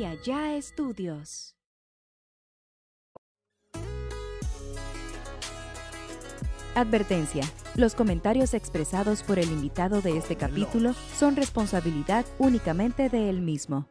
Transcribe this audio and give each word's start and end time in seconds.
y 0.00 0.04
allá 0.06 0.56
estudios. 0.56 1.54
Advertencia. 6.74 7.44
Los 7.74 7.94
comentarios 7.94 8.54
expresados 8.54 9.22
por 9.22 9.38
el 9.38 9.50
invitado 9.50 10.00
de 10.00 10.16
este 10.16 10.36
capítulo 10.36 10.94
son 11.18 11.36
responsabilidad 11.36 12.24
únicamente 12.38 13.10
de 13.10 13.28
él 13.28 13.42
mismo. 13.42 13.88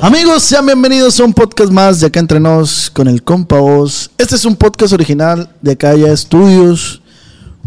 Amigos, 0.00 0.42
sean 0.42 0.64
bienvenidos 0.64 1.20
a 1.20 1.24
un 1.24 1.34
podcast 1.34 1.70
más 1.70 2.00
de 2.00 2.06
acá 2.06 2.20
entre 2.20 2.40
nos 2.40 2.88
con 2.88 3.08
el 3.08 3.22
compa 3.22 3.60
Oz. 3.60 4.10
Este 4.16 4.36
es 4.36 4.46
un 4.46 4.56
podcast 4.56 4.94
original 4.94 5.54
de 5.60 5.72
acá 5.72 5.94
ya 5.96 6.10
estudios. 6.10 7.02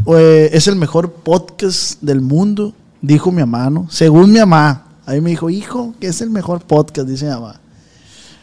Eh, 0.07 0.49
es 0.51 0.67
el 0.67 0.75
mejor 0.75 1.11
podcast 1.11 2.01
del 2.01 2.21
mundo, 2.21 2.73
dijo 2.99 3.31
mi 3.31 3.45
mamá, 3.45 3.85
Según 3.89 4.31
mi 4.31 4.39
mamá. 4.39 4.86
Ahí 5.07 5.21
me 5.21 5.29
dijo, 5.29 5.49
hijo, 5.49 5.95
que 6.01 6.07
es 6.07 6.19
el 6.19 6.29
mejor 6.29 6.61
podcast, 6.61 7.07
dice 7.07 7.25
mi 7.25 7.31
mamá. 7.31 7.61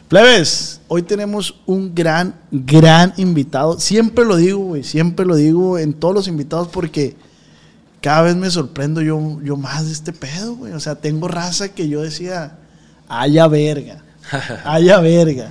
Plebes, 0.08 0.80
hoy 0.88 1.02
tenemos 1.02 1.56
un 1.66 1.94
gran, 1.94 2.34
gran 2.50 3.12
invitado. 3.18 3.78
Siempre 3.78 4.24
lo 4.24 4.36
digo, 4.36 4.60
güey, 4.60 4.82
siempre 4.82 5.26
lo 5.26 5.36
digo 5.36 5.78
en 5.78 5.92
todos 5.92 6.14
los 6.14 6.26
invitados 6.26 6.68
porque 6.68 7.16
cada 8.00 8.22
vez 8.22 8.34
me 8.34 8.50
sorprendo 8.50 9.02
yo, 9.02 9.42
yo 9.42 9.58
más 9.58 9.84
de 9.84 9.92
este 9.92 10.14
pedo, 10.14 10.54
güey. 10.56 10.72
O 10.72 10.80
sea, 10.80 10.94
tengo 10.94 11.28
raza 11.28 11.68
que 11.68 11.86
yo 11.86 12.00
decía, 12.00 12.56
haya 13.08 13.46
verga, 13.46 14.02
haya 14.64 15.00
verga. 15.00 15.50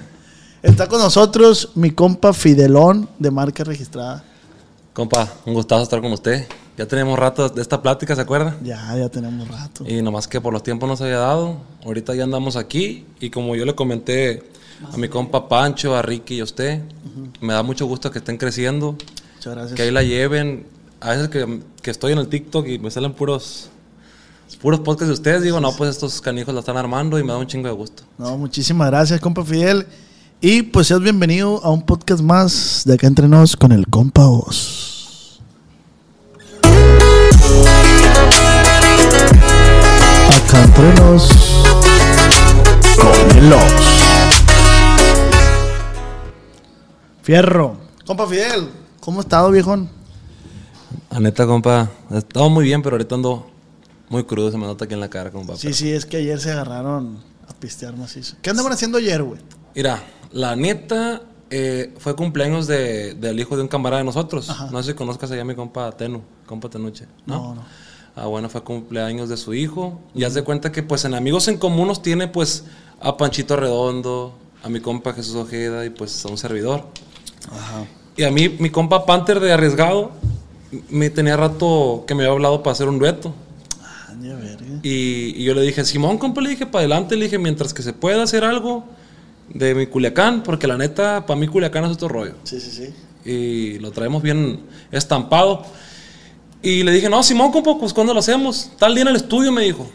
Está 0.64 0.88
con 0.88 1.00
nosotros 1.00 1.74
mi 1.76 1.92
compa 1.92 2.34
Fidelón 2.34 3.08
de 3.20 3.30
marca 3.30 3.64
registrada. 3.64 4.24
Compa, 4.94 5.32
un 5.46 5.54
gustazo 5.54 5.84
estar 5.84 6.02
con 6.02 6.12
usted. 6.12 6.48
Ya 6.78 6.88
tenemos 6.88 7.20
rato 7.20 7.50
de 7.50 7.62
esta 7.62 7.82
plática, 7.82 8.16
¿se 8.16 8.22
acuerda? 8.22 8.58
Ya, 8.64 8.98
ya 8.98 9.10
tenemos 9.10 9.48
rato. 9.48 9.86
Y 9.88 10.02
nomás 10.02 10.28
que 10.28 10.42
por 10.42 10.54
los 10.54 10.64
tiempos 10.64 10.90
no 10.90 10.96
se 10.96 11.04
había 11.04 11.20
dado. 11.20 11.58
Ahorita 11.86 12.16
ya 12.16 12.24
andamos 12.24 12.56
aquí 12.56 13.06
y 13.20 13.30
como 13.30 13.56
yo 13.56 13.66
le 13.66 13.76
comenté 13.76 14.44
a 14.92 14.98
mi 14.98 15.08
compa 15.08 15.48
Pancho, 15.48 15.96
a 15.96 16.02
Ricky 16.02 16.36
y 16.36 16.40
a 16.40 16.44
usted, 16.46 16.82
me 17.42 17.54
da 17.54 17.62
mucho 17.62 17.86
gusto 17.86 18.10
que 18.10 18.20
estén 18.20 18.38
creciendo. 18.38 18.98
Muchas 19.36 19.54
gracias. 19.54 19.76
Que 19.76 19.84
ahí 19.84 19.92
la 19.92 20.04
lleven. 20.04 20.66
A 21.00 21.12
veces 21.12 21.30
que, 21.30 21.62
que 21.82 21.92
estoy 21.92 22.14
en 22.14 22.20
el 22.20 22.28
TikTok 22.28 22.68
y 22.68 22.80
me 22.80 22.90
salen 22.90 23.14
puros 23.14 23.70
puros 24.62 24.80
podcasts 24.80 25.08
de 25.08 25.14
ustedes, 25.14 25.42
digo, 25.44 25.60
no, 25.60 25.76
pues 25.76 25.90
estos 25.90 26.22
canijos 26.22 26.54
la 26.54 26.62
están 26.62 26.78
armando 26.78 27.20
y 27.20 27.24
me 27.24 27.34
da 27.34 27.38
un 27.38 27.48
chingo 27.48 27.68
de 27.68 27.74
gusto. 27.74 28.04
No, 28.18 28.38
muchísimas 28.38 28.88
gracias, 28.88 29.20
compa 29.20 29.44
Fidel. 29.44 29.86
Y 30.42 30.62
pues 30.64 30.88
seas 30.88 31.02
bienvenido 31.02 31.64
a 31.64 31.72
un 31.72 31.82
podcast 31.86 32.22
más 32.22 32.84
de 32.86 32.94
acá 32.94 33.08
entre 33.08 33.28
nos 33.28 33.56
con 33.56 33.72
el 33.72 33.88
compa 33.88 34.28
Oz. 34.28 34.83
Acá 40.54 40.64
entre 40.66 40.94
nos 41.02 41.28
con 42.98 43.38
el 43.38 43.54
Oz. 43.54 43.64
Fierro. 47.24 47.78
Compa 48.06 48.28
Fidel, 48.28 48.70
¿cómo 49.00 49.20
has 49.20 49.26
estado, 49.26 49.50
viejón? 49.50 49.90
La 51.10 51.20
neta, 51.20 51.48
compa, 51.48 51.90
he 52.12 52.20
estado 52.20 52.50
muy 52.52 52.66
bien, 52.66 52.84
pero 52.84 52.96
ahorita 52.96 53.16
ando 53.16 53.50
muy 54.10 54.26
crudo, 54.26 54.52
se 54.52 54.58
me 54.58 54.68
nota 54.68 54.86
aquí 54.86 54.94
en 54.94 55.00
la 55.00 55.10
cara, 55.10 55.32
compa. 55.32 55.56
Sí, 55.56 55.74
sí, 55.74 55.92
es 55.92 56.06
que 56.06 56.18
ayer 56.18 56.40
se 56.40 56.52
agarraron 56.52 57.18
a 57.48 57.54
pistear 57.54 57.98
macizo. 57.98 58.36
¿Qué 58.42 58.52
andaban 58.52 58.74
haciendo 58.74 59.00
ayer, 59.00 59.24
güey? 59.24 59.42
Mira, 59.74 60.04
la 60.32 60.56
neta 60.56 61.22
eh, 61.50 61.96
fue 61.98 62.16
cumpleaños 62.16 62.68
de, 62.68 63.16
del 63.16 63.40
hijo 63.40 63.56
de 63.56 63.64
un 63.64 63.70
camarada 63.70 64.02
de 64.02 64.06
nosotros. 64.06 64.52
No 64.72 64.84
sé 64.84 64.92
si 64.92 64.96
conozcas 64.96 65.32
allá 65.32 65.42
a 65.42 65.46
mi 65.46 65.56
compa 65.56 65.92
Tenu, 65.94 66.22
compa 66.46 66.70
Tenuche. 66.70 67.08
¿no? 67.26 67.38
no, 67.38 67.56
no. 67.56 67.64
Ah, 68.16 68.28
bueno, 68.28 68.48
fue 68.50 68.62
cumpleaños 68.62 69.30
de 69.30 69.38
su 69.38 69.54
hijo. 69.54 70.00
Y 70.14 70.24
haz 70.24 70.34
de 70.34 70.44
cuenta 70.44 70.72
que 70.72 70.84
pues 70.84 71.06
en 71.06 71.16
Amigos 71.16 71.48
en 71.48 71.58
Común 71.58 71.88
nos 71.88 72.02
tiene 72.02 72.28
pues 72.28 72.66
a 73.00 73.18
Panchito 73.18 73.56
Redondo, 73.56 74.34
a 74.64 74.70
mi 74.70 74.80
compa 74.80 75.14
Jesús 75.14 75.36
Ojeda 75.36 75.86
y 75.86 75.90
pues 75.90 76.24
a 76.26 76.30
un 76.30 76.38
servidor. 76.38 76.86
Ajá. 77.52 77.86
Y 78.16 78.24
a 78.24 78.32
mí, 78.32 78.50
mi 78.50 78.70
compa 78.70 79.06
Panther 79.06 79.40
de 79.40 79.52
Arriesgado, 79.52 80.12
me 80.90 81.10
tenía 81.10 81.36
rato 81.36 82.04
que 82.08 82.14
me 82.14 82.24
había 82.24 82.34
hablado 82.34 82.62
para 82.62 82.74
hacer 82.74 82.88
un 82.88 83.00
dueto. 83.00 83.34
Ah, 83.82 84.14
y, 84.84 85.34
y, 85.36 85.44
yo 85.44 85.56
le 85.56 85.62
dije, 85.62 85.84
Simón, 85.84 86.20
compa, 86.20 86.42
le 86.42 86.50
dije, 86.50 86.68
para 86.68 86.82
adelante, 86.82 87.16
le 87.16 87.26
dije, 87.26 87.40
mientras 87.40 87.74
que 87.74 87.82
se 87.82 87.94
pueda 87.94 88.22
hacer 88.22 88.44
algo 88.44 88.86
de 89.50 89.74
mi 89.74 89.88
Culiacán, 89.88 90.44
porque 90.44 90.68
la 90.68 90.78
neta, 90.78 91.26
para 91.26 91.40
mí 91.40 91.48
Culiacán 91.48 91.86
es 91.86 91.92
otro 91.92 92.08
rollo. 92.08 92.36
Sí, 92.44 92.60
sí, 92.60 92.70
sí. 92.72 93.30
Y 93.30 93.80
lo 93.80 93.92
traemos 93.92 94.22
bien 94.22 94.62
estampado. 94.92 95.66
Y 96.64 96.82
le 96.82 96.94
dije, 96.94 97.10
no, 97.10 97.22
Simón, 97.22 97.52
compa, 97.52 97.78
pues 97.78 97.94
¿cuándo 97.94 98.14
lo 98.14 98.22
hacemos? 98.22 98.72
Tal 98.80 98.96
día 98.96 99.02
en 99.02 99.10
el 99.10 99.18
estudio, 99.18 99.52
me 99.52 99.64
dijo. 99.64 99.86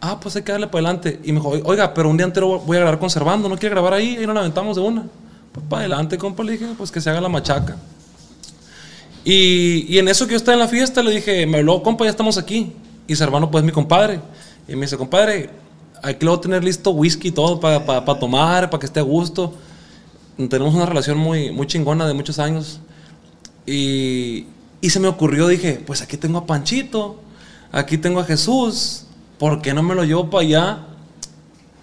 Ah, 0.00 0.18
pues 0.18 0.34
hay 0.34 0.42
que 0.42 0.50
darle 0.50 0.66
para 0.66 0.88
adelante. 0.88 1.20
Y 1.22 1.30
me 1.30 1.38
dijo, 1.38 1.50
oiga, 1.64 1.94
pero 1.94 2.10
un 2.10 2.16
día 2.16 2.26
entero 2.26 2.58
voy 2.58 2.76
a 2.76 2.80
grabar 2.80 2.98
conservando, 2.98 3.48
¿no 3.48 3.56
quiere 3.56 3.72
grabar 3.72 3.94
ahí? 3.94 4.16
Ahí 4.16 4.26
nos 4.26 4.34
la 4.34 4.40
aventamos 4.40 4.76
de 4.76 4.82
una. 4.82 5.04
Pues 5.52 5.64
para 5.68 5.82
adelante, 5.82 6.18
compa, 6.18 6.42
le 6.42 6.52
dije, 6.52 6.66
pues 6.76 6.90
que 6.90 7.00
se 7.00 7.08
haga 7.08 7.20
la 7.20 7.28
machaca. 7.28 7.76
Y, 9.24 9.86
y 9.88 9.98
en 9.98 10.08
eso 10.08 10.26
que 10.26 10.32
yo 10.32 10.38
estaba 10.38 10.54
en 10.54 10.58
la 10.58 10.66
fiesta, 10.66 11.04
le 11.04 11.12
dije, 11.12 11.46
me 11.46 11.58
habló, 11.58 11.84
compa, 11.84 12.04
ya 12.04 12.10
estamos 12.10 12.36
aquí. 12.36 12.72
Y 13.06 13.14
Servano, 13.14 13.48
pues 13.48 13.62
mi 13.62 13.70
compadre. 13.70 14.20
Y 14.66 14.74
me 14.74 14.86
dice, 14.86 14.96
compadre, 14.96 15.50
hay 16.02 16.16
que 16.16 16.24
luego 16.24 16.40
tener 16.40 16.64
listo 16.64 16.90
whisky 16.90 17.28
y 17.28 17.32
todo 17.32 17.60
para 17.60 18.18
tomar, 18.18 18.70
para 18.70 18.80
que 18.80 18.86
esté 18.86 18.98
a 18.98 19.04
gusto. 19.04 19.54
Tenemos 20.36 20.74
una 20.74 20.86
relación 20.86 21.16
muy, 21.16 21.52
muy 21.52 21.68
chingona 21.68 22.08
de 22.08 22.14
muchos 22.14 22.40
años. 22.40 22.80
Y, 23.66 24.46
y 24.80 24.90
se 24.90 25.00
me 25.00 25.08
ocurrió, 25.08 25.48
dije, 25.48 25.82
pues 25.84 26.02
aquí 26.02 26.16
tengo 26.16 26.38
a 26.38 26.46
Panchito, 26.46 27.16
aquí 27.72 27.98
tengo 27.98 28.20
a 28.20 28.24
Jesús, 28.24 29.04
¿por 29.38 29.60
qué 29.60 29.74
no 29.74 29.82
me 29.82 29.94
lo 29.94 30.04
llevo 30.04 30.30
para 30.30 30.42
allá? 30.42 30.78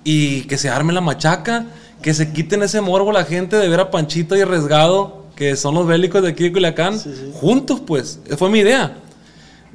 Y 0.04 0.44
que 0.44 0.58
se 0.58 0.70
arme 0.70 0.94
la 0.94 1.02
machaca, 1.02 1.66
que 2.02 2.14
se 2.14 2.32
quiten 2.32 2.64
ese 2.64 2.80
morbo 2.82 3.12
la 3.12 3.26
gente 3.26 3.58
de 3.58 3.68
ver 3.68 3.82
a 3.82 3.92
Panchito 3.92 4.36
y 4.38 4.42
Arriesgado, 4.42 5.26
que 5.36 5.58
son 5.58 5.76
los 5.76 5.86
bélicos 5.86 6.22
de 6.22 6.30
aquí 6.30 6.44
de 6.44 6.54
Culiacán, 6.54 6.98
juntos 7.34 7.82
pues, 7.86 8.20
fue 8.38 8.50
mi 8.50 8.60
idea. 8.60 8.98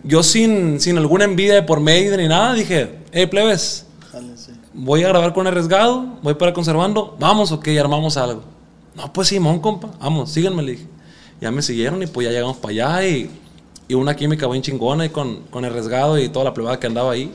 Yo 0.02 0.22
sin, 0.22 0.80
sin 0.80 0.96
alguna 0.96 1.24
envidia 1.24 1.54
de 1.54 1.62
por 1.62 1.80
medio 1.80 2.16
ni 2.16 2.26
nada, 2.26 2.54
dije, 2.54 3.00
hey 3.12 3.26
plebes, 3.26 3.84
voy 4.72 5.02
a 5.02 5.08
grabar 5.08 5.34
con 5.34 5.46
Arriesgado, 5.46 6.18
voy 6.22 6.34
para 6.34 6.54
Conservando, 6.54 7.16
vamos, 7.20 7.52
ok, 7.52 7.68
armamos 7.78 8.16
algo. 8.16 8.44
No, 8.94 9.12
pues 9.12 9.28
Simón, 9.28 9.60
compa, 9.60 9.90
vamos, 10.00 10.30
síganme, 10.30 10.62
le 10.62 10.72
dije 10.72 10.86
ya 11.40 11.50
me 11.50 11.62
siguieron 11.62 12.02
y 12.02 12.06
pues 12.06 12.26
ya 12.26 12.32
llegamos 12.32 12.58
para 12.58 12.72
allá 12.72 13.08
y, 13.08 13.30
y 13.88 13.94
una 13.94 14.14
química 14.14 14.46
bien 14.46 14.62
chingona 14.62 15.06
y 15.06 15.08
con, 15.08 15.42
con 15.50 15.64
el 15.64 15.72
resgado 15.72 16.18
y 16.18 16.28
toda 16.28 16.44
la 16.44 16.54
plebada 16.54 16.78
que 16.78 16.86
andaba 16.86 17.12
ahí. 17.12 17.32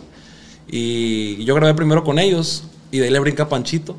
Y, 0.67 1.43
yo 1.43 1.55
grabé 1.55 1.73
primero 1.73 2.03
con 2.03 2.19
ellos 2.19 2.63
y 2.91 2.99
de 2.99 3.05
ahí 3.05 3.11
le 3.11 3.19
brinca 3.19 3.49
Panchito. 3.49 3.95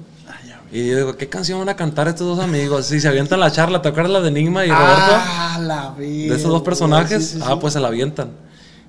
Y 0.73 0.89
yo 0.89 0.97
digo, 0.97 1.17
¿qué 1.17 1.29
canción 1.29 1.61
van 1.61 1.69
a 1.69 1.77
cantar 1.77 2.09
estos 2.09 2.27
dos 2.27 2.45
amigos? 2.45 2.87
Si 2.87 3.01
se 3.01 3.07
avientan 3.07 3.39
la 3.39 3.53
charla, 3.53 3.81
¿te 3.83 3.89
acuerdas 3.89 4.13
la 4.13 4.21
de 4.21 4.29
Enigma 4.29 4.67
y 4.67 4.69
Roberto? 4.69 5.13
Ah, 5.13 5.59
la 5.63 5.91
vida. 5.93 6.35
De 6.35 6.41
esos 6.41 6.51
dos 6.51 6.63
personajes, 6.63 7.37
ah, 7.41 7.59
pues 7.61 7.75
se 7.75 7.81
la 7.81 7.89
avientan. 7.89 8.31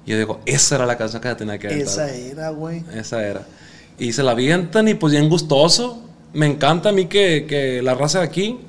Y 0.05 0.11
yo 0.11 0.17
digo, 0.17 0.39
esa 0.45 0.75
era 0.75 0.85
la 0.85 0.97
canción 0.97 1.21
que 1.21 1.35
tenía 1.35 1.59
que 1.59 1.67
aventar. 1.67 1.87
Esa 1.87 2.09
era, 2.09 2.49
güey. 2.49 2.83
Esa 2.93 3.23
era. 3.23 3.45
Y 3.99 4.11
se 4.13 4.23
la 4.23 4.31
avientan 4.31 4.87
y 4.87 4.95
pues 4.95 5.11
bien 5.11 5.29
gustoso. 5.29 6.01
Me 6.33 6.47
encanta 6.47 6.89
a 6.89 6.91
mí 6.91 7.05
que, 7.05 7.45
que 7.47 7.81
la 7.83 7.93
raza 7.93 8.19
de 8.19 8.25
aquí 8.25 8.59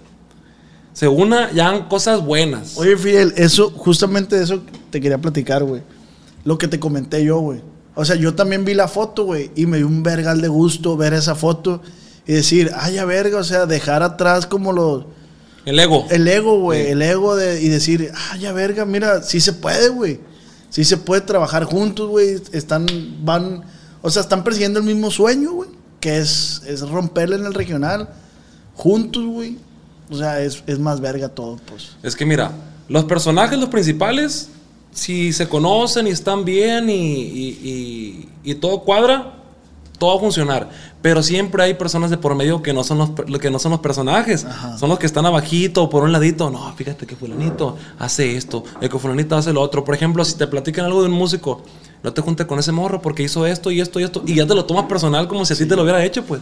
se 0.99 1.07
una 1.07 1.53
ya 1.53 1.89
cosas 1.89 2.25
buenas. 2.25 2.77
Oye, 2.77 2.97
Fidel, 2.97 3.33
eso, 3.37 3.71
justamente 3.71 4.43
eso 4.43 4.65
te 4.91 5.01
quería 5.01 5.19
platicar, 5.19 5.63
güey. 5.63 5.81
Lo 6.45 6.59
que 6.59 6.67
te 6.67 6.81
comenté 6.81 7.23
yo, 7.23 7.39
güey. 7.39 7.61
O 7.95 8.05
sea, 8.05 8.17
yo 8.17 8.35
también 8.35 8.65
vi 8.65 8.75
la 8.75 8.89
foto, 8.89 9.23
güey, 9.23 9.53
y 9.55 9.67
me 9.67 9.77
dio 9.77 9.87
un 9.87 10.03
vergal 10.03 10.41
de 10.41 10.49
gusto 10.49 10.97
ver 10.97 11.15
esa 11.15 11.37
foto 11.37 11.83
y 12.27 12.33
decir, 12.33 12.73
ay, 12.75 12.95
ya 12.95 13.05
verga, 13.05 13.39
o 13.39 13.45
sea, 13.45 13.65
dejar 13.67 14.03
atrás 14.03 14.45
como 14.47 14.73
los... 14.73 15.05
El 15.65 15.79
ego. 15.79 16.05
El 16.11 16.27
ego, 16.27 16.59
güey, 16.59 16.89
el 16.89 17.01
ego 17.01 17.37
de, 17.37 17.63
y 17.63 17.69
decir, 17.69 18.11
ay, 18.33 18.41
ya 18.41 18.53
verga, 18.53 18.85
mira, 18.85 19.23
sí 19.23 19.39
se 19.41 19.53
puede, 19.53 19.91
güey. 19.91 20.19
Sí 20.69 20.83
se 20.83 20.97
puede 20.97 21.21
trabajar 21.21 21.63
juntos, 21.63 22.09
güey. 22.09 22.43
Están, 22.51 22.87
van, 23.25 23.63
o 24.03 24.11
sea, 24.11 24.23
están 24.23 24.43
persiguiendo 24.43 24.81
el 24.81 24.85
mismo 24.85 25.13
sueño, 25.13 25.53
güey, 25.53 25.71
que 26.01 26.19
es, 26.19 26.61
es 26.67 26.81
romperle 26.81 27.37
en 27.37 27.47
el 27.47 27.55
regional 27.55 28.09
juntos, 28.75 29.25
güey. 29.27 29.59
O 30.11 30.17
sea, 30.17 30.41
es, 30.41 30.79
más 30.79 31.01
verga 31.01 31.29
todo, 31.29 31.59
pues. 31.69 31.97
Es 32.03 32.17
que 32.17 32.25
mira, 32.25 32.53
los 32.89 33.05
personajes, 33.05 33.59
los 33.59 33.69
principales, 33.69 34.49
si 34.93 35.33
se 35.33 35.49
conocen 35.49 36.07
y 36.07 36.11
están 36.11 36.45
bien 36.45 36.89
y, 36.89 38.29
y, 38.43 38.55
todo 38.55 38.81
cuadra, 38.81 39.35
todo 39.99 40.11
va 40.11 40.17
a 40.17 40.21
funcionar. 40.21 40.71
Pero 41.03 41.23
siempre 41.23 41.63
hay 41.63 41.75
personas 41.75 42.11
de 42.11 42.17
por 42.17 42.35
medio 42.35 42.63
que 42.63 42.73
no 42.73 42.85
son 42.85 42.99
los, 42.99 43.11
que 43.41 43.51
no 43.51 43.59
son 43.59 43.73
los 43.73 43.81
personajes. 43.81 44.47
Son 44.79 44.89
los 44.89 44.99
que 44.99 45.07
están 45.07 45.27
abajito, 45.27 45.91
por 45.91 46.03
un 46.03 46.13
ladito. 46.13 46.51
No, 46.51 46.73
fíjate 46.75 47.07
que 47.07 47.15
fulanito 47.15 47.77
hace 47.99 48.37
esto, 48.37 48.65
el 48.81 48.89
que 48.89 48.99
fulanito 48.99 49.37
hace 49.37 49.53
lo 49.53 49.61
otro. 49.61 49.85
Por 49.85 49.95
ejemplo, 49.95 50.25
si 50.25 50.37
te 50.37 50.47
platican 50.47 50.87
algo 50.87 51.03
de 51.03 51.09
un 51.09 51.15
músico, 51.15 51.63
no 52.03 52.13
te 52.15 52.23
juntes 52.23 52.47
con 52.47 52.59
ese 52.59 52.73
morro 52.73 53.03
porque 53.03 53.23
hizo 53.23 53.45
esto 53.45 53.71
y 53.71 53.81
esto 53.81 54.01
y 54.01 54.05
esto. 54.05 54.23
Y 54.27 54.37
ya 54.37 54.47
te 54.47 54.55
lo 54.55 54.65
tomas 54.65 54.87
personal 54.87 55.29
como 55.29 55.45
si 55.45 55.53
así 55.53 55.67
te 55.67 55.77
lo 55.77 55.83
hubiera 55.83 56.03
hecho, 56.03 56.25
pues. 56.25 56.41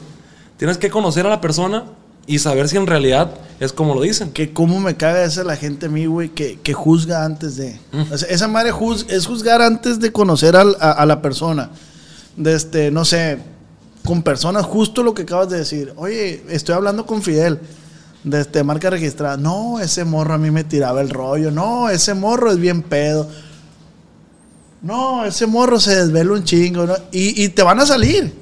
Tienes 0.57 0.79
que 0.79 0.89
conocer 0.89 1.27
a 1.27 1.31
la 1.31 1.41
persona 1.41 1.85
y 2.27 2.39
saber 2.39 2.69
si 2.69 2.77
en 2.77 2.87
realidad 2.87 3.31
es 3.61 3.73
como 3.73 3.95
lo 3.95 4.03
dicen. 4.03 4.33
Que 4.33 4.53
cómo 4.53 4.81
me 4.81 4.97
caga 4.97 5.25
esa 5.25 5.45
la 5.45 5.57
gente 5.57 5.87
a 5.87 5.89
mí, 5.89 6.07
güey, 6.07 6.29
que, 6.31 6.59
que, 6.61 6.73
juzga 6.75 7.25
antes 7.25 7.57
de... 7.57 7.79
Mm. 7.93 8.13
esa 8.29 8.49
madre 8.49 8.73
es 9.09 9.27
juzgar 9.27 9.63
antes 9.63 10.01
de 10.01 10.13
conocer 10.13 10.57
a, 10.57 11.07
la 11.07 11.23
persona. 11.23 11.71
De 12.37 12.55
este, 12.55 12.91
no 12.91 13.05
sé, 13.05 13.39
con 14.05 14.23
personas, 14.23 14.65
justo 14.65 15.03
lo 15.03 15.15
que 15.15 15.23
acabas 15.23 15.49
de 15.49 15.59
decir. 15.59 15.93
Oye, 15.97 16.43
estoy 16.49 16.75
hablando 16.75 17.07
con 17.07 17.23
Fidel 17.23 17.61
de 18.25 18.41
este, 18.41 18.63
marca 18.63 18.91
registrada. 18.91 19.37
No, 19.37 19.81
ese 19.81 20.05
morro 20.05 20.35
a 20.35 20.39
mí 20.39 20.51
me 20.51 20.65
tiraba 20.65 21.01
el 21.01 21.11
rollo. 21.11 21.51
No, 21.51 21.89
ese 21.89 22.13
morro 22.15 22.51
es 22.51 22.59
bien 22.59 22.83
pedo. 22.83 23.29
No, 24.83 25.25
ese 25.25 25.47
morro 25.47 25.81
se 25.81 25.95
desvela 25.95 26.33
un 26.33 26.45
chingo. 26.45 26.87
¿no? 26.87 26.95
Y, 27.11 27.43
y 27.43 27.49
te 27.49 27.63
van 27.63 27.81
a 27.81 27.87
salir. 27.87 28.35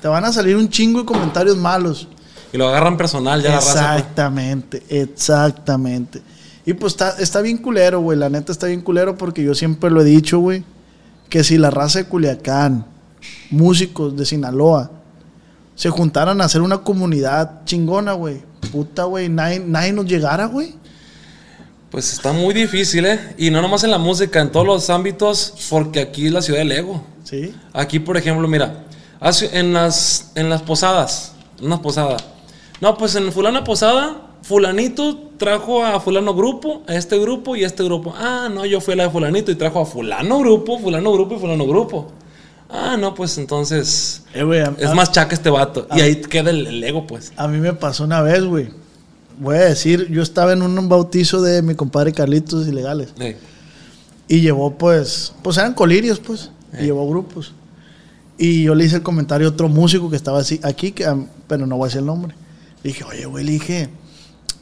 Te 0.00 0.08
van 0.08 0.24
a 0.24 0.32
salir 0.32 0.56
un 0.56 0.68
chingo 0.68 1.00
de 1.00 1.06
comentarios 1.06 1.56
malos. 1.56 2.08
Y 2.52 2.58
lo 2.58 2.68
agarran 2.68 2.96
personal 2.96 3.42
ya 3.42 3.50
la 3.50 3.56
raza. 3.56 3.72
pues. 3.72 3.84
Exactamente, 3.84 4.82
exactamente. 4.88 6.22
Y 6.64 6.74
pues 6.74 6.94
está, 6.94 7.16
está 7.18 7.40
bien 7.42 7.58
culero, 7.58 8.00
güey. 8.00 8.18
La 8.18 8.28
neta 8.28 8.52
está 8.52 8.66
bien 8.66 8.80
culero 8.80 9.16
porque 9.16 9.42
yo 9.42 9.54
siempre 9.54 9.90
lo 9.90 10.00
he 10.00 10.04
dicho, 10.04 10.38
güey. 10.40 10.64
Que 11.28 11.44
si 11.44 11.58
la 11.58 11.70
raza 11.70 12.00
de 12.00 12.04
Culiacán, 12.06 12.86
músicos 13.50 14.16
de 14.16 14.26
Sinaloa, 14.26 14.90
se 15.74 15.90
juntaran 15.90 16.40
a 16.40 16.44
hacer 16.44 16.62
una 16.62 16.78
comunidad 16.78 17.64
chingona, 17.64 18.12
güey. 18.14 18.42
Puta, 18.72 19.04
güey. 19.04 19.28
Nadie, 19.28 19.60
nadie 19.60 19.92
nos 19.92 20.06
llegara, 20.06 20.46
güey. 20.46 20.74
Pues 21.90 22.12
está 22.12 22.32
muy 22.32 22.52
difícil, 22.52 23.06
¿eh? 23.06 23.34
Y 23.38 23.50
no 23.50 23.62
nomás 23.62 23.84
en 23.84 23.90
la 23.90 23.98
música, 23.98 24.40
en 24.40 24.50
todos 24.50 24.66
los 24.66 24.90
ámbitos, 24.90 25.54
porque 25.70 26.00
aquí 26.00 26.26
es 26.26 26.32
la 26.32 26.42
ciudad 26.42 26.58
del 26.58 26.72
ego. 26.72 27.04
Sí. 27.24 27.54
Aquí, 27.72 28.00
por 28.00 28.16
ejemplo, 28.16 28.46
mira, 28.48 28.84
en 29.52 29.72
las, 29.72 30.32
en 30.34 30.50
las 30.50 30.62
posadas, 30.62 31.32
una 31.60 31.80
posada. 31.80 32.16
No, 32.80 32.96
pues 32.98 33.14
en 33.14 33.32
fulana 33.32 33.64
posada, 33.64 34.28
fulanito 34.42 35.18
trajo 35.38 35.84
a 35.84 35.98
fulano 36.00 36.34
grupo, 36.34 36.82
a 36.86 36.94
este 36.94 37.18
grupo 37.18 37.56
y 37.56 37.64
a 37.64 37.66
este 37.66 37.82
grupo. 37.84 38.14
Ah, 38.16 38.48
no, 38.52 38.66
yo 38.66 38.80
fui 38.80 38.94
a 38.94 38.96
la 38.96 39.02
de 39.04 39.10
fulanito 39.10 39.50
y 39.50 39.54
trajo 39.54 39.80
a 39.80 39.86
fulano 39.86 40.38
grupo, 40.40 40.78
fulano 40.78 41.12
grupo 41.12 41.36
y 41.36 41.38
fulano 41.38 41.66
grupo. 41.66 42.12
Ah, 42.68 42.96
no, 42.98 43.14
pues 43.14 43.38
entonces 43.38 44.22
Eh, 44.34 44.42
a- 44.42 44.74
es 44.78 44.86
a- 44.90 44.94
más 44.94 45.12
chaca 45.12 45.34
este 45.34 45.50
vato. 45.50 45.86
Y 45.96 46.00
ahí 46.00 46.16
queda 46.20 46.50
el, 46.50 46.66
el 46.66 46.84
ego, 46.84 47.06
pues. 47.06 47.32
A 47.36 47.46
mí 47.48 47.58
me 47.58 47.72
pasó 47.72 48.04
una 48.04 48.20
vez, 48.22 48.44
güey. 48.44 48.68
Voy 49.38 49.56
a 49.56 49.60
decir, 49.66 50.08
yo 50.10 50.22
estaba 50.22 50.52
en 50.52 50.62
un 50.62 50.88
bautizo 50.88 51.42
de 51.42 51.62
mi 51.62 51.74
compadre 51.74 52.12
Carlitos 52.12 52.66
Ilegales. 52.66 53.10
Eh, 53.20 53.36
Y 54.28 54.40
llevó, 54.40 54.76
pues, 54.76 55.32
pues 55.42 55.56
eran 55.58 55.74
colirios, 55.74 56.18
pues. 56.18 56.50
Y 56.78 56.84
llevó 56.86 57.08
grupos. 57.08 57.52
Y 58.38 58.64
yo 58.64 58.74
le 58.74 58.84
hice 58.84 58.96
el 58.96 59.02
comentario 59.02 59.46
a 59.46 59.50
otro 59.50 59.68
músico 59.68 60.10
que 60.10 60.16
estaba 60.16 60.40
así, 60.40 60.58
aquí, 60.64 60.90
que, 60.92 61.06
pero 61.46 61.66
no 61.66 61.76
voy 61.76 61.84
a 61.84 61.88
decir 61.88 62.00
el 62.00 62.06
nombre. 62.06 62.34
Le 62.86 62.92
dije, 62.92 63.02
oye, 63.02 63.26
güey, 63.26 63.44
le 63.44 63.50
dije, 63.50 63.88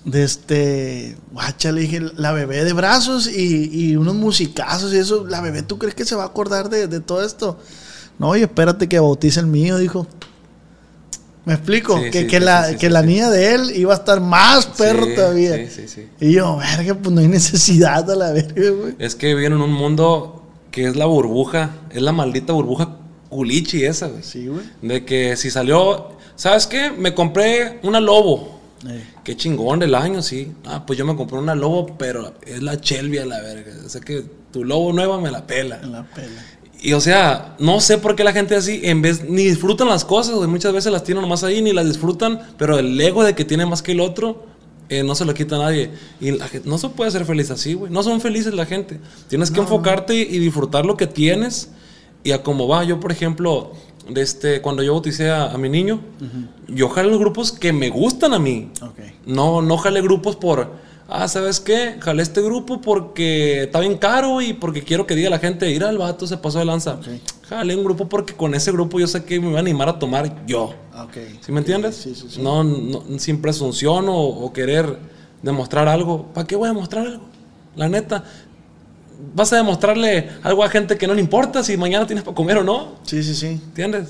de 0.06 0.25
este, 0.25 1.15
guacha, 1.31 1.73
le 1.73 1.82
dije, 1.82 2.00
la 2.17 2.32
bebé 2.32 2.65
de 2.65 2.73
brazos 2.73 3.29
y, 3.29 3.69
y 3.71 3.97
unos 3.97 4.15
musicazos 4.15 4.94
y 4.94 4.97
eso, 4.97 5.26
la 5.26 5.43
bebé, 5.43 5.62
¿tú 5.62 5.76
crees 5.76 5.94
que 5.94 6.06
se 6.06 6.15
va 6.15 6.23
a 6.23 6.29
acordar 6.29 6.71
de, 6.71 6.87
de 6.87 7.00
todo 7.00 7.23
esto? 7.23 7.59
No, 8.19 8.31
oye, 8.31 8.44
espérate 8.44 8.88
que 8.88 8.99
bautice 8.99 9.41
el 9.41 9.47
mío, 9.47 9.76
dijo. 9.76 10.06
¿Me 11.44 11.53
explico? 11.53 11.99
Sí, 11.99 12.11
que 12.11 12.23
sí, 12.23 12.26
que 12.29 12.38
sí, 12.38 12.44
la, 12.47 12.76
que 12.79 12.88
la 12.88 13.03
niña 13.03 13.29
de 13.29 13.56
él 13.56 13.73
iba 13.76 13.93
a 13.93 13.97
estar 13.97 14.23
más 14.23 14.65
perro 14.69 15.06
todavía. 15.15 15.56
Sí, 15.56 15.82
sí, 15.82 15.88
sí. 15.88 16.09
Y 16.19 16.32
yo, 16.32 16.56
verga, 16.56 16.94
pues 16.94 17.15
no 17.15 17.20
hay 17.20 17.29
necesidad 17.29 18.11
a 18.11 18.17
la 18.17 18.32
verga, 18.32 18.70
güey. 18.70 18.94
Es 18.99 19.15
que 19.15 19.35
viven 19.35 19.53
en 19.53 19.61
un 19.61 19.75
mundo 19.75 20.47
que 20.70 20.87
es 20.87 20.97
la 20.97 21.05
burbuja, 21.05 21.73
es 21.91 22.00
la 22.00 22.12
maldita 22.12 22.55
burbuja 22.55 22.97
culichi 23.29 23.85
esa, 23.85 24.06
güey. 24.06 24.23
Sí, 24.23 24.47
güey. 24.47 24.65
De 24.81 25.05
que 25.05 25.37
si 25.37 25.50
salió, 25.50 26.14
¿sabes 26.37 26.67
qué? 26.67 26.91
Me 26.91 27.15
compré 27.15 27.81
una 27.83 28.01
lobo. 28.01 28.61
Eh. 28.89 29.05
Qué 29.25 29.37
chingón 29.37 29.81
del 29.81 29.95
año, 29.95 30.23
sí. 30.23 30.53
Ah, 30.67 30.85
pues 30.87 30.99
yo 30.99 31.07
me 31.07 31.17
compré 31.17 31.39
una 31.39 31.55
lobo, 31.55 31.97
pero 31.99 32.35
es 32.47 32.63
la 32.63 32.75
Shelby 32.75 33.19
a 33.19 33.27
la 33.27 33.41
verga. 33.41 33.73
O 33.85 33.89
sea 33.89 34.01
que 34.01 34.25
tu 34.53 34.65
lobo 34.65 34.93
nueva 34.93 35.21
me 35.21 35.31
la 35.31 35.47
pela. 35.47 35.81
En 35.83 35.93
la 35.93 36.05
pela. 36.05 36.43
Y 36.85 36.93
o 36.93 37.01
sea, 37.01 37.57
no 37.59 37.81
sé 37.81 37.97
por 37.97 38.15
qué 38.15 38.25
la 38.25 38.35
gente 38.35 38.55
así, 38.55 38.83
en 38.85 39.01
vez, 39.01 39.25
ni 39.25 39.45
disfrutan 39.45 39.89
las 39.89 40.05
cosas, 40.05 40.35
güey. 40.35 40.49
Muchas 40.49 40.75
veces 40.75 40.93
las 40.93 41.03
tienen 41.03 41.23
nomás 41.23 41.43
ahí, 41.43 41.63
ni 41.63 41.73
las 41.73 41.87
disfrutan, 41.87 42.41
pero 42.59 42.79
el 42.79 43.01
ego 43.01 43.25
de 43.25 43.35
que 43.35 43.47
tiene 43.47 43.65
más 43.65 43.81
que 43.81 43.93
el 43.93 44.01
otro, 44.01 44.45
eh, 44.91 45.03
no 45.03 45.15
se 45.15 45.25
lo 45.25 45.33
quita 45.33 45.57
a 45.57 45.61
nadie. 45.61 45.91
Y 46.21 46.33
la 46.33 46.47
gente, 46.47 46.69
no 46.69 46.77
se 46.77 46.91
puede 46.91 47.11
ser 47.11 47.25
feliz 47.25 47.51
así, 47.51 47.73
güey. 47.73 47.91
No 47.91 48.03
son 48.03 48.21
felices 48.21 48.53
la 48.53 48.67
gente. 48.67 49.01
Tienes 49.29 49.51
que 49.51 49.61
enfocarte 49.61 50.15
y 50.15 50.39
disfrutar 50.39 50.85
lo 50.85 50.99
que 50.99 51.07
tienes 51.07 51.71
y 52.23 52.33
a 52.33 52.43
cómo 52.43 52.69
va. 52.69 52.85
Yo, 52.85 53.01
por 53.01 53.13
ejemplo, 53.13 53.73
de 54.09 54.23
este, 54.23 54.61
cuando 54.61 54.83
yo 54.83 54.93
bauticé 54.93 55.31
a, 55.31 55.53
a 55.53 55.59
mi 55.59 55.69
niño, 55.69 56.01
yo 56.69 56.89
jalé 56.89 57.11
los 57.11 57.19
grupos 57.19 57.53
que 57.53 57.73
me 57.73 57.89
gustan 57.91 58.35
a 58.35 58.39
mí. 58.39 58.71
No, 59.27 59.62
no 59.62 59.77
jalé 59.77 60.03
grupos 60.03 60.37
por, 60.37 60.73
ah, 61.09 61.29
¿sabes 61.29 61.61
qué? 61.61 61.97
Jalé 62.01 62.23
este 62.23 62.43
grupo 62.43 62.81
porque 62.81 63.65
está 63.65 63.81
bien 63.81 63.97
caro 63.97 64.41
y 64.41 64.53
porque 64.53 64.83
quiero 64.83 65.06
que 65.06 65.15
diga 65.15 65.31
la 65.31 65.39
gente, 65.39 65.71
ir 65.71 65.85
al 65.85 65.99
vato 65.99 66.27
se 66.27 66.37
pasó 66.37 66.59
de 66.59 66.65
lanza. 66.67 66.99
Jalé 67.49 67.77
un 67.77 67.85
grupo 67.85 68.09
porque 68.09 68.35
con 68.35 68.55
ese 68.55 68.73
grupo 68.73 68.99
yo 68.99 69.06
sé 69.06 69.25
que 69.25 69.41
me 69.41 69.51
va 69.51 69.59
a 69.59 69.61
animar 69.61 69.89
a 69.89 69.99
tomar 69.99 70.47
yo. 70.47 70.75
Ok. 71.03 71.17
¿Sí 71.41 71.53
me 71.53 71.61
entiendes? 71.61 71.97
Sí, 71.97 72.15
sí, 72.15 72.27
sí. 72.29 72.43
No, 72.43 72.65
no, 72.65 73.03
sin 73.19 73.41
presunción 73.41 74.09
o, 74.09 74.19
o 74.19 74.53
querer 74.53 74.99
demostrar 75.43 75.89
algo. 75.89 76.27
¿Para 76.33 76.47
qué 76.47 76.56
voy 76.56 76.67
a 76.67 76.73
demostrar 76.73 77.06
algo? 77.06 77.25
La 77.77 77.89
neta. 77.89 78.25
Vas 79.35 79.53
a 79.53 79.56
demostrarle 79.56 80.29
algo 80.43 80.65
a 80.65 80.69
gente 80.69 80.97
que 80.99 81.06
no 81.06 81.15
le 81.15 81.21
importa 81.21 81.62
si 81.62 81.76
mañana 81.76 82.06
tienes 82.06 82.25
para 82.25 82.35
comer 82.35 82.59
o 82.59 82.65
no. 82.65 82.97
Sí, 83.05 83.23
sí, 83.23 83.35
sí. 83.35 83.47
¿Entiendes? 83.47 84.09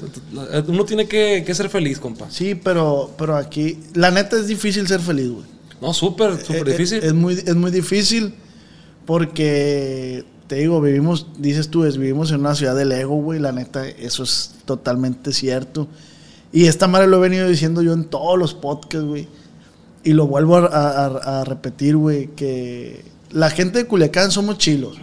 Uno 0.67 0.85
tiene 0.85 1.07
que, 1.07 1.45
que 1.47 1.55
ser 1.55 1.69
feliz, 1.69 1.99
compa. 1.99 2.27
Sí, 2.31 2.55
pero, 2.55 3.11
pero 3.19 3.37
aquí, 3.37 3.79
la 3.95 4.11
neta 4.11 4.37
es 4.37 4.47
difícil 4.47 4.87
ser 4.89 5.01
feliz, 5.01 5.29
güey. 5.31 5.45
No, 5.81 5.93
súper, 5.93 6.39
súper 6.45 6.69
Eh, 6.69 6.71
difícil. 6.73 6.99
Es, 6.99 7.05
es 7.05 7.13
muy, 7.15 7.35
es 7.35 7.55
muy 7.55 7.71
difícil 7.71 8.35
porque, 9.15 10.25
te 10.47 10.57
digo, 10.57 10.81
vivimos, 10.81 11.27
dices 11.39 11.69
tú, 11.69 11.85
es, 11.85 11.99
vivimos 11.99 12.31
en 12.33 12.41
una 12.41 12.55
ciudad 12.55 12.75
del 12.75 12.93
ego, 12.93 13.17
güey. 13.17 13.39
La 13.41 13.53
neta, 13.53 13.87
eso 13.87 14.23
es 14.23 14.55
totalmente 14.65 15.33
cierto. 15.33 15.89
Y 16.53 16.67
esta 16.67 16.87
madre 16.89 17.07
lo 17.09 17.19
he 17.19 17.21
venido 17.21 17.49
diciendo 17.49 17.83
yo 17.83 17.93
en 17.93 18.05
todos 18.05 18.39
los 18.39 18.55
podcasts, 18.55 19.07
güey. 19.07 19.29
Y 20.05 20.13
lo 20.13 20.27
vuelvo 20.27 20.57
a, 20.57 20.67
a- 20.67 21.41
a 21.41 21.45
repetir, 21.45 21.97
güey, 21.97 22.29
que 22.35 23.05
la 23.35 23.51
gente 23.51 23.79
de 23.79 23.87
Culiacán 23.87 24.31
somos 24.31 24.59
chilos. 24.59 24.97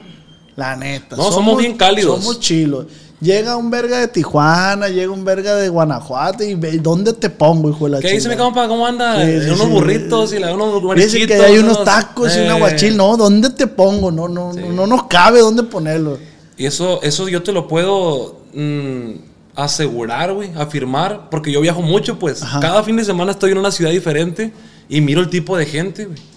La 0.55 0.75
neta. 0.75 1.15
No, 1.15 1.31
somos 1.31 1.57
bien 1.57 1.77
cálidos. 1.77 2.19
Somos 2.19 2.39
chilos. 2.39 2.87
Llega 3.19 3.55
un 3.55 3.69
verga 3.69 3.99
de 3.99 4.07
Tijuana, 4.07 4.87
llega 4.87 5.11
un 5.11 5.23
verga 5.23 5.55
de 5.55 5.69
Guanajuato 5.69 6.43
y 6.43 6.55
¿dónde 6.79 7.13
te 7.13 7.29
pongo, 7.29 7.69
hijo 7.69 7.85
de 7.85 7.91
la 7.91 7.99
¿Qué 7.99 8.13
dice 8.13 8.27
mi 8.27 8.35
compa? 8.35 8.67
¿Cómo 8.67 8.87
anda? 8.87 9.23
Sí, 9.23 9.45
unos 9.45 9.59
sí. 9.59 9.67
burritos 9.67 10.33
y 10.33 10.39
la, 10.39 10.53
unos 10.55 10.95
Dice 10.95 11.27
que 11.27 11.35
hay 11.35 11.59
unos 11.59 11.83
tacos 11.83 12.35
y 12.35 12.39
un 12.39 12.45
Eh, 12.45 12.49
aguachil. 12.49 12.97
No, 12.97 13.15
¿dónde 13.17 13.51
te 13.51 13.67
pongo? 13.67 14.11
No, 14.11 14.27
no, 14.27 14.53
no, 14.53 14.71
no 14.71 14.87
nos 14.87 15.03
cabe 15.03 15.41
dónde 15.41 15.61
ponerlo. 15.63 16.17
Y 16.57 16.65
eso, 16.65 17.01
eso 17.03 17.27
yo 17.27 17.43
te 17.43 17.51
lo 17.51 17.67
puedo 17.67 18.39
mm, 18.53 19.11
asegurar, 19.55 20.33
güey, 20.33 20.51
afirmar, 20.55 21.29
porque 21.29 21.51
yo 21.51 21.61
viajo 21.61 21.81
mucho, 21.83 22.17
pues. 22.17 22.41
Ajá. 22.41 22.59
Cada 22.59 22.81
fin 22.81 22.95
de 22.95 23.05
semana 23.05 23.33
estoy 23.33 23.51
en 23.51 23.59
una 23.59 23.71
ciudad 23.71 23.91
diferente 23.91 24.51
y 24.89 25.01
miro 25.01 25.21
el 25.21 25.29
tipo 25.29 25.57
de 25.57 25.65
gente, 25.67 26.05
güey. 26.05 26.30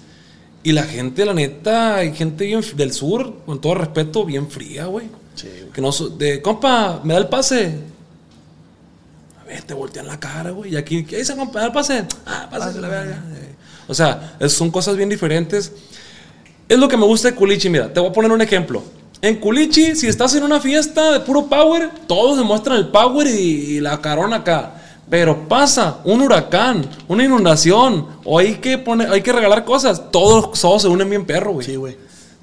Y 0.64 0.73
la 0.73 0.85
gente, 0.85 1.26
la 1.26 1.35
neta, 1.35 1.97
hay 1.97 2.14
gente 2.14 2.47
bien 2.47 2.62
del 2.75 2.90
sur, 2.92 3.35
con 3.44 3.61
todo 3.61 3.75
respeto, 3.75 4.25
bien 4.25 4.50
fría, 4.50 4.87
güey. 4.87 5.09
Sí, 5.35 5.49
Que 5.75 5.83
no, 5.83 5.90
de, 5.92 6.40
compa, 6.40 7.00
¿me 7.04 7.12
da 7.12 7.21
el 7.21 7.28
pase? 7.28 7.80
A 9.42 9.44
ver, 9.44 9.62
te 9.62 9.75
voltean 9.75 10.06
la 10.06 10.18
cara, 10.18 10.52
güey. 10.52 10.73
Y 10.73 10.76
aquí, 10.76 11.04
¿qué 11.04 11.18
dice, 11.18 11.37
compa? 11.37 11.52
¿Me 11.52 11.61
da 11.61 11.66
el 11.66 11.73
pase? 11.73 12.04
Ah, 12.25 12.49
pase 12.50 12.80
la 12.80 12.88
verga. 12.88 13.23
O 13.87 13.92
sea, 13.92 14.38
son 14.49 14.71
cosas 14.71 14.97
bien 14.97 15.11
diferentes. 15.11 15.71
Es 16.66 16.78
lo 16.78 16.88
que 16.88 16.97
me 16.97 17.04
gusta 17.04 17.28
de 17.30 17.35
Culichi, 17.35 17.68
mira, 17.68 17.92
te 17.92 18.00
voy 18.00 18.09
a 18.09 18.12
poner 18.12 18.33
un 18.33 18.40
ejemplo. 18.40 18.83
En 19.21 19.37
Culichi, 19.37 19.94
si 19.94 20.06
estás 20.06 20.35
en 20.35 20.44
una 20.44 20.61
fiesta 20.61 21.12
de 21.12 21.21
puro 21.21 21.47
power, 21.47 21.90
todos 22.06 22.38
demuestran 22.38 22.78
el 22.78 22.88
power 22.88 23.26
y, 23.26 23.30
y 23.76 23.80
la 23.80 24.00
carona 24.00 24.37
acá. 24.37 24.80
Pero 25.11 25.49
pasa 25.49 25.99
un 26.04 26.23
huracán, 26.23 26.87
una 27.08 27.25
inundación, 27.25 28.06
o 28.25 28.38
hay 28.38 28.54
que 28.56 28.78
poner, 28.78 29.11
hay 29.12 29.20
que 29.23 29.32
regalar 29.32 29.64
cosas, 29.64 30.11
todos, 30.11 30.58
todos 30.58 30.82
se 30.82 30.88
unen 30.88 31.08
bien 31.11 31.25
perro, 31.26 31.52
güey. 31.52 31.66
Sí, 31.66 31.76
güey. 31.76 31.96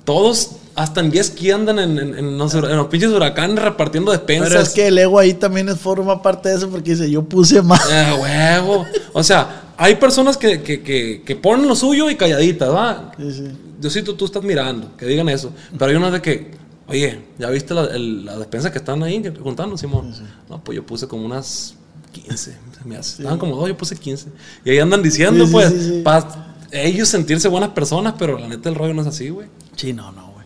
Todos 0.05 0.51
hasta 0.73 1.01
en 1.01 1.11
jet 1.11 1.23
ski 1.25 1.51
andan 1.51 1.79
en, 1.79 1.99
en- 1.99 2.17
en 2.17 2.37
los, 2.37 2.53
en 2.53 2.75
los 2.77 2.87
pinches 2.87 3.09
huracanes 3.11 3.61
repartiendo 3.61 4.11
despensas. 4.11 4.49
Pero 4.49 4.61
es 4.61 4.69
que 4.69 4.87
el 4.87 4.97
ego 4.97 5.19
ahí 5.19 5.33
también 5.33 5.75
forma 5.77 6.21
parte 6.21 6.49
de 6.49 6.55
eso 6.55 6.69
porque 6.69 6.91
dice, 6.91 7.09
yo 7.11 7.23
puse 7.23 7.61
más. 7.61 7.81
Ah, 7.91 8.15
huevo. 8.19 8.85
O 9.13 9.21
sea, 9.23 9.63
hay 9.77 9.95
personas 9.95 10.37
que, 10.37 10.61
que, 10.61 10.81
que, 10.81 11.23
que 11.25 11.35
ponen 11.35 11.67
lo 11.67 11.75
suyo 11.75 12.09
y 12.09 12.15
calladitas, 12.15 12.69
¿va? 12.73 13.11
Sí, 13.17 13.31
sí. 13.33 13.43
Diosito, 13.79 14.15
tú 14.15 14.25
estás 14.25 14.43
mirando, 14.43 14.95
que 14.97 15.05
digan 15.05 15.27
eso. 15.29 15.51
Pero 15.77 15.91
hay 15.91 15.97
unas 15.97 16.13
de 16.13 16.21
que, 16.21 16.51
oye, 16.87 17.19
¿ya 17.37 17.49
viste 17.49 17.73
la, 17.73 17.85
el- 17.85 18.25
la 18.25 18.37
despensa 18.37 18.71
que 18.71 18.77
están 18.77 19.03
ahí 19.03 19.21
juntando, 19.43 19.77
Simón? 19.77 20.13
No, 20.49 20.63
pues 20.63 20.75
yo 20.75 20.85
puse 20.85 21.07
como 21.07 21.25
unas 21.25 21.75
15. 22.11 22.37
se 22.37 22.57
me 22.85 22.97
hace. 22.97 23.21
Estaban 23.21 23.39
como 23.39 23.55
dos, 23.55 23.67
yo 23.67 23.77
puse 23.77 23.95
15. 23.95 24.29
Y 24.65 24.71
ahí 24.71 24.79
andan 24.79 25.01
diciendo, 25.01 25.45
pues, 25.51 25.73
para 26.03 26.55
ellos 26.71 27.09
sentirse 27.09 27.47
buenas 27.47 27.71
personas, 27.71 28.15
pero 28.17 28.37
la 28.37 28.47
neta 28.47 28.69
el 28.69 28.75
rollo 28.75 28.93
no 28.93 29.01
es 29.01 29.07
así, 29.07 29.29
güey. 29.29 29.47
Sí, 29.75 29.93
no, 29.93 30.11
no, 30.11 30.31
güey. 30.31 30.45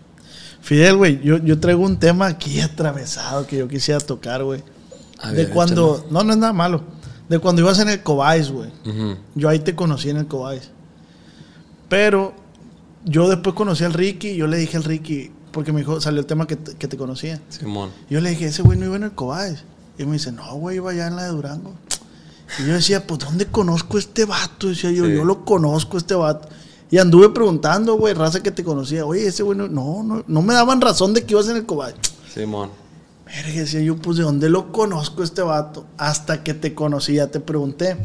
Fidel, 0.62 0.98
güey, 0.98 1.22
yo, 1.22 1.38
yo 1.38 1.60
traigo 1.60 1.84
un 1.84 1.98
tema 2.00 2.28
aquí 2.28 2.60
atravesado 2.62 3.46
que 3.46 3.58
yo 3.58 3.68
quisiera 3.68 4.00
tocar, 4.00 4.44
güey. 4.44 4.64
A 5.20 5.32
De 5.32 5.46
ver, 5.46 5.50
cuando, 5.52 6.06
no, 6.10 6.24
no 6.24 6.34
es 6.34 6.40
nada 6.40 6.54
malo. 6.54 6.84
De 7.30 7.40
cuando 7.40 7.62
ibas 7.62 7.80
en 7.80 7.90
el 7.90 8.02
Cobais, 8.04 8.52
güey. 8.52 8.70
Yo 9.36 9.50
ahí 9.50 9.60
te 9.60 9.76
conocí 9.76 10.10
en 10.10 10.18
el 10.18 10.28
Cobais. 10.28 10.70
Pero 11.90 12.34
yo 13.04 13.30
después 13.30 13.56
conocí 13.56 13.84
al 13.84 13.94
Ricky 13.94 14.30
y 14.30 14.38
yo 14.38 14.48
le 14.48 14.58
dije 14.58 14.78
al 14.78 14.84
Ricky, 14.84 15.32
porque 15.52 15.72
me 15.72 15.80
dijo, 15.80 16.02
salió 16.02 16.20
el 16.20 16.26
tema 16.26 16.48
que 16.48 16.56
te, 16.56 16.76
que 16.76 16.88
te 16.88 16.98
conocía. 16.98 17.42
Simón. 17.50 17.92
Yo 18.10 18.20
le 18.22 18.32
dije, 18.32 18.46
ese 18.46 18.62
güey 18.62 18.78
no 18.78 18.86
iba 18.86 18.96
en 18.96 19.04
el 19.04 19.12
Cobais. 19.12 19.64
Y 19.98 20.06
me 20.06 20.14
dice, 20.14 20.32
no, 20.32 20.56
güey, 20.56 20.78
iba 20.78 20.92
allá 20.92 21.08
en 21.08 21.16
la 21.16 21.24
de 21.24 21.30
Durango. 21.30 21.74
Y 22.60 22.68
yo 22.68 22.74
decía, 22.74 23.06
pues, 23.08 23.20
¿dónde 23.20 23.48
conozco 23.48 23.98
a 23.98 24.00
este 24.00 24.26
vato? 24.26 24.68
Decía 24.68 24.92
yo, 24.92 25.06
Sí. 25.06 25.14
yo 25.16 25.26
lo 25.26 25.46
conozco 25.46 25.98
a 25.98 26.00
este 26.00 26.16
vato. 26.16 26.48
Y 26.92 26.98
anduve 26.98 27.30
preguntando, 27.30 27.96
güey, 27.98 28.14
raza 28.14 28.44
que 28.44 28.52
te 28.52 28.64
conocía. 28.64 29.06
Oye, 29.06 29.26
ese 29.28 29.42
güey, 29.44 29.58
no, 29.58 29.68
no, 29.68 30.24
no, 30.28 30.42
me 30.42 30.54
daban 30.54 30.80
razón 30.82 31.14
de 31.14 31.24
que 31.26 31.34
ibas 31.34 31.48
en 31.48 31.58
el 31.58 31.66
cobayo. 31.66 31.96
Simón. 32.34 32.70
Verga, 33.26 33.62
decía 33.62 33.82
yo, 33.82 33.96
pues, 33.98 34.18
¿de 34.18 34.24
dónde 34.24 34.50
lo 34.50 34.72
conozco 34.72 35.22
a 35.22 35.26
este 35.26 35.42
vato? 35.42 35.86
Hasta 35.98 36.44
que 36.44 36.54
te 36.54 36.76
conocí, 36.76 37.16
ya 37.16 37.28
te 37.28 37.40
pregunté. 37.40 37.98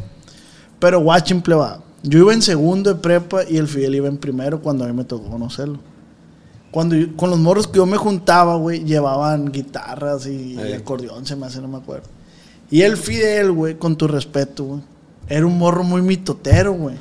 Pero, 0.78 1.00
guachín, 1.00 1.42
pleba. 1.42 1.82
Yo 2.02 2.20
iba 2.20 2.32
en 2.32 2.40
segundo 2.40 2.94
de 2.94 3.00
prepa 3.00 3.42
y 3.46 3.58
el 3.58 3.68
Fidel 3.68 3.96
iba 3.96 4.08
en 4.08 4.16
primero 4.16 4.62
cuando 4.62 4.84
a 4.84 4.86
mí 4.86 4.94
me 4.94 5.04
tocó 5.04 5.28
conocerlo. 5.28 5.78
Cuando 6.70 6.94
yo- 6.96 7.16
con 7.16 7.30
los 7.30 7.38
morros 7.38 7.66
que 7.66 7.76
yo 7.78 7.86
me 7.86 7.96
juntaba, 7.96 8.56
güey, 8.56 8.84
llevaban 8.84 9.50
guitarras 9.50 10.26
y, 10.26 10.54
y 10.54 10.72
acordeón, 10.72 11.26
se 11.26 11.34
me 11.36 11.46
hace, 11.46 11.60
no 11.60 11.68
me 11.68 11.78
acuerdo. 11.78 12.06
Y 12.70 12.82
el 12.82 12.96
Fidel, 12.96 13.50
güey, 13.52 13.74
con 13.76 13.96
tu 13.96 14.06
respeto, 14.06 14.64
güey, 14.64 14.80
era 15.30 15.46
un 15.46 15.56
morro 15.56 15.84
muy 15.84 16.02
mitotero, 16.02 16.72
güey. 16.72 16.96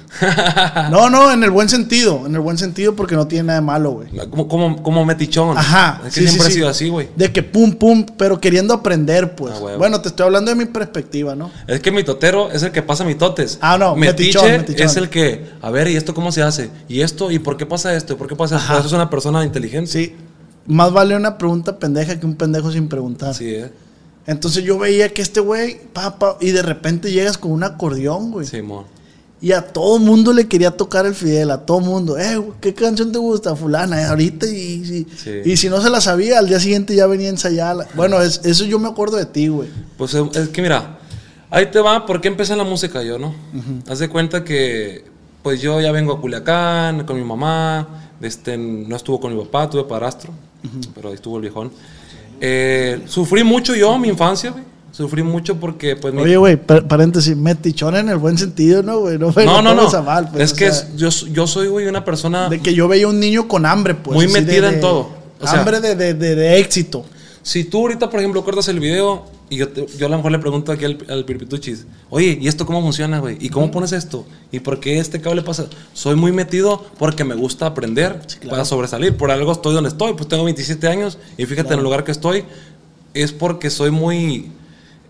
No, 0.91 1.09
no, 1.09 1.31
en 1.31 1.43
el 1.43 1.49
buen 1.49 1.67
sentido, 1.67 2.27
en 2.27 2.35
el 2.35 2.41
buen 2.41 2.59
sentido 2.59 2.95
porque 2.95 3.15
no 3.15 3.27
tiene 3.27 3.45
nada 3.45 3.59
de 3.59 3.65
malo, 3.65 3.91
güey. 3.91 4.09
Como, 4.29 4.47
como, 4.47 4.83
como 4.83 5.03
metichón. 5.03 5.57
Ajá. 5.57 6.01
Es 6.05 6.13
que 6.13 6.21
sí, 6.21 6.27
sí, 6.27 6.33
siempre 6.33 6.45
sí. 6.45 6.51
ha 6.51 6.55
sido 6.55 6.69
así, 6.69 6.89
güey. 6.89 7.09
De 7.15 7.31
que 7.33 7.41
pum, 7.41 7.73
pum, 7.73 8.05
pero 8.17 8.39
queriendo 8.39 8.75
aprender, 8.75 9.35
pues. 9.35 9.55
Ah, 9.55 9.75
bueno, 9.77 9.99
te 9.99 10.09
estoy 10.09 10.27
hablando 10.27 10.51
de 10.51 10.55
mi 10.55 10.65
perspectiva, 10.65 11.35
¿no? 11.35 11.49
Es 11.65 11.79
que 11.79 11.91
mi 11.91 12.03
totero 12.03 12.51
es 12.51 12.61
el 12.61 12.71
que 12.71 12.83
pasa 12.83 13.03
mitotes. 13.03 13.57
Ah, 13.61 13.77
no, 13.79 13.95
Metiche 13.95 14.37
metichón, 14.39 14.61
metichón. 14.61 14.85
es 14.85 14.97
el 14.97 15.09
que, 15.09 15.49
a 15.59 15.71
ver, 15.71 15.87
¿y 15.87 15.95
esto 15.95 16.13
cómo 16.13 16.31
se 16.31 16.43
hace? 16.43 16.69
¿Y 16.87 17.01
esto? 17.01 17.31
¿Y 17.31 17.39
por 17.39 17.57
qué 17.57 17.65
pasa 17.65 17.95
esto? 17.95 18.13
¿Y 18.13 18.15
por 18.15 18.27
qué 18.27 18.35
pasa 18.35 18.57
esto? 18.57 18.77
Eso 18.77 18.87
es 18.87 18.93
una 18.93 19.09
persona 19.09 19.43
inteligente. 19.43 19.89
Sí. 19.91 20.15
Más 20.67 20.93
vale 20.93 21.15
una 21.15 21.39
pregunta 21.39 21.79
pendeja 21.79 22.19
que 22.19 22.27
un 22.27 22.35
pendejo 22.35 22.71
sin 22.71 22.87
preguntar. 22.89 23.31
Así 23.31 23.55
es. 23.55 23.71
Entonces 24.29 24.63
yo 24.63 24.77
veía 24.77 25.09
que 25.13 25.21
este 25.21 25.39
güey, 25.39 25.79
papá, 25.91 26.37
y 26.39 26.51
de 26.51 26.61
repente 26.61 27.11
llegas 27.11 27.37
con 27.37 27.51
un 27.51 27.63
acordeón, 27.63 28.31
güey. 28.31 28.45
Simón. 28.45 28.85
Y 29.41 29.53
a 29.53 29.61
todo 29.61 29.99
mundo 29.99 30.33
le 30.33 30.47
quería 30.47 30.71
tocar 30.71 31.05
el 31.05 31.15
Fidel, 31.15 31.49
a 31.51 31.65
todo 31.65 31.79
mundo. 31.79 32.17
Eh, 32.17 32.39
¿qué 32.61 32.73
canción 32.73 33.11
te 33.11 33.17
gusta? 33.17 33.55
Fulana, 33.55 34.01
eh, 34.01 34.05
ahorita. 34.05 34.45
Y, 34.45 34.51
y- 34.51 35.07
Sí. 35.17 35.31
y 35.45 35.57
si 35.57 35.69
no 35.69 35.81
se 35.81 35.89
la 35.89 36.01
sabía, 36.01 36.39
al 36.39 36.47
día 36.47 36.59
siguiente 36.59 36.93
ya 36.95 37.07
venía 37.07 37.27
a 37.27 37.31
ensayarla. 37.31 37.87
Bueno, 37.95 38.21
es- 38.21 38.41
eso 38.43 38.65
yo 38.65 38.77
me 38.79 38.89
acuerdo 38.89 39.17
de 39.17 39.25
ti, 39.25 39.47
güey. 39.47 39.69
Pues 39.97 40.13
es 40.13 40.23
es 40.35 40.49
que 40.49 40.61
mira, 40.61 40.99
ahí 41.49 41.71
te 41.71 41.79
va, 41.79 42.05
¿por 42.05 42.19
qué 42.21 42.27
empecé 42.27 42.51
en 42.51 42.57
la 42.59 42.65
música 42.65 43.01
yo, 43.01 43.17
no? 43.17 43.33
Haz 43.87 43.99
de 43.99 44.09
cuenta 44.09 44.43
que, 44.43 45.05
pues 45.41 45.61
yo 45.61 45.79
ya 45.81 45.91
vengo 45.93 46.11
a 46.13 46.19
Culiacán 46.21 47.05
con 47.05 47.15
mi 47.15 47.23
mamá, 47.23 48.11
este, 48.21 48.57
no 48.57 48.93
estuvo 48.95 49.21
con 49.21 49.33
mi 49.33 49.41
papá, 49.45 49.69
tuve 49.69 49.85
padrastro, 49.85 50.33
pero 50.93 51.07
ahí 51.09 51.15
estuvo 51.15 51.37
el 51.37 51.41
viejón. 51.43 51.71
Eh, 52.41 53.01
sufrí 53.07 53.43
mucho 53.43 53.75
yo 53.75 53.97
mi 53.97 54.07
infancia, 54.09 54.51
güey. 54.51 54.63
Sufrí 54.91 55.23
mucho 55.23 55.55
porque, 55.59 55.95
pues, 55.95 56.13
Oye, 56.15 56.35
güey, 56.35 56.57
pa- 56.57 56.81
paréntesis, 56.81 57.35
metichón 57.37 57.95
en 57.95 58.09
el 58.09 58.17
buen 58.17 58.37
sentido, 58.37 58.81
¿no, 58.83 58.99
güey? 58.99 59.17
No, 59.17 59.61
no, 59.61 59.73
no, 59.75 60.03
mal, 60.03 60.29
pues, 60.31 60.43
es 60.51 60.53
que 60.53 60.71
sea, 60.71 60.89
yo, 60.95 61.09
yo 61.31 61.47
soy, 61.47 61.67
güey, 61.67 61.87
una 61.87 62.03
persona... 62.03 62.49
De 62.49 62.59
que 62.59 62.73
yo 62.73 62.87
veía 62.87 63.07
un 63.07 63.19
niño 63.19 63.47
con 63.47 63.65
hambre, 63.65 63.93
pues. 63.95 64.15
Muy 64.15 64.25
de- 64.25 64.33
metida 64.41 64.69
en 64.73 64.81
todo. 64.81 65.09
O 65.39 65.47
sea- 65.47 65.59
hambre 65.59 65.79
de- 65.79 65.95
de- 65.95 66.13
de 66.35 66.59
éxito. 66.59 67.05
Si 67.43 67.63
tú 67.65 67.79
ahorita, 67.81 68.09
por 68.09 68.19
ejemplo, 68.19 68.43
cortas 68.43 68.67
el 68.67 68.79
video 68.79 69.25
y 69.49 69.57
yo, 69.57 69.69
te- 69.69 69.85
yo 69.97 70.05
a 70.05 70.09
lo 70.09 70.17
mejor 70.17 70.31
le 70.31 70.39
pregunto 70.39 70.71
aquí 70.71 70.85
al, 70.85 70.97
al 71.09 71.25
Piripituchis, 71.25 71.85
oye, 72.09 72.37
¿y 72.39 72.47
esto 72.47 72.65
cómo 72.65 72.81
funciona, 72.81 73.19
güey? 73.19 73.37
¿Y 73.39 73.49
cómo 73.49 73.71
pones 73.71 73.91
esto? 73.91 74.25
¿Y 74.51 74.59
por 74.59 74.79
qué 74.79 74.99
este 74.99 75.21
cable 75.21 75.41
pasa? 75.41 75.67
Soy 75.93 76.15
muy 76.15 76.31
metido 76.31 76.85
porque 76.97 77.23
me 77.23 77.35
gusta 77.35 77.65
aprender 77.65 78.21
claro. 78.39 78.49
para 78.49 78.65
sobresalir. 78.65 79.15
Por 79.17 79.31
algo 79.31 79.51
estoy 79.51 79.73
donde 79.73 79.89
estoy, 79.89 80.13
pues 80.13 80.27
tengo 80.29 80.43
27 80.43 80.87
años 80.87 81.17
y 81.37 81.45
fíjate 81.45 81.73
en 81.73 81.79
el 81.79 81.83
lugar 81.83 82.03
que 82.03 82.11
estoy, 82.11 82.43
es 83.13 83.31
porque 83.31 83.69
soy 83.69 83.91
muy... 83.91 84.51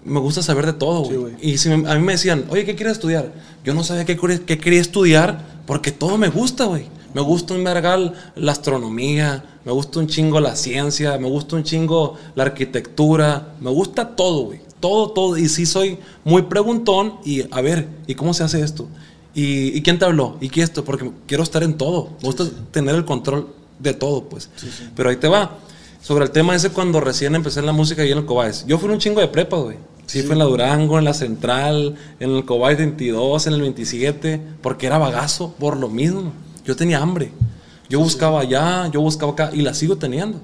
Me 0.06 0.20
gusta 0.22 0.42
saber 0.42 0.66
de 0.66 0.74
todo, 0.74 1.02
güey. 1.04 1.34
Sí, 1.42 1.50
y 1.50 1.58
si 1.58 1.70
me- 1.70 1.90
a 1.90 1.96
mí 1.96 2.02
me 2.02 2.14
decían, 2.14 2.46
oye, 2.50 2.64
¿qué 2.66 2.76
quieres 2.76 2.94
estudiar? 2.94 3.34
Yo 3.66 3.74
no 3.74 3.84
sabía 3.84 4.06
qué, 4.06 4.18
qué 4.46 4.58
quería 4.58 4.80
estudiar 4.80 5.46
porque 5.66 5.92
todo 5.92 6.18
me 6.18 6.30
gusta, 6.30 6.64
güey. 6.66 6.86
Me 7.14 7.22
gusta 7.22 7.54
un 7.54 7.64
vergal 7.64 8.14
la 8.36 8.52
astronomía, 8.52 9.44
me 9.66 9.72
gusta 9.72 10.00
un 10.00 10.08
chingo 10.08 10.40
la 10.40 10.56
ciencia, 10.56 11.18
me 11.18 11.28
gusta 11.28 11.56
un 11.56 11.64
chingo 11.64 12.16
la 12.36 12.44
arquitectura, 12.44 13.54
me 13.60 13.70
gusta 13.70 14.16
todo, 14.16 14.46
güey. 14.46 14.62
Todo, 14.80 15.12
todo. 15.12 15.38
Y 15.38 15.50
sí 15.50 15.66
soy 15.66 15.98
muy 16.24 16.44
preguntón 16.44 17.16
y 17.26 17.44
a 17.52 17.62
ver, 17.62 17.88
¿y 18.08 18.16
cómo 18.16 18.34
se 18.34 18.44
hace 18.44 18.62
esto? 18.62 18.88
¿Y, 19.34 19.78
y 19.78 19.82
quién 19.82 20.00
te 20.00 20.06
habló? 20.06 20.38
¿Y 20.40 20.50
qué 20.50 20.62
esto? 20.62 20.84
Porque 20.86 21.12
quiero 21.28 21.44
estar 21.44 21.64
en 21.64 21.78
todo. 21.78 22.10
Me 22.22 22.28
gusta 22.28 22.46
tener 22.72 22.96
el 22.96 23.06
control 23.06 23.48
de 23.80 23.94
todo, 23.94 24.26
pues. 24.26 24.50
Pero 24.96 25.10
ahí 25.10 25.16
te 25.16 25.28
va. 25.28 25.58
Sobre 26.02 26.26
el 26.26 26.32
tema 26.32 26.56
ese 26.56 26.70
cuando 26.70 27.02
recién 27.02 27.36
empecé 27.36 27.60
en 27.60 27.66
la 27.66 27.74
música 27.74 28.06
y 28.06 28.12
en 28.12 28.20
el 28.20 28.26
Cobáez. 28.26 28.66
Yo 28.68 28.78
fui 28.78 28.90
un 28.90 29.00
chingo 29.00 29.20
de 29.20 29.28
prepa, 29.28 29.58
güey. 29.58 29.78
Sí, 30.06 30.24
fui 30.24 30.32
en 30.32 30.40
la 30.40 30.46
Durango, 30.46 30.98
en 30.98 31.06
la 31.06 31.14
Central, 31.14 31.96
en 32.20 32.32
el 32.32 32.46
Cobáez 32.46 32.78
22, 32.80 33.46
en 33.48 33.54
el 33.54 33.62
27, 33.62 34.42
porque 34.62 34.88
era 34.88 34.98
bagazo 34.98 35.54
por 35.60 35.78
lo 35.78 35.88
mismo. 35.88 36.32
Yo 36.70 36.76
tenía 36.76 37.00
hambre. 37.02 37.32
Yo 37.90 38.00
buscaba 38.00 38.42
allá, 38.42 38.88
yo 38.92 39.02
buscaba 39.02 39.32
acá 39.32 39.50
y 39.52 39.64
la 39.64 39.74
sigo 39.74 39.98
teniendo. 39.98 40.40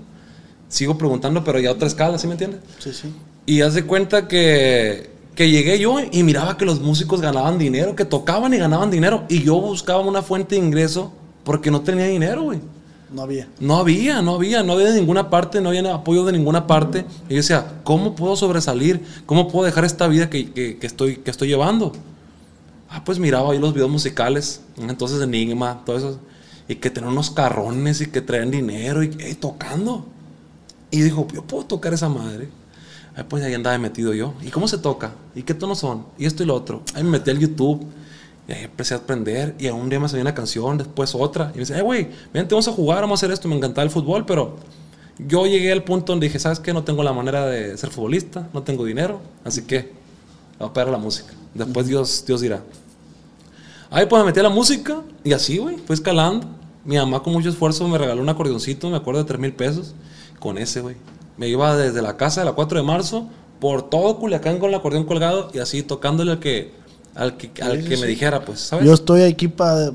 Sigo 0.68 0.98
preguntando, 0.98 1.44
pero 1.44 1.60
ya 1.60 1.70
a 1.70 1.74
otra 1.74 1.88
escala, 1.88 2.18
¿sí 2.18 2.26
me 2.26 2.34
entiendes? 2.34 2.62
Sí, 2.80 2.92
sí. 2.92 3.14
Y 3.46 3.62
haz 3.62 3.76
de 3.76 3.84
cuenta 3.86 4.28
que, 4.28 5.12
que 5.36 5.52
llegué 5.52 5.78
yo 5.78 5.98
y 6.12 6.24
miraba 6.24 6.58
que 6.58 6.66
los 6.66 6.82
músicos 6.82 7.22
ganaban 7.22 7.60
dinero, 7.60 7.96
que 7.96 8.06
tocaban 8.06 8.52
y 8.56 8.58
ganaban 8.58 8.90
dinero. 8.90 9.26
Y 9.30 9.44
yo 9.44 9.62
buscaba 9.62 10.00
una 10.00 10.24
fuente 10.24 10.56
de 10.56 10.66
ingreso 10.66 11.14
porque 11.44 11.70
no 11.70 11.82
tenía 11.82 12.06
dinero, 12.08 12.42
güey. 12.42 12.60
No 13.14 13.22
había. 13.22 13.48
No 13.60 13.78
había, 13.78 14.24
no 14.24 14.34
había, 14.34 14.64
no 14.64 14.74
había 14.74 14.90
de 14.92 15.00
ninguna 15.00 15.30
parte, 15.30 15.62
no 15.62 15.70
había 15.70 15.94
apoyo 15.94 16.26
de 16.26 16.32
ninguna 16.32 16.66
parte. 16.66 17.06
Y 17.30 17.34
yo 17.34 17.38
decía, 17.38 17.64
¿cómo 17.84 18.16
puedo 18.16 18.36
sobresalir? 18.36 19.04
¿Cómo 19.28 19.48
puedo 19.48 19.66
dejar 19.68 19.86
esta 19.86 20.08
vida 20.08 20.28
que, 20.32 20.52
que- 20.52 20.80
que 20.80 20.88
estoy, 20.88 21.18
que 21.18 21.30
estoy 21.30 21.50
llevando? 21.50 21.92
Ah, 22.90 23.04
pues 23.04 23.20
miraba 23.20 23.52
ahí 23.52 23.60
los 23.60 23.74
videos 23.74 23.90
musicales, 23.90 24.62
entonces 24.78 25.22
Enigma, 25.22 25.84
todo 25.86 25.98
eso. 25.98 26.20
Y 26.68 26.76
que 26.76 26.90
tenían 26.90 27.14
unos 27.14 27.32
carrones 27.32 28.02
y 28.02 28.08
que 28.08 28.22
traían 28.22 28.52
dinero 28.52 29.04
y 29.04 29.16
eh, 29.20 29.36
tocando. 29.36 30.06
Y 30.92 31.02
dijo, 31.02 31.28
yo 31.34 31.44
puedo 31.44 31.66
tocar 31.66 31.94
esa 31.94 32.10
madre. 32.10 32.50
Ahí 33.16 33.24
pues 33.28 33.44
ahí 33.44 33.54
andaba 33.54 33.78
metido 33.78 34.14
yo. 34.14 34.34
¿Y 34.42 34.50
cómo 34.50 34.68
se 34.68 34.78
toca? 34.78 35.14
¿Y 35.36 35.44
qué 35.44 35.54
tonos 35.54 35.80
son? 35.80 36.06
Y 36.18 36.26
esto 36.26 36.44
y 36.44 36.46
lo 36.46 36.56
otro. 36.56 36.84
Ahí 36.94 37.04
me 37.04 37.12
metí 37.12 37.30
al 37.32 37.40
YouTube. 37.40 37.86
Y 38.48 38.52
ahí 38.52 38.64
empecé 38.66 38.94
a 38.94 38.98
aprender. 38.98 39.56
Y 39.58 39.68
un 39.68 39.90
día 39.90 40.00
me 40.00 40.08
salió 40.08 40.22
una 40.22 40.36
canción, 40.36 40.78
después 40.78 41.16
otra. 41.16 41.52
Y 41.54 41.56
me 41.56 41.60
dice, 41.62 41.78
eh, 41.78 41.82
güey, 41.82 42.10
vente, 42.34 42.54
vamos 42.54 42.68
a 42.68 42.72
jugar, 42.72 43.02
vamos 43.02 43.18
a 43.18 43.26
hacer 43.26 43.34
esto. 43.34 43.48
Me 43.48 43.56
encantaba 43.56 43.84
el 43.84 43.90
fútbol, 43.90 44.26
pero 44.26 44.58
yo 45.18 45.46
llegué 45.46 45.72
al 45.72 45.84
punto 45.84 46.12
donde 46.12 46.28
dije, 46.28 46.40
¿sabes 46.40 46.60
qué? 46.60 46.74
No 46.74 46.84
tengo 46.84 47.04
la 47.04 47.14
manera 47.14 47.46
de 47.46 47.78
ser 47.78 47.90
futbolista, 47.90 48.50
no 48.54 48.64
tengo 48.64 48.86
dinero. 48.86 49.22
Así 49.44 49.64
que 49.64 49.94
voy 50.60 50.70
a 50.70 50.74
pegar 50.74 50.90
la 50.90 50.98
música. 50.98 51.34
Después 51.56 51.88
Dios, 51.88 52.24
Dios 52.28 52.42
dirá. 52.42 52.62
Ahí 53.90 54.06
pues 54.06 54.22
me 54.22 54.28
metí 54.28 54.40
a 54.40 54.44
la 54.44 54.50
música 54.50 55.02
y 55.24 55.34
así, 55.34 55.58
güey, 55.58 55.78
fue 55.78 55.96
escalando. 55.96 56.46
Mi 56.84 56.98
mamá 56.98 57.24
con 57.24 57.34
mucho 57.34 57.50
esfuerzo 57.50 57.88
me 57.88 57.98
regaló 57.98 58.22
un 58.22 58.30
acordeoncito, 58.30 58.90
me 58.90 58.98
acuerdo 58.98 59.22
de 59.22 59.28
3 59.28 59.40
mil 59.40 59.54
pesos. 59.54 59.96
Con 60.40 60.58
ese, 60.60 60.82
güey. 60.82 60.98
Me 61.38 61.48
iba 61.48 61.76
desde 61.76 62.02
la 62.02 62.18
casa 62.18 62.42
de 62.42 62.46
la 62.46 62.54
4 62.54 62.78
de 62.80 62.86
marzo 62.86 63.28
por 63.60 63.90
todo 63.90 64.20
Culiacán 64.20 64.60
con 64.60 64.70
el 64.70 64.76
acordeón 64.76 65.06
colgado 65.06 65.50
y 65.54 65.60
así 65.60 65.82
tocándole 65.82 66.32
al 66.34 66.40
que, 66.40 66.74
al 67.16 67.38
que, 67.38 67.50
al 67.64 67.82
Sí, 67.82 67.88
que 67.90 67.96
sí, 67.96 68.02
me 68.02 68.08
sí. 68.08 68.14
dijera, 68.14 68.44
pues, 68.46 68.60
¿sabes? 68.60 68.86
Yo 68.86 68.94
estoy 68.94 69.22
aquí 69.24 69.48
para. 69.48 69.92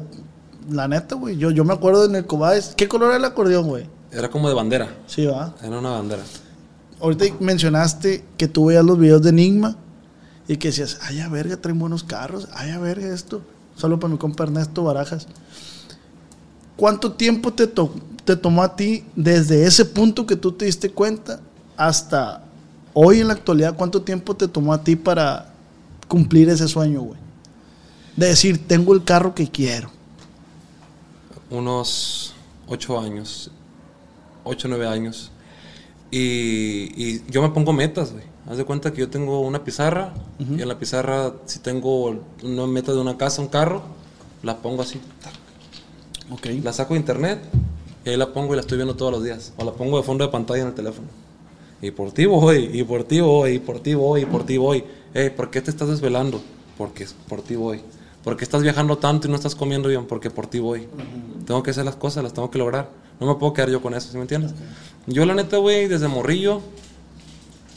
La 0.70 0.88
neta, 0.88 1.14
güey. 1.14 1.36
Yo, 1.36 1.50
yo 1.50 1.64
me 1.64 1.74
acuerdo 1.74 2.04
en 2.06 2.16
el 2.16 2.26
Cobáez. 2.26 2.74
¿Qué 2.76 2.88
color 2.88 3.08
era 3.08 3.18
el 3.18 3.24
acordeón, 3.24 3.68
güey? 3.68 3.86
Era 4.12 4.28
como 4.30 4.48
de 4.48 4.54
bandera. 4.54 4.88
Sí, 5.06 5.26
va. 5.26 5.54
Era 5.62 5.78
una 5.78 5.90
bandera. 5.90 6.22
Ahorita 7.00 7.24
mencionaste 7.40 8.24
que 8.36 8.48
tú 8.48 8.66
veías 8.66 8.84
los 8.84 8.98
videos 8.98 9.22
de 9.22 9.30
Enigma 9.30 9.76
y 10.50 10.56
que 10.56 10.68
decías, 10.68 10.98
ay, 11.02 11.20
a 11.20 11.28
verga, 11.28 11.56
traen 11.56 11.78
buenos 11.78 12.02
carros. 12.02 12.48
Ay, 12.52 12.70
a 12.72 12.78
verga, 12.78 13.14
esto. 13.14 13.42
Solo 13.76 14.00
para 14.00 14.12
mi 14.12 14.18
compa 14.18 14.44
Ernesto 14.44 14.82
Barajas. 14.82 15.28
¿Cuánto 16.76 17.12
tiempo 17.12 17.52
te, 17.52 17.66
to- 17.66 17.94
te 18.24 18.36
tomó 18.36 18.62
a 18.62 18.74
ti 18.74 19.04
desde 19.14 19.64
ese 19.66 19.84
punto 19.84 20.26
que 20.26 20.36
tú 20.36 20.52
te 20.52 20.64
diste 20.64 20.90
cuenta 20.90 21.40
hasta 21.76 22.42
hoy 22.94 23.20
en 23.20 23.28
la 23.28 23.34
actualidad? 23.34 23.76
¿Cuánto 23.76 24.02
tiempo 24.02 24.34
te 24.34 24.48
tomó 24.48 24.72
a 24.72 24.82
ti 24.82 24.96
para 24.96 25.52
cumplir 26.08 26.48
ese 26.48 26.66
sueño, 26.68 27.02
güey? 27.02 27.20
De 28.16 28.26
decir, 28.28 28.66
tengo 28.66 28.94
el 28.94 29.04
carro 29.04 29.34
que 29.34 29.48
quiero. 29.48 29.90
unos 31.50 32.34
ocho 32.68 32.98
años, 32.98 33.50
ocho, 34.44 34.68
nueve 34.68 34.86
años. 34.86 35.30
Y, 36.10 36.92
y 36.96 37.24
yo 37.30 37.42
me 37.42 37.50
pongo 37.50 37.72
metas, 37.72 38.12
güey. 38.12 38.24
Haz 38.50 38.56
de 38.56 38.64
cuenta 38.64 38.92
que 38.92 38.98
yo 38.98 39.08
tengo 39.08 39.42
una 39.42 39.62
pizarra 39.62 40.12
y 40.40 40.60
en 40.60 40.66
la 40.66 40.76
pizarra, 40.76 41.34
si 41.46 41.60
tengo 41.60 42.20
una 42.42 42.66
meta 42.66 42.90
de 42.92 42.98
una 42.98 43.16
casa, 43.16 43.40
un 43.40 43.46
carro, 43.46 43.80
la 44.42 44.56
pongo 44.56 44.82
así. 44.82 45.00
tac. 45.22 45.32
Ok. 46.32 46.46
La 46.64 46.72
saco 46.72 46.94
de 46.94 47.00
internet 47.00 47.38
y 48.04 48.10
ahí 48.10 48.16
la 48.16 48.32
pongo 48.32 48.52
y 48.54 48.56
la 48.56 48.62
estoy 48.62 48.76
viendo 48.76 48.96
todos 48.96 49.12
los 49.12 49.22
días. 49.22 49.52
O 49.56 49.64
la 49.64 49.70
pongo 49.70 49.98
de 49.98 50.02
fondo 50.02 50.26
de 50.26 50.32
pantalla 50.32 50.62
en 50.62 50.66
el 50.66 50.74
teléfono. 50.74 51.06
Y 51.80 51.92
por 51.92 52.10
ti 52.10 52.26
voy, 52.26 52.70
y 52.72 52.82
por 52.82 53.04
ti 53.04 53.20
voy, 53.20 53.52
y 53.52 53.58
por 53.60 53.78
ti 53.78 53.94
voy, 53.94 54.22
y 54.22 54.26
por 54.26 54.44
ti 54.44 54.58
voy. 54.58 54.84
Ey, 55.14 55.30
¿por 55.30 55.48
qué 55.50 55.60
te 55.60 55.70
estás 55.70 55.86
desvelando? 55.86 56.42
Porque 56.76 57.06
por 57.28 57.42
ti 57.42 57.54
voy. 57.54 57.80
¿Por 58.24 58.36
qué 58.36 58.42
estás 58.42 58.62
viajando 58.62 58.98
tanto 58.98 59.28
y 59.28 59.30
no 59.30 59.36
estás 59.36 59.54
comiendo 59.54 59.88
bien? 59.88 60.06
Porque 60.06 60.28
por 60.28 60.48
ti 60.48 60.58
voy. 60.58 60.88
Tengo 61.46 61.62
que 61.62 61.70
hacer 61.70 61.84
las 61.84 61.94
cosas, 61.94 62.24
las 62.24 62.34
tengo 62.34 62.50
que 62.50 62.58
lograr. 62.58 62.90
No 63.20 63.28
me 63.28 63.36
puedo 63.36 63.52
quedar 63.52 63.70
yo 63.70 63.80
con 63.80 63.94
eso, 63.94 64.10
¿sí 64.10 64.16
me 64.16 64.22
entiendes? 64.22 64.54
Yo 65.06 65.24
la 65.24 65.34
neta, 65.34 65.58
güey, 65.58 65.86
desde 65.86 66.08
morrillo, 66.08 66.62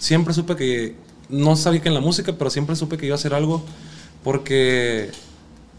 siempre 0.03 0.33
supe 0.33 0.55
que, 0.55 0.95
no 1.29 1.55
sabía 1.55 1.81
que 1.81 1.87
en 1.87 1.93
la 1.93 2.01
música, 2.01 2.33
pero 2.37 2.49
siempre 2.49 2.75
supe 2.75 2.97
que 2.97 3.05
iba 3.05 3.15
a 3.15 3.17
hacer 3.17 3.33
algo 3.33 3.63
Porque, 4.23 5.09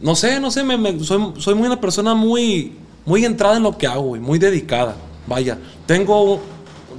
no 0.00 0.14
sé, 0.14 0.40
no 0.40 0.50
sé, 0.50 0.62
soy, 1.02 1.32
soy 1.38 1.54
muy 1.54 1.66
una 1.66 1.80
persona 1.80 2.14
muy, 2.14 2.72
muy 3.06 3.24
entrada 3.24 3.56
en 3.58 3.62
lo 3.62 3.76
que 3.76 3.86
hago, 3.86 4.02
güey, 4.02 4.20
muy 4.20 4.38
dedicada. 4.38 4.96
Vaya, 5.26 5.58
tengo 5.86 6.40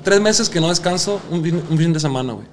tres 0.03 0.22
meses 0.22 0.50
que 0.50 0.60
no 0.62 0.70
descanso 0.70 1.20
un 1.32 1.44
fin, 1.77 1.94
de 1.94 2.00
semana, 2.00 2.34
güey. 2.34 2.48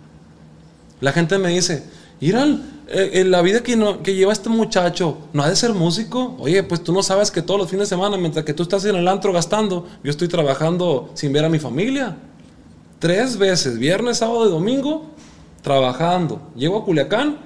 La 1.01 1.13
gente 1.13 1.39
me 1.39 1.49
dice, 1.51 1.85
Irán, 2.21 2.63
eh, 2.89 3.25
la 3.27 3.41
vida 3.43 3.63
que, 3.63 3.77
no- 3.77 4.03
que 4.03 4.15
lleva 4.15 4.33
este 4.33 4.49
muchacho, 4.51 5.19
¿no 5.33 5.43
ha 5.43 5.49
de 5.49 5.57
ser 5.57 5.73
músico? 5.75 6.37
Oye, 6.39 6.63
pues 6.63 6.83
tú 6.83 6.93
no 6.93 7.03
sabes 7.03 7.31
que 7.31 7.43
todos 7.43 7.59
los 7.61 7.71
fines 7.71 7.89
de 7.89 7.97
semana, 7.97 8.17
mientras 8.17 8.45
que 8.45 8.55
tú 8.55 8.63
estás 8.63 8.85
en 8.85 8.97
el 8.97 9.09
antro 9.09 9.33
gastando, 9.33 9.87
yo 10.05 10.11
estoy 10.11 10.29
trabajando 10.29 11.11
sin 11.15 11.33
ver 11.33 11.45
a 11.45 11.49
mi 11.49 11.59
familia. 11.59 12.17
Tres 13.03 13.37
veces, 13.37 13.81
viernes, 13.81 14.19
sábado 14.19 14.47
y 14.47 14.51
domingo, 14.51 15.07
trabajando. 15.61 16.41
Llego 16.55 16.79
a 16.79 16.85
Culiacán 16.85 17.37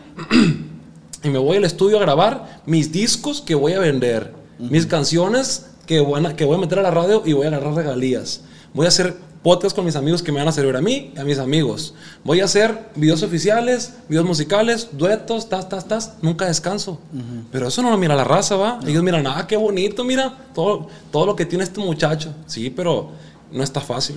y 1.24 1.30
me 1.30 1.38
voy 1.38 1.56
al 1.56 1.64
estudio 1.64 1.96
a 1.96 2.00
grabar 2.02 2.60
mis 2.66 2.92
discos 2.92 3.40
que 3.40 3.54
voy 3.54 3.72
a 3.72 3.78
vender, 3.78 4.34
mis 4.58 4.84
canciones 4.84 5.70
que 5.86 6.00
voy, 6.00 6.22
a, 6.26 6.36
que 6.36 6.44
voy 6.44 6.56
a 6.56 6.58
meter 6.58 6.80
a 6.80 6.82
la 6.82 6.90
radio 6.90 7.22
y 7.24 7.32
voy 7.32 7.46
a 7.46 7.48
agarrar 7.48 7.72
regalías. 7.72 8.42
Voy 8.74 8.84
a 8.84 8.90
hacer 8.90 9.16
podcast 9.42 9.74
con 9.74 9.86
mis 9.86 9.96
amigos 9.96 10.22
que 10.22 10.30
me 10.30 10.40
van 10.40 10.48
a 10.48 10.52
servir 10.52 10.76
a 10.76 10.82
mí 10.82 11.14
y 11.16 11.18
a 11.18 11.24
mis 11.24 11.38
amigos. 11.38 11.94
Voy 12.22 12.40
a 12.40 12.44
hacer 12.44 12.90
videos 12.94 13.22
oficiales, 13.22 13.94
videos 14.10 14.26
musicales, 14.26 14.90
duetos, 14.92 15.48
tas, 15.48 15.70
tas, 15.70 15.88
tas. 15.88 16.16
Nunca 16.20 16.44
descanso. 16.44 17.00
Pero 17.50 17.68
eso 17.68 17.80
no 17.80 17.88
lo 17.88 17.96
mira 17.96 18.14
la 18.14 18.24
raza, 18.24 18.56
¿va? 18.56 18.78
Ellos 18.86 19.02
miran, 19.02 19.26
ah, 19.26 19.46
qué 19.48 19.56
bonito, 19.56 20.04
mira, 20.04 20.36
todo, 20.54 20.88
todo 21.10 21.24
lo 21.24 21.34
que 21.34 21.46
tiene 21.46 21.64
este 21.64 21.80
muchacho. 21.80 22.34
Sí, 22.44 22.68
pero 22.68 23.08
no 23.50 23.62
está 23.62 23.80
fácil. 23.80 24.16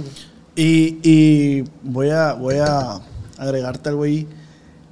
Y, 0.60 1.00
y 1.04 1.64
voy, 1.84 2.10
a, 2.10 2.34
voy 2.34 2.56
a 2.56 3.00
agregarte 3.38 3.88
algo 3.88 4.04
ahí. 4.04 4.28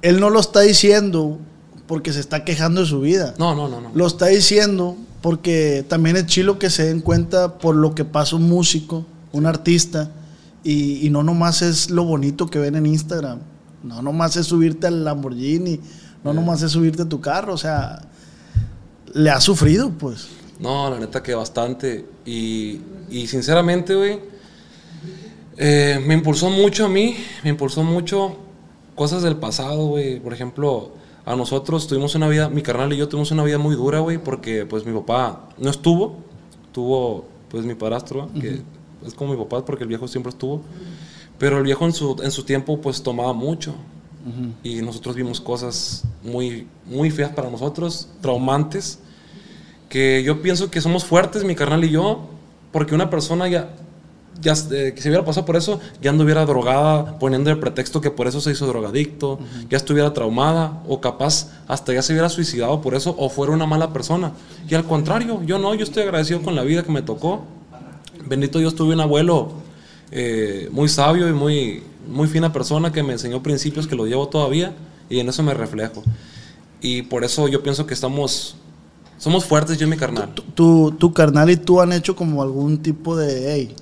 Él 0.00 0.18
no 0.18 0.30
lo 0.30 0.40
está 0.40 0.60
diciendo 0.60 1.38
porque 1.86 2.10
se 2.14 2.20
está 2.20 2.42
quejando 2.42 2.80
de 2.80 2.86
su 2.86 3.02
vida. 3.02 3.34
No, 3.38 3.54
no, 3.54 3.68
no, 3.68 3.82
no. 3.82 3.90
Lo 3.92 4.06
está 4.06 4.28
diciendo 4.28 4.96
porque 5.20 5.84
también 5.86 6.16
es 6.16 6.24
chilo 6.24 6.58
que 6.58 6.70
se 6.70 6.86
den 6.86 7.02
cuenta 7.02 7.58
por 7.58 7.76
lo 7.76 7.94
que 7.94 8.06
pasa 8.06 8.36
un 8.36 8.48
músico, 8.48 9.04
un 9.32 9.44
artista, 9.44 10.10
y, 10.64 11.06
y 11.06 11.10
no 11.10 11.22
nomás 11.22 11.60
es 11.60 11.90
lo 11.90 12.04
bonito 12.04 12.46
que 12.46 12.58
ven 12.58 12.74
en 12.74 12.86
Instagram. 12.86 13.40
No 13.82 14.00
nomás 14.00 14.36
es 14.36 14.46
subirte 14.46 14.86
al 14.86 15.04
Lamborghini, 15.04 15.80
no 16.24 16.32
nomás 16.32 16.62
es 16.62 16.72
subirte 16.72 17.02
a 17.02 17.08
tu 17.10 17.20
carro, 17.20 17.52
o 17.52 17.58
sea, 17.58 18.00
le 19.12 19.28
ha 19.28 19.40
sufrido, 19.42 19.90
pues. 19.90 20.28
No, 20.60 20.88
la 20.88 20.98
neta 20.98 21.22
que 21.22 21.34
bastante. 21.34 22.06
Y, 22.24 22.80
y 23.10 23.26
sinceramente, 23.26 23.94
güey, 23.94 24.37
eh, 25.58 26.00
me 26.06 26.14
impulsó 26.14 26.48
mucho 26.48 26.86
a 26.86 26.88
mí, 26.88 27.16
me 27.44 27.50
impulsó 27.50 27.82
mucho 27.82 28.36
cosas 28.94 29.22
del 29.22 29.36
pasado, 29.36 29.86
güey. 29.86 30.20
Por 30.20 30.32
ejemplo, 30.32 30.92
a 31.26 31.36
nosotros 31.36 31.86
tuvimos 31.86 32.14
una 32.14 32.28
vida, 32.28 32.48
mi 32.48 32.62
carnal 32.62 32.92
y 32.92 32.96
yo 32.96 33.08
tuvimos 33.08 33.30
una 33.30 33.44
vida 33.44 33.58
muy 33.58 33.74
dura, 33.74 34.00
güey, 34.00 34.18
porque 34.18 34.64
pues 34.64 34.86
mi 34.86 34.92
papá 34.92 35.48
no 35.58 35.70
estuvo, 35.70 36.16
tuvo 36.72 37.26
pues 37.50 37.64
mi 37.64 37.74
padrastro, 37.74 38.30
que 38.40 38.62
es 39.06 39.14
como 39.14 39.32
mi 39.32 39.38
papá 39.38 39.64
porque 39.64 39.84
el 39.84 39.88
viejo 39.88 40.08
siempre 40.08 40.30
estuvo. 40.30 40.62
Pero 41.38 41.58
el 41.58 41.64
viejo 41.64 41.84
en 41.84 41.92
su, 41.92 42.16
en 42.22 42.30
su 42.30 42.44
tiempo 42.44 42.80
pues 42.80 43.02
tomaba 43.02 43.32
mucho. 43.32 43.74
Y 44.62 44.82
nosotros 44.82 45.16
vimos 45.16 45.40
cosas 45.40 46.04
muy, 46.22 46.66
muy 46.84 47.10
feas 47.10 47.30
para 47.30 47.48
nosotros, 47.48 48.08
traumantes 48.20 48.98
que 49.88 50.22
yo 50.22 50.42
pienso 50.42 50.70
que 50.70 50.80
somos 50.80 51.04
fuertes, 51.04 51.44
mi 51.44 51.54
carnal 51.54 51.84
y 51.84 51.90
yo, 51.90 52.28
porque 52.72 52.94
una 52.94 53.10
persona 53.10 53.48
ya, 53.48 53.70
ya 54.40 54.54
eh, 54.70 54.92
que 54.94 55.02
se 55.02 55.08
hubiera 55.08 55.24
pasado 55.24 55.46
por 55.46 55.56
eso, 55.56 55.80
ya 56.00 56.10
anduviera 56.10 56.44
drogada, 56.46 57.18
poniendo 57.18 57.50
el 57.50 57.58
pretexto 57.58 58.00
que 58.00 58.10
por 58.10 58.26
eso 58.26 58.40
se 58.40 58.52
hizo 58.52 58.66
drogadicto, 58.66 59.38
ya 59.68 59.76
estuviera 59.76 60.12
traumada, 60.12 60.82
o 60.86 61.00
capaz 61.00 61.50
hasta 61.66 61.92
ya 61.92 62.02
se 62.02 62.12
hubiera 62.12 62.28
suicidado 62.28 62.80
por 62.80 62.94
eso, 62.94 63.14
o 63.18 63.28
fuera 63.28 63.52
una 63.52 63.66
mala 63.66 63.92
persona. 63.92 64.32
Y 64.68 64.74
al 64.74 64.84
contrario, 64.84 65.42
yo 65.44 65.58
no, 65.58 65.74
yo 65.74 65.84
estoy 65.84 66.04
agradecido 66.04 66.42
con 66.42 66.54
la 66.54 66.62
vida 66.62 66.82
que 66.82 66.92
me 66.92 67.02
tocó. 67.02 67.44
Bendito 68.26 68.58
Dios, 68.58 68.74
tuve 68.74 68.94
un 68.94 69.00
abuelo 69.00 69.52
eh, 70.10 70.68
muy 70.70 70.88
sabio 70.88 71.28
y 71.28 71.32
muy, 71.32 71.82
muy 72.08 72.28
fina 72.28 72.52
persona 72.52 72.92
que 72.92 73.02
me 73.02 73.12
enseñó 73.12 73.42
principios 73.42 73.86
que 73.86 73.96
lo 73.96 74.06
llevo 74.06 74.28
todavía, 74.28 74.74
y 75.10 75.20
en 75.20 75.28
eso 75.28 75.42
me 75.42 75.54
reflejo. 75.54 76.02
Y 76.80 77.02
por 77.02 77.24
eso 77.24 77.48
yo 77.48 77.62
pienso 77.62 77.86
que 77.86 77.94
estamos 77.94 78.56
somos 79.18 79.44
fuertes, 79.44 79.76
yo 79.78 79.86
y 79.86 79.90
mi 79.90 79.96
carnal. 79.96 80.32
Tu, 80.32 80.42
tu, 80.42 80.92
tu 80.92 81.12
carnal 81.12 81.50
y 81.50 81.56
tú 81.56 81.80
han 81.80 81.92
hecho 81.92 82.14
como 82.14 82.40
algún 82.40 82.78
tipo 82.78 83.16
de, 83.16 83.52
hey, 83.52 83.74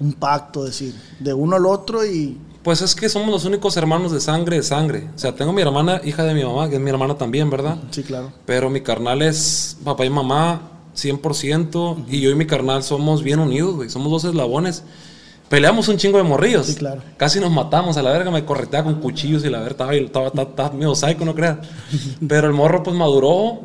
un 0.00 0.14
pacto, 0.14 0.64
decir, 0.64 0.94
de 1.18 1.32
uno 1.32 1.56
al 1.56 1.66
otro 1.66 2.04
y... 2.04 2.38
Pues 2.62 2.82
es 2.82 2.94
que 2.94 3.08
somos 3.08 3.30
los 3.30 3.44
únicos 3.44 3.76
hermanos 3.76 4.12
de 4.12 4.20
sangre, 4.20 4.56
de 4.56 4.62
sangre. 4.62 5.08
O 5.14 5.18
sea, 5.18 5.34
tengo 5.34 5.52
mi 5.52 5.62
hermana, 5.62 6.00
hija 6.04 6.24
de 6.24 6.34
mi 6.34 6.44
mamá, 6.44 6.68
que 6.68 6.76
es 6.76 6.80
mi 6.80 6.90
hermana 6.90 7.16
también, 7.16 7.48
¿verdad? 7.48 7.78
Sí, 7.90 8.02
claro. 8.02 8.32
Pero 8.44 8.68
mi 8.68 8.82
carnal 8.82 9.22
es 9.22 9.78
papá 9.82 10.04
y 10.04 10.10
mamá 10.10 10.60
100%. 10.94 12.04
Y 12.08 12.20
yo 12.20 12.30
y 12.30 12.34
mi 12.34 12.46
carnal 12.46 12.82
somos 12.82 13.22
bien 13.22 13.38
unidos, 13.38 13.76
güey. 13.76 13.88
Somos 13.88 14.10
dos 14.10 14.24
eslabones. 14.24 14.84
Peleamos 15.48 15.88
un 15.88 15.96
chingo 15.96 16.18
de 16.18 16.24
morrillos. 16.24 16.66
Sí, 16.66 16.74
claro. 16.74 17.02
Casi 17.16 17.40
nos 17.40 17.50
matamos. 17.50 17.96
A 17.96 18.02
la 18.02 18.12
verga 18.12 18.30
me 18.30 18.44
correteaba 18.44 18.84
con 18.84 19.00
cuchillos 19.00 19.44
y 19.44 19.48
la 19.48 19.60
verga 19.60 19.72
estaba, 19.72 19.94
estaba, 19.94 20.26
estaba, 20.26 20.50
estaba 20.50 20.70
medio 20.72 20.94
psycho, 20.94 21.24
no 21.24 21.34
creas. 21.34 21.58
Pero 22.28 22.46
el 22.46 22.52
morro 22.52 22.82
pues 22.82 22.94
maduró. 22.94 23.62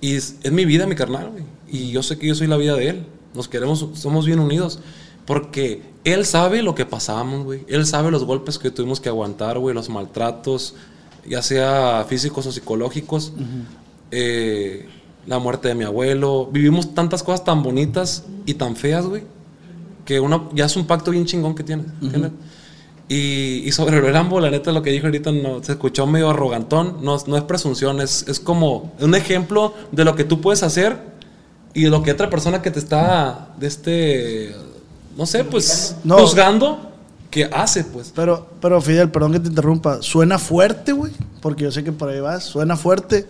Y 0.00 0.14
es, 0.14 0.36
es 0.42 0.52
mi 0.52 0.64
vida, 0.64 0.86
mi 0.86 0.94
carnal, 0.94 1.30
güey. 1.30 1.44
Y 1.68 1.90
yo 1.90 2.02
sé 2.02 2.18
que 2.18 2.28
yo 2.28 2.34
soy 2.34 2.46
la 2.46 2.56
vida 2.56 2.76
de 2.76 2.88
él. 2.88 3.06
Nos 3.34 3.48
queremos, 3.48 3.86
somos 3.94 4.26
bien 4.26 4.40
unidos. 4.40 4.78
Porque 5.26 5.82
él 6.04 6.24
sabe 6.24 6.62
lo 6.62 6.74
que 6.74 6.86
pasamos, 6.86 7.44
güey. 7.44 7.64
Él 7.68 7.86
sabe 7.86 8.10
los 8.10 8.24
golpes 8.24 8.58
que 8.58 8.70
tuvimos 8.70 9.00
que 9.00 9.08
aguantar, 9.08 9.58
güey. 9.58 9.74
Los 9.74 9.88
maltratos, 9.88 10.74
ya 11.28 11.42
sea 11.42 12.04
físicos 12.08 12.46
o 12.46 12.52
psicológicos. 12.52 13.32
Eh, 14.10 14.88
la 15.26 15.38
muerte 15.38 15.68
de 15.68 15.74
mi 15.74 15.84
abuelo. 15.84 16.48
Vivimos 16.50 16.94
tantas 16.94 17.22
cosas 17.22 17.44
tan 17.44 17.62
bonitas 17.62 18.24
y 18.46 18.54
tan 18.54 18.76
feas, 18.76 19.06
güey. 19.06 19.22
Que 20.04 20.18
una, 20.18 20.48
ya 20.52 20.64
es 20.64 20.76
un 20.76 20.86
pacto 20.86 21.12
bien 21.12 21.26
chingón 21.26 21.54
que 21.54 21.62
tienes. 21.62 21.86
¿entiendes? 22.00 22.32
Y, 23.08 23.62
y 23.64 23.72
sobre 23.72 23.98
el 23.98 24.12
Rambo, 24.12 24.40
la 24.40 24.50
neta, 24.50 24.72
lo 24.72 24.82
que 24.82 24.90
dijo 24.90 25.06
ahorita 25.06 25.32
no, 25.32 25.62
se 25.62 25.72
escuchó 25.72 26.06
medio 26.06 26.30
arrogantón. 26.30 26.98
No, 27.02 27.16
no 27.26 27.36
es 27.36 27.42
presunción, 27.44 28.00
es, 28.00 28.26
es 28.26 28.40
como 28.40 28.92
un 29.00 29.14
ejemplo 29.14 29.74
de 29.92 30.04
lo 30.04 30.16
que 30.16 30.24
tú 30.24 30.40
puedes 30.40 30.62
hacer 30.62 30.96
y 31.74 31.84
de 31.84 31.90
lo 31.90 32.02
que 32.02 32.12
otra 32.12 32.30
persona 32.30 32.62
que 32.62 32.70
te 32.70 32.78
está, 32.78 33.54
de 33.58 33.66
este, 33.66 34.54
no 35.16 35.26
sé, 35.26 35.44
pues, 35.44 35.96
No. 36.04 36.18
juzgando, 36.18 36.90
que 37.30 37.44
hace, 37.44 37.84
pues. 37.84 38.12
Pero, 38.14 38.46
pero 38.60 38.80
Fidel, 38.80 39.10
perdón 39.10 39.32
que 39.32 39.40
te 39.40 39.48
interrumpa, 39.48 40.02
suena 40.02 40.38
fuerte, 40.38 40.92
güey, 40.92 41.12
porque 41.40 41.64
yo 41.64 41.72
sé 41.72 41.82
que 41.82 41.92
por 41.92 42.08
ahí 42.10 42.20
vas, 42.20 42.44
suena 42.44 42.76
fuerte, 42.76 43.26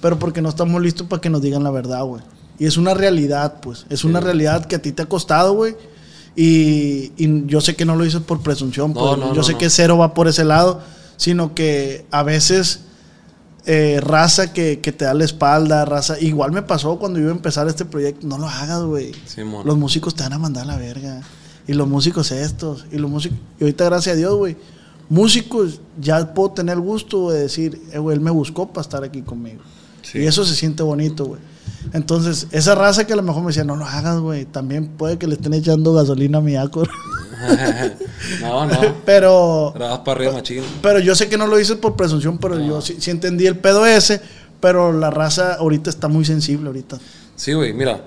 pero 0.00 0.18
porque 0.18 0.42
no 0.42 0.48
estamos 0.48 0.80
listos 0.82 1.06
para 1.06 1.20
que 1.20 1.30
nos 1.30 1.42
digan 1.42 1.62
la 1.62 1.70
verdad, 1.70 2.04
güey. 2.04 2.22
Y 2.58 2.66
es 2.66 2.76
una 2.76 2.94
realidad, 2.94 3.60
pues, 3.60 3.86
es 3.90 4.04
una 4.04 4.18
realidad 4.20 4.64
que 4.66 4.76
a 4.76 4.82
ti 4.82 4.92
te 4.92 5.02
ha 5.02 5.06
costado, 5.06 5.52
güey. 5.54 5.76
Y, 6.34 7.12
y 7.16 7.44
yo 7.46 7.60
sé 7.60 7.76
que 7.76 7.84
no 7.84 7.96
lo 7.96 8.04
dices 8.04 8.20
por 8.20 8.40
presunción, 8.40 8.92
No, 8.92 9.00
pues, 9.00 9.18
no, 9.18 9.34
yo 9.34 9.42
sé 9.42 9.56
que 9.56 9.70
cero 9.70 9.96
va 9.98 10.12
por 10.14 10.26
ese 10.28 10.44
lado, 10.44 10.80
sino 11.16 11.54
que 11.54 12.04
a 12.10 12.22
veces 12.22 12.80
eh, 13.66 14.00
raza 14.00 14.52
que, 14.52 14.80
que 14.80 14.92
te 14.92 15.04
da 15.04 15.12
la 15.12 15.24
espalda, 15.24 15.84
raza. 15.84 16.18
Igual 16.20 16.52
me 16.52 16.62
pasó 16.62 16.98
cuando 16.98 17.18
yo 17.18 17.24
iba 17.24 17.32
a 17.32 17.36
empezar 17.36 17.66
este 17.66 17.84
proyecto, 17.84 18.26
no 18.26 18.38
lo 18.38 18.46
hagas, 18.46 18.82
güey. 18.82 19.12
Los 19.64 19.76
músicos 19.76 20.14
te 20.14 20.22
van 20.22 20.34
a 20.34 20.38
mandar 20.38 20.64
a 20.64 20.66
la 20.66 20.76
verga. 20.76 21.20
Y 21.66 21.72
los 21.72 21.88
músicos 21.88 22.30
estos. 22.30 22.86
Y 22.92 22.98
los 22.98 23.10
músicos. 23.10 23.38
Y 23.58 23.64
ahorita, 23.64 23.86
gracias 23.86 24.14
a 24.14 24.16
Dios, 24.16 24.36
güey. 24.36 24.56
Músicos, 25.08 25.80
ya 26.00 26.32
puedo 26.32 26.52
tener 26.52 26.76
el 26.76 26.80
gusto 26.80 27.30
de 27.30 27.40
decir, 27.40 27.80
eh, 27.92 27.98
güey, 27.98 28.16
él 28.16 28.22
me 28.22 28.30
buscó 28.30 28.68
para 28.68 28.82
estar 28.82 29.02
aquí 29.02 29.22
conmigo. 29.22 29.62
Sí. 30.02 30.18
Y 30.20 30.26
eso 30.26 30.44
se 30.44 30.54
siente 30.54 30.84
bonito, 30.84 31.24
güey. 31.24 31.40
Entonces, 31.92 32.46
esa 32.52 32.76
raza 32.76 33.04
que 33.04 33.12
a 33.12 33.16
lo 33.16 33.22
mejor 33.22 33.42
me 33.42 33.48
decía, 33.48 33.64
no 33.64 33.74
lo 33.74 33.84
hagas, 33.84 34.20
güey. 34.20 34.44
También 34.44 34.88
puede 34.88 35.18
que 35.18 35.26
le 35.26 35.34
estén 35.34 35.54
echando 35.54 35.92
gasolina 35.92 36.38
a 36.38 36.40
mi 36.40 36.54
Acor. 36.54 36.88
no, 38.40 38.66
no. 38.66 38.78
pero, 39.04 39.72
Grabas 39.74 39.98
para 40.00 40.12
arriba, 40.18 40.32
machín. 40.32 40.62
pero 40.82 40.98
yo 41.00 41.14
sé 41.14 41.28
que 41.28 41.36
no 41.38 41.46
lo 41.46 41.56
dices 41.56 41.76
por 41.76 41.96
presunción, 41.96 42.38
pero 42.38 42.58
yo 42.58 42.80
sí, 42.80 42.96
sí 42.98 43.10
entendí 43.10 43.46
el 43.46 43.58
pedo 43.58 43.86
ese. 43.86 44.20
Pero 44.60 44.90
la 44.92 45.10
raza 45.10 45.54
ahorita 45.54 45.90
está 45.90 46.08
muy 46.08 46.24
sensible 46.24 46.66
ahorita. 46.68 46.98
Sí, 47.36 47.52
güey, 47.52 47.74
mira, 47.74 48.00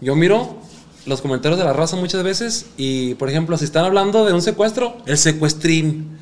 yo 0.00 0.14
miro 0.14 0.58
los 1.06 1.20
comentarios 1.20 1.58
de 1.58 1.64
la 1.64 1.72
raza 1.72 1.96
muchas 1.96 2.22
veces 2.22 2.66
y, 2.76 3.14
por 3.14 3.28
ejemplo, 3.28 3.58
si 3.58 3.64
están 3.64 3.84
hablando 3.84 4.24
de 4.24 4.32
un 4.32 4.40
secuestro, 4.40 4.96
el 5.06 5.18
secuestrín, 5.18 6.16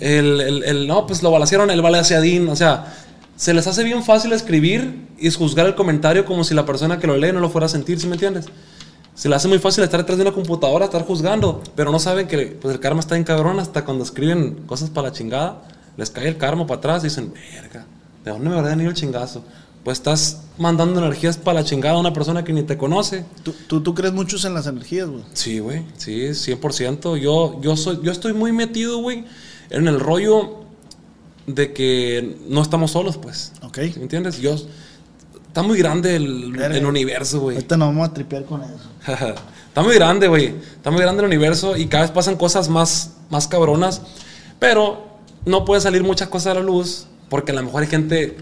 el, 0.00 0.40
el- 0.40 0.64
el- 0.64 0.86
no, 0.86 1.06
pues 1.06 1.22
lo 1.22 1.30
balacearon, 1.30 1.70
el 1.70 1.80
balaceadín, 1.80 2.46
o 2.48 2.56
sea, 2.56 2.94
se 3.36 3.54
les 3.54 3.66
hace 3.66 3.82
bien 3.84 4.04
fácil 4.04 4.32
escribir 4.34 5.06
y 5.18 5.30
juzgar 5.30 5.64
el 5.66 5.74
comentario 5.74 6.24
como 6.26 6.44
si 6.44 6.54
la 6.54 6.66
persona 6.66 6.98
que 6.98 7.06
lo 7.06 7.16
lee 7.16 7.32
no 7.32 7.40
lo 7.40 7.48
fuera 7.48 7.66
a 7.66 7.70
sentir, 7.70 7.98
¿sí 7.98 8.06
me 8.06 8.14
entiendes? 8.16 8.44
Se 9.14 9.28
les 9.28 9.36
hace 9.36 9.48
muy 9.48 9.58
fácil 9.58 9.84
estar 9.84 10.00
detrás 10.00 10.16
de 10.16 10.22
una 10.22 10.32
computadora, 10.32 10.86
estar 10.86 11.04
juzgando, 11.04 11.62
pero 11.76 11.92
no 11.92 11.98
saben 11.98 12.26
que 12.26 12.58
pues, 12.60 12.74
el 12.74 12.80
karma 12.80 13.00
está 13.00 13.16
en 13.16 13.24
cabrón 13.24 13.60
hasta 13.60 13.84
cuando 13.84 14.04
escriben 14.04 14.62
cosas 14.66 14.88
para 14.90 15.08
la 15.08 15.14
chingada, 15.14 15.62
les 15.96 16.10
cae 16.10 16.28
el 16.28 16.38
karma 16.38 16.66
para 16.66 16.78
atrás 16.78 17.02
y 17.04 17.08
dicen, 17.08 17.32
verga, 17.54 17.86
¿de 18.24 18.30
dónde 18.30 18.48
me 18.48 18.56
habrá 18.56 18.70
venido 18.70 18.88
el 18.88 18.96
chingazo? 18.96 19.44
Pues 19.84 19.98
estás 19.98 20.42
mandando 20.58 21.00
energías 21.00 21.36
para 21.36 21.60
la 21.60 21.64
chingada 21.64 21.96
a 21.96 22.00
una 22.00 22.12
persona 22.12 22.44
que 22.44 22.52
ni 22.52 22.62
te 22.62 22.78
conoce. 22.78 23.24
¿Tú, 23.42 23.52
tú, 23.66 23.82
tú 23.82 23.94
crees 23.94 24.14
muchos 24.14 24.44
en 24.44 24.54
las 24.54 24.66
energías, 24.66 25.08
güey? 25.08 25.24
Sí, 25.34 25.58
güey, 25.58 25.84
sí, 25.96 26.28
100%. 26.28 27.18
Yo, 27.18 27.60
yo, 27.60 27.76
soy, 27.76 28.00
yo 28.02 28.12
estoy 28.12 28.32
muy 28.32 28.52
metido, 28.52 28.98
güey, 28.98 29.24
en 29.70 29.88
el 29.88 30.00
rollo 30.00 30.62
de 31.46 31.72
que 31.72 32.38
no 32.48 32.62
estamos 32.62 32.92
solos, 32.92 33.18
pues. 33.18 33.52
Ok. 33.62 33.78
¿Sí 33.78 33.92
¿Me 33.96 34.02
entiendes? 34.02 34.40
Yo, 34.40 34.56
está 35.52 35.62
muy 35.62 35.76
grande 35.76 36.16
el, 36.16 36.58
el 36.58 36.86
universo, 36.86 37.40
güey. 37.40 37.56
Ahorita 37.56 37.76
nos 37.76 37.88
vamos 37.88 38.08
a 38.08 38.14
tripear 38.14 38.46
con 38.46 38.62
eso. 38.62 38.88
Está 39.68 39.82
muy 39.82 39.94
grande, 39.94 40.26
güey. 40.26 40.46
Está 40.46 40.90
muy 40.90 41.02
grande 41.02 41.20
el 41.20 41.26
universo 41.26 41.76
y 41.76 41.86
cada 41.86 42.04
vez 42.04 42.10
pasan 42.10 42.36
cosas 42.36 42.70
más, 42.70 43.16
más 43.28 43.48
cabronas. 43.48 44.00
Pero 44.58 45.06
no 45.44 45.66
puede 45.66 45.82
salir 45.82 46.02
muchas 46.02 46.28
cosas 46.28 46.52
a 46.52 46.54
la 46.54 46.62
luz 46.62 47.06
porque 47.28 47.52
a 47.52 47.54
lo 47.54 47.62
mejor 47.62 47.82
hay 47.82 47.88
gente 47.88 48.38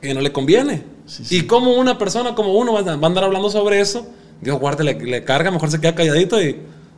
que 0.00 0.12
no 0.12 0.20
le 0.20 0.32
conviene. 0.32 0.84
Sí, 1.06 1.24
sí. 1.24 1.36
Y 1.36 1.42
como 1.46 1.74
una 1.74 1.98
persona 1.98 2.34
como 2.34 2.54
uno 2.54 2.72
va 2.72 2.80
a 2.80 2.96
va 2.96 3.02
a 3.02 3.06
andar 3.06 3.22
hablando 3.22 3.48
sobre 3.48 3.80
eso, 3.80 4.08
Dios 4.40 4.58
guarde, 4.58 4.82
le, 4.82 4.94
le 4.94 5.22
carga, 5.22 5.52
mejor 5.52 5.70
se 5.70 5.80
queda 5.80 5.94
calladito 5.94 6.42
y 6.42 6.56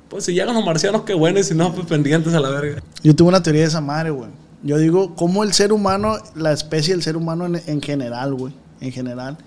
pues 0.08 0.24
si 0.24 0.32
llegan 0.32 0.54
los 0.54 0.64
marcianos, 0.64 1.02
qué 1.02 1.12
bueno, 1.12 1.40
y 1.40 1.44
si 1.44 1.54
no, 1.54 1.74
pues 1.74 1.86
pendientes 1.86 2.32
a 2.32 2.40
la 2.40 2.48
verga. 2.48 2.82
Yo 3.02 3.14
tengo 3.14 3.28
una 3.28 3.42
teoría 3.42 3.62
de 3.62 3.68
esa 3.68 3.82
madre, 3.82 4.10
güey. 4.10 4.30
Yo 4.62 4.78
digo, 4.78 5.14
cómo 5.14 5.42
el 5.42 5.52
ser 5.52 5.72
humano, 5.72 6.16
la 6.34 6.52
especie 6.52 6.94
del 6.94 7.02
ser 7.02 7.16
humano 7.18 7.46
en, 7.46 7.60
en 7.66 7.82
general, 7.82 8.34
güey, 8.34 8.54
en 8.82 8.92
general, 8.92 9.38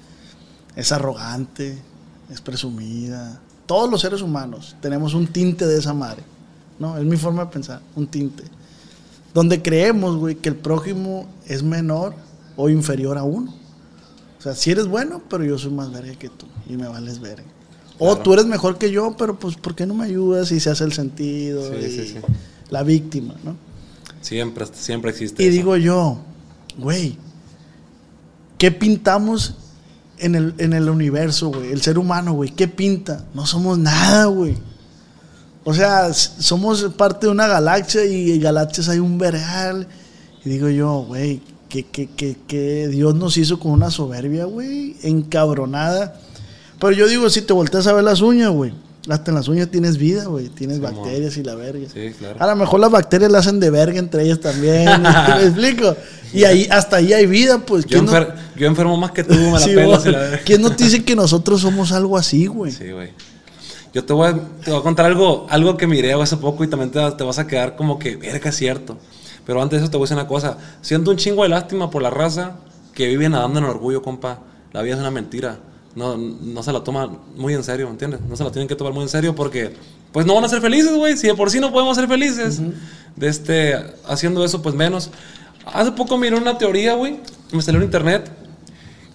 es 0.75 0.91
arrogante, 0.91 1.77
es 2.31 2.41
presumida. 2.41 3.39
Todos 3.65 3.89
los 3.91 4.01
seres 4.01 4.21
humanos 4.21 4.75
tenemos 4.81 5.13
un 5.13 5.27
tinte 5.27 5.67
de 5.67 5.77
esa 5.77 5.93
madre, 5.93 6.23
¿no? 6.79 6.97
Es 6.97 7.03
mi 7.03 7.17
forma 7.17 7.45
de 7.45 7.51
pensar, 7.51 7.81
un 7.95 8.07
tinte. 8.07 8.43
Donde 9.33 9.61
creemos, 9.61 10.15
güey, 10.15 10.35
que 10.35 10.49
el 10.49 10.55
prójimo 10.55 11.27
es 11.45 11.63
menor 11.63 12.15
o 12.55 12.69
inferior 12.69 13.17
a 13.17 13.23
uno. 13.23 13.53
O 14.39 14.41
sea, 14.41 14.55
si 14.55 14.71
eres 14.71 14.87
bueno, 14.87 15.21
pero 15.29 15.43
yo 15.43 15.57
soy 15.57 15.71
más 15.71 15.91
verga 15.91 16.15
que 16.15 16.29
tú 16.29 16.45
y 16.69 16.77
me 16.77 16.87
vales 16.87 17.19
verga. 17.19 17.43
O 17.97 18.17
tú 18.17 18.33
eres 18.33 18.45
mejor 18.45 18.77
que 18.77 18.91
yo, 18.91 19.15
pero 19.17 19.37
pues, 19.37 19.55
¿por 19.55 19.75
qué 19.75 19.85
no 19.85 19.93
me 19.93 20.05
ayudas? 20.05 20.51
Y 20.51 20.59
se 20.59 20.69
hace 20.69 20.83
el 20.83 20.93
sentido. 20.93 21.69
Sí, 21.69 21.75
y 21.85 21.89
sí, 21.89 22.07
sí. 22.07 22.15
La 22.69 22.83
víctima, 22.83 23.35
¿no? 23.43 23.55
Siempre, 24.21 24.65
siempre 24.73 25.11
existe. 25.11 25.43
Y 25.43 25.47
eso. 25.47 25.55
digo 25.55 25.77
yo, 25.77 26.19
güey, 26.77 27.17
¿qué 28.57 28.71
pintamos 28.71 29.55
en 30.17 30.35
el, 30.35 30.53
en 30.57 30.73
el 30.73 30.89
universo, 30.89 31.49
güey? 31.49 31.71
El 31.71 31.81
ser 31.81 31.97
humano, 31.97 32.33
güey, 32.33 32.51
¿qué 32.51 32.67
pinta? 32.67 33.25
No 33.33 33.45
somos 33.45 33.77
nada, 33.77 34.25
güey. 34.25 34.57
O 35.63 35.73
sea, 35.73 36.13
somos 36.13 36.83
parte 36.95 37.25
de 37.25 37.31
una 37.31 37.47
galaxia 37.47 38.05
y 38.05 38.33
en 38.33 38.41
galaxias 38.41 38.87
hay 38.87 38.99
un 38.99 39.17
vergal. 39.17 39.87
Y 40.43 40.49
digo 40.49 40.69
yo, 40.69 41.05
güey, 41.07 41.41
que, 41.69 41.83
que, 41.83 42.07
que, 42.07 42.37
que 42.47 42.87
Dios 42.87 43.15
nos 43.15 43.35
hizo 43.37 43.59
con 43.59 43.71
una 43.71 43.89
soberbia, 43.89 44.45
güey, 44.45 44.95
encabronada. 45.01 46.19
Pero 46.79 46.91
yo 46.91 47.07
digo, 47.07 47.29
si 47.29 47.41
te 47.41 47.53
volteas 47.53 47.87
a 47.87 47.93
ver 47.93 48.03
las 48.03 48.21
uñas, 48.21 48.51
güey, 48.51 48.73
hasta 49.09 49.31
en 49.31 49.35
las 49.35 49.47
uñas 49.47 49.69
tienes 49.69 49.97
vida, 49.97 50.25
güey, 50.25 50.49
tienes 50.49 50.79
bacterias 50.79 51.37
y 51.37 51.43
la 51.43 51.55
verga. 51.55 51.87
Sí, 51.93 52.11
claro. 52.17 52.37
A 52.39 52.47
lo 52.47 52.55
mejor 52.55 52.79
las 52.79 52.91
bacterias 52.91 53.31
la 53.31 53.39
hacen 53.39 53.59
de 53.59 53.69
verga 53.69 53.99
entre 53.99 54.23
ellas 54.23 54.39
también. 54.39 54.85
¿Me 55.01 55.43
explico? 55.43 55.95
Y 56.33 56.43
ahí, 56.43 56.67
hasta 56.71 56.97
ahí 56.97 57.13
hay 57.13 57.25
vida, 57.25 57.59
pues. 57.59 57.85
Yo, 57.85 57.99
¿Quién, 57.99 58.05
no, 58.05 58.27
yo 58.55 58.67
enfermo 58.67 58.97
más 58.97 59.11
que 59.11 59.23
tú, 59.23 59.33
me 59.33 59.51
la 59.51 59.59
Sí, 59.59 59.73
pelas 59.73 59.99
güey. 59.99 60.09
y 60.09 60.11
la 60.11 60.19
verga. 60.19 60.39
¿Quién 60.43 60.61
nos 60.61 60.75
dice 60.75 61.03
que 61.03 61.15
nosotros 61.15 61.61
somos 61.61 61.91
algo 61.91 62.17
así, 62.17 62.47
güey? 62.47 62.71
Sí, 62.71 62.91
güey. 62.91 63.11
Yo 63.93 64.03
te 64.03 64.11
voy, 64.11 64.27
a, 64.27 64.33
te 64.33 64.71
voy 64.71 64.79
a 64.79 64.83
contar 64.83 65.05
algo, 65.05 65.47
algo 65.49 65.77
que 65.77 65.87
miré 65.87 66.13
hace 66.13 66.35
poco 66.37 66.63
y 66.63 66.67
también 66.67 66.91
te, 66.91 66.99
te 67.11 67.23
vas 67.23 67.39
a 67.39 67.47
quedar 67.47 67.75
como 67.75 67.97
que, 67.97 68.17
verga, 68.17 68.49
es 68.49 68.55
cierto. 68.55 68.97
Pero 69.45 69.61
antes 69.61 69.79
de 69.79 69.83
eso 69.83 69.91
te 69.91 69.97
voy 69.97 70.03
a 70.03 70.05
decir 70.05 70.17
una 70.17 70.27
cosa. 70.27 70.57
Siento 70.81 71.11
un 71.11 71.17
chingo 71.17 71.43
de 71.43 71.49
lástima 71.49 71.89
por 71.89 72.01
la 72.01 72.09
raza 72.09 72.57
que 72.93 73.07
vive 73.07 73.29
nadando 73.29 73.59
en 73.59 73.65
orgullo, 73.65 74.01
compa. 74.01 74.39
La 74.73 74.81
vida 74.81 74.95
es 74.95 74.99
una 74.99 75.11
mentira. 75.11 75.59
No, 75.95 76.17
no 76.17 76.61
se 76.61 76.73
la 76.73 76.83
toma 76.83 77.09
muy 77.37 77.53
en 77.53 77.63
serio, 77.63 77.87
¿entiendes? 77.89 78.19
No 78.21 78.35
se 78.35 78.43
la 78.43 78.51
tienen 78.51 78.67
que 78.67 78.75
tomar 78.75 78.91
muy 78.93 79.03
en 79.03 79.09
serio 79.09 79.33
porque, 79.33 79.73
pues 80.11 80.25
no 80.25 80.35
van 80.35 80.43
a 80.43 80.49
ser 80.49 80.61
felices, 80.61 80.93
güey. 80.93 81.15
Si 81.17 81.27
de 81.27 81.35
por 81.35 81.49
sí 81.49 81.59
no 81.59 81.71
podemos 81.71 81.95
ser 81.95 82.07
felices, 82.07 82.59
de 83.15 83.27
este, 83.27 83.75
haciendo 84.07 84.43
eso, 84.43 84.61
pues 84.61 84.75
menos. 84.75 85.09
Hace 85.65 85.91
poco 85.93 86.17
miré 86.17 86.35
una 86.35 86.57
teoría, 86.57 86.93
güey. 86.95 87.19
Me 87.53 87.61
salió 87.61 87.79
en 87.79 87.85
internet 87.85 88.29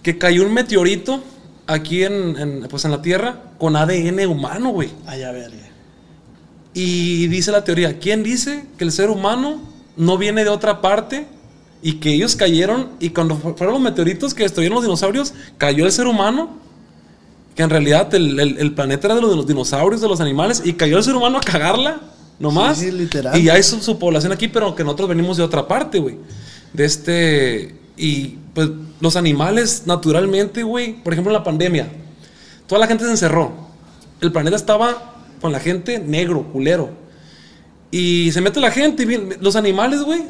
que 0.03 0.17
cayó 0.17 0.45
un 0.47 0.55
meteorito 0.55 1.23
aquí 1.67 2.03
en, 2.05 2.37
en, 2.39 2.67
pues 2.71 2.85
en 2.87 2.93
la 2.93 3.03
Tierra 3.03 3.37
con 3.59 3.77
ADN 3.77 4.27
humano, 4.27 4.71
güey. 4.71 4.89
Ay, 5.07 5.23
a 5.23 5.33
verga. 5.33 5.59
Y 6.73 7.27
dice 7.27 7.51
la 7.53 7.65
teoría, 7.65 7.99
¿quién 7.99 8.23
dice 8.23 8.65
que 8.79 8.85
el 8.85 8.93
ser 8.93 9.11
humano 9.11 9.61
no 9.97 10.17
viene 10.19 10.45
de 10.45 10.51
otra 10.51 10.81
parte 10.81 11.27
y 11.83 11.95
que 11.95 12.13
ellos 12.15 12.37
cayeron 12.37 12.89
y 13.01 13.11
cuando 13.11 13.37
fu- 13.37 13.55
fueron 13.55 13.75
los 13.75 13.83
meteoritos 13.83 14.35
que 14.35 14.45
destruyeron 14.45 14.77
los 14.77 14.85
dinosaurios, 14.85 15.35
cayó 15.59 15.85
el 15.85 15.93
ser 15.93 16.07
humano? 16.07 16.59
Que 17.55 17.63
en 17.63 17.71
realidad 17.71 18.15
el, 18.15 18.39
el- 18.39 18.59
el 18.59 18.73
planeta 18.75 19.07
era 19.09 19.15
de 19.17 19.21
los, 19.21 19.31
de 19.31 19.37
los 19.37 19.47
dinosaurios, 19.47 20.01
de 20.01 20.09
los 20.09 20.21
animales, 20.21 20.63
y 20.65 20.73
cayó 20.75 20.99
el 20.99 21.05
ser 21.05 21.15
humano 21.17 21.39
a 21.39 21.41
cagarla, 21.41 22.01
nomás. 22.39 22.79
Sí, 22.79 22.87
sí, 22.87 22.93
literal. 22.93 23.39
Y 23.39 23.49
hay 23.49 23.63
su, 23.63 23.81
su 23.81 23.99
población 23.99 24.33
aquí, 24.33 24.49
pero 24.49 24.75
que 24.75 24.85
nosotros 24.85 25.09
venimos 25.09 25.37
de 25.37 25.43
otra 25.43 25.67
parte, 25.69 25.99
güey. 25.99 26.17
De 26.73 26.85
este. 26.85 27.75
Y 27.97 28.39
pues 28.55 28.71
los 29.01 29.17
animales, 29.17 29.83
naturalmente, 29.87 30.63
güey. 30.63 30.95
Por 31.03 31.13
ejemplo, 31.13 31.33
en 31.33 31.39
la 31.39 31.45
pandemia, 31.45 31.89
toda 32.67 32.79
la 32.79 32.87
gente 32.87 33.05
se 33.05 33.11
encerró. 33.11 33.53
El 34.21 34.33
planeta 34.33 34.57
estaba 34.57 35.15
con 35.41 35.53
la 35.53 35.61
gente 35.61 35.99
negro, 35.99 36.45
culero. 36.53 36.91
Y 37.91 38.31
se 38.33 38.41
mete 38.41 38.61
la 38.61 38.71
gente, 38.71 39.03
y 39.03 39.07
bien- 39.07 39.37
los 39.41 39.57
animales, 39.57 40.03
güey. 40.03 40.23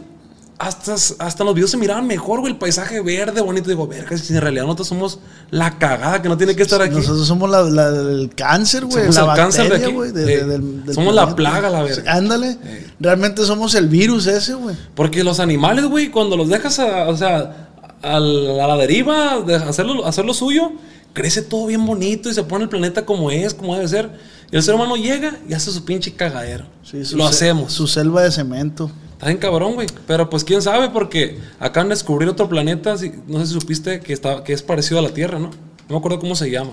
Hasta, 0.63 0.95
hasta 1.25 1.43
los 1.43 1.55
videos 1.55 1.71
se 1.71 1.79
miraban 1.79 2.07
mejor, 2.07 2.41
güey, 2.41 2.53
el 2.53 2.59
paisaje 2.59 3.01
verde, 3.01 3.41
bonito. 3.41 3.71
Digo, 3.71 3.87
verga, 3.87 4.15
si 4.19 4.35
en 4.35 4.43
realidad 4.43 4.65
nosotros 4.65 4.89
somos 4.89 5.19
la 5.51 5.79
cagada 5.79 6.21
que 6.21 6.29
no 6.29 6.37
tiene 6.37 6.55
que 6.55 6.63
estar 6.63 6.83
aquí. 6.83 6.97
Nosotros 6.97 7.27
somos 7.27 7.49
la- 7.49 7.63
la- 7.63 7.89
el 7.89 8.31
cáncer, 8.37 8.85
güey. 8.85 9.05
Somos 9.11 9.17
La 9.17 9.23
el 9.33 9.37
cáncer 9.39 9.63
de 9.65 9.71
bacteria, 9.71 9.87
aquí. 9.87 9.97
güey. 9.97 10.13
de- 10.13 10.23
Eh, 10.23 10.37
de- 10.37 10.45
del- 10.45 10.85
del 10.85 10.95
somos 10.95 11.15
la 11.15 11.35
plaga, 11.35 11.71
la 11.71 11.83
verga. 11.83 12.13
Ándale. 12.13 12.59
Eh. 12.63 12.91
Realmente 13.01 13.43
somos 13.47 13.75
el 13.75 13.89
virus 13.89 14.27
ese, 14.27 14.53
güey. 14.53 14.77
Porque 14.95 15.25
los 15.25 15.41
animales, 15.41 15.87
güey, 15.87 16.11
cuando 16.11 16.37
los 16.37 16.51
dejas, 16.51 16.79
a, 16.79 17.09
o 17.09 17.17
sea, 17.17 17.71
al- 18.03 18.61
a 18.61 18.67
la 18.67 18.77
deriva, 18.77 19.41
de 19.41 19.55
hacerlo, 19.57 20.05
hacer 20.05 20.27
lo 20.27 20.35
suyo, 20.35 20.73
crece 21.15 21.41
todo 21.41 21.69
bien 21.69 21.87
bonito 21.87 22.29
y 22.29 22.35
se 22.35 22.43
pone 22.45 22.65
el 22.65 22.69
planeta 22.69 23.07
como 23.07 23.31
es, 23.31 23.55
como 23.55 23.77
debe 23.77 23.89
ser. 23.89 24.11
Y 24.53 24.57
el 24.57 24.63
ser 24.63 24.75
humano 24.75 24.97
llega 24.97 25.39
y 25.49 25.55
hace 25.55 25.71
su 25.73 25.87
pinche 25.87 26.13
cagadero. 26.15 26.67
Sí, 26.83 27.03
su 27.05 27.17
lo 27.17 27.27
hacemos. 27.27 27.73
Su 27.73 27.87
selva 27.87 28.23
de 28.23 28.31
cemento. 28.31 28.91
Está 29.21 29.27
bien 29.27 29.39
cabrón, 29.39 29.75
güey. 29.75 29.87
Pero 30.07 30.31
pues 30.31 30.45
quién 30.45 30.63
sabe, 30.63 30.89
porque 30.89 31.39
acaban 31.59 31.89
de 31.91 31.95
descubrir 31.95 32.27
otro 32.31 32.49
planeta, 32.49 32.97
si- 32.97 33.13
no 33.27 33.39
sé 33.41 33.49
si 33.49 33.53
supiste, 33.53 34.01
que, 34.01 34.15
está, 34.15 34.43
que 34.45 34.55
es 34.55 34.63
parecido 34.63 34.99
a 34.99 35.03
la 35.03 35.11
Tierra, 35.11 35.39
¿no? 35.39 35.49
No 35.51 35.57
me 35.91 35.97
acuerdo 35.99 36.19
cómo 36.21 36.35
se 36.35 36.51
llama. 36.51 36.73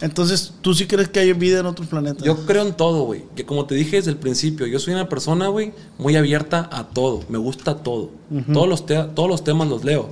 Entonces, 0.00 0.52
¿tú 0.60 0.74
sí 0.74 0.86
crees 0.86 1.08
que 1.08 1.18
hay 1.18 1.32
vida 1.32 1.58
en 1.58 1.66
otros 1.66 1.88
planetas? 1.88 2.22
Yo 2.22 2.46
creo 2.46 2.62
en 2.62 2.72
todo, 2.74 3.02
güey. 3.02 3.24
Que 3.34 3.44
como 3.44 3.66
te 3.66 3.74
dije 3.74 3.96
desde 3.96 4.12
el 4.12 4.16
principio, 4.16 4.64
yo 4.68 4.78
soy 4.78 4.94
una 4.94 5.08
persona, 5.08 5.48
güey, 5.48 5.72
muy 5.98 6.14
abierta 6.14 6.68
a 6.70 6.84
todo. 6.84 7.24
Me 7.28 7.36
gusta 7.38 7.78
todo. 7.78 8.10
todos, 8.52 8.68
los 8.68 8.86
te- 8.86 9.02
todos 9.16 9.28
los 9.28 9.42
temas 9.42 9.66
los 9.66 9.82
leo. 9.84 10.02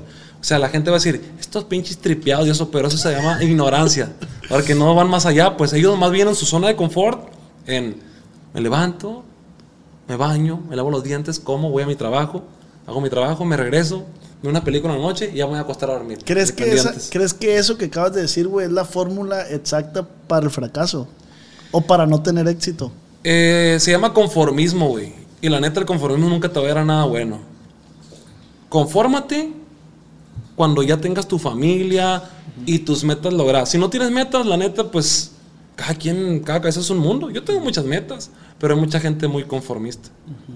O 0.40 0.44
sea, 0.48 0.58
la 0.58 0.68
gente 0.68 0.90
va 0.90 0.96
a 0.96 0.98
decir, 0.98 1.22
estos 1.38 1.64
pinches 1.64 1.98
tripeados 1.98 2.48
y 2.48 2.50
eso, 2.50 2.68
pero 2.72 2.88
eso 2.88 2.98
se 2.98 3.12
llama 3.12 3.40
ignorancia. 3.44 4.12
Porque 4.48 4.74
no 4.74 4.92
van 4.96 5.08
más 5.08 5.24
allá, 5.24 5.56
pues 5.56 5.72
ellos 5.72 5.96
más 5.96 6.10
bien 6.10 6.26
en 6.26 6.34
su 6.34 6.46
zona 6.46 6.66
de 6.66 6.74
confort, 6.74 7.28
en 7.66 7.96
me 8.54 8.60
levanto, 8.60 9.24
me 10.08 10.16
baño, 10.16 10.62
me 10.68 10.76
lavo 10.76 10.90
los 10.90 11.02
dientes, 11.02 11.40
como, 11.40 11.70
voy 11.70 11.82
a 11.82 11.86
mi 11.86 11.96
trabajo, 11.96 12.42
hago 12.86 13.00
mi 13.00 13.10
trabajo, 13.10 13.44
me 13.44 13.56
regreso, 13.56 14.04
veo 14.42 14.50
una 14.50 14.62
película 14.62 14.94
en 14.94 15.00
la 15.00 15.06
noche 15.06 15.30
y 15.32 15.38
ya 15.38 15.44
me 15.44 15.50
voy 15.50 15.58
a 15.58 15.62
acostar 15.62 15.90
a 15.90 15.94
dormir. 15.94 16.18
¿Crees 16.24 16.52
que, 16.52 16.72
esa-. 16.72 16.94
¿Crees 17.10 17.34
que 17.34 17.56
eso 17.56 17.76
que 17.76 17.86
acabas 17.86 18.14
de 18.14 18.22
decir, 18.22 18.46
güey, 18.46 18.66
es 18.66 18.72
la 18.72 18.84
fórmula 18.84 19.48
exacta 19.50 20.06
para 20.28 20.46
el 20.46 20.50
fracaso? 20.50 21.08
¿O 21.72 21.80
para 21.80 22.06
no 22.06 22.22
tener 22.22 22.46
éxito? 22.48 22.92
Eh, 23.24 23.76
se 23.80 23.90
llama 23.90 24.14
conformismo, 24.14 24.88
güey. 24.88 25.12
Y 25.40 25.48
la 25.48 25.60
neta, 25.60 25.80
el 25.80 25.86
conformismo 25.86 26.28
nunca 26.28 26.48
te 26.48 26.60
va 26.60 26.66
a 26.66 26.68
dar 26.68 26.78
a 26.78 26.84
nada 26.84 27.04
bueno. 27.04 27.40
Confórmate 28.68 29.52
cuando 30.54 30.82
ya 30.82 30.96
tengas 30.98 31.26
tu 31.28 31.38
familia 31.38 32.22
y 32.64 32.80
tus 32.80 33.04
metas 33.04 33.32
logradas. 33.32 33.68
Si 33.68 33.78
no 33.78 33.90
tienes 33.90 34.10
metas, 34.10 34.46
la 34.46 34.56
neta, 34.56 34.90
pues 34.90 35.32
cada 35.76 35.94
quien, 35.94 36.40
cada 36.40 36.60
cabeza 36.60 36.80
es 36.80 36.90
un 36.90 36.98
mundo. 36.98 37.30
Yo 37.30 37.44
tengo 37.44 37.60
muchas 37.60 37.84
metas, 37.84 38.30
pero 38.58 38.74
hay 38.74 38.80
mucha 38.80 38.98
gente 38.98 39.28
muy 39.28 39.44
conformista. 39.44 40.08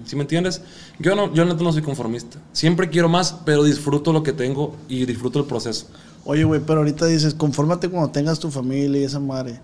¿Sí 0.05 0.15
me 0.15 0.23
entiendes? 0.23 0.61
Yo 0.99 1.15
no, 1.15 1.33
yo 1.33 1.45
no 1.45 1.71
soy 1.71 1.83
conformista. 1.83 2.39
Siempre 2.51 2.89
quiero 2.89 3.07
más, 3.07 3.35
pero 3.45 3.63
disfruto 3.63 4.11
lo 4.11 4.23
que 4.23 4.33
tengo 4.33 4.75
y 4.89 5.05
disfruto 5.05 5.39
el 5.39 5.45
proceso. 5.45 5.87
Oye, 6.25 6.43
güey, 6.43 6.59
pero 6.65 6.79
ahorita 6.79 7.05
dices, 7.05 7.33
confórmate 7.35 7.87
cuando 7.89 8.09
tengas 8.11 8.39
tu 8.39 8.51
familia 8.51 9.01
y 9.01 9.03
esa 9.03 9.19
madre. 9.19 9.59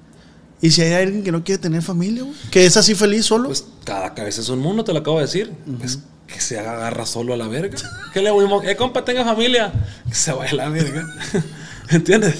¿Y 0.61 0.71
si 0.71 0.81
hay 0.81 0.93
alguien 0.93 1.23
que 1.23 1.31
no 1.31 1.43
quiere 1.43 1.61
tener 1.61 1.81
familia, 1.81 2.23
güey? 2.23 2.35
Que 2.51 2.65
es 2.65 2.77
así 2.77 2.95
feliz 2.95 3.25
solo. 3.25 3.45
Pues 3.45 3.65
cada 3.83 4.13
cabeza 4.13 4.41
es 4.41 4.49
un 4.49 4.59
mundo, 4.59 4.83
te 4.83 4.93
lo 4.93 4.99
acabo 4.99 5.17
de 5.17 5.25
decir. 5.25 5.53
Pues 5.79 5.99
que 6.27 6.41
se 6.41 6.59
agarra 6.59 7.05
solo 7.05 7.33
a 7.33 7.37
la 7.37 7.47
verga. 7.47 7.77
¿Qué 8.13 8.21
le 8.21 8.29
voy 8.29 8.45
a 8.45 8.71
Eh, 8.71 8.75
compa, 8.75 9.03
tenga 9.05 9.23
familia. 9.23 9.71
Que 10.09 10.15
se 10.15 10.31
vaya 10.33 10.51
a 10.51 10.55
la 10.55 10.69
verga. 10.69 11.07
¿Entiendes? 11.91 12.35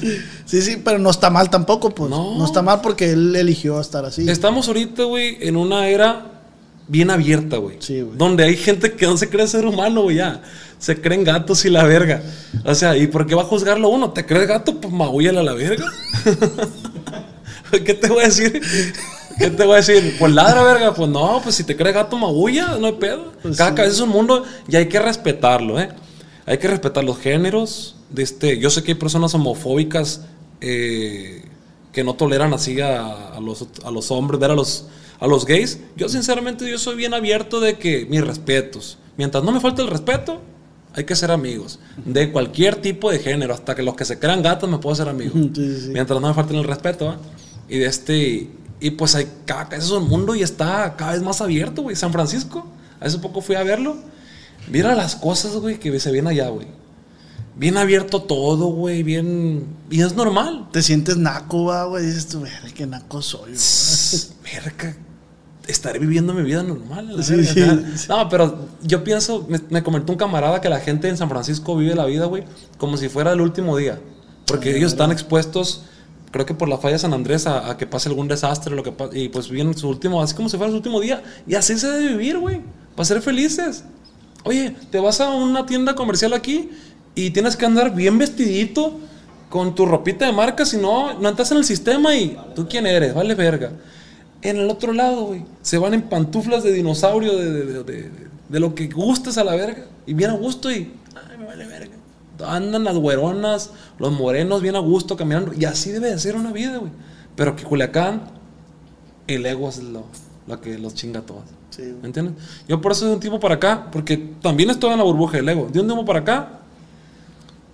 sí, 0.46 0.62
sí, 0.62 0.82
pero 0.84 1.00
no 1.00 1.10
está 1.10 1.30
mal 1.30 1.50
tampoco, 1.50 1.94
pues. 1.94 2.10
No. 2.10 2.38
No. 2.38 2.46
está 2.46 2.62
mal 2.62 2.82
porque 2.82 3.12
él 3.12 3.36
eligió 3.36 3.80
estar 3.80 4.06
así. 4.06 4.30
Estamos 4.30 4.68
ahorita, 4.68 5.04
güey, 5.04 5.38
en 5.42 5.56
una 5.56 5.88
era 5.88 6.26
bien 6.88 7.10
abierta, 7.10 7.58
güey. 7.58 7.78
Sí, 7.80 8.02
güey. 8.02 8.18
Donde 8.18 8.44
hay 8.44 8.56
gente 8.56 8.94
que 8.94 9.06
no 9.06 9.18
se 9.18 9.30
cree 9.30 9.48
ser 9.48 9.66
humano, 9.66 10.04
güey, 10.04 10.18
ya. 10.18 10.42
Se 10.80 11.02
creen 11.02 11.24
gatos 11.24 11.66
y 11.66 11.70
la 11.70 11.84
verga. 11.84 12.22
O 12.64 12.76
sea, 12.76 12.96
¿y 12.98 13.08
por 13.08 13.26
qué 13.26 13.36
va 13.36 13.42
a 13.42 13.46
juzgarlo 13.46 13.90
uno? 13.90 14.12
¿Te 14.12 14.26
crees 14.26 14.48
gato? 14.48 14.80
Pues 14.80 14.94
magúyale 14.94 15.40
a 15.40 15.44
la 15.44 15.54
verga. 15.54 15.86
¿Qué 17.72 17.94
te 17.94 18.08
voy 18.08 18.24
a 18.24 18.28
decir? 18.28 18.62
¿Qué 19.40 19.50
te 19.50 19.64
voy 19.66 19.74
a 19.74 19.78
decir? 19.78 20.16
Pues 20.20 20.32
ladra, 20.32 20.64
verga. 20.64 20.94
Pues 20.94 21.10
no, 21.10 21.42
pues 21.44 21.56
si 21.56 21.64
te 21.64 21.76
crees 21.76 21.96
gato, 21.96 22.18
magulla, 22.18 22.78
no 22.80 22.88
hay 22.88 22.94
pedo. 22.94 23.34
Pues 23.42 23.58
Cada 23.58 23.72
sí. 23.72 23.76
cabeza 23.76 23.96
es 23.96 24.02
un 24.02 24.10
mundo 24.10 24.44
y 24.68 24.76
hay 24.76 24.88
que 24.88 25.00
respetarlo, 25.00 25.80
¿eh? 25.80 25.90
hay 26.46 26.58
que 26.58 26.68
respetar 26.68 27.04
los 27.04 27.18
géneros. 27.20 27.97
De 28.10 28.24
este, 28.24 28.58
yo 28.60 28.70
sé 28.70 28.84
que 28.84 28.94
hay 28.94 28.98
personas 28.98 29.34
homofóbicas 29.34 30.22
eh, 30.62 31.44
que 31.92 32.04
no 32.04 32.16
toleran 32.16 32.54
así 32.54 32.80
a, 32.80 33.30
a 33.30 33.40
los, 33.40 33.68
a 33.84 33.92
los 33.92 34.12
hombres, 34.12 34.40
ver 34.40 34.52
a 34.52 34.56
los, 34.56 34.88
a 35.20 35.28
los 35.28 35.46
gays. 35.46 35.80
Yo 35.96 36.10
sinceramente 36.10 36.70
yo 36.70 36.78
soy 36.78 36.96
bien 36.96 37.14
abierto 37.14 37.60
de 37.60 37.78
que 37.78 38.06
mis 38.06 38.26
respetos. 38.26 38.98
Mientras 39.18 39.44
no 39.44 39.52
me 39.52 39.60
falte 39.60 39.82
el 39.82 39.88
respeto, 39.88 40.42
hay 40.94 41.04
que 41.04 41.16
ser 41.16 41.32
amigos. 41.32 41.80
De 42.06 42.32
cualquier 42.32 42.82
tipo 42.82 43.12
de 43.12 43.20
género, 43.20 43.54
hasta 43.54 43.76
que 43.76 43.84
los 43.84 43.96
que 43.96 44.06
se 44.06 44.20
crean 44.20 44.42
gatos 44.42 44.70
me 44.70 44.78
puedo 44.80 44.96
ser 44.96 45.10
amigo. 45.10 45.34
Sí, 45.36 45.52
sí, 45.56 45.82
sí. 45.82 45.90
Mientras 45.90 46.20
no 46.20 46.28
me 46.28 46.34
falten 46.34 46.58
el 46.58 46.64
respeto. 46.64 47.16
Y 47.70 47.80
de 47.80 47.86
este. 47.86 48.50
Y 48.80 48.92
pues 48.92 49.16
hay, 49.16 49.28
cada 49.46 49.66
vez 49.66 49.86
es 49.86 49.92
un 49.92 50.08
mundo 50.08 50.36
y 50.36 50.44
está 50.44 50.96
cada 50.96 51.14
vez 51.14 51.22
más 51.22 51.42
abierto, 51.42 51.84
güey. 51.84 51.96
San 51.96 52.12
Francisco. 52.12 52.66
Hace 53.00 53.20
poco 53.20 53.42
fui 53.42 53.56
a 53.56 53.64
verlo. 53.64 53.98
Mira 54.70 54.96
las 54.96 55.16
cosas, 55.16 55.56
güey, 55.58 55.80
que 55.80 56.00
se 56.00 56.12
ven 56.12 56.28
allá, 56.28 56.50
güey. 56.50 56.68
Bien 57.58 57.78
abierto 57.78 58.22
todo, 58.22 58.68
güey. 58.68 59.04
Bien. 59.04 59.66
Y 59.90 60.02
es 60.02 60.16
normal. 60.16 60.68
Te 60.72 60.82
sientes 60.84 61.18
naco, 61.18 61.88
güey. 61.90 62.06
Dices 62.06 62.28
tú, 62.28 62.42
verga, 62.42 62.70
qué 62.74 62.86
naco 62.86 63.22
soy, 63.22 63.52
güey. 63.54 64.54
Verga, 64.54 64.96
estaré 65.68 66.00
viviendo 66.00 66.34
mi 66.34 66.44
vida 66.44 66.62
normal. 66.62 67.18
la 67.18 67.24
Sí, 67.24 67.36
verga, 67.36 67.54
sí, 67.54 67.62
acá. 67.62 67.98
sí. 67.98 68.06
No, 68.10 68.30
pero 68.30 68.68
yo 68.84 69.04
pienso, 69.04 69.46
me, 69.50 69.60
me 69.70 69.82
comentó 69.84 70.14
un 70.14 70.20
camarada 70.20 70.62
que 70.62 70.70
la 70.70 70.80
gente 70.80 71.10
en 71.10 71.18
San 71.18 71.30
Francisco 71.30 71.76
vive 71.76 71.96
la 71.96 72.06
vida, 72.06 72.26
güey, 72.26 72.44
como 72.78 72.96
si 72.98 73.10
fuera 73.10 73.32
el 73.34 73.42
último 73.42 73.76
día. 73.76 74.00
Porque 74.46 74.78
ellos 74.78 74.92
están 74.92 75.12
expuestos, 75.12 75.82
creo 76.32 76.46
que 76.46 76.54
por 76.54 76.70
la 76.70 76.78
falla 76.78 76.94
de 76.94 77.00
San 77.00 77.14
Andrés, 77.14 77.48
a, 77.48 77.70
a 77.72 77.78
que 77.78 77.88
pase 77.88 78.08
algún 78.08 78.28
desastre, 78.28 78.76
lo 78.76 78.84
que 78.84 78.94
y 79.14 79.30
pues 79.30 79.50
viven 79.50 79.76
su 79.78 79.90
último, 79.90 80.22
así 80.22 80.36
como 80.36 80.48
si 80.48 80.58
fuera 80.58 80.72
su 80.72 80.78
último 80.78 81.02
día. 81.02 81.24
Y 81.48 81.56
así 81.56 81.78
se 81.78 81.88
debe 81.90 82.10
vivir, 82.10 82.38
güey, 82.38 82.62
para 82.96 83.06
ser 83.06 83.22
felices. 83.22 83.84
Oye, 84.44 84.76
te 84.92 85.00
vas 85.00 85.20
a 85.20 85.30
una 85.32 85.66
tienda 85.66 85.96
comercial 85.96 86.32
aquí 86.34 86.70
y 87.18 87.32
tienes 87.32 87.56
que 87.58 87.66
andar 87.66 87.94
bien 87.96 88.18
vestidito 88.18 89.00
con 89.50 89.76
tu 89.76 89.86
ropita 89.86 90.26
de 90.26 90.34
marca, 90.34 90.66
si 90.66 90.78
no, 90.78 91.20
no 91.20 91.30
entras 91.30 91.52
en 91.52 91.58
el 91.58 91.64
sistema 91.66 92.16
y 92.16 92.38
tú 92.56 92.68
quién 92.70 92.86
eres, 92.86 93.14
vale 93.14 93.34
verga. 93.34 93.72
En 94.42 94.58
el 94.58 94.70
otro 94.70 94.94
lado, 94.94 95.26
güey, 95.26 95.44
se 95.62 95.78
van 95.78 95.94
en 95.94 96.04
pantuflas 96.04 96.64
de 96.64 96.72
dinosaurio, 96.74 97.36
de, 97.36 97.52
de, 97.66 97.84
de- 97.84 98.12
de- 98.50 98.60
lo 98.60 98.76
que 98.76 98.88
gustes 98.88 99.38
a 99.38 99.44
la 99.44 99.56
verga, 99.56 99.86
y 100.06 100.14
bien 100.14 100.30
a 100.30 100.34
gusto 100.34 100.72
y, 100.72 100.94
ay, 101.30 101.38
me 101.40 101.46
vale 101.46 101.66
verga. 101.66 101.96
Andan 102.46 102.84
las 102.84 102.96
güeronas, 102.98 103.72
los 103.98 104.12
morenos 104.12 104.62
bien 104.62 104.76
a 104.76 104.80
gusto 104.80 105.18
caminando, 105.18 105.54
y 105.58 105.66
así 105.66 105.92
debe 105.92 106.12
de 106.12 106.20
ser 106.20 106.36
una 106.36 106.52
vida, 106.52 106.78
güey. 106.78 106.92
Pero 107.36 107.56
que 107.56 107.64
Culiacán, 107.64 108.22
el 109.28 109.46
ego 109.46 109.70
es 109.70 109.80
lo, 109.82 110.04
lo 110.46 110.62
que 110.62 110.78
los 110.78 110.94
chinga 110.94 111.22
a 111.22 111.26
todos. 111.26 111.44
Sí. 111.72 111.82
¿Me 112.02 112.08
entiendes? 112.08 112.36
Yo 112.68 112.80
por 112.80 112.92
eso 112.92 113.06
de 113.08 113.14
un 113.14 113.20
tiempo 113.20 113.40
para 113.40 113.56
acá, 113.56 113.88
porque 113.92 114.18
también 114.42 114.70
estoy 114.70 114.92
en 114.92 114.98
la 115.00 115.04
burbuja 115.04 115.38
del 115.38 115.50
ego. 115.50 115.68
De 115.72 115.80
un 115.80 115.88
tiempo 115.88 116.06
para 116.06 116.20
acá, 116.20 116.60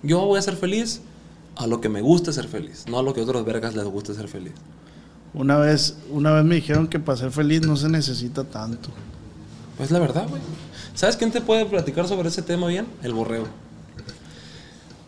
yo 0.04 0.24
voy 0.26 0.38
a 0.38 0.42
ser 0.42 0.56
feliz 0.56 1.00
a 1.56 1.66
lo 1.66 1.80
que 1.80 1.88
me 1.88 2.00
gusta 2.00 2.32
ser 2.32 2.48
feliz, 2.48 2.84
no 2.88 2.98
a 2.98 3.02
lo 3.02 3.14
que 3.14 3.20
a 3.20 3.24
otros 3.24 3.44
vergas 3.44 3.74
les 3.74 3.84
guste 3.84 4.14
ser 4.14 4.28
feliz. 4.28 4.52
Una 5.32 5.56
vez, 5.56 5.96
una 6.10 6.32
vez 6.32 6.44
me 6.44 6.54
dijeron 6.56 6.86
que 6.86 7.00
para 7.00 7.18
ser 7.18 7.30
feliz 7.30 7.62
no 7.62 7.76
se 7.76 7.88
necesita 7.88 8.44
tanto. 8.44 8.90
Pues 9.76 9.90
la 9.90 9.98
verdad, 9.98 10.28
güey. 10.28 10.40
¿Sabes 10.94 11.16
quién 11.16 11.32
te 11.32 11.40
puede 11.40 11.66
platicar 11.66 12.06
sobre 12.06 12.28
ese 12.28 12.42
tema 12.42 12.68
bien? 12.68 12.86
El 13.02 13.12
borreo. 13.12 13.46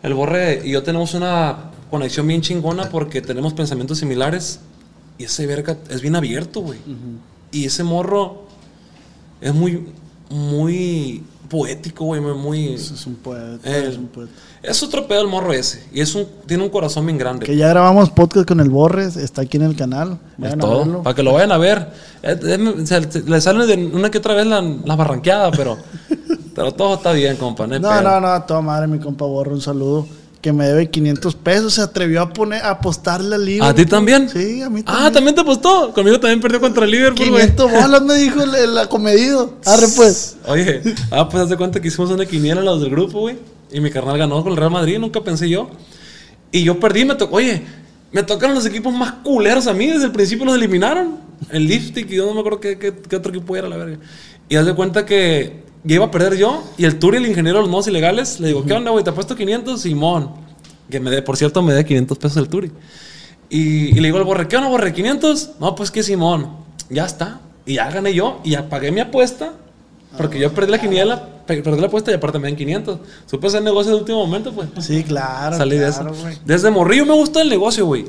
El 0.03 0.13
borre 0.13 0.61
y 0.65 0.71
yo 0.71 0.83
tenemos 0.83 1.13
una 1.13 1.71
conexión 1.89 2.27
bien 2.27 2.41
chingona 2.41 2.89
porque 2.89 3.21
tenemos 3.21 3.53
pensamientos 3.53 3.97
similares 3.99 4.59
y 5.17 5.23
ese 5.23 5.47
verga 5.47 5.77
es 5.89 6.01
bien 6.01 6.15
abierto, 6.15 6.59
güey. 6.61 6.79
Y 7.51 7.65
ese 7.65 7.83
morro 7.83 8.43
es 9.39 9.53
muy, 9.53 9.87
muy 10.29 11.23
poético, 11.47 12.05
güey, 12.05 12.21
muy... 12.21 12.73
Es, 12.73 13.05
un 13.05 13.15
poeta, 13.15 13.57
Eh, 13.63 13.87
es 13.89 13.97
un 13.97 14.07
poeta. 14.07 14.31
Es 14.63 14.81
otro 14.83 15.07
pedo 15.07 15.21
el 15.21 15.27
morro 15.27 15.53
ese. 15.53 15.83
Y 15.93 16.01
es 16.01 16.13
un, 16.15 16.25
tiene 16.45 16.63
un 16.63 16.69
corazón 16.69 17.05
bien 17.05 17.17
grande. 17.17 17.45
Que 17.45 17.55
ya 17.55 17.69
grabamos 17.69 18.09
podcast 18.09 18.47
con 18.47 18.59
el 18.59 18.69
Borres, 18.69 19.15
está 19.17 19.43
aquí 19.43 19.57
en 19.57 19.63
el 19.63 19.75
canal. 19.75 20.13
Es 20.13 20.39
Vayan 20.39 20.59
a 20.59 20.61
todo. 20.61 20.77
verlo. 20.79 21.03
Para 21.03 21.15
que 21.15 21.23
lo 21.23 21.33
vayan 21.33 21.51
a 21.51 21.57
ver. 21.57 21.89
Eh, 22.23 22.39
eh, 22.43 23.23
le 23.25 23.41
sale 23.41 23.65
de 23.65 23.85
una 23.87 24.09
que 24.11 24.17
otra 24.17 24.33
vez 24.33 24.45
la, 24.47 24.61
la 24.61 24.95
barranqueada, 24.95 25.51
pero, 25.51 25.77
pero 26.55 26.73
todo 26.73 26.95
está 26.95 27.11
bien, 27.13 27.37
compa. 27.37 27.67
No, 27.67 27.79
No, 27.79 28.01
no, 28.01 28.19
no, 28.19 28.43
toda 28.43 28.61
madre, 28.61 28.87
mi 28.87 28.99
compa 28.99 29.25
Borre, 29.25 29.53
un 29.53 29.61
saludo. 29.61 30.05
Que 30.47 30.53
me 30.53 30.65
debe 30.65 30.89
500 30.89 31.35
pesos, 31.35 31.73
se 31.73 31.81
atrevió 31.81 32.21
a 32.21 32.29
poner, 32.31 32.61
a 32.63 32.69
apostarle 32.69 33.35
al 33.35 33.43
Liverpool. 33.43 33.69
¿A 33.69 33.75
ti 33.75 33.85
también? 33.85 34.29
Sí, 34.29 34.61
a 34.61 34.69
mí 34.69 34.81
también. 34.81 34.85
Ah, 34.87 35.11
también 35.11 35.35
te 35.35 35.41
apostó. 35.41 35.91
Conmigo 35.93 36.21
también 36.21 36.39
perdió 36.39 36.61
contra 36.61 36.85
el 36.85 36.91
Liverpool, 36.91 37.31
güey. 37.31 37.41
500 37.53 37.71
bolas 37.83 38.01
me 38.03 38.13
dijo 38.13 38.41
el, 38.41 38.55
el 38.55 38.77
acomedido. 38.77 39.55
Arre 39.65 39.87
pues. 39.93 40.37
Oye, 40.47 40.81
ah, 41.11 41.27
pues 41.27 41.43
haz 41.43 41.49
de 41.49 41.57
cuenta 41.57 41.81
que 41.81 41.89
hicimos 41.89 42.11
una 42.11 42.25
quiniela 42.25 42.61
los 42.61 42.79
del 42.79 42.91
grupo, 42.91 43.19
güey. 43.19 43.37
Y 43.73 43.81
mi 43.81 43.89
carnal 43.91 44.17
ganó 44.17 44.41
con 44.41 44.53
el 44.53 44.57
Real 44.57 44.71
Madrid, 44.71 44.97
nunca 44.99 45.21
pensé 45.21 45.49
yo. 45.49 45.69
Y 46.53 46.63
yo 46.63 46.79
perdí, 46.79 47.03
me 47.03 47.15
tocó, 47.15 47.35
oye, 47.35 47.63
me 48.13 48.23
tocaron 48.23 48.55
los 48.55 48.65
equipos 48.65 48.93
más 48.93 49.15
culeros 49.21 49.67
a 49.67 49.73
mí, 49.73 49.87
desde 49.87 50.05
el 50.05 50.13
principio 50.13 50.45
los 50.45 50.55
eliminaron. 50.55 51.17
El 51.51 51.67
Lipstick 51.67 52.09
y 52.09 52.15
yo 52.15 52.25
no 52.25 52.33
me 52.35 52.39
acuerdo 52.39 52.61
qué, 52.61 52.79
qué- 52.79 52.93
qué 52.93 53.15
otro 53.17 53.33
equipo 53.33 53.53
era, 53.57 53.67
la 53.67 53.75
verga. 53.75 53.97
Y 54.47 54.55
haz 54.55 54.65
de 54.65 54.73
cuenta 54.75 55.05
que 55.05 55.66
ya 55.87 55.95
iba 55.95 56.05
a 56.05 56.11
perder 56.11 56.35
yo, 56.37 56.63
y 56.77 56.85
el 56.85 56.99
Turi, 56.99 57.17
el 57.17 57.25
ingeniero 57.25 57.57
de 57.59 57.63
los 57.63 57.71
modos 57.71 57.87
ilegales, 57.87 58.39
le 58.39 58.47
digo, 58.49 58.63
¿qué 58.65 58.73
onda, 58.73 58.91
güey? 58.91 59.03
¿Te 59.03 59.09
apuesto 59.09 59.35
500? 59.35 59.81
Simón. 59.81 60.31
Que 60.89 60.99
me 60.99 61.09
dé, 61.11 61.21
por 61.21 61.35
cierto, 61.37 61.61
me 61.61 61.73
dé 61.73 61.83
500 61.85 62.17
pesos 62.17 62.37
el 62.37 62.47
Turi. 62.49 62.71
Y, 63.49 63.87
y 63.89 63.93
le 63.93 64.03
digo 64.07 64.17
al 64.17 64.23
borre, 64.25 64.47
¿qué 64.47 64.57
onda, 64.57 64.69
borre? 64.69 64.93
¿500? 64.93 65.51
No, 65.59 65.75
pues 65.75 65.89
que 65.91 66.03
Simón. 66.03 66.49
Ya 66.89 67.05
está. 67.05 67.39
Y 67.65 67.75
ya 67.75 67.89
gané 67.91 68.13
yo 68.13 68.39
y 68.43 68.51
ya 68.51 68.69
pagué 68.69 68.91
mi 68.91 68.99
apuesta. 69.01 69.53
Porque 70.17 70.39
yo 70.39 70.51
perdí 70.53 70.71
la 70.71 70.79
quiniela, 70.79 71.27
pe- 71.45 71.61
perdí 71.61 71.79
la 71.79 71.87
apuesta 71.87 72.09
y 72.11 72.15
aparte 72.15 72.39
me 72.39 72.47
den 72.47 72.55
500. 72.55 72.99
Supe 73.25 73.47
hacer 73.47 73.61
negocio 73.61 73.91
de 73.93 73.99
último 73.99 74.25
momento, 74.25 74.51
pues. 74.53 74.69
Sí, 74.79 75.03
claro. 75.03 75.55
Salí 75.57 75.77
de 75.77 75.87
claro, 75.91 76.11
eso. 76.13 76.21
güey. 76.21 76.37
Desde 76.45 76.71
morrillo 76.71 77.05
me 77.05 77.13
gusta 77.13 77.41
el 77.41 77.49
negocio, 77.49 77.85
güey. 77.85 78.05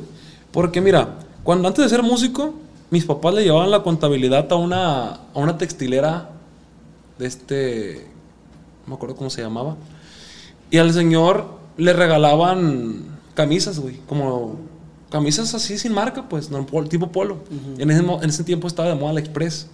Porque 0.52 0.80
mira, 0.80 1.16
cuando 1.42 1.68
antes 1.68 1.84
de 1.84 1.88
ser 1.90 2.02
músico, 2.02 2.54
mis 2.90 3.04
papás 3.04 3.34
le 3.34 3.42
llevaban 3.44 3.70
la 3.70 3.82
contabilidad 3.82 4.50
a 4.50 4.54
una, 4.56 5.06
a 5.10 5.20
una 5.34 5.58
textilera 5.58 6.30
de 7.18 7.26
este. 7.26 8.06
No 8.84 8.90
me 8.90 8.94
acuerdo 8.94 9.16
cómo 9.16 9.30
se 9.30 9.42
llamaba. 9.42 9.76
Y 10.70 10.78
al 10.78 10.92
señor 10.92 11.46
le 11.76 11.92
regalaban 11.92 13.18
camisas, 13.34 13.78
güey. 13.78 13.96
Como 14.06 14.56
camisas 15.10 15.54
así 15.54 15.78
sin 15.78 15.92
marca, 15.92 16.28
pues, 16.28 16.50
no, 16.50 16.64
tipo 16.88 17.10
polo. 17.10 17.38
en, 17.78 17.90
ese, 17.90 18.00
en 18.00 18.28
ese 18.28 18.44
tiempo 18.44 18.66
estaba 18.68 18.88
de 18.88 18.94
moda 18.94 19.12
la 19.12 19.20
Express. 19.20 19.68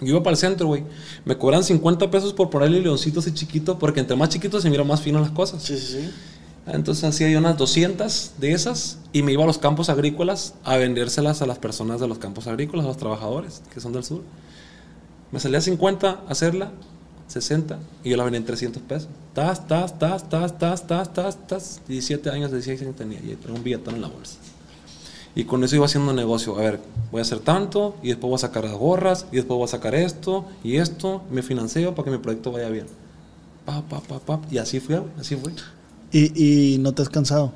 Yo 0.00 0.08
iba 0.08 0.22
para 0.22 0.32
el 0.32 0.38
centro, 0.38 0.66
güey. 0.66 0.84
Me 1.24 1.36
cobran 1.36 1.62
50 1.64 2.10
pesos 2.10 2.32
por 2.32 2.50
ponerle 2.50 2.80
leoncito 2.80 3.20
así 3.20 3.32
chiquito, 3.32 3.78
porque 3.78 4.00
entre 4.00 4.16
más 4.16 4.28
chiquito 4.28 4.60
se 4.60 4.68
mira 4.70 4.84
más 4.84 5.00
fino 5.00 5.20
las 5.20 5.30
cosas. 5.30 5.62
Sí, 5.62 5.78
sí, 5.78 5.86
sí. 6.00 6.10
Entonces 6.66 7.04
hacía 7.04 7.28
yo 7.28 7.38
unas 7.38 7.58
200 7.58 8.32
de 8.38 8.52
esas 8.52 8.98
y 9.12 9.22
me 9.22 9.32
iba 9.32 9.44
a 9.44 9.46
los 9.46 9.58
campos 9.58 9.90
agrícolas 9.90 10.54
a 10.64 10.76
vendérselas 10.76 11.42
a 11.42 11.46
las 11.46 11.58
personas 11.58 12.00
de 12.00 12.08
los 12.08 12.18
campos 12.18 12.46
agrícolas, 12.46 12.86
a 12.86 12.88
los 12.88 12.96
trabajadores 12.96 13.62
que 13.72 13.80
son 13.80 13.92
del 13.92 14.04
sur. 14.04 14.22
Me 15.34 15.40
salía 15.40 15.60
50 15.60 16.22
hacerla, 16.28 16.70
60 17.26 17.78
y 18.04 18.10
yo 18.10 18.16
la 18.16 18.24
vendía 18.24 18.38
en 18.38 18.46
300 18.46 18.82
pesos. 18.82 19.08
Tas, 19.34 19.66
tas, 19.66 19.98
tas, 19.98 20.28
tas, 20.28 20.56
tas, 20.58 20.86
tas, 20.86 21.12
tas, 21.12 21.46
tas. 21.46 21.80
17 21.88 22.30
años, 22.30 22.52
16 22.52 22.82
años 22.82 22.96
tenía 22.96 23.18
y 23.18 23.34
tenía 23.36 23.56
un 23.56 23.64
billetón 23.64 23.96
en 23.96 24.02
la 24.02 24.08
bolsa. 24.08 24.36
Y 25.34 25.44
con 25.44 25.64
eso 25.64 25.74
iba 25.74 25.86
haciendo 25.86 26.12
negocio. 26.12 26.56
A 26.56 26.60
ver, 26.60 26.80
voy 27.10 27.18
a 27.18 27.22
hacer 27.22 27.40
tanto 27.40 27.96
y 28.02 28.08
después 28.08 28.28
voy 28.28 28.36
a 28.36 28.38
sacar 28.38 28.62
las 28.64 28.74
gorras 28.74 29.26
y 29.32 29.36
después 29.36 29.56
voy 29.58 29.64
a 29.64 29.68
sacar 29.68 29.96
esto 29.96 30.44
y 30.62 30.76
esto. 30.76 31.22
Me 31.32 31.42
financio 31.42 31.92
para 31.96 32.04
que 32.04 32.10
mi 32.12 32.18
proyecto 32.18 32.52
vaya 32.52 32.68
bien. 32.68 32.86
Pa, 33.66 33.82
pa, 33.82 34.00
pa, 34.00 34.20
pa. 34.20 34.40
Y 34.52 34.58
así 34.58 34.78
fue, 34.78 35.02
así 35.18 35.34
fue. 35.34 35.52
Y, 36.12 36.74
y 36.74 36.78
no 36.78 36.94
te 36.94 37.02
has 37.02 37.08
cansado. 37.08 37.52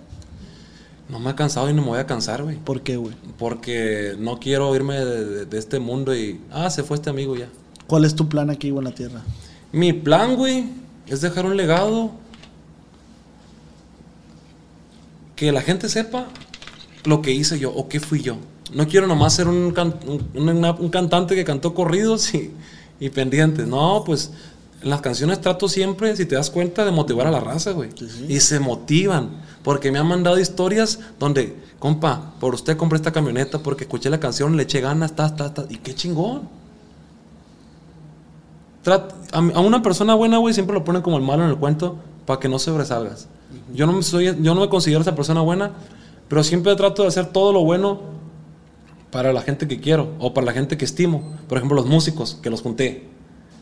No 1.09 1.21
me 1.21 1.31
he 1.31 1.35
cansado 1.37 1.71
y 1.71 1.75
no 1.75 1.83
me 1.83 1.89
voy 1.89 1.99
a 2.01 2.07
cansar, 2.07 2.43
güey. 2.43 2.57
¿Por 2.57 2.83
qué, 2.83 2.97
güey? 2.97 3.15
Porque 3.39 4.17
no 4.19 4.41
quiero 4.41 4.75
irme 4.75 4.97
de, 5.05 5.25
de- 5.25 5.45
de 5.47 5.59
este 5.59 5.79
mundo 5.79 6.17
y. 6.17 6.41
Ah, 6.51 6.71
se 6.71 6.83
fue 6.83 6.97
este 6.97 7.11
amigo 7.11 7.37
ya. 7.37 7.49
¿Cuál 7.89 8.05
es 8.05 8.15
tu 8.15 8.29
plan 8.29 8.51
aquí, 8.51 8.71
la 8.71 8.93
tierra? 8.93 9.23
Mi 9.73 9.93
plan, 9.93 10.37
güey, 10.37 10.67
es 11.09 11.21
dejar 11.21 11.45
un 11.47 11.57
legado. 11.57 12.13
Que 15.37 15.53
la 15.53 15.63
gente 15.63 15.89
sepa 15.89 16.27
lo 17.05 17.23
que 17.23 17.33
hice 17.33 17.59
yo 17.59 17.73
o 17.73 17.89
qué 17.89 18.01
fui 18.01 18.21
yo. 18.23 18.37
No 18.75 18.87
quiero 18.87 19.07
nomás 19.07 19.35
ser 19.35 19.49
un, 19.49 19.71
can- 19.73 19.95
un- 20.07 20.49
una- 20.49 20.73
un 20.73 20.89
cantante 20.91 21.35
que 21.35 21.45
cantó 21.45 21.75
corridos 21.75 22.35
y, 22.35 22.51
y 23.01 23.09
pendientes. 23.11 23.67
No, 23.67 24.03
pues 24.05 24.33
en 24.83 24.91
las 24.91 25.01
canciones 25.01 25.41
trato 25.41 25.69
siempre, 25.69 26.15
si 26.17 26.27
te 26.27 26.35
das 26.35 26.51
cuenta, 26.51 26.85
de 26.85 26.91
motivar 26.91 27.27
a 27.27 27.31
la 27.31 27.41
raza, 27.41 27.71
güey. 27.71 27.91
Y 28.29 28.41
se 28.41 28.61
motivan. 28.61 29.31
Porque 29.63 29.91
me 29.93 29.99
han 29.99 30.07
mandado 30.07 30.39
historias 30.39 30.99
donde, 31.19 31.57
compa, 31.79 32.35
por 32.41 32.55
usted 32.55 32.77
compré 32.77 32.97
esta 32.97 33.13
camioneta 33.13 33.61
porque 33.63 33.85
escuché 33.85 34.11
la 34.11 34.21
canción, 34.21 34.57
le 34.57 34.65
eché 34.65 34.81
ganas, 34.81 35.15
ta, 35.17 35.35
ta, 35.35 35.55
ta. 35.55 35.65
Y 35.69 35.77
qué 35.79 35.95
chingón. 35.95 36.58
A, 38.93 39.61
una 39.61 39.83
persona 39.83 40.15
buena, 40.15 40.39
güey, 40.39 40.55
siempre 40.55 40.75
lo 40.75 40.85
ponen 40.85 41.03
como 41.03 41.17
el 41.17 41.23
malo 41.23 41.45
en 41.45 41.51
el 41.51 41.57
cuento 41.57 41.97
para 42.27 42.41
que 42.41 42.49
no 42.49 42.59
sobresalgas. 42.59 43.29
Yo 43.73 43.87
no, 43.87 43.93
me 43.93 44.03
soy, 44.03 44.27
yo 44.41 44.55
no 44.55 44.61
me 44.61 44.69
considero 44.69 45.01
esa 45.01 45.15
persona 45.15 45.41
buena, 45.41 45.73
pero 46.29 46.45
siempre 46.45 46.75
trato 46.77 47.03
de 47.03 47.09
hacer 47.09 47.27
todo 47.27 47.53
lo 47.53 47.65
bueno 47.65 48.01
para 49.11 49.33
la 49.33 49.43
gente 49.43 49.67
que 49.67 49.81
quiero 49.81 50.11
o 50.19 50.35
para 50.35 50.47
la 50.47 50.53
gente 50.53 50.77
que 50.77 50.85
estimo. 50.85 51.37
Por 51.49 51.59
ejemplo, 51.59 51.77
los 51.77 51.87
músicos, 51.87 52.39
que 52.43 52.51
los 52.51 52.63
junté. 52.63 53.09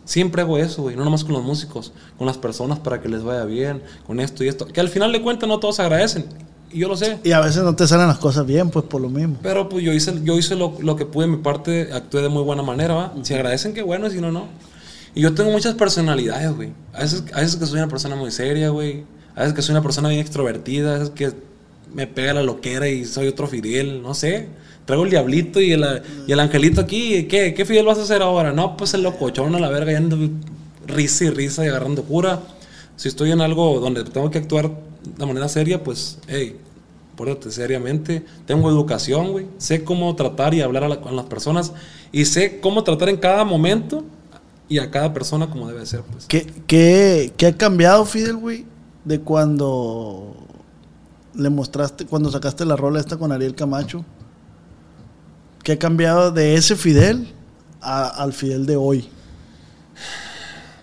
Siempre 0.05 0.43
hago 0.43 0.59
eso, 0.59 0.83
güey. 0.83 0.97
No 0.97 1.05
nomás 1.05 1.25
con 1.25 1.33
los 1.35 1.43
músicos, 1.43 1.93
con 2.17 2.27
las 2.27 2.39
personas 2.39 2.79
para 2.79 3.01
que 3.01 3.09
les 3.09 3.23
vaya 3.23 3.45
bien, 3.45 3.83
con 4.07 4.21
esto 4.21 4.45
y 4.45 4.49
esto. 4.49 4.67
Que 4.67 4.81
al 4.81 4.89
final 4.89 5.13
de 5.13 5.23
cuentas 5.23 5.49
no 5.49 5.59
todos 5.59 5.81
agradecen. 5.81 6.27
Y 6.71 6.81
yo 6.81 6.89
lo 6.89 6.97
sé. 6.97 7.19
Y 7.25 7.33
a 7.33 7.41
veces 7.41 7.63
no 7.63 7.75
te 7.75 7.87
salen 7.87 8.09
las 8.09 8.19
cosas 8.19 8.47
bien, 8.47 8.71
pues 8.71 8.85
por 8.85 9.01
lo 9.01 9.09
mismo. 9.09 9.37
Pero 9.43 9.69
pues 9.69 9.85
yo 9.85 9.93
hice, 9.93 10.21
yo 10.23 10.37
hice 10.37 10.57
lo, 10.57 10.75
lo 10.81 10.97
que 10.97 11.07
pude 11.07 11.27
de 11.27 11.33
mi 11.33 11.43
parte, 11.43 11.91
actué 11.93 12.23
de 12.23 12.29
muy 12.29 12.43
buena 12.43 12.63
manera, 12.63 12.95
¿va? 12.95 13.15
Si 13.23 13.35
agradecen, 13.35 13.75
qué 13.75 13.83
bueno, 13.83 14.11
si 14.11 14.21
no, 14.21 14.33
no. 14.33 14.47
Y 15.17 15.23
yo 15.23 15.35
tengo 15.35 15.51
muchas 15.51 15.75
personalidades, 15.75 16.55
güey. 16.55 16.73
A 16.93 17.01
veces, 17.01 17.25
a 17.33 17.41
veces 17.41 17.57
que 17.57 17.67
soy 17.67 17.79
una 17.79 17.89
persona 17.89 18.15
muy 18.17 18.31
seria, 18.31 18.69
güey. 18.69 19.05
A 19.35 19.41
veces 19.41 19.55
que 19.55 19.63
soy 19.63 19.73
una 19.73 19.83
persona 19.83 20.09
bien 20.11 20.21
extrovertida. 20.21 20.95
A 20.95 20.99
veces 20.99 21.11
que 21.11 21.33
me 21.93 22.07
pega 22.07 22.35
la 22.35 22.43
loquera 22.43 22.87
y 22.89 23.05
soy 23.07 23.27
otro 23.27 23.47
Fidel, 23.47 24.03
no 24.03 24.15
sé. 24.15 24.49
Traigo 24.85 25.05
el 25.05 25.11
diablito 25.11 25.61
y 25.61 25.73
el, 25.73 25.85
y 26.27 26.33
el 26.33 26.39
angelito 26.39 26.83
aquí. 26.83 27.25
¿Qué, 27.25 27.55
¿Qué 27.55 27.65
Fidel 27.65 27.87
vas 27.87 27.99
a 27.99 28.03
hacer 28.03 28.21
ahora? 28.23 28.53
No, 28.53 28.77
pues 28.77 28.93
el 28.95 29.03
locochón 29.03 29.55
a 29.55 29.59
la 29.59 29.71
verga, 29.71 29.91
y 29.91 29.95
ando 29.95 30.19
risa 30.87 31.25
y 31.25 31.31
risa 31.31 31.65
y 31.65 31.69
agarrando 31.69 32.03
cura. 32.05 32.41
Si 32.97 33.09
estoy 33.09 33.33
en 33.33 33.41
algo 33.41 33.81
donde 33.81 34.05
tengo 34.05 34.31
que 34.31 34.39
actuar 34.39 34.71
de 35.17 35.27
manera 35.27 35.49
seria, 35.49 35.83
pues, 35.83 36.19
hey, 36.29 36.57
pórtate 37.17 37.51
seriamente. 37.51 38.23
Tengo 38.47 38.69
educación, 38.69 39.33
güey. 39.33 39.47
Sé 39.57 39.83
cómo 39.83 40.15
tratar 40.15 40.53
y 40.53 40.61
hablar 40.61 40.85
a 40.85 40.89
la- 40.89 41.01
con 41.01 41.17
las 41.17 41.25
personas. 41.25 41.73
Y 42.13 42.27
sé 42.27 42.61
cómo 42.61 42.85
tratar 42.85 43.09
en 43.09 43.17
cada 43.17 43.45
momento 43.45 44.05
y 44.69 44.79
a 44.79 44.91
cada 44.91 45.13
persona 45.15 45.49
como 45.49 45.69
debe 45.69 45.85
ser, 45.87 46.03
pues. 46.03 46.27
¿Qué, 46.27 46.47
qué, 46.67 47.33
qué 47.37 47.47
ha 47.47 47.57
cambiado, 47.57 48.05
Fidel, 48.05 48.37
güey? 48.37 48.67
De 49.05 49.21
cuando 49.21 50.35
le 51.35 51.51
mostraste, 51.51 52.07
cuando 52.07 52.31
sacaste 52.31 52.65
la 52.65 52.77
rola 52.77 52.99
esta 53.01 53.17
con 53.17 53.31
Ariel 53.33 53.55
Camacho. 53.55 54.05
¿Qué 55.63 55.73
ha 55.73 55.79
cambiado 55.79 56.31
de 56.33 56.55
ese 56.55 56.77
Fidel 56.77 57.33
a- 57.81 58.09
al 58.09 58.33
Fidel 58.33 58.67
de 58.67 58.77
hoy? 58.77 59.09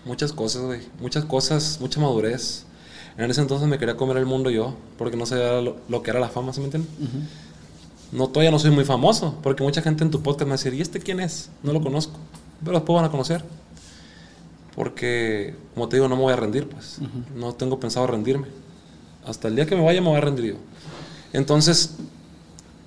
Muchas 0.04 0.32
cosas, 0.32 0.62
güey. 0.62 0.80
Muchas 1.00 1.24
cosas, 1.24 1.78
mucha 1.80 2.00
madurez. 2.00 2.64
En 3.16 3.30
ese 3.30 3.40
entonces 3.40 3.68
me 3.68 3.78
quería 3.78 3.96
comer 3.96 4.16
el 4.18 4.26
mundo 4.26 4.50
yo, 4.50 4.74
porque 4.98 5.16
no 5.16 5.24
sabía 5.24 5.60
lo, 5.60 5.76
lo 5.88 6.02
que 6.02 6.10
era 6.10 6.20
la 6.20 6.28
fama, 6.28 6.52
¿sí 6.52 6.60
me 6.60 6.66
entiendes? 6.66 6.90
No, 8.12 8.28
todavía 8.28 8.50
no 8.50 8.58
soy 8.58 8.70
muy 8.72 8.84
famoso, 8.84 9.38
porque 9.42 9.62
mucha 9.62 9.82
gente 9.82 10.04
en 10.04 10.10
tu 10.10 10.20
podcast 10.22 10.42
me 10.42 10.48
va 10.50 10.54
a 10.54 10.58
decir, 10.58 10.74
¿y 10.74 10.80
este 10.80 11.00
quién 11.00 11.20
es? 11.20 11.48
No 11.62 11.72
lo 11.72 11.80
conozco. 11.80 12.18
Pero 12.64 12.76
después 12.78 12.94
van 12.96 13.04
a 13.04 13.10
conocer. 13.10 13.44
Porque, 14.74 15.54
como 15.74 15.88
te 15.88 15.96
digo, 15.96 16.08
no 16.08 16.16
me 16.16 16.22
voy 16.22 16.32
a 16.32 16.36
rendir, 16.36 16.68
pues. 16.68 16.98
No 17.34 17.54
tengo 17.54 17.78
pensado 17.78 18.06
rendirme. 18.06 18.48
Hasta 19.24 19.48
el 19.48 19.56
día 19.56 19.66
que 19.66 19.76
me 19.76 19.84
vaya 19.84 20.00
me 20.00 20.08
voy 20.08 20.18
a 20.18 20.20
rendir 20.20 20.54
yo. 20.54 20.56
Entonces, 21.32 21.96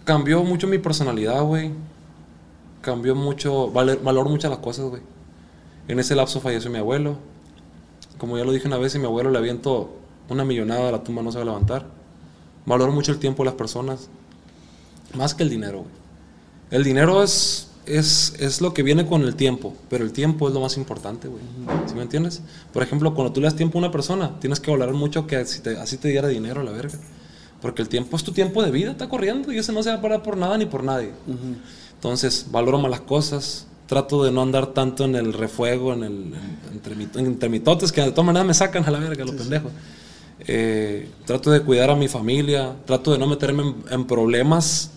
cambió 0.03 0.43
mucho 0.43 0.67
mi 0.67 0.77
personalidad, 0.77 1.41
güey. 1.43 1.71
Cambió 2.81 3.15
mucho, 3.15 3.71
valer, 3.71 3.99
valoro 3.99 4.29
muchas 4.29 4.51
las 4.51 4.59
cosas, 4.59 4.85
güey. 4.85 5.01
En 5.87 5.99
ese 5.99 6.15
lapso 6.15 6.41
falleció 6.41 6.69
mi 6.69 6.77
abuelo. 6.77 7.17
Como 8.17 8.37
ya 8.37 8.43
lo 8.43 8.51
dije 8.51 8.67
una 8.67 8.77
vez, 8.77 8.93
y 8.95 8.99
mi 8.99 9.05
abuelo 9.05 9.31
le 9.31 9.37
aviento 9.37 9.95
una 10.29 10.43
millonada 10.43 10.89
a 10.89 10.91
la 10.91 11.03
tumba, 11.03 11.21
no 11.21 11.31
se 11.31 11.37
va 11.37 11.43
a 11.43 11.45
levantar. 11.45 11.85
Valoro 12.65 12.91
mucho 12.91 13.11
el 13.11 13.19
tiempo 13.19 13.43
de 13.43 13.47
las 13.47 13.55
personas. 13.55 14.09
Más 15.13 15.33
que 15.33 15.43
el 15.43 15.49
dinero, 15.49 15.79
güey. 15.79 15.91
El 16.69 16.83
dinero 16.83 17.23
es, 17.23 17.69
es, 17.87 18.35
es 18.39 18.61
lo 18.61 18.73
que 18.73 18.83
viene 18.83 19.05
con 19.05 19.21
el 19.23 19.35
tiempo, 19.35 19.73
pero 19.89 20.03
el 20.03 20.11
tiempo 20.11 20.47
es 20.47 20.53
lo 20.53 20.59
más 20.61 20.77
importante, 20.77 21.27
güey. 21.27 21.41
¿Sí 21.87 21.95
me 21.95 22.01
entiendes? 22.03 22.41
Por 22.73 22.83
ejemplo, 22.83 23.13
cuando 23.13 23.33
tú 23.33 23.39
le 23.41 23.45
das 23.47 23.55
tiempo 23.55 23.77
a 23.77 23.79
una 23.79 23.91
persona, 23.91 24.39
tienes 24.39 24.59
que 24.59 24.69
valorar 24.71 24.93
mucho 24.95 25.25
que 25.27 25.37
así 25.37 25.61
te, 25.61 25.77
así 25.77 25.97
te 25.97 26.07
diera 26.09 26.27
dinero 26.27 26.61
a 26.61 26.63
la 26.63 26.71
verga. 26.71 26.97
Porque 27.61 27.81
el 27.81 27.89
tiempo 27.89 28.15
es 28.15 28.23
tu 28.23 28.31
tiempo 28.33 28.61
de 28.63 28.69
vida, 28.71 28.91
está 28.91 29.09
corriendo 29.09 29.51
y 29.51 29.57
ese 29.57 29.71
no 29.73 29.81
se 29.81 29.89
va 29.89 29.95
a 29.95 30.01
parar 30.01 30.21
por 30.21 30.37
nada 30.37 30.57
ni 30.57 30.65
por 30.67 30.83
nadie. 30.83 31.11
Entonces, 31.95 32.45
valoro 32.51 32.77
más 32.79 32.91
las 32.91 33.01
cosas. 33.01 33.65
Trato 33.87 34.23
de 34.23 34.31
no 34.31 34.41
andar 34.41 34.67
tanto 34.73 35.05
en 35.05 35.15
el 35.15 35.33
refuego, 35.33 35.93
en 35.93 36.03
el 36.03 36.33
en- 36.73 37.21
entre, 37.25 37.49
mitotes, 37.49 37.91
que 37.91 38.01
de 38.01 38.11
todas 38.11 38.25
maneras 38.25 38.45
me 38.45 38.53
sacan 38.53 38.83
a 38.85 38.91
la 38.91 38.99
verga, 38.99 39.23
los 39.25 39.33
pendejos. 39.35 39.71
Eh, 40.47 41.09
trato 41.25 41.49
de 41.51 41.61
cuidar 41.61 41.89
a 41.89 41.95
mi 41.95 42.07
familia. 42.07 42.75
Trato 42.85 43.11
de 43.11 43.17
no 43.17 43.25
meterme 43.27 43.63
en, 43.63 43.75
en 43.89 44.05
problemas 44.05 44.91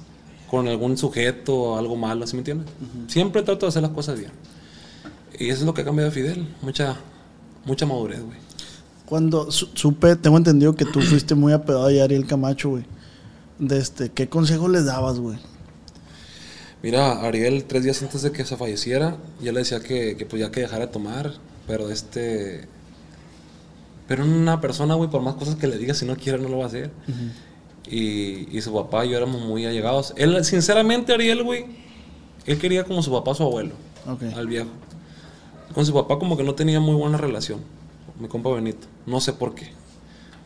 con 0.51 0.67
algún 0.69 0.97
sujeto 0.99 1.55
o 1.55 1.79
algo 1.79 1.97
malo, 1.97 2.27
¿sí 2.27 2.35
me 2.35 2.41
entiendes? 2.41 2.69
Siempre 3.07 3.43
trato 3.43 3.67
de 3.67 3.69
hacer 3.71 3.83
las 3.83 3.93
cosas 3.93 4.19
bien. 4.19 4.33
Y 5.39 5.49
eso 5.49 5.61
es 5.61 5.67
lo 5.67 5.73
que 5.75 5.83
ha 5.83 5.85
cambiado 5.85 6.11
de 6.11 6.15
Fidel. 6.15 6.49
Mucha, 6.61 6.97
mucha 7.65 7.87
madurez, 7.87 8.21
güey. 8.23 8.37
Cuando 9.07 9.51
su- 9.51 9.69
supe, 9.75 10.17
tengo 10.17 10.37
entendido 10.37 10.75
que 10.75 10.85
tú 10.85 11.01
fuiste 11.03 11.35
muy 11.35 11.53
apegado 11.53 11.87
a 11.87 12.05
Ariel 12.05 12.27
Camacho, 12.27 12.71
güey. 12.71 12.85
De 13.59 13.79
este, 13.79 14.11
¿Qué 14.11 14.29
consejos 14.29 14.71
les 14.71 14.85
dabas, 14.87 15.19
güey? 15.19 15.39
Mira, 16.83 17.21
Ariel, 17.27 17.65
tres 17.65 17.85
días 17.85 18.03
antes 18.03 18.23
de 18.23 18.33
que 18.33 18.45
se 18.45 18.57
falleciera, 18.57 19.17
ya 19.43 19.53
le 19.53 19.59
decía 19.61 19.81
que, 19.81 20.17
que 20.17 20.25
pues 20.27 20.41
ya 20.41 20.51
que 20.51 20.61
dejara 20.61 20.87
de 20.87 20.93
tomar, 20.93 21.35
pero 21.67 21.91
este... 21.91 22.67
Pero 24.09 24.25
una 24.25 24.61
persona, 24.61 24.95
güey, 24.95 25.09
por 25.11 25.23
más 25.23 25.35
cosas 25.35 25.55
que 25.57 25.67
le 25.69 25.79
diga, 25.79 25.95
si 25.95 26.05
no 26.07 26.17
quiere, 26.17 26.39
no 26.39 26.49
lo 26.49 26.59
va 26.59 26.65
a 26.65 26.67
hacer. 26.69 26.91
Y, 27.91 28.49
y 28.57 28.61
su 28.63 28.73
papá 28.73 29.05
y 29.05 29.11
yo 29.11 29.17
éramos 29.17 29.43
muy 29.43 29.67
allegados. 29.67 30.15
Él, 30.17 30.45
sinceramente, 30.45 31.13
Ariel, 31.13 31.43
güey, 31.43 31.67
él 32.47 32.59
quería 32.59 32.85
como 32.85 33.03
su 33.03 33.11
papá, 33.11 33.35
su 33.35 33.43
abuelo, 33.43 33.73
al 34.37 34.47
viejo. 34.47 34.69
Con 35.75 35.85
su 35.87 35.93
papá 35.93 36.19
como 36.19 36.37
que 36.37 36.43
no 36.43 36.55
tenía 36.55 36.81
muy 36.81 36.95
buena 36.95 37.17
relación, 37.19 37.61
mi 38.19 38.29
compa 38.29 38.51
Benito. 38.51 38.87
No 39.07 39.21
sé 39.21 39.33
por 39.33 39.55
qué, 39.55 39.73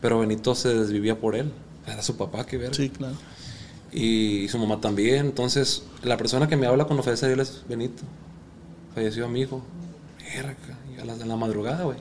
pero 0.00 0.18
Benito 0.18 0.54
se 0.54 0.74
desvivía 0.74 1.18
por 1.18 1.34
él. 1.36 1.50
Era 1.86 2.02
su 2.02 2.16
papá, 2.16 2.46
qué 2.46 2.56
ver 2.56 2.74
Sí, 2.74 2.88
claro. 2.88 3.14
y 3.92 4.48
su 4.48 4.58
mamá 4.58 4.80
también. 4.80 5.26
Entonces, 5.26 5.84
la 6.02 6.16
persona 6.16 6.48
que 6.48 6.56
me 6.56 6.66
habla 6.66 6.84
cuando 6.86 7.02
fallece 7.02 7.32
él 7.32 7.40
es 7.40 7.62
Benito. 7.68 8.02
Falleció 8.94 9.28
mi 9.28 9.40
hijo. 9.42 9.62
Verga, 10.34 10.78
y 10.96 11.00
a 11.00 11.04
la, 11.04 11.12
en 11.14 11.28
la 11.28 11.36
madrugada, 11.36 11.84
güey. 11.84 11.98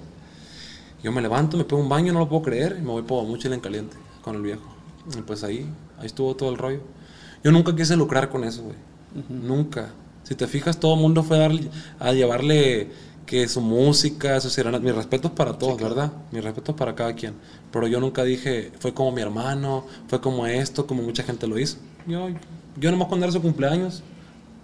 Yo 1.03 1.11
me 1.11 1.21
levanto, 1.21 1.57
me 1.57 1.65
pego 1.65 1.81
un 1.81 1.89
baño, 1.89 2.13
no 2.13 2.19
lo 2.19 2.29
puedo 2.29 2.43
creer, 2.43 2.77
y 2.79 2.81
me 2.81 2.91
voy 2.91 3.01
por 3.03 3.25
mucho 3.25 3.51
en 3.53 3.59
caliente 3.59 3.97
con 4.21 4.35
el 4.37 4.41
viejo. 4.41 4.61
Y 5.17 5.21
pues 5.21 5.43
ahí, 5.43 5.65
ahí 5.99 6.05
estuvo 6.05 6.35
todo 6.35 6.49
el 6.49 6.57
rollo. 6.57 6.81
Yo 7.43 7.51
nunca 7.51 7.75
quise 7.75 7.95
lucrar 7.95 8.29
con 8.29 8.43
eso, 8.43 8.63
güey. 8.63 8.75
Nunca. 9.29 9.91
Si 10.23 10.35
te 10.35 10.47
fijas, 10.47 10.79
todo 10.79 10.95
el 10.95 11.01
mundo 11.01 11.23
fue 11.23 11.37
a, 11.37 11.49
darle- 11.49 11.69
a 11.99 12.13
llevarle 12.13 12.89
que 13.25 13.47
su 13.47 13.61
música, 13.61 14.39
sus 14.39 14.53
serenatas. 14.53 14.83
Mis 14.85 14.95
respetos 14.95 15.31
para 15.31 15.57
todos, 15.57 15.79
¿verdad? 15.81 16.11
Mis 16.31 16.43
respetos 16.43 16.75
para 16.75 16.95
cada 16.95 17.13
quien. 17.13 17.33
Pero 17.71 17.87
yo 17.87 17.99
nunca 17.99 18.23
dije, 18.23 18.71
fue 18.79 18.93
como 18.93 19.11
mi 19.11 19.21
hermano, 19.21 19.85
fue 20.07 20.21
como 20.21 20.47
esto, 20.47 20.87
como 20.87 21.03
mucha 21.03 21.23
gente 21.23 21.47
lo 21.47 21.59
hizo. 21.59 21.77
Yo, 22.07 22.27
yo 22.77 22.91
nomás 22.91 23.07
cuando 23.09 23.25
era 23.25 23.33
su 23.33 23.41
cumpleaños, 23.41 24.03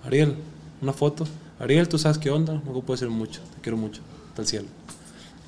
Ariel, 0.05 0.35
una 0.81 0.93
foto. 0.93 1.25
Ariel, 1.59 1.89
tú 1.89 1.97
sabes 1.97 2.17
qué 2.17 2.29
onda, 2.29 2.53
no 2.53 2.61
puedo 2.81 2.93
decir 2.93 3.09
mucho, 3.09 3.41
te 3.55 3.61
quiero 3.61 3.75
mucho, 3.77 4.01
hasta 4.29 4.41
el 4.43 4.47
cielo. 4.47 4.67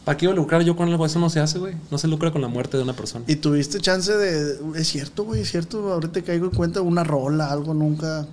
¿Para 0.06 0.18
qué 0.18 0.26
iba 0.26 0.34
a 0.34 0.36
lucrar 0.36 0.64
yo 0.64 0.76
con 0.76 0.90
algo? 0.90 1.06
Eso 1.06 1.20
no 1.20 1.30
se 1.30 1.40
hace, 1.40 1.60
güey. 1.60 1.76
No 1.92 1.98
se 1.98 2.08
lucra 2.08 2.32
con 2.32 2.42
la 2.42 2.48
muerte 2.48 2.78
de 2.78 2.84
una 2.84 2.94
persona. 2.94 3.24
Y 3.28 3.36
tuviste 3.36 3.80
chance 3.80 4.12
de. 4.12 4.58
Es 4.76 4.88
cierto, 4.88 5.24
güey, 5.24 5.42
es 5.42 5.52
cierto. 5.52 5.94
Ahorita 5.94 6.22
caigo 6.24 6.46
en 6.46 6.52
cuenta 6.52 6.82
una 6.82 7.04
rola, 7.04 7.52
algo 7.52 7.74
nunca. 7.74 8.26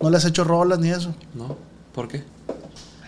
No 0.00 0.10
le 0.10 0.16
has 0.18 0.24
hecho 0.26 0.44
rolas 0.44 0.78
ni 0.78 0.90
eso. 0.90 1.14
¿No? 1.34 1.56
¿Por 1.94 2.08
qué? 2.08 2.22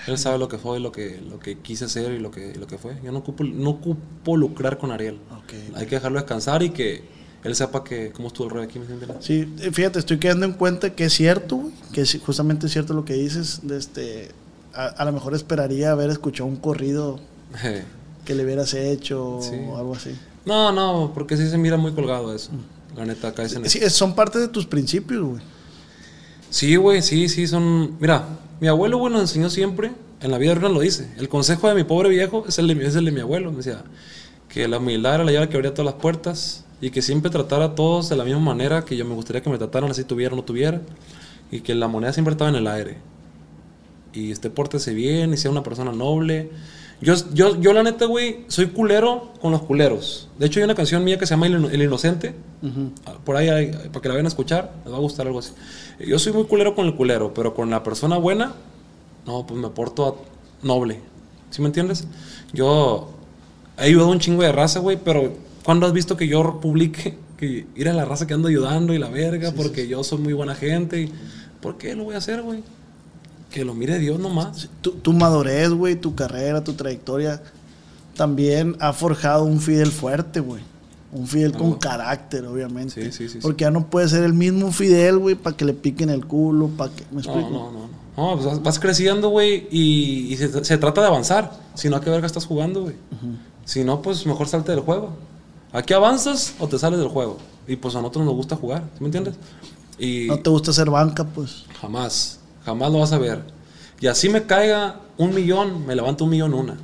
Él 0.06 0.16
sabe 0.16 0.38
lo 0.38 0.48
que 0.48 0.56
fue, 0.56 0.80
lo 0.80 0.92
que, 0.92 1.20
lo 1.20 1.38
que 1.38 1.58
quise 1.58 1.88
ser 1.88 2.12
y 2.12 2.18
lo 2.18 2.30
que, 2.30 2.54
lo 2.54 2.66
que 2.66 2.78
fue. 2.78 2.96
Yo 3.04 3.12
no 3.12 3.18
ocupo, 3.18 3.44
no 3.44 3.70
ocupo 3.70 4.36
lucrar 4.36 4.78
con 4.78 4.90
Ariel. 4.90 5.18
Ok. 5.30 5.76
Hay 5.76 5.86
que 5.86 5.96
dejarlo 5.96 6.18
descansar 6.18 6.62
y 6.62 6.70
que 6.70 7.04
él 7.44 7.54
sepa 7.54 7.84
que 7.84 8.12
cómo 8.12 8.28
estuvo 8.28 8.46
el 8.46 8.52
rollo 8.54 8.64
aquí, 8.64 8.78
¿me 8.78 8.86
entiendes? 8.86 9.18
Sí, 9.20 9.54
eh, 9.60 9.70
fíjate, 9.72 9.98
estoy 9.98 10.18
quedando 10.18 10.46
en 10.46 10.54
cuenta 10.54 10.94
que 10.94 11.04
es 11.04 11.12
cierto, 11.12 11.56
güey. 11.56 11.74
Que 11.92 12.06
sí, 12.06 12.18
justamente 12.18 12.66
es 12.66 12.72
cierto 12.72 12.94
lo 12.94 13.04
que 13.04 13.12
dices. 13.12 13.60
De 13.62 13.76
este, 13.76 14.30
a, 14.72 14.86
a 14.86 15.04
lo 15.04 15.12
mejor 15.12 15.34
esperaría 15.34 15.92
haber 15.92 16.08
escuchado 16.08 16.48
un 16.48 16.56
corrido 16.56 17.20
que 18.24 18.34
le 18.34 18.44
hubieras 18.44 18.74
hecho 18.74 19.38
Sí. 19.42 19.56
o 19.68 19.76
algo 19.76 19.94
así. 19.94 20.10
No, 20.44 20.72
no, 20.72 21.12
porque 21.14 21.36
sí 21.36 21.48
se 21.48 21.58
mira 21.58 21.76
muy 21.76 21.92
colgado 21.92 22.34
eso. 22.34 22.50
La 22.96 23.04
neta, 23.04 23.30
dicen 23.32 23.68
Sí, 23.68 23.78
es- 23.82 23.92
son 23.92 24.14
parte 24.14 24.38
de 24.38 24.48
tus 24.48 24.66
principios, 24.66 25.22
güey. 25.24 25.42
Sí, 26.50 26.76
güey, 26.76 27.02
sí, 27.02 27.28
sí, 27.28 27.46
son... 27.46 27.96
Mira, 28.00 28.24
mi 28.60 28.66
abuelo, 28.68 28.98
güey, 28.98 29.12
nos 29.12 29.22
enseñó 29.22 29.48
siempre, 29.50 29.92
en 30.20 30.30
la 30.30 30.38
vida 30.38 30.54
real 30.54 30.74
lo 30.74 30.80
dice, 30.80 31.08
el 31.18 31.28
consejo 31.28 31.68
de 31.68 31.74
mi 31.74 31.84
pobre 31.84 32.08
viejo 32.08 32.44
es 32.48 32.58
el 32.58 32.66
de, 32.66 32.74
mi- 32.74 32.84
es 32.84 32.96
el 32.96 33.04
de 33.04 33.12
mi 33.12 33.20
abuelo, 33.20 33.50
me 33.52 33.58
decía, 33.58 33.84
que 34.48 34.66
la 34.66 34.78
humildad 34.78 35.14
era 35.16 35.24
la 35.24 35.32
llave 35.32 35.48
que 35.48 35.56
abría 35.56 35.72
todas 35.72 35.92
las 35.92 36.00
puertas 36.02 36.64
y 36.80 36.90
que 36.90 37.02
siempre 37.02 37.30
tratara 37.30 37.66
a 37.66 37.74
todos 37.76 38.08
de 38.08 38.16
la 38.16 38.24
misma 38.24 38.40
manera 38.40 38.84
que 38.84 38.96
yo 38.96 39.04
me 39.04 39.14
gustaría 39.14 39.42
que 39.42 39.50
me 39.50 39.58
trataran, 39.58 39.90
así 39.90 40.02
tuviera 40.02 40.32
o 40.34 40.36
no 40.36 40.42
tuviera, 40.42 40.80
y 41.52 41.60
que 41.60 41.74
la 41.76 41.86
moneda 41.86 42.12
siempre 42.12 42.32
estaba 42.32 42.50
en 42.50 42.56
el 42.56 42.66
aire. 42.66 42.96
Y 44.12 44.32
este, 44.32 44.50
pórtese 44.50 44.92
bien 44.92 45.32
y 45.32 45.36
sea 45.36 45.50
una 45.52 45.62
persona 45.62 45.92
noble. 45.92 46.50
Yo, 47.00 47.14
yo, 47.32 47.58
yo 47.60 47.72
la 47.72 47.82
neta, 47.82 48.04
güey, 48.04 48.44
soy 48.48 48.66
culero 48.68 49.32
con 49.40 49.52
los 49.52 49.62
culeros. 49.62 50.28
De 50.38 50.46
hecho, 50.46 50.60
hay 50.60 50.64
una 50.64 50.74
canción 50.74 51.02
mía 51.02 51.18
que 51.18 51.26
se 51.26 51.30
llama 51.30 51.46
El, 51.46 51.54
Ino- 51.54 51.70
El 51.70 51.82
Inocente. 51.82 52.34
Ah, 53.06 53.14
Por 53.24 53.36
ahí, 53.36 53.48
hay- 53.48 53.68
para 53.88 54.00
que 54.02 54.08
la 54.08 54.14
vayan 54.14 54.26
a 54.26 54.28
escuchar, 54.28 54.72
les 54.84 54.92
va 54.92 54.98
a 54.98 55.00
gustar 55.00 55.26
algo 55.26 55.38
así. 55.38 55.52
Yo 56.06 56.18
soy 56.18 56.32
muy 56.34 56.44
culero 56.44 56.74
con 56.74 56.86
el 56.86 56.94
culero, 56.94 57.32
pero 57.32 57.54
con 57.54 57.70
la 57.70 57.82
persona 57.82 58.18
buena, 58.18 58.52
no, 59.26 59.46
pues 59.46 59.58
me 59.58 59.68
porto 59.68 60.22
noble. 60.62 61.00
¿Sí 61.50 61.62
me 61.62 61.68
entiendes? 61.68 62.06
Yo 62.52 63.10
he 63.78 63.84
ayudado 63.84 64.08
a 64.08 64.12
un 64.12 64.18
chingo 64.20 64.42
de 64.42 64.52
raza, 64.52 64.80
güey, 64.80 64.98
pero 65.02 65.32
¿cuándo 65.64 65.86
has 65.86 65.92
visto 65.94 66.16
que 66.18 66.28
yo 66.28 66.60
publique 66.60 67.16
que 67.38 67.66
ir 67.74 67.88
a 67.88 67.94
la 67.94 68.04
raza 68.04 68.26
que 68.26 68.34
ando 68.34 68.48
ayudando 68.48 68.92
y 68.92 68.98
la 68.98 69.08
verga? 69.08 69.52
porque 69.52 69.88
yo 69.88 70.04
soy 70.04 70.18
muy 70.18 70.34
buena 70.34 70.54
gente. 70.54 71.00
Y, 71.00 71.12
¿Por 71.62 71.78
qué 71.78 71.94
lo 71.94 72.04
voy 72.04 72.14
a 72.14 72.18
hacer, 72.18 72.42
güey? 72.42 72.62
Que 73.50 73.64
lo 73.64 73.74
mire 73.74 73.98
Dios 73.98 74.18
nomás. 74.20 74.68
Tu, 74.80 74.92
tu 74.92 75.12
madurez, 75.12 75.70
güey, 75.70 75.96
tu 75.96 76.14
carrera, 76.14 76.62
tu 76.62 76.74
trayectoria, 76.74 77.42
también 78.16 78.76
ha 78.80 78.92
forjado 78.92 79.44
un 79.44 79.60
Fidel 79.60 79.90
fuerte, 79.90 80.40
güey. 80.40 80.62
Un 81.12 81.26
Fidel 81.26 81.52
con 81.52 81.74
carácter, 81.74 82.46
obviamente. 82.46 83.10
Sí, 83.10 83.10
sí, 83.10 83.28
sí. 83.28 83.38
Porque 83.42 83.62
ya 83.62 83.70
no 83.72 83.86
puede 83.88 84.08
ser 84.08 84.22
el 84.22 84.32
mismo 84.32 84.70
Fidel, 84.70 85.18
güey, 85.18 85.34
para 85.34 85.56
que 85.56 85.64
le 85.64 85.74
piquen 85.74 86.08
el 86.10 86.24
culo, 86.26 86.68
para 86.68 86.92
que... 86.92 87.04
¿Me 87.10 87.20
explico? 87.20 87.50
No, 87.50 87.72
no, 87.72 87.72
no. 87.72 88.00
No, 88.16 88.36
No, 88.36 88.40
pues 88.42 88.62
vas- 88.62 88.78
creciendo, 88.78 89.30
güey, 89.30 89.66
y, 89.72 90.32
y 90.32 90.36
se, 90.36 90.64
se 90.64 90.78
trata 90.78 91.00
de 91.00 91.06
avanzar. 91.08 91.52
Si 91.74 91.88
no, 91.88 91.96
¿a 91.96 92.00
qué 92.00 92.10
verga 92.10 92.26
estás 92.26 92.44
jugando, 92.46 92.82
güey? 92.82 92.94
Si 93.64 93.82
no, 93.82 94.02
pues 94.02 94.24
mejor 94.26 94.46
salte 94.46 94.70
del 94.72 94.80
juego. 94.82 95.10
Aquí 95.72 95.94
avanzas 95.94 96.54
o 96.60 96.68
te 96.68 96.78
sales 96.78 96.98
del 97.00 97.08
juego. 97.08 97.38
Y 97.66 97.76
pues 97.76 97.94
a 97.96 97.98
nosotros 98.00 98.24
nos 98.24 98.34
gusta 98.34 98.54
jugar, 98.56 98.82
¿sí 98.94 99.00
me 99.00 99.06
entiendes? 99.06 99.34
Y 99.98 100.26
No 100.28 100.38
te 100.38 100.50
gusta 100.50 100.72
ser 100.72 100.90
banca, 100.90 101.24
pues. 101.24 101.64
jamás, 101.80 102.38
jamás 102.64 102.92
lo 102.92 102.98
vas 103.00 103.12
a 103.12 103.18
ver. 103.18 103.42
Y 104.00 104.06
así 104.06 104.28
me 104.28 104.44
caiga 104.44 105.00
un 105.18 105.34
millón, 105.34 105.86
me 105.86 105.94
levanto 105.94 106.24
un 106.24 106.30
millón 106.30 106.54
una. 106.54 106.76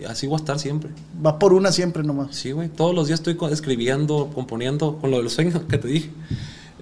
Y 0.00 0.04
así 0.04 0.26
voy 0.26 0.34
a 0.34 0.38
estar 0.38 0.58
siempre. 0.58 0.90
Va 1.24 1.38
por 1.38 1.52
una 1.54 1.72
siempre 1.72 2.02
nomás. 2.02 2.36
Sí, 2.36 2.52
güey. 2.52 2.68
Todos 2.68 2.94
los 2.94 3.06
días 3.06 3.20
estoy 3.20 3.38
escribiendo, 3.50 4.30
componiendo, 4.34 4.98
con 4.98 5.10
lo 5.10 5.16
de 5.18 5.22
los 5.22 5.32
sueños 5.32 5.60
que 5.68 5.78
te 5.78 5.88
dije. 5.88 6.10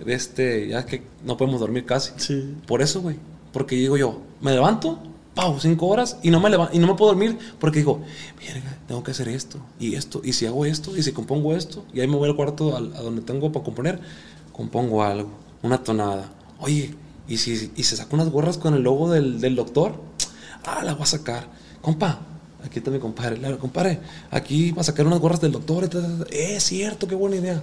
Este, 0.06 0.68
ya 0.68 0.84
que 0.86 1.02
no 1.24 1.36
podemos 1.36 1.60
dormir 1.60 1.84
casi. 1.86 2.12
Sí. 2.16 2.54
Por 2.66 2.82
eso, 2.82 3.00
güey. 3.02 3.16
Porque 3.52 3.76
digo 3.76 3.96
yo, 3.96 4.20
me 4.40 4.52
levanto, 4.52 4.98
pau, 5.34 5.58
cinco 5.60 5.86
horas 5.86 6.18
y 6.22 6.30
no 6.30 6.40
me 6.40 6.50
leva- 6.50 6.70
y 6.72 6.78
no 6.80 6.88
me 6.88 6.94
puedo 6.94 7.12
dormir 7.12 7.38
porque 7.60 7.78
digo, 7.78 8.00
mierda, 8.40 8.76
tengo 8.88 9.04
que 9.04 9.12
hacer 9.12 9.28
esto 9.28 9.58
y 9.78 9.94
esto. 9.94 10.20
Y 10.24 10.32
si 10.32 10.46
hago 10.46 10.66
esto 10.66 10.96
y 10.96 11.02
si 11.04 11.12
compongo 11.12 11.54
esto, 11.54 11.84
y 11.92 12.00
ahí 12.00 12.08
me 12.08 12.16
voy 12.16 12.28
al 12.28 12.34
cuarto 12.36 12.76
al- 12.76 12.92
a, 12.96 13.00
donde 13.00 13.22
tengo 13.22 13.52
para 13.52 13.64
componer, 13.64 14.00
compongo 14.52 15.04
algo, 15.04 15.30
una 15.62 15.78
tonada. 15.78 16.32
Oye, 16.58 16.94
y 17.28 17.38
si 17.38 17.72
y 17.76 17.82
se 17.82 17.96
saca 17.96 18.14
unas 18.14 18.30
gorras 18.30 18.58
con 18.58 18.74
el 18.74 18.82
logo 18.82 19.10
del, 19.10 19.40
del 19.40 19.56
doctor, 19.56 19.94
ah, 20.64 20.82
la 20.84 20.94
voy 20.94 21.02
a 21.02 21.06
sacar. 21.06 21.48
Compa, 21.80 22.20
aquí 22.64 22.78
está 22.78 22.90
mi 22.90 22.98
compadre. 22.98 23.38
Le 23.38 23.58
aquí 24.30 24.72
va 24.72 24.80
a 24.80 24.84
sacar 24.84 25.06
unas 25.06 25.20
gorras 25.20 25.40
del 25.40 25.52
doctor. 25.52 25.88
Eh, 26.30 26.56
es 26.56 26.62
cierto, 26.64 27.06
qué 27.06 27.14
buena 27.14 27.36
idea. 27.36 27.62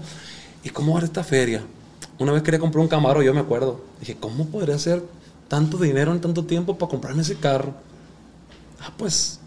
¿Y 0.64 0.70
cómo 0.70 0.93
va 0.93 1.01
a 1.01 1.03
esta 1.03 1.24
feria? 1.24 1.64
Una 2.20 2.32
vez 2.32 2.43
quería 2.43 2.59
comprar 2.59 2.82
un 2.82 2.88
Camaro, 2.88 3.24
yo 3.24 3.34
me 3.34 3.39
acuerdo. 3.39 3.82
Dije, 3.99 4.16
¿cómo 4.20 4.45
podría 4.45 4.76
hacer 4.76 5.03
tanto 5.47 5.78
dinero 5.78 6.12
en 6.12 6.22
tanto 6.22 6.45
tiempo 6.45 6.78
para 6.78 6.89
comprarme 6.89 7.24
ese 7.24 7.36
carro? 7.36 7.74
Ah, 8.80 8.93
pues 8.97 9.39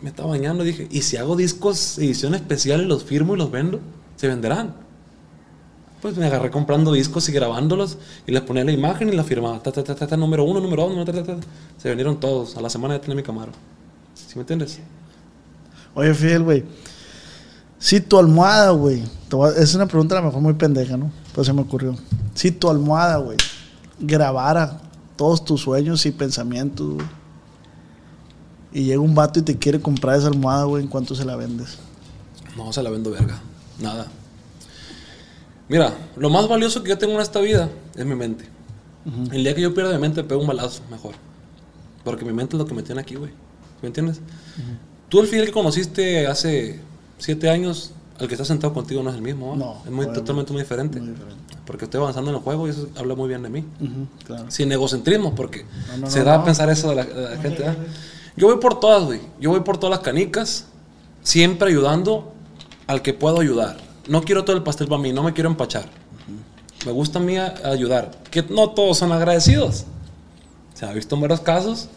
me 0.00 0.10
estaba 0.10 0.30
bañando 0.30 0.64
dije, 0.64 0.86
¿y 0.90 1.02
si 1.02 1.16
hago 1.16 1.34
discos, 1.34 1.98
edición 1.98 2.34
especial 2.34 2.86
los 2.86 3.04
firmo 3.04 3.34
y 3.34 3.38
los 3.38 3.50
vendo? 3.50 3.80
¿Se 4.16 4.28
venderán? 4.28 4.83
Pues 6.04 6.18
me 6.18 6.26
agarré 6.26 6.50
comprando 6.50 6.92
discos 6.92 7.26
y 7.30 7.32
grabándolos 7.32 7.96
y 8.26 8.32
les 8.32 8.42
ponía 8.42 8.62
la 8.62 8.72
imagen 8.72 9.08
y 9.08 9.12
la 9.12 9.24
firmaba. 9.24 9.62
Ta, 9.62 9.72
ta, 9.72 9.82
ta, 9.82 9.94
ta, 9.94 10.06
ta, 10.06 10.18
número 10.18 10.44
uno, 10.44 10.60
número 10.60 10.82
dos, 10.82 10.90
número 10.92 11.10
ta, 11.10 11.24
ta, 11.24 11.34
ta. 11.34 11.46
Se 11.78 11.88
vendieron 11.88 12.20
todos. 12.20 12.58
A 12.58 12.60
la 12.60 12.68
semana 12.68 12.96
ya 12.96 13.00
tenía 13.00 13.16
mi 13.16 13.22
Camaro. 13.22 13.52
¿Sí 14.14 14.34
me 14.34 14.42
entiendes? 14.42 14.80
Oye, 15.94 16.12
Fidel, 16.12 16.42
güey. 16.42 16.62
Si 17.78 18.02
tu 18.02 18.18
almohada, 18.18 18.72
güey. 18.72 19.02
Es 19.56 19.74
una 19.74 19.86
pregunta 19.86 20.18
a 20.18 20.20
lo 20.20 20.26
mejor 20.26 20.42
muy 20.42 20.52
pendeja, 20.52 20.98
¿no? 20.98 21.10
Pues 21.34 21.46
se 21.46 21.54
me 21.54 21.62
ocurrió. 21.62 21.96
Si 22.34 22.50
tu 22.50 22.68
almohada, 22.68 23.16
güey, 23.16 23.38
grabara 23.98 24.82
todos 25.16 25.42
tus 25.42 25.62
sueños 25.62 26.04
y 26.04 26.10
pensamientos, 26.10 26.96
güey. 26.96 27.06
Y 28.74 28.84
llega 28.84 29.00
un 29.00 29.14
vato 29.14 29.38
y 29.38 29.42
te 29.42 29.56
quiere 29.56 29.80
comprar 29.80 30.18
esa 30.18 30.26
almohada, 30.26 30.64
güey, 30.64 30.82
¿en 30.82 30.90
cuánto 30.90 31.14
se 31.14 31.24
la 31.24 31.34
vendes? 31.34 31.78
No, 32.58 32.74
se 32.74 32.82
la 32.82 32.90
vendo 32.90 33.10
verga. 33.10 33.40
Nada. 33.80 34.06
Mira, 35.68 35.94
lo 36.16 36.30
más 36.30 36.46
valioso 36.48 36.82
que 36.82 36.90
yo 36.90 36.98
tengo 36.98 37.14
en 37.14 37.20
esta 37.20 37.40
vida 37.40 37.70
es 37.96 38.04
mi 38.04 38.14
mente. 38.14 38.44
El 39.32 39.44
día 39.44 39.54
que 39.54 39.60
yo 39.60 39.74
pierda 39.74 39.92
mi 39.92 39.98
mente, 39.98 40.24
pego 40.24 40.40
un 40.40 40.46
balazo 40.46 40.82
mejor. 40.90 41.14
Porque 42.04 42.24
mi 42.24 42.32
mente 42.32 42.56
es 42.56 42.58
lo 42.58 42.66
que 42.66 42.74
me 42.74 42.82
tiene 42.82 43.00
aquí, 43.00 43.14
güey. 43.16 43.32
¿Me 43.82 43.88
entiendes? 43.88 44.20
Tú, 45.08 45.20
el 45.20 45.26
Fidel 45.26 45.46
que 45.46 45.52
conociste 45.52 46.26
hace 46.26 46.80
siete 47.18 47.48
años, 47.48 47.92
al 48.18 48.28
que 48.28 48.34
está 48.34 48.44
sentado 48.44 48.72
contigo 48.72 49.02
no 49.02 49.10
es 49.10 49.16
el 49.16 49.22
mismo. 49.22 49.56
No, 49.56 49.82
Es 49.84 49.90
muy, 49.90 50.06
totalmente 50.12 50.52
muy 50.52 50.62
diferente. 50.62 51.00
Muy 51.00 51.10
diferente. 51.10 51.54
Porque 51.66 51.84
estoy 51.84 52.00
avanzando 52.00 52.30
en 52.30 52.36
el 52.36 52.42
juego 52.42 52.66
y 52.66 52.70
eso 52.70 52.88
habla 52.96 53.14
muy 53.14 53.28
bien 53.28 53.42
de 53.42 53.48
mí. 53.48 53.64
Claro. 54.26 54.50
Sin 54.50 54.70
egocentrismo, 54.72 55.34
porque 55.34 55.64
No, 55.88 55.98
no, 55.98 56.10
se 56.10 56.22
da 56.24 56.36
a 56.36 56.44
pensar 56.44 56.68
eso 56.70 56.90
de 56.90 56.96
la, 56.96 57.04
de 57.04 57.30
la 57.36 57.36
gente. 57.38 57.64
Yo 58.36 58.48
voy 58.48 58.58
por 58.58 58.80
todas, 58.80 59.04
güey. 59.04 59.20
Yo 59.40 59.50
voy 59.50 59.60
por 59.60 59.78
todas 59.78 59.90
las 59.90 60.00
canicas, 60.00 60.66
siempre 61.22 61.68
ayudando 61.68 62.32
al 62.86 63.02
que 63.02 63.14
puedo 63.14 63.40
ayudar. 63.40 63.83
No 64.08 64.22
quiero 64.22 64.44
todo 64.44 64.56
el 64.56 64.62
pastel 64.62 64.88
para 64.88 65.00
mí, 65.00 65.12
no 65.12 65.22
me 65.22 65.32
quiero 65.32 65.48
empachar. 65.48 65.86
Me 66.84 66.92
gusta 66.92 67.18
a 67.18 67.22
mí 67.22 67.38
ayudar. 67.38 68.10
Que 68.30 68.42
no 68.42 68.70
todos 68.70 68.98
son 68.98 69.12
agradecidos. 69.12 69.84
Se 70.74 70.84
ha 70.84 70.92
visto 70.92 71.14
en 71.14 71.20
varios 71.22 71.40
casos 71.40 71.88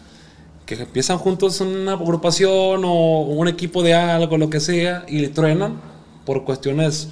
que 0.68 0.76
empiezan 0.76 1.18
juntos 1.18 1.62
una 1.62 1.93
agrupación 1.93 2.84
o 2.84 3.22
un 3.22 3.47
equipo 3.47 3.82
de 3.82 3.93
algo, 3.93 4.38
lo 4.38 4.49
que 4.49 4.60
sea, 4.60 5.05
y 5.08 5.20
le 5.20 5.30
truenan 5.30 5.80
por 6.26 6.43
cuestiones 6.43 7.08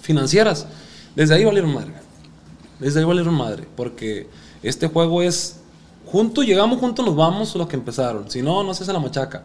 financieras. 0.00 0.66
Desde 1.16 1.34
ahí 1.34 1.44
valieron 1.44 1.74
madre. 1.74 1.92
Desde 2.78 3.00
ahí 3.00 3.04
valieron 3.04 3.34
madre. 3.34 3.66
Porque 3.76 4.28
este 4.62 4.86
juego 4.86 5.20
es. 5.22 5.60
Juntos 6.06 6.46
llegamos, 6.46 6.78
juntos 6.78 7.04
nos 7.04 7.16
vamos 7.16 7.54
los 7.56 7.66
que 7.66 7.74
empezaron. 7.74 8.30
Si 8.30 8.40
no, 8.40 8.62
no 8.62 8.72
se 8.72 8.84
hace 8.84 8.92
la 8.92 9.00
machaca. 9.00 9.42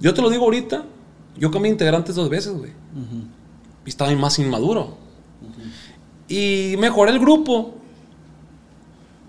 Yo 0.00 0.12
te 0.12 0.20
lo 0.20 0.28
digo 0.28 0.44
ahorita. 0.44 0.84
Yo 1.38 1.50
cambié 1.50 1.70
integrantes 1.70 2.16
dos 2.16 2.28
veces, 2.28 2.52
güey. 2.52 2.72
Y 2.72 3.35
estaba 3.90 4.10
más 4.12 4.38
inmaduro. 4.38 4.96
Y 6.28 6.74
mejoré 6.78 7.12
el 7.12 7.18
grupo. 7.18 7.74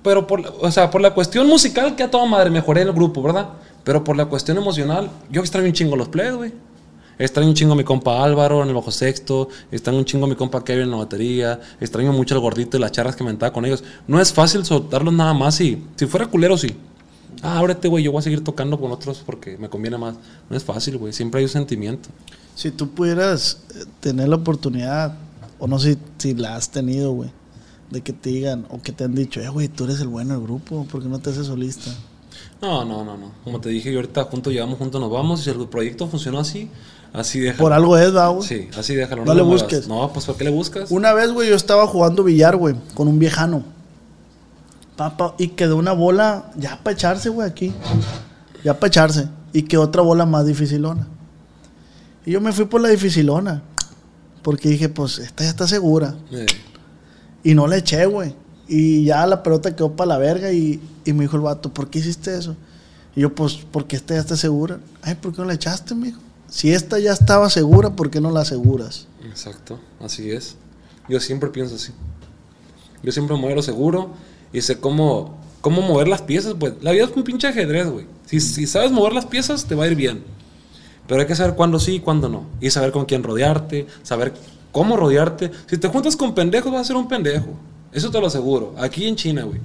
Pero 0.04 0.26
por, 0.26 0.40
la- 0.42 0.50
o 0.62 0.72
sea, 0.72 0.90
por 0.90 1.02
la 1.02 1.14
cuestión 1.14 1.48
musical 1.48 1.96
que 1.96 2.04
a 2.04 2.12
toda 2.12 2.26
madre 2.26 2.50
mejoré 2.50 2.82
el 2.82 2.94
grupo, 2.94 3.22
¿verdad? 3.22 3.50
Pero 3.84 4.04
por 4.04 4.16
la 4.16 4.26
cuestión 4.26 4.58
emocional, 4.58 5.10
yo 5.30 5.42
extraño 5.42 5.68
un 5.68 5.74
chingo 5.74 5.96
los 5.96 6.08
plays, 6.10 6.34
güey. 6.36 6.54
Extraño 7.20 7.50
un 7.50 7.56
chingo 7.56 7.74
a 7.74 7.76
mi 7.76 7.84
compa 7.84 8.24
Álvaro 8.24 8.62
en 8.62 8.70
el 8.70 8.76
bajo 8.76 8.92
sexto, 8.92 9.50
extraño 9.72 9.98
un 10.00 10.06
chingo 10.06 10.26
a 10.26 10.30
mi 10.30 10.36
compa 10.36 10.64
Kevin 10.64 10.84
en 10.84 10.92
la 10.92 10.98
batería, 10.98 11.60
extraño 11.82 12.14
mucho 12.14 12.36
al 12.36 12.42
gordito 12.42 12.78
y 12.78 12.80
las 12.80 12.92
charlas 12.92 13.16
que 13.16 13.24
me 13.24 13.36
con 13.52 13.66
ellos. 13.66 13.84
No 14.08 14.22
es 14.22 14.32
fácil 14.32 14.64
soltarlos 14.66 15.14
nada 15.14 15.34
más 15.34 15.60
y 15.62 15.84
si 15.96 16.06
fuera 16.06 16.28
culero, 16.28 16.58
sí. 16.58 16.76
Ah, 17.42 17.60
ábrete, 17.60 17.88
güey, 17.88 18.04
yo 18.04 18.12
voy 18.12 18.20
a 18.20 18.24
seguir 18.24 18.44
tocando 18.44 18.80
con 18.80 18.92
otros 18.92 19.24
porque 19.26 19.58
me 19.58 19.70
conviene 19.70 19.98
más. 19.98 20.16
No 20.50 20.58
es 20.58 20.64
fácil, 20.64 20.98
güey, 20.98 21.14
siempre 21.14 21.40
hay 21.40 21.46
un 21.46 21.52
sentimiento. 21.52 22.10
Si 22.56 22.72
tú 22.72 22.90
pudieras 22.90 23.62
eh, 23.76 23.86
tener 24.00 24.30
la 24.30 24.38
oportunidad, 24.38 25.16
o 25.60 25.68
no 25.68 25.80
sé 25.80 25.98
si 26.18 26.34
la 26.34 26.56
has 26.56 26.72
tenido, 26.72 27.12
güey, 27.12 27.32
de 27.92 28.02
que 28.02 28.14
te 28.14 28.30
digan 28.30 28.66
o 28.70 28.82
que 28.82 28.92
te 28.92 29.04
han 29.04 29.16
dicho, 29.16 29.40
eh, 29.40 29.50
güey, 29.50 29.68
tú 29.68 29.86
eres 29.86 30.00
el 30.02 30.08
bueno 30.08 30.34
del 30.34 30.44
grupo, 30.44 30.86
¿por 30.86 31.02
qué 31.02 31.08
no 31.10 31.20
te 31.20 31.30
haces 31.30 31.48
solista? 31.48 31.92
No, 32.62 32.84
no, 32.84 33.06
no, 33.06 33.18
no. 33.18 33.32
Como 33.44 33.62
te 33.62 33.70
dije, 33.70 33.92
yo 33.92 34.00
ahorita 34.00 34.24
juntos 34.26 34.52
llegamos, 34.52 34.78
juntos 34.78 35.00
nos 35.00 35.12
vamos. 35.12 35.42
Y 35.42 35.44
si 35.44 35.50
el 35.52 35.68
proyecto 35.68 36.08
funcionó 36.08 36.40
así, 36.40 36.70
así 37.14 37.40
déjalo. 37.40 37.64
Por 37.64 37.74
algo 37.74 37.98
es, 37.98 38.16
¿va, 38.16 38.30
güey? 38.30 38.48
Sí, 38.48 38.70
así 38.78 38.96
déjalo. 38.96 39.26
No 39.26 39.34
le 39.34 39.44
muevas. 39.44 39.64
busques. 39.64 39.88
No, 39.88 40.12
pues 40.12 40.26
¿por 40.26 40.38
qué 40.38 40.44
le 40.44 40.50
buscas? 40.50 40.90
Una 40.92 41.14
vez, 41.14 41.32
güey, 41.32 41.50
yo 41.50 41.56
estaba 41.56 41.86
jugando 41.88 42.24
billar, 42.24 42.56
güey, 42.56 42.76
con 42.96 43.08
un 43.08 43.20
viejano. 43.20 43.64
Papá, 44.98 45.36
y 45.38 45.50
quedó 45.50 45.78
una 45.78 45.92
bola 45.94 46.52
ya 46.58 46.80
para 46.84 46.94
echarse, 46.96 47.30
güey, 47.30 47.48
aquí. 47.48 47.74
Ya 48.64 48.74
para 48.74 48.88
echarse. 48.88 49.28
Y 49.54 49.64
quedó 49.64 49.84
otra 49.84 50.02
bola 50.02 50.26
más 50.26 50.46
dificilona. 50.46 51.08
Y 52.26 52.32
yo 52.32 52.42
me 52.42 52.52
fui 52.52 52.66
por 52.66 52.82
la 52.82 52.90
dificilona. 52.90 53.62
Porque 54.42 54.70
dije, 54.70 54.90
pues, 54.90 55.20
esta 55.20 55.44
ya 55.44 55.50
está 55.50 55.68
segura. 55.68 56.16
Eh, 56.32 56.46
Y 57.44 57.54
no 57.54 57.68
le 57.68 57.78
eché, 57.78 58.06
güey. 58.08 58.36
Y 58.68 59.06
ya 59.06 59.26
la 59.28 59.44
pelota 59.44 59.76
quedó 59.76 59.96
para 59.96 60.10
la 60.10 60.18
verga. 60.18 60.52
Y, 60.52 60.82
y 61.06 61.14
me 61.14 61.24
dijo 61.26 61.36
el 61.38 61.44
vato, 61.44 61.72
¿por 61.74 61.90
qué 61.90 62.00
hiciste 62.00 62.36
eso? 62.36 62.56
Y 63.16 63.22
yo, 63.22 63.34
pues, 63.36 63.60
porque 63.72 63.96
esta 63.96 64.16
ya 64.16 64.20
está 64.22 64.36
segura. 64.36 64.80
Ay, 65.04 65.16
¿por 65.16 65.32
qué 65.32 65.42
no 65.42 65.46
la 65.48 65.54
echaste, 65.54 65.94
mijo? 65.96 66.20
Si 66.50 66.72
esta 66.72 66.98
ya 67.00 67.12
estaba 67.14 67.50
segura, 67.50 67.92
¿por 67.92 68.10
qué 68.10 68.20
no 68.22 68.32
la 68.32 68.42
aseguras? 68.42 69.08
exacto, 69.30 69.80
así 70.00 70.32
es. 70.32 70.56
Yo 71.10 71.20
siempre 71.20 71.50
pienso 71.50 71.76
así. 71.76 71.92
Yo 73.04 73.12
siempre 73.12 73.36
muero 73.38 73.62
seguro 73.62 74.12
y 74.54 74.62
sé 74.62 74.80
cómo, 74.80 75.38
cómo 75.62 75.82
mover 75.82 76.08
las 76.08 76.22
piezas. 76.22 76.56
Pues 76.60 76.74
la 76.82 76.92
vida 76.92 77.06
es 77.06 77.12
un 77.16 77.24
pinche 77.24 77.48
ajedrez, 77.48 77.90
güey. 77.90 78.06
Si, 78.26 78.40
si 78.40 78.68
sabes 78.68 78.92
mover 78.92 79.14
las 79.14 79.26
piezas, 79.26 79.66
te 79.66 79.76
va 79.76 79.86
a 79.86 79.88
ir 79.88 79.96
bien. 79.96 80.24
Pero 81.08 81.22
hay 81.22 81.28
que 81.28 81.36
saber 81.36 81.56
cuándo 81.56 81.80
sí 81.80 81.96
y 81.96 82.00
cuándo 82.00 82.30
no. 82.30 82.46
Y 82.60 82.70
saber 82.70 82.92
con 82.92 83.06
quién 83.06 83.24
rodearte, 83.24 83.88
saber 84.04 84.34
cómo 84.72 84.98
rodearte. 84.98 85.52
Si 85.66 85.78
te 85.78 85.88
juntas 85.88 86.16
con 86.16 86.36
pendejos, 86.36 86.72
vas 86.72 86.82
a 86.82 86.86
ser 86.86 86.96
un 86.96 87.08
pendejo. 87.08 87.48
Eso 87.92 88.12
te 88.12 88.20
lo 88.20 88.28
aseguro. 88.28 88.76
Aquí 88.78 89.08
en 89.08 89.16
China, 89.16 89.44
güey. 89.44 89.60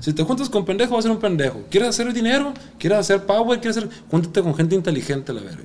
Si 0.00 0.12
te 0.12 0.22
juntas 0.22 0.48
con 0.48 0.64
pendejos, 0.64 0.92
vas 0.92 1.00
a 1.00 1.02
ser 1.02 1.10
un 1.12 1.18
pendejo. 1.18 1.62
¿Quieres 1.70 1.90
hacer 1.90 2.12
dinero? 2.12 2.52
¿Quieres 2.78 2.98
hacer 2.98 3.24
power? 3.24 3.60
¿Quieres 3.60 3.76
hacer...? 3.76 3.90
Júntate 4.10 4.42
con 4.42 4.54
gente 4.54 4.74
inteligente, 4.74 5.32
la 5.32 5.40
verga. 5.40 5.64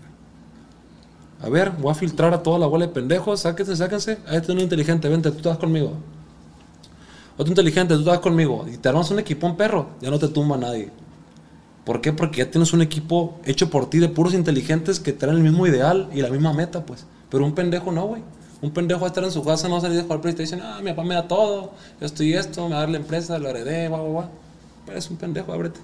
A 1.42 1.50
ver, 1.50 1.72
voy 1.72 1.92
a 1.92 1.96
filtrar 1.96 2.34
a 2.34 2.42
toda 2.42 2.58
la 2.58 2.66
bola 2.66 2.88
de 2.88 2.94
pendejos. 2.94 3.42
Sáquense, 3.42 3.76
sáquense. 3.76 4.20
Ahí 4.28 4.38
está 4.38 4.54
uno 4.54 4.62
inteligente. 4.62 5.10
Vente, 5.10 5.30
tú 5.32 5.38
estás 5.38 5.58
conmigo. 5.58 5.94
Otro 7.38 7.52
inteligente, 7.52 7.96
tú 7.96 8.02
estás 8.02 8.20
conmigo. 8.20 8.66
Y 8.72 8.78
te 8.78 8.90
armas 8.90 9.10
un 9.12 9.20
equipón, 9.20 9.58
perro. 9.58 9.88
Ya 10.02 10.12
no 10.12 10.20
te 10.20 10.28
tumba 10.28 10.58
nadie. 10.58 10.92
¿Por 11.86 12.00
qué? 12.00 12.14
Porque 12.14 12.40
ya 12.40 12.52
tienes 12.52 12.74
un 12.74 12.82
equipo 12.82 13.40
hecho 13.44 13.70
por 13.70 13.90
ti 13.90 14.00
de 14.00 14.08
puros 14.08 14.34
inteligentes 14.34 15.00
que 15.00 15.12
traen 15.14 15.38
el 15.38 15.44
mismo 15.44 15.68
ideal 15.68 16.10
y 16.14 16.22
la 16.22 16.30
misma 16.30 16.54
meta, 16.54 16.86
pues. 16.86 17.06
Pero 17.30 17.46
un 17.46 17.54
pendejo 17.54 17.92
no, 17.92 18.06
güey. 18.08 18.22
Un 18.62 18.72
pendejo 18.72 19.02
va 19.02 19.08
a 19.08 19.10
estar 19.10 19.24
en 19.24 19.32
su 19.32 19.44
casa, 19.44 19.68
no 19.68 19.74
va 19.74 19.80
a 19.80 19.82
salir 19.82 19.98
de 19.98 20.04
jugar 20.04 20.22
PlayStation. 20.22 20.62
Ah, 20.62 20.80
mi 20.82 20.92
papá 20.92 21.04
me 21.04 21.16
da 21.16 21.28
todo. 21.28 21.74
Yo 22.00 22.06
estoy 22.06 22.34
esto, 22.34 22.64
me 22.66 22.72
va 22.72 22.78
a 22.78 22.80
dar 22.82 22.90
la 22.90 22.98
empresa, 22.98 23.38
lo 23.38 23.50
heredé, 23.50 23.90
guau, 23.90 24.02
guau, 24.02 24.14
guau. 24.14 24.30
Pero 24.86 24.98
es 24.98 25.10
un 25.10 25.18
pendejo, 25.18 25.52
ábrete. 25.52 25.80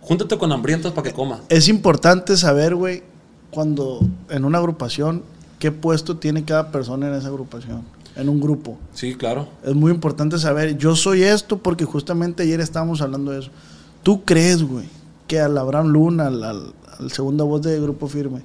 Júntate 0.00 0.38
con 0.38 0.50
hambrientos 0.50 0.92
para 0.92 1.08
que 1.08 1.14
coma. 1.14 1.40
Es 1.48 1.68
importante 1.68 2.36
saber, 2.36 2.74
güey, 2.74 3.04
cuando 3.50 4.00
en 4.28 4.44
una 4.44 4.58
agrupación, 4.58 5.22
qué 5.58 5.72
puesto 5.72 6.16
tiene 6.16 6.44
cada 6.44 6.70
persona 6.72 7.08
en 7.08 7.14
esa 7.14 7.28
agrupación, 7.28 7.82
en 8.16 8.28
un 8.28 8.40
grupo. 8.40 8.78
Sí, 8.94 9.14
claro. 9.14 9.48
Es 9.64 9.74
muy 9.74 9.92
importante 9.92 10.38
saber, 10.38 10.76
yo 10.76 10.96
soy 10.96 11.22
esto 11.22 11.58
porque 11.58 11.84
justamente 11.84 12.42
ayer 12.42 12.60
estábamos 12.60 13.00
hablando 13.02 13.32
de 13.32 13.40
eso. 13.40 13.50
¿Tú 14.02 14.24
crees, 14.24 14.62
güey, 14.62 14.86
que 15.26 15.40
al 15.40 15.56
Abraham 15.58 15.88
Luna, 15.88 16.28
al, 16.28 16.42
al, 16.42 16.74
al 16.98 17.10
segunda 17.10 17.44
voz 17.44 17.62
de 17.62 17.80
Grupo 17.80 18.08
Firme, 18.08 18.42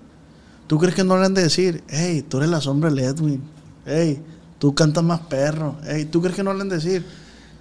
¿tú 0.67 0.77
crees 0.77 0.95
que 0.95 1.03
no 1.03 1.17
le 1.17 1.25
han 1.25 1.33
de 1.33 1.43
decir, 1.43 1.83
hey, 1.87 2.25
tú 2.27 2.37
eres 2.37 2.49
la 2.49 2.61
sombra 2.61 2.89
de 2.89 3.03
Edwin, 3.03 3.41
hey, 3.85 4.21
tú 4.59 4.75
cantas 4.75 5.03
más 5.03 5.21
perro, 5.21 5.75
hey, 5.83 6.05
¿tú 6.11 6.21
crees 6.21 6.35
que 6.35 6.43
no 6.43 6.53
le 6.53 6.61
han 6.61 6.69
de 6.69 6.75
decir? 6.75 7.05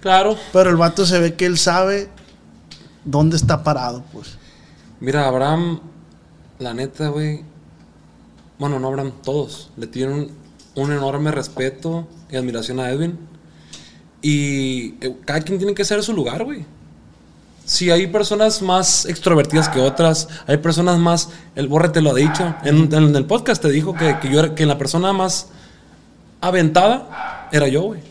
Claro. 0.01 0.35
Pero 0.51 0.69
el 0.69 0.77
vato 0.77 1.05
se 1.05 1.19
ve 1.19 1.35
que 1.35 1.45
él 1.45 1.57
sabe 1.57 2.09
dónde 3.05 3.37
está 3.37 3.63
parado, 3.63 4.03
pues. 4.11 4.37
Mira, 4.99 5.27
Abraham, 5.27 5.79
la 6.59 6.73
neta, 6.73 7.09
güey. 7.09 7.43
Bueno, 8.59 8.79
no 8.79 8.87
Abraham, 8.87 9.13
todos. 9.23 9.71
Le 9.77 9.87
tienen 9.87 10.31
un, 10.75 10.91
enorme 10.91 11.31
respeto 11.31 12.07
y 12.29 12.35
admiración 12.35 12.79
a 12.79 12.89
Edwin. 12.89 13.17
Y 14.21 14.95
eh, 15.01 15.15
cada 15.25 15.41
quien 15.41 15.57
tiene 15.57 15.73
que 15.73 15.85
ser 15.85 16.03
su 16.03 16.13
lugar, 16.13 16.43
güey. 16.43 16.65
Si 17.65 17.89
hay 17.89 18.07
personas 18.07 18.61
más 18.61 19.05
extrovertidas 19.05 19.69
que 19.69 19.79
otras, 19.79 20.27
hay 20.47 20.57
personas 20.57 20.99
más. 20.99 21.29
El 21.55 21.67
Borre 21.67 21.89
te 21.89 22.01
lo 22.01 22.11
ha 22.11 22.15
dicho. 22.15 22.55
En, 22.63 22.93
en 22.93 23.15
el 23.15 23.25
podcast 23.25 23.61
te 23.61 23.69
dijo 23.69 23.93
que, 23.93 24.17
que 24.19 24.29
yo 24.29 24.39
era, 24.39 24.55
que 24.55 24.65
la 24.65 24.77
persona 24.77 25.13
más 25.13 25.47
aventada 26.41 27.49
era 27.51 27.67
yo, 27.67 27.83
güey. 27.83 28.01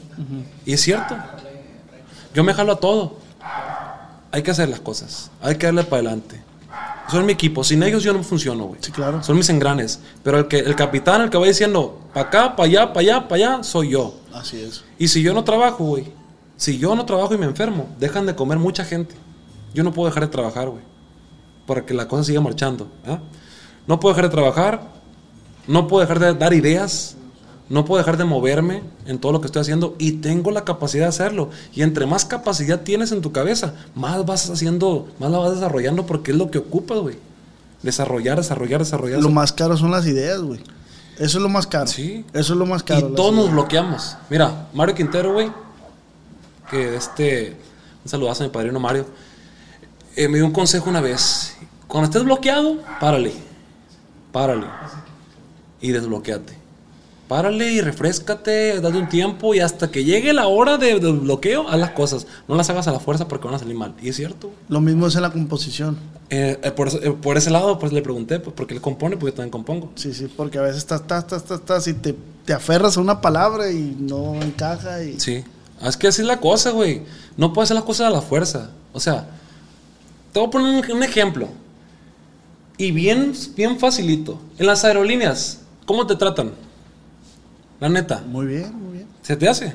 Y 0.64 0.72
es 0.74 0.80
cierto. 0.80 1.16
Yo 2.34 2.44
me 2.44 2.54
jalo 2.54 2.72
a 2.72 2.76
todo. 2.76 3.18
Hay 4.32 4.42
que 4.42 4.50
hacer 4.50 4.68
las 4.68 4.80
cosas. 4.80 5.30
Hay 5.42 5.56
que 5.56 5.66
darle 5.66 5.84
para 5.84 5.96
adelante. 5.96 6.40
Son 7.10 7.26
mi 7.26 7.32
equipo. 7.32 7.64
Sin 7.64 7.82
ellos 7.82 8.02
yo 8.02 8.12
no 8.12 8.22
funciono, 8.22 8.64
güey. 8.66 8.80
Sí, 8.80 8.92
claro. 8.92 9.22
Son 9.22 9.36
mis 9.36 9.48
engranes. 9.48 10.00
Pero 10.22 10.38
el, 10.38 10.48
que, 10.48 10.58
el 10.58 10.76
capitán, 10.76 11.22
el 11.22 11.30
que 11.30 11.38
va 11.38 11.46
diciendo, 11.46 12.00
para 12.12 12.28
acá, 12.28 12.56
para 12.56 12.68
allá, 12.68 12.92
para 12.92 13.00
allá, 13.00 13.28
para 13.28 13.36
allá, 13.36 13.62
soy 13.64 13.90
yo. 13.90 14.14
Así 14.32 14.60
es. 14.60 14.84
Y 14.98 15.08
si 15.08 15.22
yo 15.22 15.34
no 15.34 15.44
trabajo, 15.44 15.84
güey. 15.84 16.12
Si 16.56 16.78
yo 16.78 16.94
no 16.94 17.06
trabajo 17.06 17.34
y 17.34 17.38
me 17.38 17.46
enfermo, 17.46 17.88
dejan 17.98 18.26
de 18.26 18.34
comer 18.34 18.58
mucha 18.58 18.84
gente. 18.84 19.14
Yo 19.72 19.82
no 19.82 19.92
puedo 19.92 20.08
dejar 20.08 20.24
de 20.24 20.28
trabajar, 20.28 20.68
güey. 20.68 20.82
Para 21.66 21.86
que 21.86 21.94
la 21.94 22.06
cosa 22.06 22.24
siga 22.24 22.40
marchando. 22.40 22.88
¿ah? 23.06 23.20
No 23.86 23.98
puedo 23.98 24.14
dejar 24.14 24.28
de 24.28 24.34
trabajar. 24.34 24.82
No 25.66 25.88
puedo 25.88 26.02
dejar 26.02 26.18
de 26.18 26.34
dar 26.34 26.52
ideas. 26.52 27.16
No 27.70 27.84
puedo 27.84 27.98
dejar 27.98 28.16
de 28.16 28.24
moverme 28.24 28.82
en 29.06 29.20
todo 29.20 29.30
lo 29.30 29.40
que 29.40 29.46
estoy 29.46 29.62
haciendo. 29.62 29.94
Y 29.96 30.14
tengo 30.14 30.50
la 30.50 30.64
capacidad 30.64 31.04
de 31.04 31.10
hacerlo. 31.10 31.50
Y 31.72 31.82
entre 31.82 32.04
más 32.04 32.24
capacidad 32.24 32.80
tienes 32.80 33.12
en 33.12 33.20
tu 33.20 33.30
cabeza, 33.30 33.74
más 33.94 34.26
vas 34.26 34.50
haciendo, 34.50 35.08
más 35.20 35.30
la 35.30 35.38
vas 35.38 35.54
desarrollando 35.54 36.04
porque 36.04 36.32
es 36.32 36.36
lo 36.36 36.50
que 36.50 36.58
ocupas, 36.58 36.98
güey. 36.98 37.16
Desarrollar, 37.82 38.38
desarrollar, 38.38 38.80
desarrollar. 38.80 39.20
Lo 39.20 39.30
más 39.30 39.52
caro 39.52 39.76
son 39.76 39.92
las 39.92 40.04
ideas, 40.04 40.40
güey. 40.42 40.60
Eso 41.16 41.38
es 41.38 41.42
lo 41.42 41.48
más 41.48 41.68
caro. 41.68 41.86
Sí. 41.86 42.24
Eso 42.32 42.54
es 42.54 42.58
lo 42.58 42.66
más 42.66 42.82
caro. 42.82 43.10
Y 43.10 43.14
todos 43.14 43.32
nos 43.32 43.52
bloqueamos. 43.52 44.16
Mira, 44.28 44.68
Mario 44.74 44.96
Quintero, 44.96 45.32
güey, 45.32 45.52
que 46.68 46.96
este, 46.96 47.56
un 48.04 48.10
saludazo 48.10 48.42
a 48.42 48.46
mi 48.48 48.52
padrino 48.52 48.80
Mario, 48.80 49.06
eh, 50.16 50.26
me 50.26 50.38
dio 50.38 50.46
un 50.46 50.52
consejo 50.52 50.90
una 50.90 51.00
vez. 51.00 51.56
Cuando 51.86 52.06
estés 52.06 52.24
bloqueado, 52.24 52.78
párale, 52.98 53.32
párale 54.32 54.66
y 55.80 55.92
desbloqueate. 55.92 56.59
Párale 57.30 57.70
y 57.70 57.80
refrescate, 57.80 58.80
date 58.80 58.98
un 58.98 59.08
tiempo 59.08 59.54
y 59.54 59.60
hasta 59.60 59.88
que 59.88 60.02
llegue 60.02 60.32
la 60.32 60.48
hora 60.48 60.78
de, 60.78 60.98
del 60.98 61.20
bloqueo, 61.20 61.68
haz 61.68 61.78
las 61.78 61.92
cosas. 61.92 62.26
No 62.48 62.56
las 62.56 62.68
hagas 62.70 62.88
a 62.88 62.90
la 62.92 62.98
fuerza 62.98 63.28
porque 63.28 63.46
van 63.46 63.54
a 63.54 63.60
salir 63.60 63.76
mal. 63.76 63.94
Y 64.02 64.08
es 64.08 64.16
cierto. 64.16 64.50
Lo 64.68 64.80
mismo 64.80 65.06
es 65.06 65.14
en 65.14 65.22
la 65.22 65.30
composición. 65.30 65.96
Eh, 66.28 66.58
eh, 66.60 66.70
por, 66.72 66.88
ese- 66.88 67.06
eh, 67.06 67.12
por 67.12 67.36
ese 67.38 67.50
lado, 67.50 67.78
pues 67.78 67.92
le 67.92 68.02
pregunté, 68.02 68.40
pues, 68.40 68.52
porque 68.56 68.74
él 68.74 68.80
compone, 68.80 69.16
porque 69.16 69.30
yo 69.30 69.36
también 69.36 69.52
compongo. 69.52 69.92
Sí, 69.94 70.12
sí, 70.12 70.26
porque 70.36 70.58
a 70.58 70.62
veces 70.62 70.78
estás, 70.78 71.02
estás, 71.02 71.22
estás, 71.22 71.42
estás, 71.42 71.60
estás 71.60 71.86
y 71.86 71.94
te, 71.94 72.16
te 72.44 72.52
aferras 72.52 72.96
a 72.96 73.00
una 73.00 73.20
palabra 73.20 73.70
y 73.70 73.96
no 74.00 74.34
encaja. 74.34 75.00
Y... 75.04 75.20
Sí. 75.20 75.44
Es 75.84 75.96
que 75.96 76.08
así 76.08 76.22
es 76.22 76.26
la 76.26 76.40
cosa, 76.40 76.72
güey. 76.72 77.02
No 77.36 77.52
puedes 77.52 77.68
hacer 77.68 77.76
las 77.76 77.84
cosas 77.84 78.08
a 78.08 78.10
la 78.10 78.22
fuerza. 78.22 78.70
O 78.92 78.98
sea, 78.98 79.28
te 80.32 80.40
voy 80.40 80.48
a 80.48 80.50
poner 80.50 80.84
un, 80.90 80.96
un 80.96 81.02
ejemplo. 81.04 81.46
Y 82.76 82.90
bien, 82.90 83.34
bien 83.56 83.78
facilito. 83.78 84.40
En 84.58 84.66
las 84.66 84.84
aerolíneas, 84.84 85.60
¿cómo 85.86 86.08
te 86.08 86.16
tratan? 86.16 86.50
La 87.80 87.88
neta, 87.88 88.22
Muy 88.26 88.46
bien, 88.46 88.74
muy 88.78 88.92
bien. 88.98 89.06
¿se 89.22 89.36
te 89.36 89.48
hace? 89.48 89.74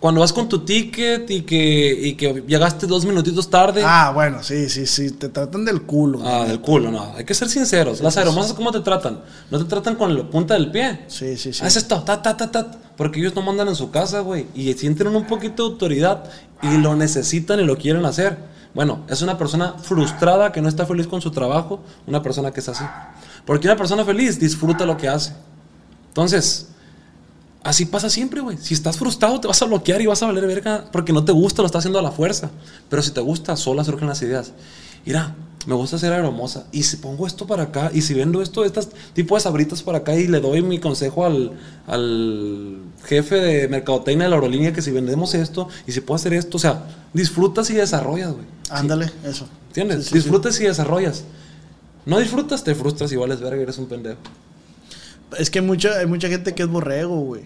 Cuando 0.00 0.22
vas 0.22 0.32
con 0.32 0.48
tu 0.48 0.64
ticket 0.64 1.30
y 1.30 1.42
que, 1.42 1.92
y 1.92 2.14
que 2.14 2.42
llegaste 2.46 2.86
dos 2.86 3.04
minutitos 3.04 3.50
tarde. 3.50 3.82
Ah, 3.84 4.12
bueno, 4.14 4.42
sí, 4.42 4.70
sí, 4.70 4.86
sí. 4.86 5.10
Te 5.10 5.28
tratan 5.28 5.62
del 5.66 5.82
culo. 5.82 6.22
Ah, 6.24 6.46
del 6.46 6.58
culo, 6.62 6.90
no. 6.90 7.12
Hay 7.14 7.26
que 7.26 7.34
ser 7.34 7.50
sinceros. 7.50 8.00
Las 8.00 8.16
aeromosas, 8.16 8.54
¿cómo 8.54 8.72
te 8.72 8.80
tratan? 8.80 9.20
No 9.50 9.58
te 9.58 9.66
tratan 9.66 9.96
con 9.96 10.16
la 10.16 10.24
punta 10.24 10.54
del 10.54 10.70
pie. 10.70 11.00
Sí, 11.06 11.36
sí, 11.36 11.52
sí. 11.52 11.62
Haz 11.62 11.76
esto, 11.76 12.02
ta, 12.02 12.22
ta, 12.22 12.34
ta, 12.34 12.50
ta. 12.50 12.70
Porque 12.96 13.20
ellos 13.20 13.34
no 13.34 13.42
mandan 13.42 13.68
en 13.68 13.76
su 13.76 13.90
casa, 13.90 14.20
güey. 14.20 14.46
Y 14.54 14.72
sienten 14.72 15.08
un 15.08 15.26
poquito 15.26 15.64
de 15.64 15.72
autoridad 15.72 16.24
y 16.62 16.78
lo 16.78 16.96
necesitan 16.96 17.60
y 17.60 17.64
lo 17.64 17.76
quieren 17.76 18.06
hacer. 18.06 18.38
Bueno, 18.72 19.04
es 19.06 19.20
una 19.20 19.36
persona 19.36 19.74
frustrada 19.82 20.50
que 20.50 20.62
no 20.62 20.68
está 20.70 20.86
feliz 20.86 21.06
con 21.08 21.20
su 21.20 21.30
trabajo. 21.30 21.82
Una 22.06 22.22
persona 22.22 22.52
que 22.52 22.60
es 22.60 22.68
así. 22.70 22.84
Porque 23.44 23.68
una 23.68 23.76
persona 23.76 24.02
feliz 24.02 24.40
disfruta 24.40 24.86
lo 24.86 24.96
que 24.96 25.08
hace. 25.08 25.34
Entonces, 26.08 26.68
así 27.62 27.86
pasa 27.86 28.10
siempre, 28.10 28.40
güey. 28.40 28.56
Si 28.58 28.74
estás 28.74 28.98
frustrado, 28.98 29.40
te 29.40 29.48
vas 29.48 29.60
a 29.62 29.66
bloquear 29.66 30.00
y 30.00 30.06
vas 30.06 30.22
a 30.22 30.26
valer 30.26 30.46
verga 30.46 30.86
porque 30.92 31.12
no 31.12 31.24
te 31.24 31.32
gusta, 31.32 31.62
lo 31.62 31.66
estás 31.66 31.80
haciendo 31.80 31.98
a 31.98 32.02
la 32.02 32.12
fuerza. 32.12 32.50
Pero 32.88 33.02
si 33.02 33.10
te 33.10 33.20
gusta, 33.20 33.56
solas 33.56 33.86
surgen 33.86 34.08
las 34.08 34.22
ideas. 34.22 34.52
Mira, 35.04 35.34
me 35.66 35.74
gusta 35.74 35.98
ser 35.98 36.12
aeromosa. 36.12 36.66
Y 36.72 36.82
si 36.84 36.96
pongo 36.96 37.26
esto 37.26 37.46
para 37.46 37.64
acá, 37.64 37.90
y 37.92 38.02
si 38.02 38.14
vendo 38.14 38.40
esto, 38.42 38.64
estas 38.64 38.88
tipo 39.12 39.34
de 39.34 39.40
sabritas 39.42 39.82
para 39.82 39.98
acá, 39.98 40.14
y 40.16 40.26
le 40.26 40.40
doy 40.40 40.62
mi 40.62 40.78
consejo 40.78 41.24
al, 41.24 41.52
al 41.86 42.78
jefe 43.04 43.36
de 43.36 43.68
mercadotecnia 43.68 44.24
de 44.24 44.30
la 44.30 44.36
aerolínea 44.36 44.72
que 44.72 44.82
si 44.82 44.90
vendemos 44.90 45.34
esto, 45.34 45.68
y 45.86 45.92
si 45.92 46.00
puedo 46.00 46.16
hacer 46.16 46.32
esto, 46.34 46.56
o 46.56 46.60
sea, 46.60 46.84
disfrutas 47.12 47.68
y 47.70 47.74
desarrollas, 47.74 48.32
güey. 48.32 48.46
Ándale, 48.70 49.10
eso. 49.24 49.46
¿Entiendes? 49.68 50.04
Sí, 50.04 50.10
sí, 50.10 50.14
disfrutas 50.16 50.58
y 50.60 50.64
desarrollas. 50.64 51.24
No 52.06 52.18
disfrutas, 52.18 52.64
te 52.64 52.74
frustras 52.74 53.12
y 53.12 53.16
vales 53.16 53.40
verga 53.40 53.62
eres 53.62 53.78
un 53.78 53.86
pendejo. 53.86 54.18
Es 55.38 55.50
que 55.50 55.60
hay 55.60 55.64
mucha, 55.64 55.98
hay 55.98 56.06
mucha 56.06 56.28
gente 56.28 56.54
que 56.54 56.62
es 56.62 56.68
borrego, 56.68 57.20
güey. 57.20 57.42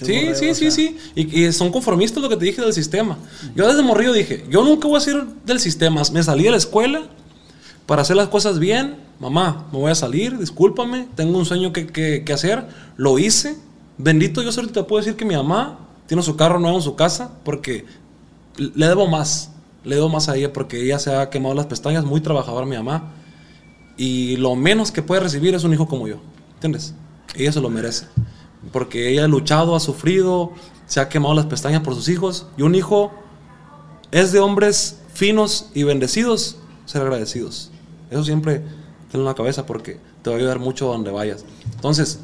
Sí, 0.00 0.12
borrego, 0.12 0.34
sí, 0.34 0.48
o 0.50 0.54
sí, 0.54 0.60
sea. 0.62 0.70
sí. 0.70 0.96
Y, 1.14 1.44
y 1.44 1.52
son 1.52 1.72
conformistas 1.72 2.22
lo 2.22 2.28
que 2.28 2.36
te 2.36 2.44
dije 2.44 2.60
del 2.62 2.72
sistema. 2.72 3.18
Yo 3.54 3.66
desde 3.66 3.82
morrillo 3.82 4.12
dije, 4.12 4.44
yo 4.50 4.62
nunca 4.62 4.86
voy 4.88 4.96
a 4.98 5.00
ser 5.00 5.24
del 5.44 5.58
sistema. 5.60 6.02
Me 6.12 6.22
salí 6.22 6.44
de 6.44 6.50
la 6.50 6.56
escuela 6.58 7.02
para 7.86 8.02
hacer 8.02 8.16
las 8.16 8.28
cosas 8.28 8.58
bien. 8.58 8.96
Mamá, 9.18 9.66
me 9.72 9.78
voy 9.78 9.90
a 9.90 9.94
salir, 9.94 10.36
discúlpame, 10.38 11.08
tengo 11.14 11.38
un 11.38 11.46
sueño 11.46 11.72
que, 11.72 11.86
que- 11.86 12.22
que 12.24 12.32
hacer. 12.32 12.66
Lo 12.96 13.18
hice. 13.18 13.56
Bendito, 13.98 14.42
yo 14.42 14.52
solo 14.52 14.68
te 14.68 14.82
puedo 14.82 15.02
decir 15.02 15.16
que 15.16 15.24
mi 15.24 15.34
mamá 15.34 15.78
tiene 16.06 16.22
su 16.22 16.36
carro 16.36 16.60
nuevo 16.60 16.76
en 16.76 16.82
su 16.82 16.94
casa 16.96 17.30
porque 17.44 17.86
le 18.58 18.86
debo 18.86 19.06
más. 19.08 19.50
Le 19.84 19.94
debo 19.94 20.08
más 20.10 20.28
a 20.28 20.36
ella 20.36 20.52
porque 20.52 20.82
ella 20.82 20.98
se 20.98 21.14
ha 21.16 21.30
quemado 21.30 21.54
las 21.54 21.66
pestañas, 21.66 22.04
muy 22.04 22.20
trabajadora 22.20 22.66
mi 22.66 22.76
mamá. 22.76 23.12
Y 23.96 24.36
lo 24.36 24.54
menos 24.54 24.90
que 24.92 25.00
puede 25.00 25.22
recibir 25.22 25.54
es 25.54 25.64
un 25.64 25.72
hijo 25.72 25.88
como 25.88 26.06
yo. 26.06 26.16
¿Entiendes? 26.56 26.94
Ella 27.38 27.52
se 27.52 27.60
lo 27.60 27.70
merece. 27.70 28.06
Porque 28.72 29.10
ella 29.10 29.24
ha 29.24 29.28
luchado, 29.28 29.76
ha 29.76 29.80
sufrido, 29.80 30.52
se 30.86 31.00
ha 31.00 31.08
quemado 31.08 31.34
las 31.34 31.46
pestañas 31.46 31.82
por 31.82 31.94
sus 31.94 32.08
hijos. 32.08 32.46
Y 32.56 32.62
un 32.62 32.74
hijo 32.74 33.12
es 34.10 34.32
de 34.32 34.40
hombres 34.40 35.00
finos 35.12 35.70
y 35.74 35.82
bendecidos 35.82 36.58
ser 36.84 37.02
agradecidos. 37.02 37.70
Eso 38.10 38.24
siempre 38.24 38.62
tenlo 39.10 39.24
en 39.24 39.24
la 39.24 39.34
cabeza 39.34 39.66
porque 39.66 39.98
te 40.22 40.30
va 40.30 40.36
a 40.36 40.38
ayudar 40.38 40.58
mucho 40.58 40.86
donde 40.86 41.10
vayas. 41.10 41.44
Entonces, 41.74 42.20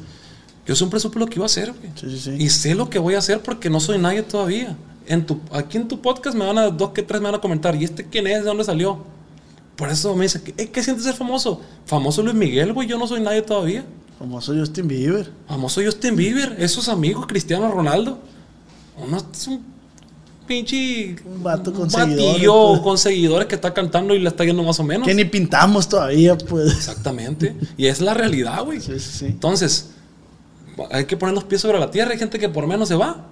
yo 0.65 0.75
siempre 0.75 0.99
supe 0.99 1.19
lo 1.19 1.27
que 1.27 1.35
iba 1.35 1.45
a 1.45 1.47
hacer. 1.47 1.73
Sí, 1.95 2.09
sí, 2.09 2.19
sí. 2.19 2.35
Y 2.39 2.49
sé 2.49 2.75
lo 2.75 2.89
que 2.89 2.99
voy 2.99 3.15
a 3.15 3.19
hacer 3.19 3.41
porque 3.41 3.69
no 3.69 3.79
soy 3.79 3.97
nadie 3.97 4.23
todavía. 4.23 4.75
En 5.05 5.25
tu, 5.25 5.39
aquí 5.51 5.77
en 5.77 5.87
tu 5.87 6.01
podcast 6.01 6.35
me 6.35 6.45
van 6.45 6.57
a, 6.57 6.69
dos 6.69 6.91
que 6.91 7.03
tres 7.03 7.19
me 7.19 7.25
van 7.25 7.35
a 7.35 7.41
comentar, 7.41 7.75
¿y 7.75 7.83
este 7.83 8.07
quién 8.07 8.25
es? 8.27 8.39
¿De 8.39 8.45
dónde 8.45 8.63
salió? 8.63 8.99
Por 9.75 9.89
eso 9.89 10.15
me 10.15 10.23
dice, 10.23 10.41
¿qué, 10.41 10.53
qué 10.53 10.83
sientes 10.83 11.03
ser 11.03 11.15
famoso? 11.15 11.59
Famoso 11.85 12.21
Luis 12.23 12.35
Miguel, 12.35 12.71
güey, 12.71 12.87
yo 12.87 12.97
no 12.97 13.07
soy 13.07 13.19
nadie 13.19 13.41
todavía. 13.41 13.83
Famoso 14.19 14.53
Justin 14.55 14.87
Bieber. 14.87 15.31
Famoso 15.47 15.81
Justin 15.83 16.15
Bieber, 16.15 16.55
esos 16.59 16.87
amigos, 16.89 17.25
Cristiano 17.27 17.69
Ronaldo. 17.71 18.19
Uno 18.97 19.17
es 19.17 19.47
un 19.47 19.61
pinche... 20.47 21.15
Un 21.25 21.41
vato 21.43 21.73
con 21.73 21.89
batillo 21.89 22.15
seguidores, 22.15 22.47
pues. 22.47 22.79
con 22.81 22.97
seguidores 22.97 23.47
que 23.47 23.55
está 23.55 23.73
cantando 23.73 24.13
y 24.13 24.19
le 24.19 24.29
está 24.29 24.43
yendo 24.45 24.63
más 24.63 24.79
o 24.79 24.83
menos. 24.83 25.07
Que 25.07 25.13
ni 25.13 25.25
pintamos 25.25 25.89
todavía, 25.89 26.37
pues. 26.37 26.73
Exactamente. 26.73 27.55
y 27.77 27.87
es 27.87 28.01
la 28.01 28.13
realidad, 28.13 28.63
güey. 28.63 28.79
Sí, 28.79 28.99
sí, 28.99 29.11
sí. 29.19 29.25
Entonces, 29.25 29.89
hay 30.91 31.05
que 31.05 31.17
poner 31.17 31.35
los 31.35 31.43
pies 31.43 31.61
sobre 31.61 31.79
la 31.79 31.91
tierra. 31.91 32.11
Hay 32.11 32.17
gente 32.19 32.39
que 32.39 32.49
por 32.49 32.67
menos 32.67 32.87
se 32.87 32.95
va. 32.95 33.27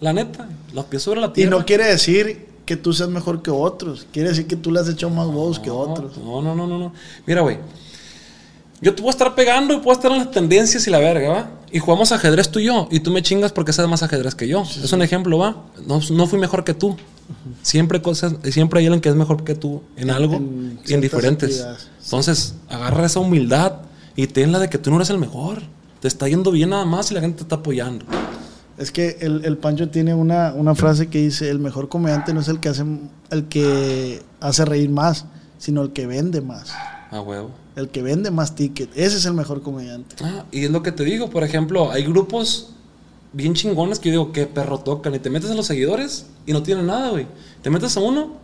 La 0.00 0.12
neta, 0.12 0.48
los 0.72 0.84
pies 0.84 1.02
sobre 1.02 1.20
la 1.20 1.28
Y 1.28 1.32
tierra. 1.32 1.50
no 1.58 1.66
quiere 1.66 1.84
decir 1.86 2.46
que 2.64 2.76
tú 2.76 2.92
seas 2.92 3.08
mejor 3.08 3.42
que 3.42 3.50
otros. 3.50 4.06
Quiere 4.12 4.28
decir 4.28 4.46
que 4.46 4.54
tú 4.56 4.70
le 4.70 4.78
has 4.80 4.88
echado 4.88 5.12
más 5.12 5.26
huevos 5.26 5.58
que 5.58 5.68
No, 5.70 5.78
otros. 5.78 6.16
No, 6.18 6.40
no, 6.42 6.54
no, 6.54 6.66
no, 6.66 6.78
no. 6.78 6.92
Mira, 7.26 7.40
güey. 7.40 7.58
Yo 8.80 8.94
te 8.94 9.02
puedo 9.02 9.10
estar 9.10 9.34
pegando 9.34 9.74
y 9.74 9.78
puedo 9.78 9.92
estar 9.96 10.10
en 10.12 10.18
las 10.18 10.30
tendencias 10.30 10.86
y 10.86 10.90
la 10.90 10.98
verga, 10.98 11.28
¿va? 11.28 11.50
Y 11.72 11.80
jugamos 11.80 12.12
ajedrez 12.12 12.48
tú 12.48 12.60
y 12.60 12.64
yo. 12.64 12.88
Y 12.90 13.00
tú 13.00 13.10
me 13.10 13.22
chingas 13.22 13.52
porque 13.52 13.72
sabes 13.72 13.90
más 13.90 14.02
ajedrez 14.02 14.34
que 14.34 14.46
yo. 14.46 14.62
es 14.62 14.92
un 14.92 15.02
ejemplo, 15.02 15.38
¿va? 15.38 15.64
No, 15.86 16.00
no 16.10 16.26
fui 16.26 16.38
mejor 16.38 16.64
que 16.64 16.74
tú. 16.74 16.96
Siempre 17.62 18.00
cosas, 18.00 18.34
siempre 18.44 18.80
hay 18.80 18.86
alguien 18.86 19.00
que 19.00 19.08
es 19.08 19.14
mejor 19.14 19.44
que 19.44 19.54
tú 19.54 19.82
en 19.96 20.10
algo 20.10 20.36
en 20.36 20.80
y 20.86 20.94
en 20.94 21.00
diferentes. 21.00 21.50
actividades. 21.50 21.88
Entonces, 22.04 22.54
agarra 22.70 23.04
esa 23.04 23.20
humildad 23.20 23.80
y 24.16 24.28
tenla 24.28 24.58
de 24.58 24.70
que 24.70 24.78
tú 24.78 24.90
no 24.90 24.96
eres 24.96 25.10
el 25.10 25.18
mejor. 25.18 25.62
Te 26.00 26.08
está 26.08 26.28
yendo 26.28 26.52
bien 26.52 26.70
nada 26.70 26.84
más 26.84 27.10
y 27.10 27.14
la 27.14 27.20
gente 27.20 27.38
te 27.38 27.42
está 27.42 27.56
apoyando. 27.56 28.06
Es 28.78 28.92
que 28.92 29.18
el, 29.20 29.44
el 29.44 29.58
Pancho 29.58 29.88
tiene 29.90 30.14
una, 30.14 30.54
una 30.54 30.74
frase 30.76 31.08
que 31.08 31.18
dice, 31.18 31.50
el 31.50 31.58
mejor 31.58 31.88
comediante 31.88 32.32
no 32.32 32.40
es 32.40 32.48
el 32.48 32.60
que 32.60 32.68
hace 32.68 32.84
el 33.30 33.48
que 33.48 34.22
hace 34.40 34.64
reír 34.64 34.88
más, 34.88 35.26
sino 35.58 35.82
el 35.82 35.92
que 35.92 36.06
vende 36.06 36.40
más. 36.40 36.72
A 37.10 37.20
huevo. 37.20 37.50
El 37.76 37.88
que 37.88 38.02
vende 38.02 38.30
más 38.30 38.54
ticket. 38.54 38.90
Ese 38.96 39.16
es 39.16 39.24
el 39.24 39.32
mejor 39.34 39.62
comediante. 39.62 40.16
Ah, 40.22 40.44
y 40.50 40.64
es 40.64 40.70
lo 40.70 40.82
que 40.82 40.92
te 40.92 41.04
digo, 41.04 41.30
por 41.30 41.42
ejemplo, 41.44 41.90
hay 41.90 42.04
grupos 42.04 42.70
bien 43.32 43.54
chingones 43.54 43.98
que 43.98 44.08
yo 44.10 44.12
digo, 44.20 44.32
qué 44.32 44.46
perro 44.46 44.78
tocan. 44.80 45.14
Y 45.14 45.18
te 45.18 45.30
metes 45.30 45.50
a 45.50 45.54
los 45.54 45.66
seguidores 45.66 46.26
y 46.46 46.52
no 46.52 46.62
tienen 46.62 46.86
nada, 46.86 47.10
güey. 47.10 47.26
Te 47.62 47.70
metes 47.70 47.96
a 47.96 48.00
uno, 48.00 48.36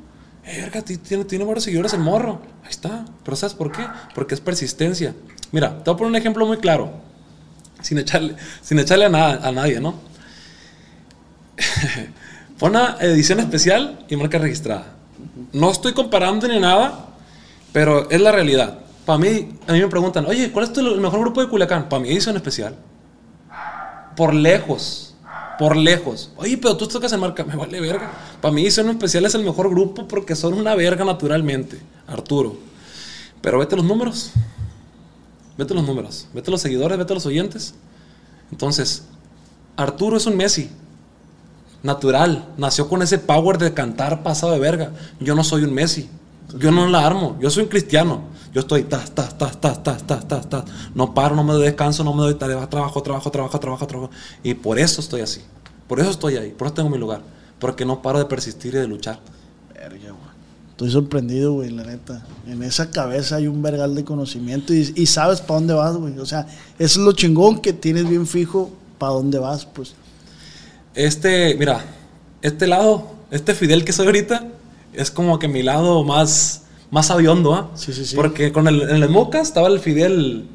eh, 0.47 0.61
verga, 0.63 0.81
ti- 0.83 0.97
tiene, 0.97 1.25
tiene 1.25 1.45
varios 1.45 1.65
seguidores 1.65 1.93
el 1.93 2.01
morro. 2.01 2.41
Ahí 2.63 2.71
está. 2.71 3.05
Pero 3.23 3.37
¿sabes 3.37 3.55
por 3.55 3.71
qué? 3.71 3.85
Porque 4.15 4.35
es 4.35 4.41
persistencia. 4.41 5.15
Mira, 5.53 5.83
te 5.83 5.91
voy 5.91 5.95
a 5.95 5.97
poner 5.99 6.11
un 6.11 6.17
ejemplo 6.17 6.47
muy 6.47 6.57
claro. 6.59 6.93
Sin 7.83 7.99
echarle, 7.99 8.35
sin 8.63 8.79
echarle 8.79 9.05
a, 9.05 9.09
nada, 9.11 9.47
a 9.47 9.53
nadie, 9.53 9.79
¿no? 9.79 9.95
Pon 12.59 12.71
una 12.71 12.97
edición 13.01 13.41
especial 13.41 14.05
y 14.09 14.17
marca 14.17 14.39
registrada. 14.39 14.87
No 15.53 15.71
estoy 15.71 15.93
comparando 15.93 16.49
ni 16.49 16.59
nada, 16.61 17.09
pero 17.75 18.09
es 18.09 18.21
la 18.21 18.31
realidad. 18.31 18.79
Para 19.05 19.19
mí, 19.19 19.49
a 19.67 19.73
mí 19.73 19.81
me 19.81 19.89
preguntan, 19.89 20.25
oye, 20.27 20.53
¿cuál 20.53 20.71
es 20.71 20.79
el 20.79 21.01
mejor 21.01 21.19
grupo 21.19 21.41
de 21.41 21.49
Culiacán? 21.49 21.89
Para 21.89 22.01
mí, 22.01 22.09
edición 22.09 22.37
especial. 22.37 22.77
Por 24.15 24.33
lejos. 24.33 25.17
Por 25.59 25.75
lejos. 25.75 26.31
Oye, 26.37 26.57
pero 26.57 26.77
tú 26.77 26.87
tocas 26.87 27.13
en 27.13 27.19
marca. 27.19 27.43
Me 27.49 27.57
vale 27.57 27.81
verga. 27.81 28.13
Para 28.41 28.55
mí, 28.55 28.63
edición 28.63 28.91
especial 28.91 29.25
es 29.25 29.35
el 29.35 29.43
mejor 29.43 29.69
grupo 29.71 30.07
porque 30.07 30.37
son 30.37 30.55
una 30.55 30.77
verga 30.77 31.05
naturalmente. 31.05 31.81
Arturo. 32.07 32.57
Pero 33.41 33.59
vete 33.59 33.75
los 33.75 33.85
números. 33.85 34.31
Vete 35.59 35.75
los 35.75 35.85
números. 35.85 36.29
Vete 36.33 36.53
los 36.53 36.61
seguidores, 36.61 36.97
vete 36.97 37.13
los 37.13 37.27
oyentes. 37.27 37.75
Entonces, 38.53 39.03
Arturo 39.77 40.17
es 40.17 40.27
un 40.27 40.37
Messi. 40.37 40.71
Natural. 41.83 42.47
Nació 42.57 42.89
con 42.89 43.03
ese 43.03 43.19
power 43.19 43.59
de 43.59 43.75
cantar 43.75 44.23
pasado 44.23 44.53
de 44.53 44.61
verga. 44.61 44.93
Yo 45.19 45.35
no 45.35 45.43
soy 45.43 45.65
un 45.65 45.75
Messi. 45.75 46.09
Yo 46.59 46.71
no 46.71 46.89
la 46.89 47.07
armo. 47.07 47.37
Yo 47.41 47.51
soy 47.51 47.65
un 47.65 47.69
cristiano. 47.69 48.23
Yo 48.53 48.61
estoy 48.61 48.85
tas, 48.85 49.11
tas, 49.11 49.37
tas, 49.37 49.61
tas, 49.61 49.83
tas, 49.83 50.07
tas, 50.07 50.29
tas, 50.29 50.49
tas. 50.49 50.65
No 50.95 51.13
paro, 51.13 51.35
no 51.35 51.43
me 51.43 51.53
doy 51.53 51.65
descanso, 51.65 52.05
no 52.05 52.15
me 52.15 52.23
doy. 52.23 52.35
Trabajo, 52.35 52.69
trabajo, 53.03 53.31
trabajo, 53.31 53.59
trabajo, 53.61 53.87
trabajo. 53.87 54.11
Y 54.43 54.55
por 54.55 54.79
eso 54.79 55.01
estoy 55.01 55.23
así. 55.23 55.41
Por 55.89 56.01
eso 56.01 56.11
estoy 56.11 56.37
ahí. 56.37 56.51
Por 56.51 56.67
eso 56.67 56.75
tengo 56.75 56.91
mi 56.91 56.99
lugar. 56.99 57.23
Porque 57.59 57.85
no 57.85 58.01
paro 58.01 58.19
de 58.19 58.27
persistir 58.27 58.75
y 58.75 58.79
de 58.79 58.87
luchar. 58.87 59.19
Verga, 59.75 59.99
güey. 59.99 60.35
Estoy 60.71 60.91
sorprendido, 60.91 61.53
güey, 61.53 61.71
la 61.71 61.85
neta. 61.85 62.27
En 62.47 62.63
esa 62.63 62.91
cabeza 62.91 63.37
hay 63.37 63.47
un 63.47 63.63
vergal 63.63 63.95
de 63.95 64.05
conocimiento 64.05 64.75
y, 64.75 64.93
y 64.97 65.07
sabes 65.07 65.41
para 65.41 65.61
dónde 65.61 65.75
vas, 65.75 65.97
güey. 65.97 66.19
O 66.19 66.27
sea, 66.27 66.47
eso 66.79 67.01
es 67.01 67.05
lo 67.05 67.13
chingón 67.13 67.61
que 67.61 67.73
tienes 67.73 68.09
bien 68.09 68.27
fijo 68.27 68.73
para 68.99 69.13
dónde 69.13 69.39
vas, 69.39 69.65
pues. 69.67 69.95
Este, 70.95 71.55
mira, 71.57 71.85
este 72.43 72.67
lado, 72.67 73.07
este 73.31 73.55
Fidel 73.55 73.85
que 73.85 73.93
soy 73.93 74.07
ahorita, 74.07 74.49
es 74.97 75.11
como 75.11 75.39
que 75.39 75.49
mi 75.49 75.63
lado 75.63 76.05
más, 76.05 76.63
más 76.91 77.11
aviondo, 77.11 77.55
¿ah? 77.55 77.71
Sí, 77.75 77.93
sí, 77.93 78.05
sí. 78.05 78.17
Porque 78.17 78.53
con 78.53 78.69
el, 78.69 78.83
en 78.83 79.03
el 79.03 79.09
Moca 79.09 79.41
estaba 79.41 79.69
el 79.69 79.81
Fidel, 79.81 80.47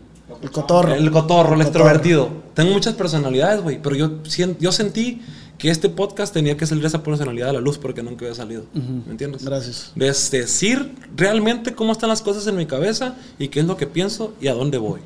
El 0.42 0.52
cotorro. 0.52 0.94
el 0.94 1.12
cotorro, 1.12 1.54
el 1.56 1.62
El 1.62 1.68
extrovertido. 1.68 2.30
Tengo 2.54 2.72
muchas 2.74 2.94
personalidades, 2.96 3.62
güey, 3.62 3.82
pero 3.82 3.96
yo, 3.96 4.12
yo 4.60 4.72
sentí 4.72 5.22
que 5.58 5.70
este 5.70 5.90
podcast 5.90 6.34
tenía 6.34 6.56
que 6.56 6.66
salir 6.66 6.86
esa 6.86 7.04
personalidad 7.04 7.50
a 7.50 7.54
la 7.54 7.60
luz 7.60 7.78
porque 7.78 8.02
nunca 8.02 8.26
había 8.26 8.36
salido. 8.36 8.64
¿Me 8.74 9.12
entiendes? 9.12 9.44
Gracias. 9.44 9.92
Es 9.98 10.32
decir 10.32 10.96
realmente 11.18 11.76
cómo 11.76 11.92
están 11.92 12.08
las 12.10 12.22
cosas 12.22 12.48
en 12.48 12.56
mi 12.56 12.66
cabeza 12.66 13.16
y 13.38 13.50
qué 13.50 13.60
es 13.60 13.66
lo 13.66 13.76
que 13.76 13.86
pienso 13.86 14.34
y 14.40 14.48
a 14.48 14.54
dónde 14.54 14.78
voy. 14.78 15.02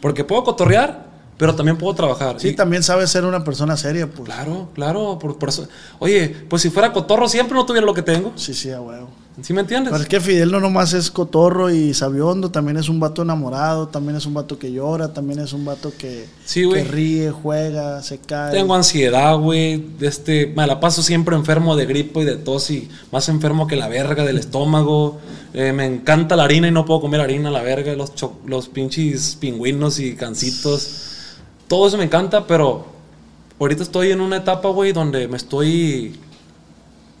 Porque 0.00 0.22
puedo 0.24 0.44
cotorrear, 0.44 1.06
pero 1.38 1.54
también 1.54 1.76
puedo 1.76 1.94
trabajar. 1.94 2.36
Sí, 2.40 2.48
Y- 2.48 2.54
también 2.56 2.82
sabes 2.82 3.10
ser 3.10 3.24
una 3.24 3.44
persona 3.44 3.76
seria, 3.76 4.06
pues. 4.06 4.24
Claro, 4.26 4.68
claro, 4.74 5.18
por, 5.18 5.38
por 5.38 5.48
eso. 5.48 5.66
Oye, 5.98 6.28
pues 6.48 6.62
si 6.62 6.70
fuera 6.70 6.92
cotorro 6.92 7.28
siempre 7.28 7.54
no 7.54 7.66
tuviera 7.66 7.86
lo 7.86 7.94
que 7.94 8.02
tengo. 8.02 8.32
Sí, 8.36 8.54
sí, 8.54 8.70
a 8.70 8.80
huevo. 8.80 9.08
¿Sí 9.42 9.52
me 9.52 9.60
entiendes? 9.60 9.90
Pero 9.92 10.02
es 10.02 10.08
que 10.08 10.18
Fidel 10.18 10.50
no 10.50 10.60
nomás 10.60 10.94
es 10.94 11.10
cotorro 11.10 11.68
y 11.68 11.92
sabiondo, 11.92 12.50
también 12.50 12.78
es 12.78 12.88
un 12.88 12.98
vato 12.98 13.20
enamorado, 13.20 13.86
también 13.88 14.16
es 14.16 14.24
un 14.24 14.32
vato 14.32 14.58
que 14.58 14.72
llora, 14.72 15.12
también 15.12 15.40
es 15.40 15.52
un 15.52 15.62
vato 15.62 15.92
que, 15.98 16.24
Sí, 16.46 16.66
que 16.72 16.84
ríe, 16.84 17.30
juega, 17.32 18.02
se 18.02 18.16
cae. 18.16 18.52
Tengo 18.54 18.74
ansiedad, 18.74 19.36
güey. 19.36 19.84
Este, 20.00 20.46
me 20.56 20.66
la 20.66 20.80
paso 20.80 21.02
siempre 21.02 21.36
enfermo 21.36 21.76
de 21.76 21.84
gripo 21.84 22.22
y 22.22 22.24
de 22.24 22.36
tos 22.36 22.70
y 22.70 22.88
más 23.12 23.28
enfermo 23.28 23.66
que 23.66 23.76
la 23.76 23.88
verga 23.88 24.24
del 24.24 24.38
estómago. 24.38 25.18
Eh, 25.52 25.74
me 25.74 25.84
encanta 25.84 26.34
la 26.34 26.44
harina 26.44 26.68
y 26.68 26.70
no 26.70 26.86
puedo 26.86 27.02
comer 27.02 27.20
harina, 27.20 27.50
la 27.50 27.60
verga. 27.60 27.92
Los, 27.94 28.14
cho- 28.14 28.38
los 28.46 28.68
pinches 28.68 29.36
pingüinos 29.38 29.98
y 29.98 30.14
cancitos. 30.16 31.02
Todo 31.68 31.88
eso 31.88 31.96
me 31.98 32.04
encanta, 32.04 32.46
pero 32.46 32.86
ahorita 33.58 33.82
estoy 33.82 34.10
en 34.10 34.20
una 34.20 34.36
etapa, 34.38 34.68
güey, 34.68 34.92
donde 34.92 35.26
me 35.28 35.36
estoy 35.36 36.18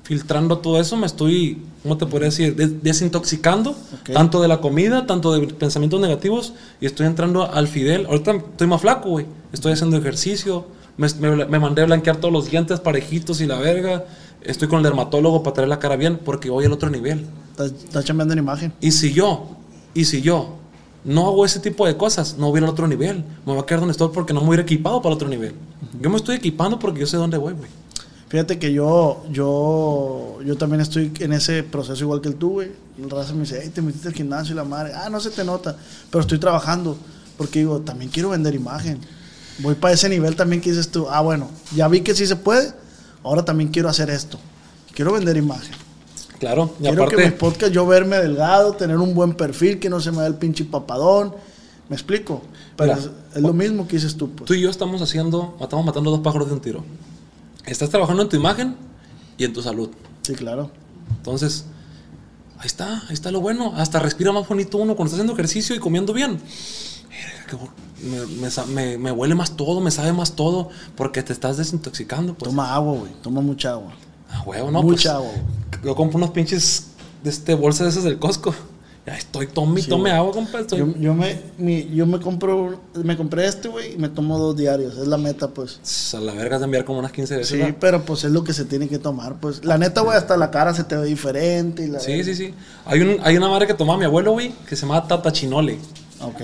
filtrando 0.04 0.58
todo 0.58 0.80
eso. 0.80 0.96
Me 0.96 1.06
estoy, 1.06 1.62
¿cómo 1.82 1.96
te 1.98 2.06
podría 2.06 2.26
decir? 2.26 2.54
Des- 2.54 2.82
desintoxicando. 2.82 3.74
Tanto 4.12 4.40
de 4.40 4.48
la 4.48 4.60
comida, 4.60 5.06
tanto 5.06 5.32
de 5.32 5.48
pensamientos 5.48 6.00
negativos. 6.00 6.52
Y 6.80 6.86
estoy 6.86 7.06
entrando 7.06 7.50
al 7.52 7.66
Fidel. 7.68 8.06
Ahorita 8.06 8.32
estoy 8.32 8.66
más 8.68 8.80
flaco, 8.80 9.10
güey. 9.10 9.26
Estoy 9.52 9.72
haciendo 9.72 9.96
ejercicio. 9.96 10.66
Me, 10.96 11.08
me- 11.20 11.44
me 11.46 11.58
mandé 11.58 11.82
a 11.82 11.86
blanquear 11.86 12.16
todos 12.18 12.32
los 12.32 12.50
dientes 12.50 12.78
parejitos 12.80 13.40
y 13.40 13.46
la 13.46 13.58
verga. 13.58 14.04
Estoy 14.42 14.68
con 14.68 14.78
el 14.78 14.84
dermatólogo 14.84 15.42
para 15.42 15.54
traer 15.54 15.68
la 15.68 15.80
cara 15.80 15.96
bien 15.96 16.18
porque 16.24 16.50
voy 16.50 16.64
al 16.64 16.72
otro 16.72 16.88
nivel. 16.88 17.26
Está, 17.50 17.64
está 17.66 18.02
chambeando 18.04 18.32
en 18.32 18.38
imagen. 18.38 18.72
Y 18.80 18.92
si 18.92 19.12
yo, 19.12 19.48
y 19.92 20.04
si 20.04 20.22
yo 20.22 20.54
no 21.06 21.28
hago 21.28 21.46
ese 21.46 21.60
tipo 21.60 21.86
de 21.86 21.96
cosas, 21.96 22.36
no 22.36 22.50
voy 22.50 22.58
al 22.58 22.68
otro 22.68 22.88
nivel. 22.88 23.18
Me 23.46 23.52
voy 23.52 23.60
a 23.60 23.64
quedar 23.64 23.78
donde 23.78 23.92
estoy 23.92 24.08
porque 24.12 24.34
no 24.34 24.40
me 24.40 24.46
voy 24.46 24.56
a 24.56 24.60
ir 24.60 24.64
equipado 24.64 25.00
para 25.00 25.12
el 25.12 25.14
otro 25.14 25.28
nivel. 25.28 25.54
Yo 26.00 26.10
me 26.10 26.16
estoy 26.16 26.36
equipando 26.36 26.80
porque 26.80 27.00
yo 27.00 27.06
sé 27.06 27.16
dónde 27.16 27.38
voy, 27.38 27.54
güey. 27.54 27.70
Fíjate 28.28 28.58
que 28.58 28.72
yo, 28.72 29.24
yo, 29.30 30.38
yo 30.44 30.56
también 30.56 30.80
estoy 30.80 31.12
en 31.20 31.32
ese 31.32 31.62
proceso 31.62 32.02
igual 32.02 32.20
que 32.20 32.28
el 32.28 32.34
tú, 32.34 32.54
güey. 32.54 32.72
El 32.98 33.08
raza 33.08 33.32
me 33.34 33.42
dice, 33.42 33.60
hey, 33.62 33.70
te 33.72 33.82
metiste 33.82 34.08
al 34.08 34.14
gimnasio 34.14 34.52
y 34.52 34.56
la 34.56 34.64
madre. 34.64 34.94
Ah, 34.96 35.08
no 35.08 35.20
se 35.20 35.30
te 35.30 35.44
nota. 35.44 35.76
Pero 36.10 36.22
estoy 36.22 36.38
trabajando. 36.38 36.98
Porque 37.36 37.60
digo, 37.60 37.80
también 37.82 38.10
quiero 38.10 38.30
vender 38.30 38.56
imagen. 38.56 38.98
Voy 39.60 39.76
para 39.76 39.94
ese 39.94 40.08
nivel 40.08 40.34
también 40.34 40.60
que 40.60 40.70
dices 40.70 40.88
tú, 40.88 41.06
ah, 41.08 41.20
bueno, 41.20 41.48
ya 41.74 41.86
vi 41.86 42.00
que 42.00 42.16
sí 42.16 42.26
se 42.26 42.34
puede. 42.34 42.72
Ahora 43.22 43.44
también 43.44 43.70
quiero 43.70 43.88
hacer 43.88 44.10
esto. 44.10 44.40
Quiero 44.92 45.12
vender 45.12 45.36
imagen. 45.36 45.85
Claro, 46.38 46.70
y 46.78 46.82
quiero 46.82 47.08
que 47.08 47.16
mi 47.16 47.22
aparte, 47.22 47.38
podcast 47.38 47.72
yo 47.72 47.86
verme 47.86 48.18
delgado, 48.18 48.72
tener 48.74 48.98
un 48.98 49.14
buen 49.14 49.34
perfil, 49.34 49.78
que 49.78 49.88
no 49.88 50.00
se 50.00 50.10
me 50.10 50.18
vea 50.18 50.26
el 50.26 50.34
pinche 50.34 50.64
papadón. 50.64 51.34
¿Me 51.88 51.96
explico? 51.96 52.42
Pero 52.76 52.94
Mira, 52.94 53.06
es, 53.06 53.36
es 53.36 53.42
lo 53.42 53.52
mismo 53.52 53.86
que 53.86 53.96
dices 53.96 54.16
tú, 54.16 54.30
pues. 54.30 54.46
tú 54.46 54.54
y 54.54 54.60
yo 54.60 54.68
estamos 54.70 55.00
haciendo, 55.00 55.56
estamos 55.60 55.86
matando 55.86 56.10
dos 56.10 56.20
pájaros 56.20 56.48
de 56.48 56.54
un 56.54 56.60
tiro. 56.60 56.84
Estás 57.64 57.90
trabajando 57.90 58.22
en 58.22 58.28
tu 58.28 58.36
imagen 58.36 58.76
y 59.38 59.44
en 59.44 59.52
tu 59.52 59.62
salud. 59.62 59.90
Sí, 60.22 60.34
claro. 60.34 60.70
Entonces, 61.16 61.64
ahí 62.58 62.66
está, 62.66 63.02
ahí 63.08 63.14
está 63.14 63.30
lo 63.30 63.40
bueno. 63.40 63.72
Hasta 63.76 63.98
respira 63.98 64.32
más 64.32 64.46
bonito 64.48 64.78
uno 64.78 64.94
cuando 64.94 65.06
está 65.06 65.16
haciendo 65.16 65.32
ejercicio 65.32 65.74
y 65.74 65.78
comiendo 65.78 66.12
bien. 66.12 66.40
Me 68.68 69.12
huele 69.12 69.34
más 69.34 69.56
todo, 69.56 69.80
me 69.80 69.90
sabe 69.90 70.12
más 70.12 70.32
todo, 70.32 70.68
porque 70.96 71.22
te 71.22 71.32
estás 71.32 71.56
desintoxicando. 71.56 72.34
Pues. 72.34 72.50
Toma 72.50 72.74
agua, 72.74 72.98
güey. 72.98 73.12
Toma 73.22 73.40
mucha 73.40 73.72
agua. 73.72 73.92
Ah, 74.30 74.42
huevo, 74.46 74.70
no, 74.70 74.82
mucha 74.82 74.94
pues, 74.94 75.06
agua, 75.06 75.30
güey. 75.30 75.84
Yo 75.84 75.94
compro 75.94 76.16
unos 76.18 76.30
pinches 76.30 76.86
de 77.22 77.30
este, 77.30 77.54
bolsas 77.54 77.84
de 77.86 77.90
esas 77.90 78.04
del 78.04 78.18
Costco. 78.18 78.54
Ya 79.06 79.16
estoy, 79.16 79.46
tome 79.46 79.80
Sí, 79.80 79.88
tome 79.88 80.10
agua, 80.10 80.32
compa. 80.32 80.58
estoy- 80.58 80.80
Yo, 80.80 80.92
yo 80.98 81.14
me, 81.14 81.38
mi- 81.58 81.88
yo 81.94 82.06
me 82.06 82.18
compro, 82.18 82.80
me 82.94 83.16
compré 83.16 83.46
este, 83.46 83.68
güey, 83.68 83.94
y 83.94 83.98
me 83.98 84.08
tomo 84.08 84.36
dos 84.36 84.56
diarios. 84.56 84.98
Es 84.98 85.06
la 85.06 85.16
meta, 85.16 85.46
pues. 85.46 85.78
A 86.12 86.18
la 86.18 86.34
verga 86.34 86.58
de 86.58 86.64
enviar 86.64 86.84
como 86.84 86.98
unas 86.98 87.12
15 87.12 87.36
veces. 87.36 87.48
Sí, 87.50 87.58
¿verdad? 87.58 87.76
pero 87.78 88.04
pues 88.04 88.24
es 88.24 88.32
lo 88.32 88.42
que 88.42 88.52
se 88.52 88.64
tiene 88.64 88.88
que 88.88 88.98
tomar, 88.98 89.36
pues. 89.38 89.64
La 89.64 89.78
neta, 89.78 90.00
güey, 90.00 90.16
hasta 90.18 90.36
la 90.36 90.50
cara 90.50 90.74
se 90.74 90.82
te 90.82 90.96
ve 90.96 91.06
diferente. 91.06 91.84
Y 91.84 91.88
la 91.88 92.00
Sí, 92.00 92.24
sí, 92.24 92.34
sí. 92.34 92.52
Hay, 92.84 93.00
un, 93.00 93.18
hay 93.22 93.36
una 93.36 93.48
madre 93.48 93.68
que 93.68 93.74
tomaba 93.74 93.96
mi 93.96 94.06
abuelo, 94.06 94.32
güey, 94.32 94.52
que 94.68 94.74
se 94.74 94.82
llama 94.82 95.06
Tata 95.06 95.30
Chinole. 95.30 95.78
Ok. 96.20 96.40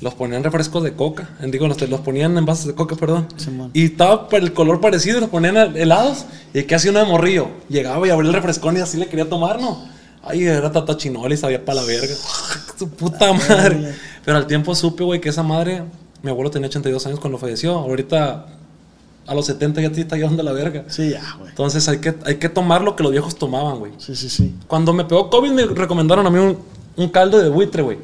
Los 0.00 0.14
ponían 0.14 0.44
refrescos 0.44 0.82
de 0.82 0.92
coca. 0.92 1.30
Digo, 1.40 1.66
los, 1.68 1.80
los 1.88 2.00
ponían 2.00 2.36
en 2.36 2.44
vasos 2.44 2.66
de 2.66 2.74
coca, 2.74 2.96
perdón. 2.96 3.28
Simón. 3.36 3.70
y 3.72 3.84
estaba 3.86 4.28
el 4.32 4.52
color 4.52 4.80
parecido, 4.80 5.20
los 5.20 5.30
ponían 5.30 5.56
helados. 5.76 6.26
Y 6.52 6.64
que 6.64 6.74
hacía 6.74 6.90
uno 6.90 7.00
de 7.00 7.06
morrillo. 7.06 7.48
Llegaba 7.68 8.06
y 8.06 8.10
abría 8.10 8.28
el 8.30 8.34
refrescón 8.34 8.76
y 8.76 8.80
así 8.80 8.98
le 8.98 9.06
quería 9.06 9.28
tomar, 9.28 9.60
¿no? 9.60 9.84
Ay, 10.22 10.44
era 10.44 10.70
Tata 10.70 10.96
Chinole 10.96 11.34
y 11.34 11.38
sabía 11.38 11.64
para 11.64 11.80
la 11.80 11.86
verga. 11.86 12.14
Su 12.78 12.90
puta 12.90 13.32
madre. 13.32 13.94
Pero 14.24 14.36
al 14.36 14.46
tiempo 14.46 14.74
supe, 14.74 15.04
güey, 15.04 15.20
que 15.20 15.28
esa 15.30 15.42
madre. 15.42 15.84
Mi 16.22 16.30
abuelo 16.30 16.50
tenía 16.50 16.68
82 16.68 17.06
años 17.06 17.20
cuando 17.20 17.38
falleció. 17.38 17.72
Ahorita 17.78 18.46
a 19.26 19.34
los 19.34 19.46
70 19.46 19.80
ya 19.80 19.90
te 19.90 20.00
está 20.00 20.16
llevando 20.16 20.42
la 20.42 20.52
verga. 20.52 20.84
Sí, 20.88 21.10
ya, 21.10 21.22
güey. 21.38 21.50
Entonces 21.50 21.88
hay 21.88 21.98
que, 21.98 22.14
hay 22.24 22.36
que 22.36 22.48
tomar 22.48 22.82
lo 22.82 22.96
que 22.96 23.02
los 23.02 23.12
viejos 23.12 23.36
tomaban, 23.36 23.78
güey. 23.78 23.92
Sí, 23.98 24.14
sí, 24.14 24.28
sí. 24.28 24.54
Cuando 24.66 24.92
me 24.92 25.04
pegó 25.04 25.30
COVID 25.30 25.50
me 25.52 25.64
recomendaron 25.66 26.26
a 26.26 26.30
mí 26.30 26.38
un, 26.38 26.58
un 26.96 27.08
caldo 27.08 27.38
de 27.38 27.48
buitre, 27.48 27.82
güey. 27.82 27.98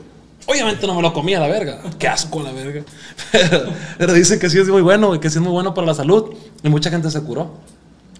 Obviamente 0.47 0.87
no 0.87 0.95
me 0.95 1.03
lo 1.03 1.13
comía 1.13 1.39
la 1.41 1.47
verga. 1.49 1.81
Qué 1.99 2.09
asco 2.09 2.43
la 2.43 2.53
verga. 2.53 2.83
Pero, 3.33 3.65
pero 3.97 4.13
dicen 4.13 4.39
que 4.39 4.51
sí 4.51 4.59
es 4.59 4.69
muy 4.69 4.83
bueno 4.83 5.15
y 5.15 5.21
que 5.21 5.31
sí 5.31 5.39
es 5.39 5.43
muy 5.43 5.53
bueno 5.53 5.73
para 5.73 5.87
la 5.87 5.95
salud. 5.95 6.35
Y 6.63 6.69
mucha 6.69 6.91
gente 6.91 7.11
se 7.11 7.21
curó. 7.23 7.53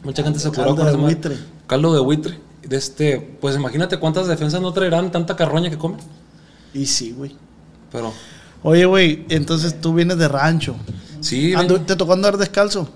Mucha 0.05 0.23
gente 0.23 0.39
se 0.39 0.49
curó 0.51 0.75
Caldo 0.75 0.85
de 0.85 0.97
buitre. 0.97 1.37
Caldo 1.67 1.95
de 1.95 2.01
buitre. 2.01 2.39
De 2.63 2.77
este, 2.77 3.19
pues 3.41 3.57
imagínate 3.57 3.99
cuántas 3.99 4.27
defensas 4.29 4.61
no 4.61 4.73
traerán 4.73 5.11
tanta 5.11 5.35
carroña 5.37 5.69
que 5.69 5.77
comen. 5.79 5.99
Y 6.73 6.87
sí, 6.87 7.13
güey. 7.13 7.37
Pero 7.91 8.13
Oye, 8.63 8.85
güey, 8.87 9.27
entonces 9.29 9.81
tú 9.81 9.93
vienes 9.93 10.17
de 10.19 10.29
rancho. 10.29 10.77
sí, 11.21 11.55
ven- 11.55 11.85
¿Te 11.85 11.97
tocó 11.97 12.13
andar 12.13 12.37
descalzo? 12.39 12.89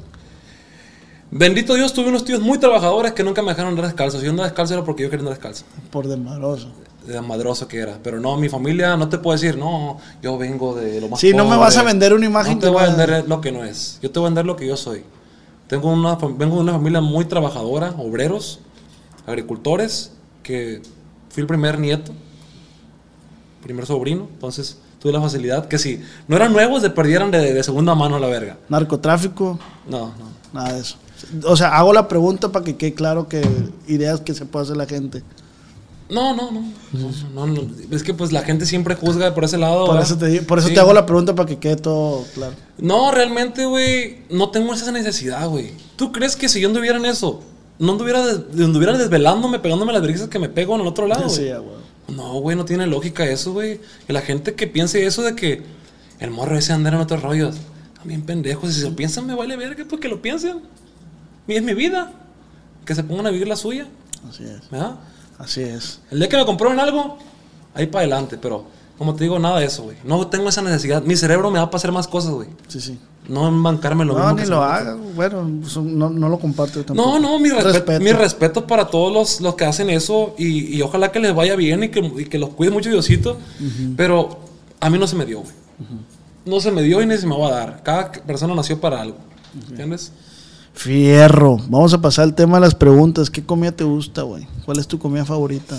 bendito 1.31 1.75
Dios, 1.75 1.93
tuve 1.93 2.09
unos 2.09 2.25
tíos 2.25 2.41
muy 2.41 2.59
trabajadores 2.59 3.13
que 3.13 3.25
nunca 3.25 3.43
me 3.43 3.51
dejaron 3.51 3.71
andar 3.71 3.87
descalzo. 3.87 4.19
Si 4.19 4.25
yo 4.25 4.31
andaba 4.31 4.49
descalzo 4.49 4.75
era 4.75 4.85
porque 4.85 5.03
yo 5.03 5.11
quería 5.11 5.23
andar 5.23 5.35
descalzo. 5.35 5.65
Por 5.91 6.07
desmadroso. 6.07 6.71
De 7.07 7.21
madroso 7.21 7.69
que 7.69 7.79
era. 7.79 7.99
Pero 8.03 8.21
no, 8.21 8.37
mi 8.37 8.49
familia 8.49 8.97
no 8.97 9.09
te 9.09 9.19
puedo 9.19 9.37
decir, 9.39 9.57
no, 9.57 9.99
yo 10.23 10.37
vengo 10.39 10.75
de 10.75 11.01
lo 11.01 11.09
más 11.09 11.21
Sí, 11.21 11.31
no 11.33 11.45
me 11.45 11.51
pobre. 11.51 11.61
vas 11.61 11.77
a 11.77 11.83
vender 11.85 12.13
una 12.15 12.27
imagen 12.27 12.55
No 12.55 12.61
te 12.61 12.69
voy 12.69 12.83
a 12.83 12.87
vender 12.89 13.25
lo 13.29 13.41
que 13.41 13.53
no 13.53 13.65
es. 13.65 13.99
Yo 14.03 14.11
te 14.11 14.19
voy 14.19 14.27
a 14.27 14.31
vender 14.31 14.45
lo 14.47 14.57
que 14.57 14.67
yo 14.67 14.77
soy. 14.77 15.05
Tengo 15.69 15.93
una, 15.93 16.15
vengo 16.17 16.57
de 16.57 16.63
una 16.63 16.73
familia 16.73 17.01
muy 17.01 17.25
trabajadora, 17.25 17.95
obreros, 17.99 18.61
agricultores, 19.27 20.13
que 20.43 20.83
fui 21.31 21.41
el 21.43 21.47
primer 21.47 21.79
nieto, 21.79 22.13
primer 23.63 23.87
sobrino, 23.87 24.29
entonces 24.33 24.79
tuve 25.01 25.13
la 25.13 25.21
facilidad 25.21 25.67
que 25.67 25.79
si 25.79 26.01
no 26.29 26.37
eran 26.37 26.53
nuevos, 26.53 26.83
se 26.83 26.91
perdieran 26.91 27.31
de, 27.31 27.53
de 27.53 27.63
segunda 27.63 27.95
mano 27.95 28.17
a 28.17 28.21
la 28.21 28.29
verga. 28.29 28.57
Narcotráfico, 28.69 29.59
No, 29.89 30.09
no. 30.19 30.29
nada 30.53 30.75
de 30.75 30.81
eso. 30.81 30.97
O 31.45 31.57
sea, 31.57 31.77
hago 31.77 31.93
la 31.93 32.07
pregunta 32.09 32.53
para 32.53 32.65
que 32.65 32.77
quede 32.77 32.95
claro 32.95 33.27
que 33.29 33.43
ideas 33.89 34.21
que 34.21 34.35
se 34.35 34.45
puede 34.47 34.65
hacer 34.65 34.77
la 34.77 34.87
gente. 34.87 35.23
No, 36.09 36.35
no, 36.37 36.51
no, 36.53 36.63
no, 37.35 37.47
no. 37.47 37.63
Es 37.91 38.03
que 38.05 38.15
pues 38.15 38.31
la 38.33 38.43
gente 38.43 38.65
siempre 38.65 38.95
juzga 38.95 39.35
por 39.35 39.45
ese 39.45 39.59
lado. 39.59 39.87
Por 39.87 39.97
¿verdad? 39.97 40.09
eso 40.11 40.19
te, 40.19 40.43
por 40.43 40.59
eso 40.61 40.69
Sí. 40.69 40.75
te 40.75 40.81
hago 40.81 40.93
la 40.93 41.05
pregunta 41.05 41.35
para 41.35 41.49
que 41.49 41.59
quede 41.59 41.77
todo 41.77 42.25
claro. 42.35 42.55
No, 42.79 43.11
realmente, 43.11 43.65
güey, 43.67 44.19
no 44.31 44.51
tengo 44.51 44.73
esa 44.73 44.93
necesidad, 44.93 45.49
güey. 45.49 45.73
¿Tú 45.97 46.13
crees 46.13 46.37
que 46.37 46.49
si 46.49 46.61
yo 46.61 46.69
anduviera 46.69 46.97
en 46.99 47.07
eso, 47.07 47.43
no 47.81 47.93
anduviera, 47.93 48.25
des- 48.25 48.65
anduviera 48.65 48.97
desvelándome, 48.97 49.59
pegándome 49.59 49.93
las 49.93 50.03
brisas 50.03 50.29
que 50.29 50.39
me 50.39 50.49
pego 50.49 50.77
en 50.77 50.83
el 50.83 50.87
otro 50.87 51.07
lado? 51.09 51.29
Sí, 51.29 51.49
ah, 51.49 51.59
güey. 51.59 51.77
No, 52.17 52.35
güey, 52.35 52.57
no 52.57 52.65
tiene 52.65 52.87
lógica 52.87 53.25
eso, 53.25 53.53
güey. 53.53 53.81
Y 54.09 54.13
la 54.13 54.21
gente 54.21 54.55
que 54.55 54.69
piense 54.69 55.05
eso 55.07 55.23
de 55.23 55.35
que 55.35 55.63
el 56.21 56.31
morro 56.31 56.57
ese 56.57 56.73
andar 56.73 56.95
en 56.95 57.01
otros 57.01 57.21
rollos, 57.21 57.57
también 57.99 58.23
pendejos. 58.23 58.73
Si 58.73 58.81
se 58.83 58.89
lo 58.89 58.95
piensan, 58.95 59.27
me 59.27 59.35
vale 59.35 59.57
verga, 59.57 59.85
pues 59.89 60.01
que 60.01 60.09
lo 60.09 60.23
piensen. 60.23 60.61
Mi- 61.49 61.57
Es 61.57 61.63
mi 61.65 61.75
vida. 61.75 62.13
Que 62.85 62.95
se 62.95 63.03
pongan 63.03 63.27
a 63.27 63.31
vivir 63.31 63.49
la 63.49 63.57
suya, 63.57 63.89
Así 64.31 64.45
es. 64.45 64.71
¿verdad? 64.71 64.95
Así 65.39 65.63
es. 65.63 66.01
El 66.11 66.19
día 66.19 66.29
que 66.29 66.37
me 66.37 66.47
compraron 66.47 66.79
algo, 66.81 67.19
ahí 67.75 67.87
para 67.87 68.01
adelante, 68.03 68.39
pero 68.41 68.65
como 68.99 69.15
te 69.15 69.25
digo, 69.25 69.39
nada 69.39 69.59
de 69.61 69.67
eso, 69.67 69.83
güey. 69.85 69.97
No 70.05 70.27
tengo 70.29 70.49
esa 70.49 70.63
necesidad. 70.63 71.03
Mi 71.03 71.17
cerebro 71.17 71.51
me 71.51 71.59
da 71.59 71.67
para 71.67 71.77
hacer 71.77 71.93
más 71.93 72.09
cosas, 72.09 72.33
güey. 72.33 72.49
Sí, 72.69 72.81
sí. 72.81 72.99
No 73.29 73.51
bancarme 73.63 74.05
lo 74.05 74.13
No, 74.15 74.21
mismo. 74.21 74.37
ni 74.37 74.43
que 74.43 74.49
lo 74.49 74.63
hagas. 74.63 74.97
Bueno, 75.15 75.51
pues, 75.61 75.77
no, 75.77 76.09
no 76.11 76.29
lo 76.29 76.39
comparto 76.39 76.79
yo 76.79 76.85
tampoco. 76.87 77.11
No, 77.11 77.19
no, 77.19 77.39
mi, 77.41 77.49
respe- 77.51 77.63
Respeto. 77.73 78.01
mi 78.05 78.13
respeto 78.13 78.67
para 78.67 78.87
todos 78.87 79.13
los, 79.13 79.41
los 79.41 79.57
que 79.57 79.65
hacen 79.65 79.91
eso 79.91 80.35
y, 80.39 80.77
y 80.77 80.81
ojalá 80.83 81.11
que 81.13 81.19
les 81.19 81.35
vaya 81.35 81.57
bien 81.57 81.83
y 81.83 81.89
que, 81.89 81.99
y 82.01 82.25
que 82.27 82.39
los 82.39 82.51
cuide 82.51 82.71
mucho 82.71 82.89
Diosito. 82.89 83.37
Pero 83.97 84.39
a 84.81 84.89
mí 84.91 84.99
no 84.99 85.07
se 85.07 85.17
me 85.17 85.27
dio, 85.27 85.41
güey. 85.41 85.53
No 86.45 86.61
se 86.61 86.71
me 86.71 86.83
dio 86.83 87.03
y 87.03 87.07
ni 87.07 87.19
se 87.19 87.27
me 87.27 87.37
va 87.37 87.49
a 87.49 87.51
dar. 87.51 87.83
Cada 87.83 88.13
persona 88.13 88.55
nació 88.55 88.81
para 88.81 89.01
algo. 89.03 89.17
¿Entiendes? 89.69 90.13
Fierro. 90.77 91.57
Vamos 91.71 91.95
a 91.95 92.01
pasar 92.03 92.25
al 92.25 92.35
tema 92.35 92.59
de 92.59 92.61
las 92.61 92.75
preguntas. 92.75 93.31
¿Qué 93.31 93.43
comida 93.43 93.73
te 93.73 93.83
gusta, 93.83 94.23
güey? 94.23 94.47
¿Cuál 94.67 94.79
es 94.79 94.87
tu 94.87 94.99
comida 94.99 95.25
favorita? 95.25 95.75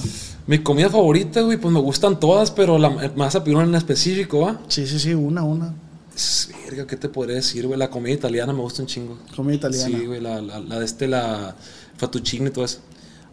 Mi 0.47 0.57
comida 0.59 0.89
favorita, 0.89 1.41
güey, 1.41 1.57
pues 1.57 1.71
me 1.71 1.79
gustan 1.79 2.19
todas, 2.19 2.49
pero 2.49 2.79
la, 2.79 2.89
me 2.89 3.07
vas 3.09 3.35
a 3.35 3.43
pedir 3.43 3.57
una 3.57 3.67
en 3.67 3.75
específico, 3.75 4.39
¿va? 4.39 4.59
Sí, 4.67 4.87
sí, 4.87 4.97
sí, 4.97 5.13
una, 5.13 5.43
una. 5.43 5.73
Verga, 6.65 6.87
¿qué 6.87 6.97
te 6.97 7.09
podría 7.09 7.35
decir, 7.35 7.67
güey? 7.67 7.77
La 7.77 7.91
comida 7.91 8.11
italiana 8.11 8.53
me 8.53 8.61
gusta 8.61 8.81
un 8.81 8.87
chingo. 8.87 9.19
Comida 9.35 9.55
italiana. 9.55 9.97
Sí, 9.99 10.05
güey, 10.07 10.19
la, 10.19 10.41
la, 10.41 10.59
la 10.59 10.79
de 10.79 10.85
este, 10.85 11.07
la 11.07 11.55
fettuccine 11.95 12.47
y 12.47 12.51
todo 12.51 12.65
eso. 12.65 12.79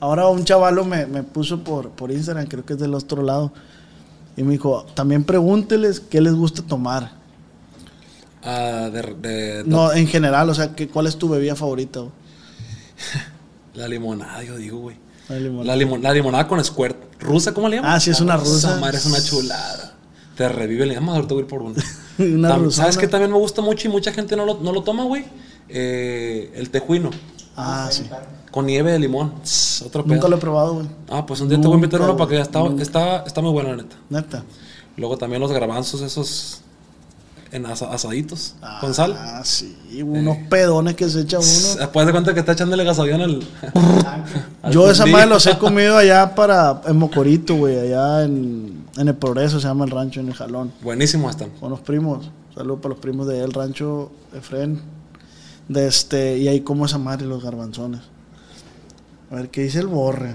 Ahora 0.00 0.28
un 0.28 0.44
chavalo 0.44 0.84
me, 0.84 1.06
me 1.06 1.22
puso 1.22 1.64
por, 1.64 1.88
por 1.90 2.12
Instagram, 2.12 2.46
creo 2.46 2.66
que 2.66 2.74
es 2.74 2.78
del 2.78 2.92
otro 2.92 3.22
lado. 3.22 3.52
Y 4.36 4.42
me 4.42 4.52
dijo, 4.52 4.84
también 4.94 5.24
pregúnteles 5.24 5.98
qué 5.98 6.20
les 6.20 6.34
gusta 6.34 6.60
tomar. 6.60 7.23
Ah, 8.44 8.90
de, 8.92 9.02
de- 9.02 9.64
No, 9.64 9.92
en 9.92 10.06
general, 10.06 10.50
o 10.50 10.54
sea, 10.54 10.74
que, 10.74 10.88
¿cuál 10.88 11.06
es 11.06 11.16
tu 11.16 11.28
bebida 11.28 11.56
favorita? 11.56 12.00
La 13.74 13.88
limonada, 13.88 14.42
yo 14.44 14.56
digo, 14.56 14.78
güey. 14.78 14.96
La 15.28 15.36
limonada. 15.36 15.76
La, 15.76 15.82
limon- 15.84 16.00
la 16.02 16.12
limonada 16.12 16.46
con 16.46 16.62
squirt. 16.64 16.96
¿Rusa 17.20 17.52
cómo 17.54 17.68
le 17.68 17.76
llaman? 17.76 17.92
Ah, 17.92 18.00
sí, 18.00 18.10
es 18.10 18.20
una 18.20 18.34
Esa 18.34 18.44
rusa. 18.44 18.76
madre 18.80 18.98
es 18.98 19.06
una 19.06 19.22
chulada. 19.22 19.94
Te 20.36 20.48
revive, 20.48 20.84
le 20.86 20.94
llamas, 20.94 21.16
ahorita 21.16 21.34
voy 21.34 21.40
a 21.42 21.44
ir 21.44 21.48
por 21.50 21.62
una. 21.62 21.82
Una 22.18 22.50
Tam- 22.50 22.64
rusana. 22.64 22.70
¿Sabes 22.84 22.98
qué 22.98 23.08
también 23.08 23.32
me 23.32 23.38
gusta 23.38 23.60
mucho 23.62 23.88
y 23.88 23.90
mucha 23.90 24.12
gente 24.12 24.36
no 24.36 24.44
lo, 24.44 24.60
no 24.60 24.72
lo 24.72 24.82
toma, 24.84 25.02
güey? 25.04 25.24
Eh, 25.68 26.52
el 26.54 26.70
tejuino. 26.70 27.10
Ah, 27.56 27.88
sí. 27.90 28.04
Con 28.52 28.66
nieve 28.66 28.92
de 28.92 29.00
limón. 29.00 29.32
Otro 29.84 30.04
pedo. 30.04 30.14
Nunca 30.14 30.28
lo 30.28 30.36
he 30.36 30.38
probado, 30.38 30.74
güey. 30.74 30.86
Ah, 31.08 31.26
pues 31.26 31.40
un 31.40 31.48
día 31.48 31.60
te 31.60 31.66
voy 31.66 31.74
a 31.74 31.76
invitar 31.78 32.00
uno 32.02 32.16
para 32.16 32.28
que 32.28 32.36
güey. 32.36 32.42
está, 32.42 32.60
está, 32.82 33.24
está 33.26 33.40
muy 33.40 33.50
bueno, 33.50 33.70
la 33.70 33.82
neta. 33.82 33.96
Neta. 34.10 34.44
Luego 34.96 35.18
también 35.18 35.40
los 35.40 35.50
garbanzos 35.50 36.02
esos 36.02 36.60
en 37.54 37.66
asa- 37.66 37.92
asaditos 37.92 38.54
con 38.80 38.92
sal. 38.94 39.16
Ah, 39.18 39.40
sí. 39.44 39.76
Unos 40.02 40.36
pedones 40.50 40.94
que 40.96 41.08
se 41.08 41.20
echa 41.20 41.38
uno. 41.38 41.46
Después 41.78 42.04
de 42.06 42.12
cuenta 42.12 42.34
que 42.34 42.40
está 42.40 42.52
echándole 42.52 42.84
gasolina 42.84 43.24
al. 43.24 43.40
al 44.62 44.72
Yo 44.72 44.90
esa 44.90 45.06
madre 45.06 45.26
los 45.26 45.46
he 45.46 45.56
comido 45.58 45.96
allá 45.96 46.34
para, 46.34 46.82
en 46.86 46.96
Mocorito, 46.96 47.54
güey, 47.54 47.78
allá 47.78 48.24
en, 48.24 48.84
en 48.96 49.08
el 49.08 49.14
Progreso, 49.14 49.60
se 49.60 49.68
llama 49.68 49.84
el 49.84 49.90
rancho, 49.90 50.20
en 50.20 50.28
el 50.28 50.34
Jalón. 50.34 50.72
Buenísimos 50.82 51.30
están. 51.30 51.50
Con 51.60 51.70
los 51.70 51.80
primos. 51.80 52.30
Saludos 52.54 52.80
para 52.80 52.90
los 52.94 52.98
primos 53.00 53.26
de 53.28 53.40
el 53.42 53.52
rancho 53.52 54.10
Efren. 54.36 54.80
De 55.68 55.86
este, 55.86 56.36
y 56.38 56.48
ahí 56.48 56.60
como 56.60 56.84
esa 56.86 56.98
madre 56.98 57.24
los 57.26 57.42
garbanzones. 57.42 58.00
A 59.30 59.36
ver, 59.36 59.48
¿qué 59.50 59.62
dice 59.62 59.78
el 59.78 59.86
borre? 59.86 60.34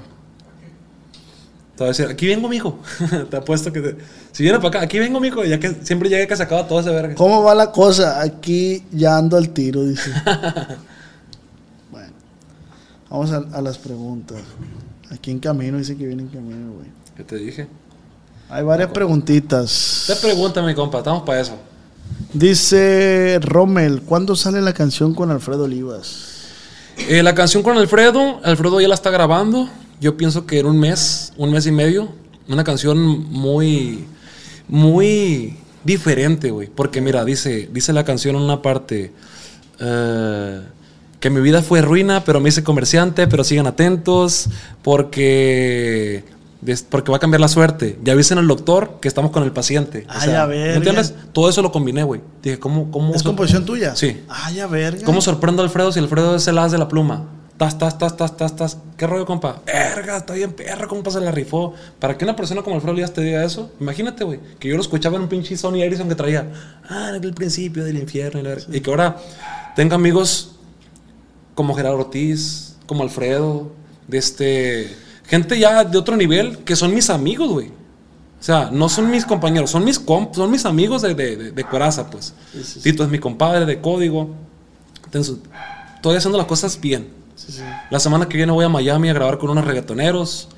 Te 1.76 1.84
voy 1.84 1.86
a 1.86 1.88
decir, 1.90 2.08
aquí 2.08 2.28
vengo, 2.28 2.50
mijo. 2.50 2.80
te 3.30 3.38
apuesto 3.38 3.72
que. 3.72 3.80
te- 3.82 3.98
Si 4.40 4.44
viene 4.44 4.58
para 4.60 4.70
acá, 4.70 4.82
aquí 4.84 5.00
vengo, 5.00 5.20
mijo. 5.20 5.44
Ya 5.44 5.60
que 5.60 5.70
siempre 5.84 6.08
llega 6.08 6.26
que 6.26 6.38
se 6.38 6.44
acaba 6.44 6.66
todo 6.66 6.80
ese 6.80 6.92
verga. 6.92 7.14
¿Cómo 7.16 7.44
va 7.44 7.54
la 7.54 7.74
cosa? 7.74 8.22
Aquí 8.22 8.86
ya 8.90 9.18
ando 9.18 9.36
al 9.36 9.50
tiro, 9.50 9.84
dice. 9.84 10.14
bueno, 11.92 12.14
vamos 13.10 13.34
a, 13.34 13.44
a 13.52 13.62
las 13.62 13.78
preguntas. 13.78 14.38
Aquí 15.12 15.32
en 15.32 15.40
camino, 15.40 15.78
dice 15.78 15.98
que 15.98 16.08
viene 16.08 16.22
en 16.22 16.30
camino, 16.30 16.72
güey. 16.72 16.88
¿Qué 17.18 17.26
te 17.26 17.36
dije? 17.36 17.68
Hay 18.50 18.64
varias 18.64 18.92
preguntitas. 18.92 20.06
Te 20.08 20.16
pregunta, 20.16 20.62
mi 20.62 20.74
compa. 20.74 21.00
Estamos 21.00 21.24
para 21.24 21.42
eso. 21.42 21.58
Dice 22.32 23.40
Rommel, 23.42 24.04
¿cuándo 24.04 24.38
sale 24.38 24.62
la 24.62 24.72
canción 24.72 25.14
con 25.16 25.32
Alfredo 25.32 25.66
Olivas? 25.66 26.46
Eh, 27.10 27.22
la 27.24 27.36
canción 27.36 27.62
con 27.62 27.78
Alfredo. 27.78 28.40
Alfredo 28.46 28.80
ya 28.80 28.88
la 28.88 28.96
está 28.96 29.10
grabando. 29.10 29.68
Yo 30.00 30.16
pienso 30.16 30.46
que 30.46 30.60
en 30.60 30.66
un 30.66 30.80
mes, 30.80 31.34
un 31.36 31.52
mes 31.52 31.66
y 31.66 31.74
medio. 31.74 32.08
Una 32.48 32.64
canción 32.64 32.98
muy. 33.30 34.08
Muy 34.70 35.58
diferente, 35.84 36.52
güey. 36.52 36.70
Porque 36.74 37.02
mira, 37.02 37.26
dice, 37.26 37.70
dice 37.74 37.92
la 37.94 38.06
canción 38.06 38.36
en 38.36 38.42
una 38.44 38.62
parte. 38.62 39.12
eh, 39.80 40.62
que 41.20 41.30
mi 41.30 41.42
vida 41.42 41.62
fue 41.62 41.82
ruina, 41.82 42.24
pero 42.24 42.40
me 42.40 42.48
hice 42.48 42.64
comerciante, 42.64 43.28
pero 43.28 43.44
sigan 43.44 43.68
atentos, 43.68 44.48
porque, 44.84 46.24
porque 46.90 47.12
va 47.12 47.18
a 47.18 47.20
cambiar 47.20 47.42
la 47.42 47.50
suerte. 47.50 48.00
Ya 48.04 48.14
avisen 48.14 48.38
al 48.38 48.48
doctor 48.48 49.00
que 49.02 49.10
estamos 49.10 49.32
con 49.32 49.44
el 49.44 49.52
paciente. 49.52 50.06
Ah, 50.08 50.26
ya, 50.26 50.48
¿me 50.48 50.56
verga. 50.56 50.76
entiendes? 50.76 51.14
Todo 51.34 51.50
eso 51.50 51.62
lo 51.62 51.74
combiné, 51.74 52.04
güey. 52.04 52.22
Dije, 52.42 52.58
¿cómo, 52.58 52.90
cómo 52.90 53.14
¿Es 53.14 53.24
composición 53.24 53.66
tuya? 53.66 53.98
Sí. 53.98 54.22
Ah, 54.30 54.50
ya, 54.52 54.66
verga. 54.68 55.04
¿Cómo 55.06 55.20
sorprendo 55.20 55.62
a 55.62 55.66
Alfredo 55.66 55.92
si 55.92 56.00
Alfredo 56.00 56.38
es 56.38 56.48
el 56.48 56.58
as 56.58 56.72
de 56.72 56.78
la 56.78 56.88
pluma? 56.88 57.26
Tas, 57.60 57.78
tas, 57.78 57.98
tas, 57.98 58.16
tas, 58.16 58.38
tas, 58.38 58.56
tas. 58.56 58.78
¿Qué 58.96 59.06
rollo, 59.06 59.26
compa? 59.26 59.62
Verga, 59.66 60.16
está 60.16 60.34
bien 60.34 60.54
perra, 60.54 60.88
compa, 60.88 61.12
se 61.12 61.20
la 61.20 61.30
rifó. 61.30 61.74
Para 62.00 62.18
que 62.18 62.24
una 62.24 62.34
persona 62.34 62.62
como 62.62 62.76
Alfredo 62.78 62.94
Olivas 62.94 63.12
te 63.12 63.20
diga 63.20 63.44
eso, 63.44 63.74
imagínate, 63.82 64.24
güey, 64.24 64.40
que 64.58 64.70
yo 64.70 64.76
lo 64.78 64.82
escuchaba 64.82 65.18
en 65.18 65.24
un 65.24 65.28
pinche 65.28 65.58
Sony 65.58 65.82
Ericsson 65.82 66.08
que 66.08 66.16
traía, 66.16 66.50
ah, 66.88 67.12
en 67.14 67.22
el 67.22 67.34
principio 67.34 67.84
del 67.84 67.98
infierno, 67.98 68.40
y, 68.40 68.44
la 68.44 68.50
verga. 68.52 68.66
y 68.72 68.80
que 68.80 68.90
ahora 68.90 69.18
tenga 69.76 69.96
amigos 69.96 70.56
como 71.54 71.76
Gerardo 71.76 71.98
Ortiz, 71.98 72.78
como 72.86 73.04
Alfredo, 73.04 73.74
de 74.08 74.18
este, 74.20 74.96
gente 75.26 75.60
ya 75.60 75.84
de 75.84 75.98
otro 75.98 76.16
nivel, 76.16 76.60
que 76.60 76.78
son 76.78 76.96
mis 76.96 77.10
amigos, 77.10 77.50
güey. 77.50 77.68
O 77.68 78.44
sea, 78.44 78.70
no 78.72 78.88
son 78.88 79.12
mis 79.12 79.26
compañeros, 79.26 79.70
son 79.70 79.84
mis 79.84 80.00
comp 80.00 80.34
son 80.34 80.50
mis 80.50 80.66
amigos 80.66 81.02
de, 81.02 81.14
de, 81.14 81.36
de, 81.36 81.52
de 81.52 81.64
coraza, 81.66 82.10
pues. 82.10 82.34
Sí, 82.54 82.64
sí, 82.64 82.64
sí. 82.64 82.80
Tito 82.84 83.04
es 83.04 83.10
mi 83.10 83.20
compadre 83.20 83.66
de 83.66 83.82
código. 83.82 84.34
Entonces, 85.04 85.36
estoy 85.96 86.16
haciendo 86.16 86.38
las 86.38 86.48
cosas 86.48 86.80
bien. 86.80 87.19
Sí, 87.46 87.52
sí. 87.54 87.62
La 87.90 88.00
semana 88.00 88.28
que 88.28 88.38
viene 88.38 88.52
voy 88.52 88.66
a 88.66 88.70
Miami 88.70 89.10
a 89.10 89.14
grabar 89.14 89.38
con 89.38 89.50
unos 89.50 89.66
reggaetoneros. 89.66 90.50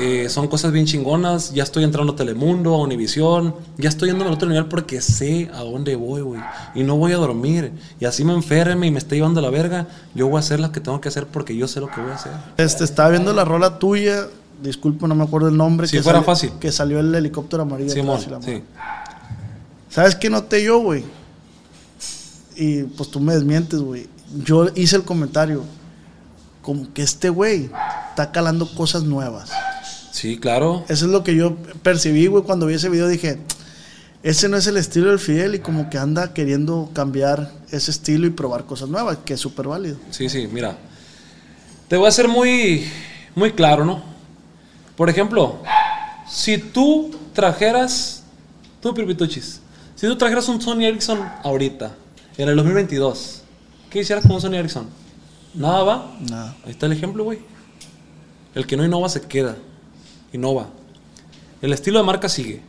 Eh, 0.00 0.28
son 0.30 0.48
cosas 0.48 0.72
bien 0.72 0.86
chingonas. 0.86 1.52
Ya 1.52 1.62
estoy 1.62 1.84
entrando 1.84 2.14
a 2.14 2.16
Telemundo, 2.16 2.74
a 2.74 2.78
Univisión. 2.80 3.54
Ya 3.76 3.90
estoy 3.90 4.08
yendo 4.08 4.24
al 4.24 4.32
otro 4.32 4.48
nivel 4.48 4.66
porque 4.66 5.02
sé 5.02 5.50
a 5.52 5.58
dónde 5.60 5.94
voy, 5.96 6.22
güey. 6.22 6.40
Y 6.74 6.82
no 6.82 6.96
voy 6.96 7.12
a 7.12 7.16
dormir. 7.16 7.72
Y 8.00 8.06
así 8.06 8.24
me 8.24 8.32
enferme 8.32 8.86
y 8.86 8.90
me 8.90 8.98
esté 8.98 9.16
llevando 9.16 9.40
a 9.40 9.42
la 9.42 9.50
verga. 9.50 9.86
Yo 10.14 10.26
voy 10.28 10.36
a 10.36 10.40
hacer 10.40 10.58
las 10.60 10.70
que 10.70 10.80
tengo 10.80 11.00
que 11.02 11.08
hacer 11.08 11.26
porque 11.26 11.54
yo 11.54 11.68
sé 11.68 11.80
lo 11.80 11.88
que 11.90 12.00
voy 12.00 12.10
a 12.10 12.14
hacer. 12.14 12.32
Este, 12.56 12.84
estaba 12.84 13.10
viendo 13.10 13.32
la 13.34 13.44
rola 13.44 13.78
tuya. 13.78 14.26
Disculpa, 14.62 15.06
no 15.06 15.14
me 15.14 15.24
acuerdo 15.24 15.48
el 15.48 15.56
nombre. 15.58 15.86
Si 15.86 15.98
que 15.98 16.02
fuera 16.02 16.20
salió- 16.20 16.26
fácil. 16.26 16.52
Que 16.58 16.72
salió 16.72 16.98
el 17.00 17.14
helicóptero 17.14 17.64
amarillo. 17.64 17.90
Simón, 17.90 18.20
sí. 18.22 18.30
madre. 18.30 18.62
¿Sabes 19.90 20.14
qué 20.16 20.30
noté 20.30 20.64
yo, 20.64 20.78
güey? 20.80 21.04
Y 22.56 22.84
pues 22.84 23.10
tú 23.10 23.20
me 23.20 23.34
desmientes, 23.34 23.80
güey. 23.80 24.06
Yo 24.44 24.66
hice 24.74 24.96
el 24.96 25.02
comentario. 25.02 25.62
Como 26.64 26.92
que 26.94 27.02
este 27.02 27.28
güey 27.28 27.68
está 28.08 28.32
calando 28.32 28.66
cosas 28.74 29.02
nuevas. 29.02 29.50
Sí, 30.12 30.38
claro. 30.38 30.82
Eso 30.88 31.04
es 31.04 31.12
lo 31.12 31.22
que 31.22 31.36
yo 31.36 31.56
percibí, 31.82 32.26
güey, 32.26 32.42
cuando 32.42 32.64
vi 32.64 32.74
ese 32.74 32.88
video. 32.88 33.06
Dije, 33.06 33.38
ese 34.22 34.48
no 34.48 34.56
es 34.56 34.66
el 34.66 34.78
estilo 34.78 35.10
del 35.10 35.18
Fidel 35.18 35.54
y 35.54 35.58
como 35.58 35.90
que 35.90 35.98
anda 35.98 36.32
queriendo 36.32 36.88
cambiar 36.94 37.50
ese 37.70 37.90
estilo 37.90 38.26
y 38.26 38.30
probar 38.30 38.64
cosas 38.64 38.88
nuevas, 38.88 39.18
que 39.26 39.34
es 39.34 39.40
súper 39.40 39.68
válido. 39.68 39.98
Sí, 40.10 40.30
sí, 40.30 40.48
mira. 40.50 40.78
Te 41.88 41.98
voy 41.98 42.08
a 42.08 42.10
ser 42.10 42.28
muy, 42.28 42.88
muy 43.34 43.52
claro, 43.52 43.84
¿no? 43.84 44.02
Por 44.96 45.10
ejemplo, 45.10 45.60
si 46.26 46.56
tú 46.56 47.14
trajeras, 47.34 48.22
tú 48.80 48.94
Pirpituchis, 48.94 49.60
si 49.96 50.06
tú 50.06 50.16
trajeras 50.16 50.48
un 50.48 50.62
Sony 50.62 50.84
Ericsson 50.84 51.20
ahorita, 51.42 51.92
en 52.38 52.48
el 52.48 52.56
2022, 52.56 53.42
¿qué 53.90 54.00
hicieras 54.00 54.22
con 54.24 54.36
un 54.36 54.40
Sony 54.40 54.54
Ericsson? 54.54 55.03
Nada 55.54 55.82
va. 55.82 56.16
Nada. 56.28 56.56
Ahí 56.64 56.72
está 56.72 56.86
el 56.86 56.92
ejemplo, 56.92 57.24
güey. 57.24 57.38
El 58.54 58.66
que 58.66 58.76
no 58.76 58.84
innova 58.84 59.08
se 59.08 59.20
queda. 59.22 59.56
Innova. 60.32 60.68
El 61.62 61.72
estilo 61.72 61.98
de 61.98 62.04
marca 62.04 62.28
sigue. 62.28 62.62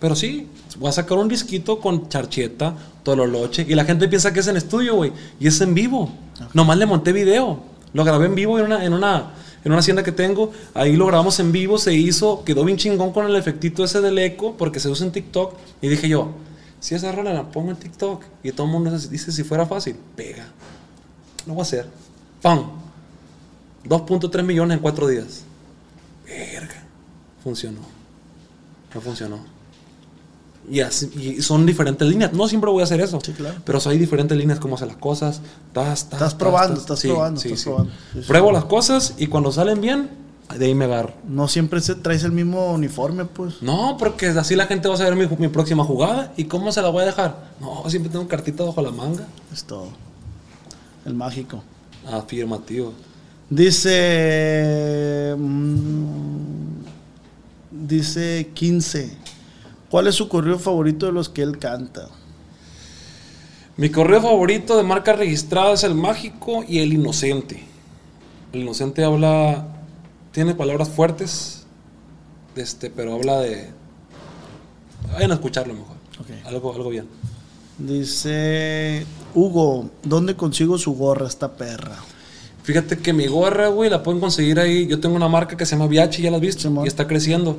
Pero 0.00 0.14
sí, 0.16 0.48
voy 0.78 0.88
a 0.88 0.92
sacar 0.92 1.16
un 1.16 1.28
disquito 1.28 1.80
con 1.80 2.08
charcheta, 2.08 2.74
tololoche, 3.02 3.64
y 3.66 3.74
la 3.74 3.84
gente 3.84 4.06
piensa 4.08 4.32
que 4.32 4.40
es 4.40 4.46
en 4.48 4.56
estudio, 4.56 4.96
güey. 4.96 5.12
Y 5.40 5.46
es 5.46 5.60
en 5.60 5.74
vivo. 5.74 6.12
Nomás 6.52 6.76
le 6.76 6.86
monté 6.86 7.12
video. 7.12 7.60
Lo 7.92 8.04
grabé 8.04 8.26
en 8.26 8.34
vivo 8.34 8.58
en 8.58 8.66
una, 8.66 8.84
en 8.84 8.92
una, 8.92 9.30
en 9.64 9.72
una 9.72 9.78
hacienda 9.78 10.02
que 10.02 10.12
tengo. 10.12 10.52
Ahí 10.74 10.96
lo 10.96 11.06
grabamos 11.06 11.38
en 11.40 11.52
vivo, 11.52 11.78
se 11.78 11.94
hizo, 11.94 12.44
quedó 12.44 12.64
bien 12.64 12.76
chingón 12.76 13.12
con 13.12 13.24
el 13.24 13.36
efectito 13.36 13.84
ese 13.84 14.00
del 14.00 14.18
eco, 14.18 14.56
porque 14.58 14.80
se 14.80 14.88
usa 14.88 15.06
en 15.06 15.12
TikTok. 15.12 15.54
Y 15.80 15.88
dije 15.88 16.08
yo, 16.08 16.32
si 16.80 16.94
esa 16.94 17.12
rola 17.12 17.32
la 17.32 17.50
pongo 17.50 17.70
en 17.70 17.76
TikTok 17.76 18.24
y 18.42 18.52
todo 18.52 18.66
el 18.66 18.72
mundo 18.72 18.90
dice 18.90 19.32
si 19.32 19.42
fuera 19.44 19.64
fácil, 19.64 19.96
pega. 20.16 20.48
Lo 21.46 21.54
voy 21.54 21.60
a 21.60 21.62
hacer. 21.62 22.03
¡Pam! 22.44 22.60
2.3 23.88 24.42
millones 24.42 24.76
en 24.76 24.82
cuatro 24.82 25.08
días. 25.08 25.44
Verga. 26.26 26.74
Funcionó. 27.42 27.80
No 28.94 29.00
funcionó. 29.00 29.38
Y, 30.70 30.80
así, 30.80 31.10
y 31.16 31.40
son 31.40 31.64
diferentes 31.64 32.06
líneas. 32.06 32.34
No 32.34 32.46
siempre 32.46 32.70
voy 32.70 32.82
a 32.82 32.84
hacer 32.84 33.00
eso. 33.00 33.18
Sí, 33.24 33.32
claro. 33.32 33.56
Pero 33.64 33.78
hay 33.86 33.96
diferentes 33.96 34.36
líneas 34.36 34.60
como 34.60 34.74
hacer 34.74 34.88
las 34.88 34.98
cosas. 34.98 35.40
Tas, 35.72 35.86
tas, 35.86 36.02
Estás 36.02 36.18
tas, 36.18 36.34
probando, 36.34 36.80
estás 36.80 36.98
Sí, 36.98 37.08
probando, 37.08 37.40
sí, 37.40 37.48
estás 37.48 37.60
sí. 37.60 37.64
probando. 37.70 37.92
Pruebo 38.26 38.52
las 38.52 38.66
cosas 38.66 39.14
y 39.16 39.28
cuando 39.28 39.50
salen 39.50 39.80
bien, 39.80 40.10
de 40.54 40.66
ahí 40.66 40.74
me 40.74 40.84
agarro. 40.84 41.14
No 41.26 41.48
siempre 41.48 41.80
se 41.80 41.94
traes 41.94 42.24
el 42.24 42.32
mismo 42.32 42.74
uniforme, 42.74 43.24
pues. 43.24 43.62
No, 43.62 43.96
porque 43.98 44.26
así 44.26 44.54
la 44.54 44.66
gente 44.66 44.86
va 44.88 44.96
a 44.96 44.98
saber 44.98 45.16
mi, 45.16 45.26
mi 45.38 45.48
próxima 45.48 45.82
jugada. 45.82 46.34
¿Y 46.36 46.44
cómo 46.44 46.72
se 46.72 46.82
la 46.82 46.90
voy 46.90 47.04
a 47.04 47.06
dejar? 47.06 47.52
No, 47.58 47.88
siempre 47.88 48.12
tengo 48.12 48.28
cartita 48.28 48.64
bajo 48.64 48.82
la 48.82 48.90
manga. 48.90 49.26
Es 49.50 49.64
todo. 49.64 49.88
El 51.06 51.14
mágico. 51.14 51.62
Afirmativo. 52.06 52.92
Dice. 53.50 55.34
mm, 55.36 56.84
dice 57.70 58.50
15. 58.54 59.16
¿Cuál 59.90 60.08
es 60.08 60.14
su 60.14 60.28
correo 60.28 60.58
favorito 60.58 61.06
de 61.06 61.12
los 61.12 61.28
que 61.28 61.42
él 61.42 61.58
canta? 61.58 62.08
Mi 63.76 63.90
correo 63.90 64.22
favorito 64.22 64.76
de 64.76 64.82
marca 64.84 65.14
registrada 65.14 65.72
es 65.72 65.84
el 65.84 65.94
mágico 65.94 66.64
y 66.66 66.78
el 66.78 66.92
inocente. 66.92 67.62
El 68.52 68.62
inocente 68.62 69.04
habla, 69.04 69.66
tiene 70.30 70.54
palabras 70.54 70.88
fuertes, 70.88 71.64
este, 72.54 72.88
pero 72.90 73.14
habla 73.14 73.40
de... 73.40 73.70
Vayan 75.12 75.32
a 75.32 75.34
escucharlo 75.34 75.74
mejor. 75.74 75.96
Algo, 76.44 76.72
algo 76.74 76.90
bien. 76.90 77.08
Dice. 77.78 79.04
Hugo, 79.34 79.90
¿dónde 80.02 80.36
consigo 80.36 80.78
su 80.78 80.94
gorra, 80.94 81.26
esta 81.26 81.56
perra? 81.56 81.96
Fíjate 82.62 82.98
que 82.98 83.12
mi 83.12 83.26
gorra, 83.26 83.68
güey, 83.68 83.90
la 83.90 84.02
pueden 84.02 84.20
conseguir 84.20 84.58
ahí. 84.58 84.86
Yo 84.86 85.00
tengo 85.00 85.16
una 85.16 85.28
marca 85.28 85.56
que 85.56 85.66
se 85.66 85.76
llama 85.76 85.86
Viachi, 85.86 86.22
ya 86.22 86.30
la 86.30 86.36
has 86.36 86.42
visto, 86.42 86.62
Simón. 86.62 86.84
y 86.84 86.88
está 86.88 87.06
creciendo. 87.06 87.58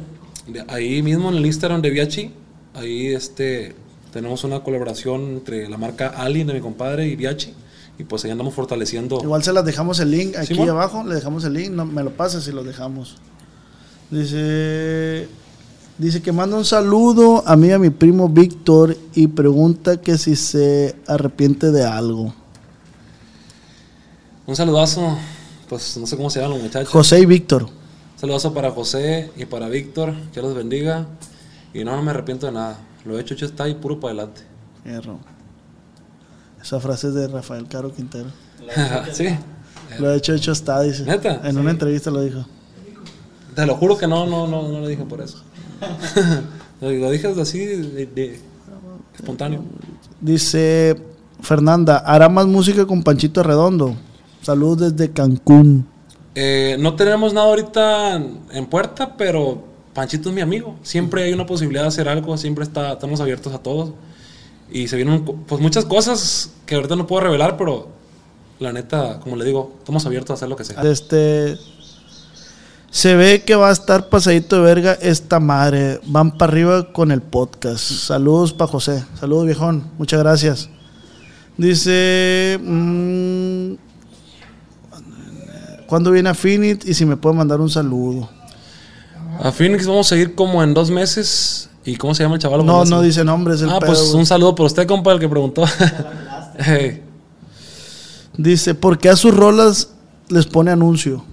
Ahí 0.67 1.01
mismo 1.03 1.29
en 1.29 1.37
el 1.37 1.45
Instagram 1.45 1.81
de 1.81 1.89
Viachi, 1.89 2.31
ahí 2.73 3.07
este, 3.07 3.75
tenemos 4.11 4.43
una 4.43 4.61
colaboración 4.61 5.21
entre 5.35 5.69
la 5.69 5.77
marca 5.77 6.07
Alien 6.07 6.47
de 6.47 6.53
mi 6.53 6.59
compadre 6.59 7.07
y 7.07 7.15
Viachi. 7.15 7.53
Y 7.97 8.03
pues 8.03 8.25
ahí 8.25 8.31
andamos 8.31 8.53
fortaleciendo. 8.53 9.19
Igual 9.21 9.43
se 9.43 9.53
las 9.53 9.63
dejamos 9.63 9.99
el 9.99 10.11
link 10.11 10.35
aquí 10.35 10.47
Simón. 10.47 10.69
abajo, 10.69 11.03
le 11.03 11.15
dejamos 11.15 11.43
el 11.45 11.53
link, 11.53 11.71
no, 11.71 11.85
me 11.85 12.03
lo 12.03 12.11
pasas 12.11 12.47
y 12.47 12.51
lo 12.51 12.63
dejamos. 12.63 13.17
Dice 14.11 15.27
dice 15.97 16.21
que 16.21 16.31
manda 16.31 16.57
un 16.57 16.65
saludo 16.65 17.43
a 17.45 17.55
mí 17.55 17.67
y 17.67 17.71
a 17.71 17.79
mi 17.79 17.89
primo 17.89 18.29
Víctor 18.29 18.97
y 19.13 19.27
pregunta 19.27 19.97
que 19.97 20.17
si 20.17 20.35
se 20.35 20.95
arrepiente 21.07 21.71
de 21.71 21.85
algo. 21.85 22.33
Un 24.45 24.55
saludazo, 24.55 25.17
pues 25.69 25.97
no 25.97 26.05
sé 26.05 26.15
cómo 26.17 26.29
se 26.29 26.39
llaman 26.39 26.57
los 26.57 26.63
muchachos. 26.63 26.89
José 26.89 27.19
y 27.19 27.25
Víctor. 27.25 27.63
Un 27.63 28.19
saludazo 28.19 28.53
para 28.53 28.71
José 28.71 29.31
y 29.35 29.45
para 29.45 29.69
Víctor, 29.69 30.13
que 30.33 30.41
los 30.41 30.53
bendiga. 30.53 31.07
Y 31.73 31.83
no, 31.83 31.95
no 31.95 32.03
me 32.03 32.11
arrepiento 32.11 32.45
de 32.45 32.53
nada. 32.53 32.77
Lo 33.03 33.19
hecho, 33.19 33.33
hecho 33.33 33.45
está 33.45 33.65
ahí 33.65 33.73
puro 33.73 33.99
para 33.99 34.13
adelante. 34.13 34.41
Fierro. 34.83 35.19
Esa 36.61 36.79
frase 36.79 37.07
es 37.07 37.13
de 37.13 37.27
Rafael 37.27 37.67
Caro 37.67 37.93
Quintero. 37.93 38.29
sí, 39.11 39.27
Lo 39.99 40.13
hecho, 40.13 40.33
hecho 40.33 40.51
está, 40.51 40.81
dice. 40.81 41.03
¿Neta? 41.03 41.41
En 41.43 41.57
una 41.57 41.71
entrevista 41.71 42.09
lo 42.09 42.21
dijo. 42.21 42.45
te 43.55 43.65
lo 43.65 43.75
juro 43.75 43.97
que 43.97 44.07
no, 44.07 44.25
no, 44.25 44.47
no, 44.47 44.67
no 44.69 44.79
lo 44.79 44.87
dije 44.87 45.03
por 45.03 45.21
eso. 45.21 45.43
lo, 46.81 47.11
dije 47.11 47.27
así 47.27 47.59
de, 47.59 48.05
de- 48.05 48.39
espontáneo. 49.15 49.63
Dice 50.21 50.95
Fernanda, 51.41 51.97
hará 51.97 52.29
más 52.29 52.47
música 52.47 52.85
con 52.85 53.03
Panchito 53.03 53.43
Redondo. 53.43 53.95
Saludos 54.41 54.91
desde 54.91 55.11
Cancún. 55.11 55.87
Eh, 56.35 56.75
no 56.79 56.95
tenemos 56.95 57.33
nada 57.33 57.47
ahorita 57.47 58.15
en, 58.51 58.65
puerta, 58.67 59.15
pero 59.17 59.63
Panchito 59.93 60.29
es 60.29 60.35
mi 60.35 60.41
amigo. 60.41 60.75
Siempre 60.83 61.23
hay 61.23 61.33
una 61.33 61.45
posibilidad 61.45 61.83
de 61.83 61.87
hacer 61.87 62.09
algo, 62.09 62.37
siempre 62.37 62.63
está, 62.63 62.93
estamos 62.93 63.21
abiertos 63.21 63.53
a 63.53 63.59
todos. 63.59 63.91
Y 64.71 64.87
se 64.87 64.95
vienen 64.95 65.23
pues 65.23 65.61
muchas 65.61 65.85
cosas 65.85 66.51
que 66.65 66.75
ahorita 66.75 66.95
no 66.95 67.07
puedo 67.07 67.23
revelar, 67.23 67.55
pero 67.57 67.87
la 68.59 68.73
neta, 68.73 69.19
como 69.19 69.35
le 69.35 69.45
digo, 69.45 69.73
estamos 69.79 70.05
abiertos 70.05 70.31
a 70.31 70.33
hacer 70.33 70.49
lo 70.49 70.55
que 70.55 70.63
sea. 70.63 70.81
Este 70.81 71.57
se 72.95 73.13
ve 73.13 73.43
que 73.43 73.55
va 73.55 73.67
a 73.67 73.73
estar 73.73 74.07
pasadito 74.07 74.55
de 74.55 74.61
verga 74.61 74.93
esta 74.93 75.41
madre. 75.41 75.99
Van 76.05 76.31
para 76.37 76.49
arriba 76.53 76.93
con 76.93 77.11
el 77.11 77.21
podcast. 77.21 77.83
Saludos 77.83 78.53
para 78.53 78.71
José. 78.71 79.03
Saludos 79.19 79.47
viejón. 79.47 79.83
Muchas 79.97 80.21
gracias. 80.21 80.69
Dice 81.57 82.57
mm, 82.63 83.73
¿Cuándo 85.87 86.11
viene 86.11 86.29
Affinit? 86.29 86.87
Y 86.87 86.93
si 86.93 87.05
me 87.05 87.17
puede 87.17 87.35
mandar 87.35 87.59
un 87.59 87.69
saludo. 87.69 88.29
A 89.43 89.51
Phoenix 89.51 89.85
vamos 89.85 90.09
a 90.13 90.15
ir 90.15 90.33
como 90.33 90.63
en 90.63 90.73
dos 90.73 90.89
meses. 90.89 91.69
¿Y 91.83 91.97
cómo 91.97 92.15
se 92.15 92.23
llama 92.23 92.35
el 92.35 92.41
chaval? 92.41 92.65
No, 92.65 92.85
no 92.85 93.01
dice 93.01 93.25
nombres. 93.25 93.61
El 93.61 93.71
Ah, 93.71 93.79
pedo, 93.79 93.87
pues 93.91 94.03
güey. 94.03 94.19
un 94.21 94.25
saludo 94.25 94.55
para 94.55 94.67
usted, 94.67 94.87
compa, 94.87 95.11
el 95.11 95.19
que 95.19 95.27
preguntó. 95.27 95.65
Hey. 96.57 97.03
Dice, 98.37 98.73
¿por 98.73 98.97
qué 98.97 99.09
a 99.09 99.17
sus 99.17 99.35
rolas 99.35 99.89
les 100.29 100.45
pone 100.45 100.71
anuncio? 100.71 101.25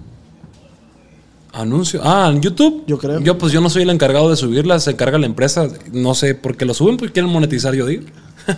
Anuncio. 1.53 2.01
Ah, 2.03 2.31
en 2.33 2.41
YouTube. 2.41 2.83
Yo 2.87 2.97
creo. 2.97 3.19
Yo, 3.21 3.37
pues 3.37 3.53
yo 3.53 3.61
no 3.61 3.69
soy 3.69 3.83
el 3.83 3.89
encargado 3.91 4.29
de 4.29 4.35
subirlas, 4.35 4.83
se 4.85 4.91
encarga 4.91 5.17
la 5.19 5.27
empresa. 5.27 5.67
No 5.91 6.15
sé 6.15 6.33
por 6.35 6.57
qué 6.57 6.65
lo 6.65 6.73
suben, 6.73 6.97
porque 6.97 7.13
quieren 7.13 7.31
monetizar, 7.31 7.73
yo 7.75 7.85
digo. 7.85 8.03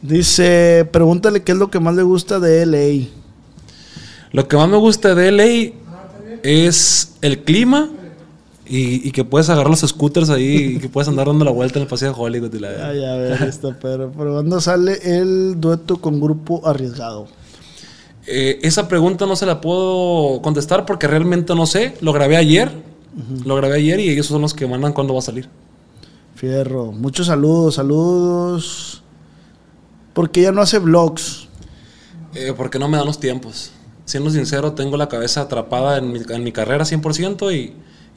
Dice, 0.00 0.88
pregúntale 0.92 1.42
qué 1.42 1.52
es 1.52 1.58
lo 1.58 1.70
que 1.70 1.80
más 1.80 1.94
le 1.94 2.02
gusta 2.02 2.38
de 2.38 2.64
LA. 2.66 3.08
Lo 4.32 4.46
que 4.46 4.56
más 4.56 4.68
me 4.68 4.76
gusta 4.76 5.14
de 5.14 5.32
LA 5.32 5.74
es 6.42 7.14
el 7.20 7.40
clima 7.42 7.90
y, 8.66 9.06
y 9.08 9.10
que 9.10 9.24
puedes 9.24 9.48
agarrar 9.50 9.70
los 9.70 9.80
scooters 9.80 10.30
ahí 10.30 10.74
y 10.76 10.78
que 10.78 10.88
puedes 10.88 11.08
andar 11.08 11.26
dando 11.26 11.44
la 11.44 11.50
vuelta 11.50 11.78
en 11.78 11.82
el 11.82 11.88
paseo 11.88 12.12
de 12.12 12.20
Hollywood. 12.20 12.54
y 12.54 12.58
la- 12.60 12.88
Ay, 12.88 13.04
a 13.04 13.14
ver, 13.16 13.42
está 13.42 13.76
pero. 13.80 14.12
Pero 14.16 14.32
¿cuándo 14.34 14.60
sale 14.60 14.98
el 15.20 15.60
dueto 15.60 15.96
con 15.96 16.20
grupo 16.20 16.66
arriesgado? 16.66 17.26
Eh, 18.30 18.60
esa 18.62 18.88
pregunta 18.88 19.24
no 19.24 19.36
se 19.36 19.46
la 19.46 19.62
puedo 19.62 20.42
contestar 20.42 20.84
porque 20.84 21.06
realmente 21.06 21.54
no 21.54 21.64
sé. 21.64 21.94
Lo 22.02 22.12
grabé 22.12 22.36
ayer. 22.36 22.70
Lo 23.44 23.56
grabé 23.56 23.76
ayer 23.76 23.98
y 24.00 24.10
ellos 24.10 24.26
son 24.26 24.42
los 24.42 24.54
que 24.54 24.66
mandan 24.66 24.92
cuándo 24.92 25.14
va 25.14 25.20
a 25.20 25.22
salir. 25.22 25.48
Fierro, 26.36 26.92
muchos 26.92 27.26
saludos, 27.26 27.76
saludos. 27.76 29.02
Porque 30.12 30.42
ya 30.42 30.52
no 30.52 30.60
hace 30.60 30.78
vlogs. 30.78 31.48
Eh, 32.34 32.52
porque 32.56 32.78
no 32.78 32.86
me 32.86 32.98
dan 32.98 33.06
los 33.06 33.18
tiempos. 33.18 33.72
Siendo 34.04 34.30
sincero, 34.30 34.72
tengo 34.72 34.96
la 34.96 35.08
cabeza 35.08 35.40
atrapada 35.40 35.98
en 35.98 36.12
mi, 36.12 36.20
en 36.28 36.44
mi 36.44 36.52
carrera 36.52 36.84
100% 36.84 37.52
y, 37.52 37.72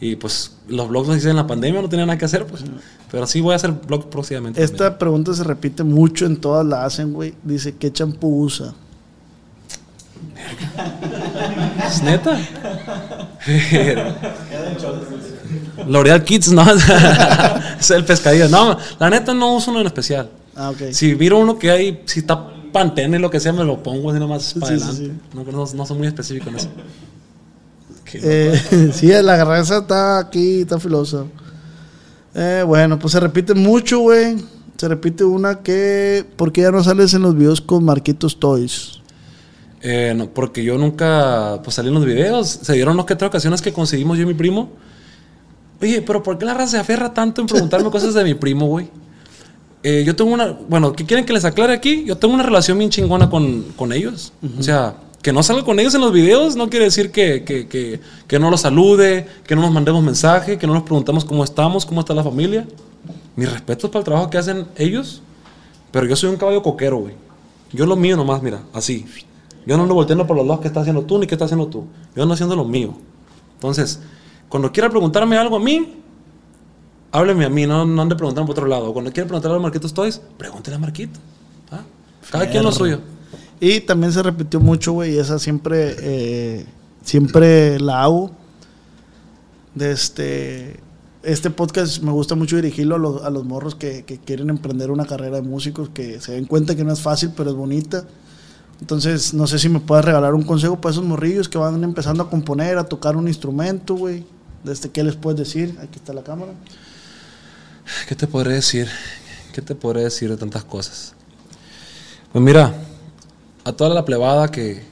y 0.05 0.17
pues 0.17 0.57
los 0.67 0.89
vlogs 0.89 1.07
los 1.07 1.17
hice 1.17 1.29
en 1.29 1.37
la 1.37 1.47
pandemia, 1.47 1.81
no 1.81 1.89
tenía 1.89 2.05
nada 2.05 2.19
que 2.19 2.25
hacer. 2.25 2.45
pues 2.45 2.63
Pero 3.09 3.25
sí 3.25 3.39
voy 3.39 3.53
a 3.53 3.55
hacer 3.55 3.71
vlogs 3.71 4.05
próximamente. 4.05 4.61
Esta 4.61 4.99
pregunta 4.99 5.33
se 5.33 5.43
repite 5.43 5.83
mucho 5.83 6.25
en 6.25 6.37
todas 6.37 6.65
la 6.65 6.85
hacen, 6.85 7.13
güey. 7.13 7.33
Dice, 7.43 7.75
¿qué 7.77 7.91
champú 7.91 8.43
usa? 8.43 8.73
¿Es 11.85 12.03
neta? 12.03 12.37
L'Oreal 15.87 16.23
Kids, 16.23 16.51
no. 16.51 16.63
es 17.79 17.91
el 17.91 18.05
pescadillo. 18.05 18.49
No, 18.49 18.77
la 18.99 19.09
neta 19.09 19.33
no 19.33 19.55
uso 19.55 19.71
uno 19.71 19.81
en 19.81 19.87
especial. 19.87 20.29
Ah, 20.55 20.69
ok. 20.69 20.91
Si 20.91 21.15
miro 21.15 21.39
uno 21.39 21.57
que 21.57 21.71
hay, 21.71 22.01
si 22.05 22.19
está 22.19 22.47
pantene, 22.71 23.19
lo 23.19 23.29
que 23.29 23.39
sea, 23.39 23.53
me 23.53 23.63
lo 23.63 23.81
pongo 23.81 24.11
así 24.11 24.19
nomás 24.19 24.53
para 24.59 24.73
Sí, 24.73 24.79
sí, 24.79 24.85
adelante. 24.85 25.19
No, 25.33 25.43
no, 25.43 25.65
no 25.73 25.85
soy 25.85 25.97
muy 25.97 26.07
específico 26.07 26.49
en 26.49 26.55
eso. 26.55 26.69
Eh, 28.13 28.91
sí, 28.93 29.07
la 29.07 29.37
garraza 29.37 29.79
está 29.79 30.19
aquí, 30.19 30.61
está 30.61 30.79
filosa. 30.79 31.25
Eh, 32.33 32.63
bueno, 32.65 32.99
pues 32.99 33.13
se 33.13 33.19
repite 33.19 33.53
mucho, 33.53 33.99
güey. 33.99 34.37
Se 34.77 34.87
repite 34.87 35.23
una 35.23 35.59
que. 35.59 36.25
¿Por 36.35 36.51
qué 36.51 36.61
ya 36.61 36.71
no 36.71 36.83
sales 36.83 37.13
en 37.13 37.21
los 37.21 37.35
videos 37.35 37.61
con 37.61 37.83
Marquitos 37.83 38.39
Toys? 38.39 39.00
Eh, 39.83 40.13
no, 40.15 40.29
porque 40.29 40.63
yo 40.63 40.77
nunca 40.77 41.59
pues, 41.63 41.75
salí 41.75 41.87
en 41.89 41.95
los 41.95 42.05
videos. 42.05 42.47
Se 42.49 42.73
dieron 42.73 42.93
unas 42.93 43.05
que 43.05 43.13
otras 43.13 43.29
ocasiones 43.29 43.61
que 43.61 43.73
conseguimos 43.73 44.17
yo 44.17 44.23
y 44.23 44.27
mi 44.27 44.33
primo. 44.33 44.69
Oye, 45.81 46.01
pero 46.01 46.21
¿por 46.21 46.37
qué 46.37 46.45
la 46.45 46.53
raza 46.53 46.71
se 46.71 46.77
aferra 46.77 47.13
tanto 47.13 47.41
en 47.41 47.47
preguntarme 47.47 47.89
cosas 47.91 48.13
de 48.13 48.23
mi 48.23 48.35
primo, 48.35 48.67
güey? 48.67 48.89
Eh, 49.83 50.03
yo 50.05 50.15
tengo 50.15 50.31
una. 50.31 50.47
Bueno, 50.51 50.93
¿qué 50.93 51.05
quieren 51.05 51.25
que 51.25 51.33
les 51.33 51.45
aclare 51.45 51.73
aquí? 51.73 52.03
Yo 52.05 52.17
tengo 52.17 52.35
una 52.35 52.43
relación 52.43 52.77
bien 52.77 52.91
chingona 52.91 53.29
con, 53.29 53.63
con 53.75 53.91
ellos. 53.91 54.31
O 54.59 54.61
sea, 54.61 54.95
que 55.21 55.33
no 55.33 55.41
salga 55.41 55.63
con 55.63 55.79
ellos 55.79 55.95
en 55.95 56.01
los 56.01 56.11
videos 56.11 56.55
no 56.55 56.69
quiere 56.69 56.85
decir 56.85 57.11
que, 57.11 57.43
que, 57.43 57.67
que, 57.67 57.99
que 58.27 58.39
no 58.39 58.49
los 58.49 58.61
salude, 58.61 59.27
que 59.45 59.55
no 59.55 59.61
nos 59.61 59.71
mandemos 59.71 60.03
mensaje, 60.03 60.57
que 60.57 60.67
no 60.67 60.73
nos 60.73 60.83
preguntamos 60.83 61.25
cómo 61.25 61.43
estamos, 61.43 61.85
cómo 61.85 62.01
está 62.01 62.13
la 62.13 62.23
familia. 62.23 62.67
Mis 63.35 63.51
respetos 63.51 63.89
para 63.89 63.99
el 64.01 64.05
trabajo 64.05 64.29
que 64.29 64.37
hacen 64.37 64.67
ellos. 64.77 65.21
Pero 65.91 66.05
yo 66.05 66.15
soy 66.15 66.29
un 66.29 66.37
caballo 66.37 66.61
coquero, 66.61 66.97
güey. 66.97 67.15
Yo 67.73 67.85
lo 67.85 67.95
mío 67.95 68.15
nomás, 68.17 68.43
mira, 68.43 68.61
así. 68.73 69.05
Yo 69.65 69.77
no 69.77 69.83
ando 69.83 69.95
volteando 69.95 70.25
por 70.25 70.35
los 70.35 70.45
lados 70.45 70.61
que 70.61 70.67
estás 70.67 70.81
haciendo 70.81 71.03
tú 71.03 71.19
ni 71.19 71.27
qué 71.27 71.35
estás 71.35 71.47
haciendo 71.47 71.67
tú. 71.67 71.85
Yo 72.15 72.23
ando 72.23 72.33
haciendo 72.33 72.55
lo 72.55 72.65
mío. 72.65 72.93
Entonces, 73.55 73.99
cuando 74.49 74.71
quiera 74.71 74.89
preguntarme 74.89 75.37
algo 75.37 75.57
a 75.57 75.59
mí, 75.59 76.01
hábleme 77.11 77.45
a 77.45 77.49
mí, 77.49 77.67
no, 77.67 77.85
no 77.85 78.01
ande 78.01 78.15
preguntando 78.15 78.47
por 78.47 78.57
otro 78.57 78.67
lado. 78.67 78.91
Cuando 78.93 79.11
quiera 79.11 79.27
preguntarle 79.27 79.57
a 79.57 79.61
Marquitos 79.61 79.93
Toys, 79.93 80.21
pregúntele 80.37 80.75
a 80.75 80.79
Marquito. 80.79 81.19
¿ah? 81.71 81.81
Cada 82.29 82.49
quien 82.49 82.63
lo 82.63 82.71
suyo. 82.71 82.99
Y 83.59 83.81
también 83.81 84.11
se 84.11 84.23
repitió 84.23 84.59
mucho, 84.59 84.93
güey, 84.93 85.17
esa 85.17 85.37
siempre, 85.37 85.95
eh, 85.99 86.65
siempre 87.03 87.79
la 87.79 88.03
hago. 88.03 88.31
De 89.75 89.91
este, 89.91 90.79
este 91.23 91.49
podcast 91.49 92.01
me 92.01 92.11
gusta 92.11 92.35
mucho 92.35 92.55
dirigirlo 92.55 92.95
a 92.95 92.99
los, 92.99 93.23
a 93.23 93.29
los 93.29 93.45
morros 93.45 93.75
que, 93.75 94.03
que 94.03 94.17
quieren 94.17 94.49
emprender 94.49 94.91
una 94.91 95.05
carrera 95.05 95.37
de 95.37 95.43
músicos, 95.43 95.89
que 95.89 96.19
se 96.19 96.33
den 96.33 96.45
cuenta 96.45 96.75
que 96.75 96.83
no 96.83 96.91
es 96.91 97.01
fácil, 97.01 97.31
pero 97.37 97.51
es 97.51 97.55
bonita. 97.55 98.05
Entonces, 98.81 99.33
no 99.33 99.47
sé 99.47 99.59
si 99.59 99.69
me 99.69 99.79
puedes 99.79 100.03
regalar 100.03 100.33
un 100.33 100.41
consejo 100.41 100.81
para 100.81 100.91
esos 100.91 101.03
morrillos 101.03 101.47
que 101.47 101.57
van 101.57 101.83
empezando 101.83 102.23
a 102.23 102.29
componer, 102.29 102.77
a 102.77 102.83
tocar 102.83 103.15
un 103.15 103.27
instrumento, 103.27 103.95
güey. 103.95 104.25
Desde 104.63 104.89
qué 104.89 105.03
les 105.03 105.15
puedes 105.15 105.39
decir, 105.39 105.77
aquí 105.79 105.97
está 105.99 106.13
la 106.13 106.23
cámara. 106.23 106.53
¿Qué 108.07 108.15
te 108.15 108.27
podré 108.27 108.55
decir? 108.55 108.87
¿Qué 109.53 109.61
te 109.61 109.75
podré 109.75 110.03
decir 110.03 110.29
de 110.29 110.37
tantas 110.37 110.63
cosas? 110.63 111.13
Pues 112.31 112.43
mira, 112.43 112.73
a 113.63 113.71
toda 113.71 113.93
la 113.93 114.03
plebada 114.03 114.49
que, 114.49 114.83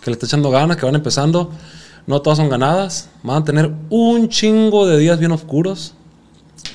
que 0.00 0.10
le 0.10 0.12
está 0.12 0.26
echando 0.26 0.50
ganas, 0.50 0.76
que 0.76 0.84
van 0.84 0.94
empezando, 0.94 1.50
no 2.06 2.20
todas 2.20 2.38
son 2.38 2.48
ganadas. 2.48 3.08
Van 3.22 3.42
a 3.42 3.44
tener 3.44 3.72
un 3.88 4.28
chingo 4.28 4.86
de 4.86 4.98
días 4.98 5.18
bien 5.18 5.32
oscuros. 5.32 5.94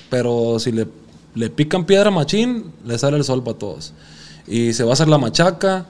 Pero 0.09 0.59
si 0.59 0.71
le, 0.71 0.87
le 1.33 1.49
pican 1.49 1.85
piedra 1.85 2.09
machín, 2.09 2.71
le 2.85 2.97
sale 2.97 3.17
el 3.17 3.23
sol 3.23 3.43
para 3.43 3.57
todos. 3.57 3.93
Y 4.47 4.73
se 4.73 4.83
va 4.83 4.91
a 4.91 4.93
hacer 4.93 5.07
la 5.07 5.17
machaca. 5.17 5.85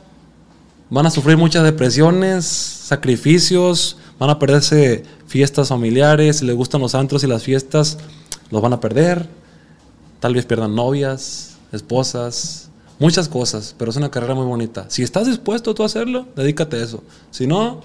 Van 0.89 1.05
a 1.05 1.09
sufrir 1.09 1.37
muchas 1.37 1.63
depresiones, 1.63 2.45
sacrificios. 2.45 3.97
Van 4.19 4.29
a 4.29 4.39
perderse 4.39 5.03
fiestas 5.27 5.69
familiares. 5.69 6.37
Si 6.37 6.45
les 6.45 6.55
gustan 6.55 6.81
los 6.81 6.95
antros 6.95 7.23
y 7.23 7.27
las 7.27 7.43
fiestas, 7.43 7.97
los 8.51 8.61
van 8.61 8.73
a 8.73 8.79
perder. 8.79 9.27
Tal 10.19 10.33
vez 10.33 10.45
pierdan 10.45 10.75
novias, 10.75 11.57
esposas, 11.71 12.69
muchas 12.99 13.27
cosas, 13.27 13.75
pero 13.77 13.91
es 13.91 13.97
una 13.97 14.09
carrera 14.09 14.35
muy 14.35 14.45
bonita. 14.45 14.85
Si 14.89 15.03
estás 15.03 15.27
dispuesto 15.27 15.73
tú 15.73 15.83
a 15.83 15.87
hacerlo, 15.87 16.27
dedícate 16.35 16.77
a 16.77 16.83
eso. 16.83 17.03
Si 17.31 17.47
no, 17.47 17.81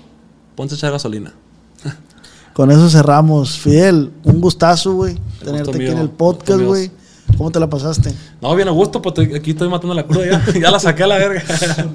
ponte 0.55 0.75
a 0.75 0.77
echar 0.77 0.93
gasolina. 0.93 1.35
Con 2.55 2.71
eso 2.71 2.89
cerramos. 2.89 3.59
Fidel, 3.59 4.13
un 4.25 4.41
gustazo, 4.41 4.95
güey, 4.95 5.17
tenerte 5.43 5.71
aquí 5.71 5.79
mío, 5.79 5.93
en 5.93 5.99
el 5.99 6.11
podcast, 6.11 6.61
güey. 6.63 6.91
¿Cómo 7.37 7.51
te 7.51 7.61
la 7.61 7.69
pasaste? 7.71 8.13
No, 8.41 8.55
bien 8.55 8.69
a 8.69 8.73
gusto, 8.73 9.01
pues 9.03 9.19
aquí 9.35 9.51
estoy 9.53 9.69
matando 9.69 9.95
la 9.95 10.07
cruda 10.07 10.27
ya. 10.27 10.53
ya 10.61 10.71
la 10.71 10.79
saqué 10.79 11.03
a 11.05 11.07
la 11.07 11.19
verga. 11.19 11.43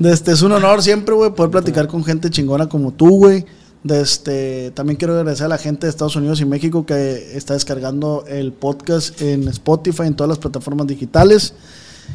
Este, 0.04 0.32
es 0.32 0.42
un 0.42 0.52
honor 0.52 0.82
siempre, 0.82 1.14
güey, 1.16 1.34
poder 1.34 1.52
platicar 1.52 1.88
con 1.88 2.04
gente 2.04 2.30
chingona 2.30 2.68
como 2.68 2.92
tú, 2.92 3.18
güey. 3.18 3.46
De 3.84 4.02
este, 4.02 4.72
también 4.72 4.98
quiero 4.98 5.14
agradecer 5.16 5.46
a 5.46 5.50
la 5.50 5.60
gente 5.60 5.86
de 5.86 5.92
Estados 5.92 6.16
Unidos 6.16 6.42
y 6.42 6.46
México 6.46 6.86
que 6.88 7.38
está 7.38 7.54
descargando 7.54 8.24
el 8.28 8.52
podcast 8.52 9.22
en 9.22 9.48
Spotify, 9.50 10.04
en 10.08 10.16
todas 10.16 10.30
las 10.30 10.40
plataformas 10.40 10.88
digitales. 10.88 11.54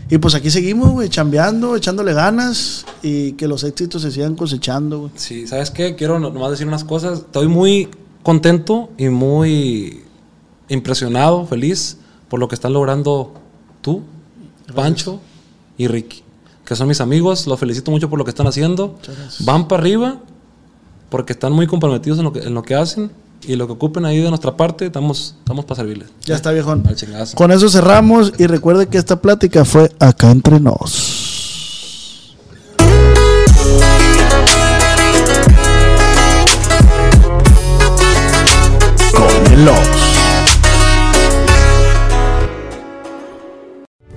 Y 0.09 0.18
pues 0.18 0.35
aquí 0.35 0.51
seguimos, 0.51 0.91
güey, 0.91 1.09
chambeando, 1.09 1.77
echándole 1.77 2.12
ganas 2.12 2.85
y 3.03 3.33
que 3.33 3.47
los 3.47 3.62
éxitos 3.62 4.03
se 4.03 4.11
sigan 4.11 4.35
cosechando, 4.35 4.99
güey. 5.01 5.12
Sí, 5.14 5.47
¿sabes 5.47 5.71
qué? 5.71 5.95
Quiero 5.95 6.18
no- 6.18 6.31
nomás 6.31 6.51
decir 6.51 6.66
unas 6.66 6.83
cosas. 6.83 7.21
Estoy 7.21 7.47
muy 7.47 7.89
contento 8.25 8.91
y 8.99 9.09
muy 9.09 10.03
impresionado, 10.68 11.47
feliz 11.47 11.99
por 12.31 12.41
lo 12.41 12.49
que 12.49 12.55
están 12.55 12.72
logrando 12.72 13.35
tú, 13.83 14.03
Pancho 14.74 15.20
y 15.76 15.89
Ricky, 15.89 16.22
que 16.64 16.76
son 16.76 16.89
mis 16.89 17.01
amigos. 17.01 17.47
Los 17.47 17.59
felicito 17.59 17.91
mucho 17.91 18.09
por 18.09 18.18
lo 18.18 18.24
que 18.24 18.31
están 18.31 18.47
haciendo. 18.47 18.99
Van 19.41 19.68
para 19.68 19.83
arriba 19.83 20.20
porque 21.11 21.33
están 21.33 21.53
muy 21.53 21.66
comprometidos 21.66 22.18
en 22.20 22.24
lo 22.24 22.33
que, 22.33 22.39
en 22.39 22.55
lo 22.55 22.62
que 22.62 22.76
hacen 22.76 23.11
y 23.43 23.57
lo 23.57 23.66
que 23.66 23.72
ocupen 23.72 24.05
ahí 24.05 24.18
de 24.20 24.28
nuestra 24.28 24.57
parte, 24.57 24.87
estamos, 24.87 25.35
estamos 25.39 25.64
para 25.64 25.81
servirles. 25.81 26.09
Ya 26.24 26.37
está, 26.37 26.53
viejón. 26.53 26.85
Con 27.35 27.51
eso 27.51 27.68
cerramos 27.68 28.33
y 28.39 28.47
recuerde 28.47 28.87
que 28.87 28.99
esta 28.99 29.20
plática 29.20 29.64
fue 29.64 29.91
acá 29.99 30.31
entre 30.31 30.61
nos. 30.61 32.37
Con 39.12 39.53
el 39.53 39.99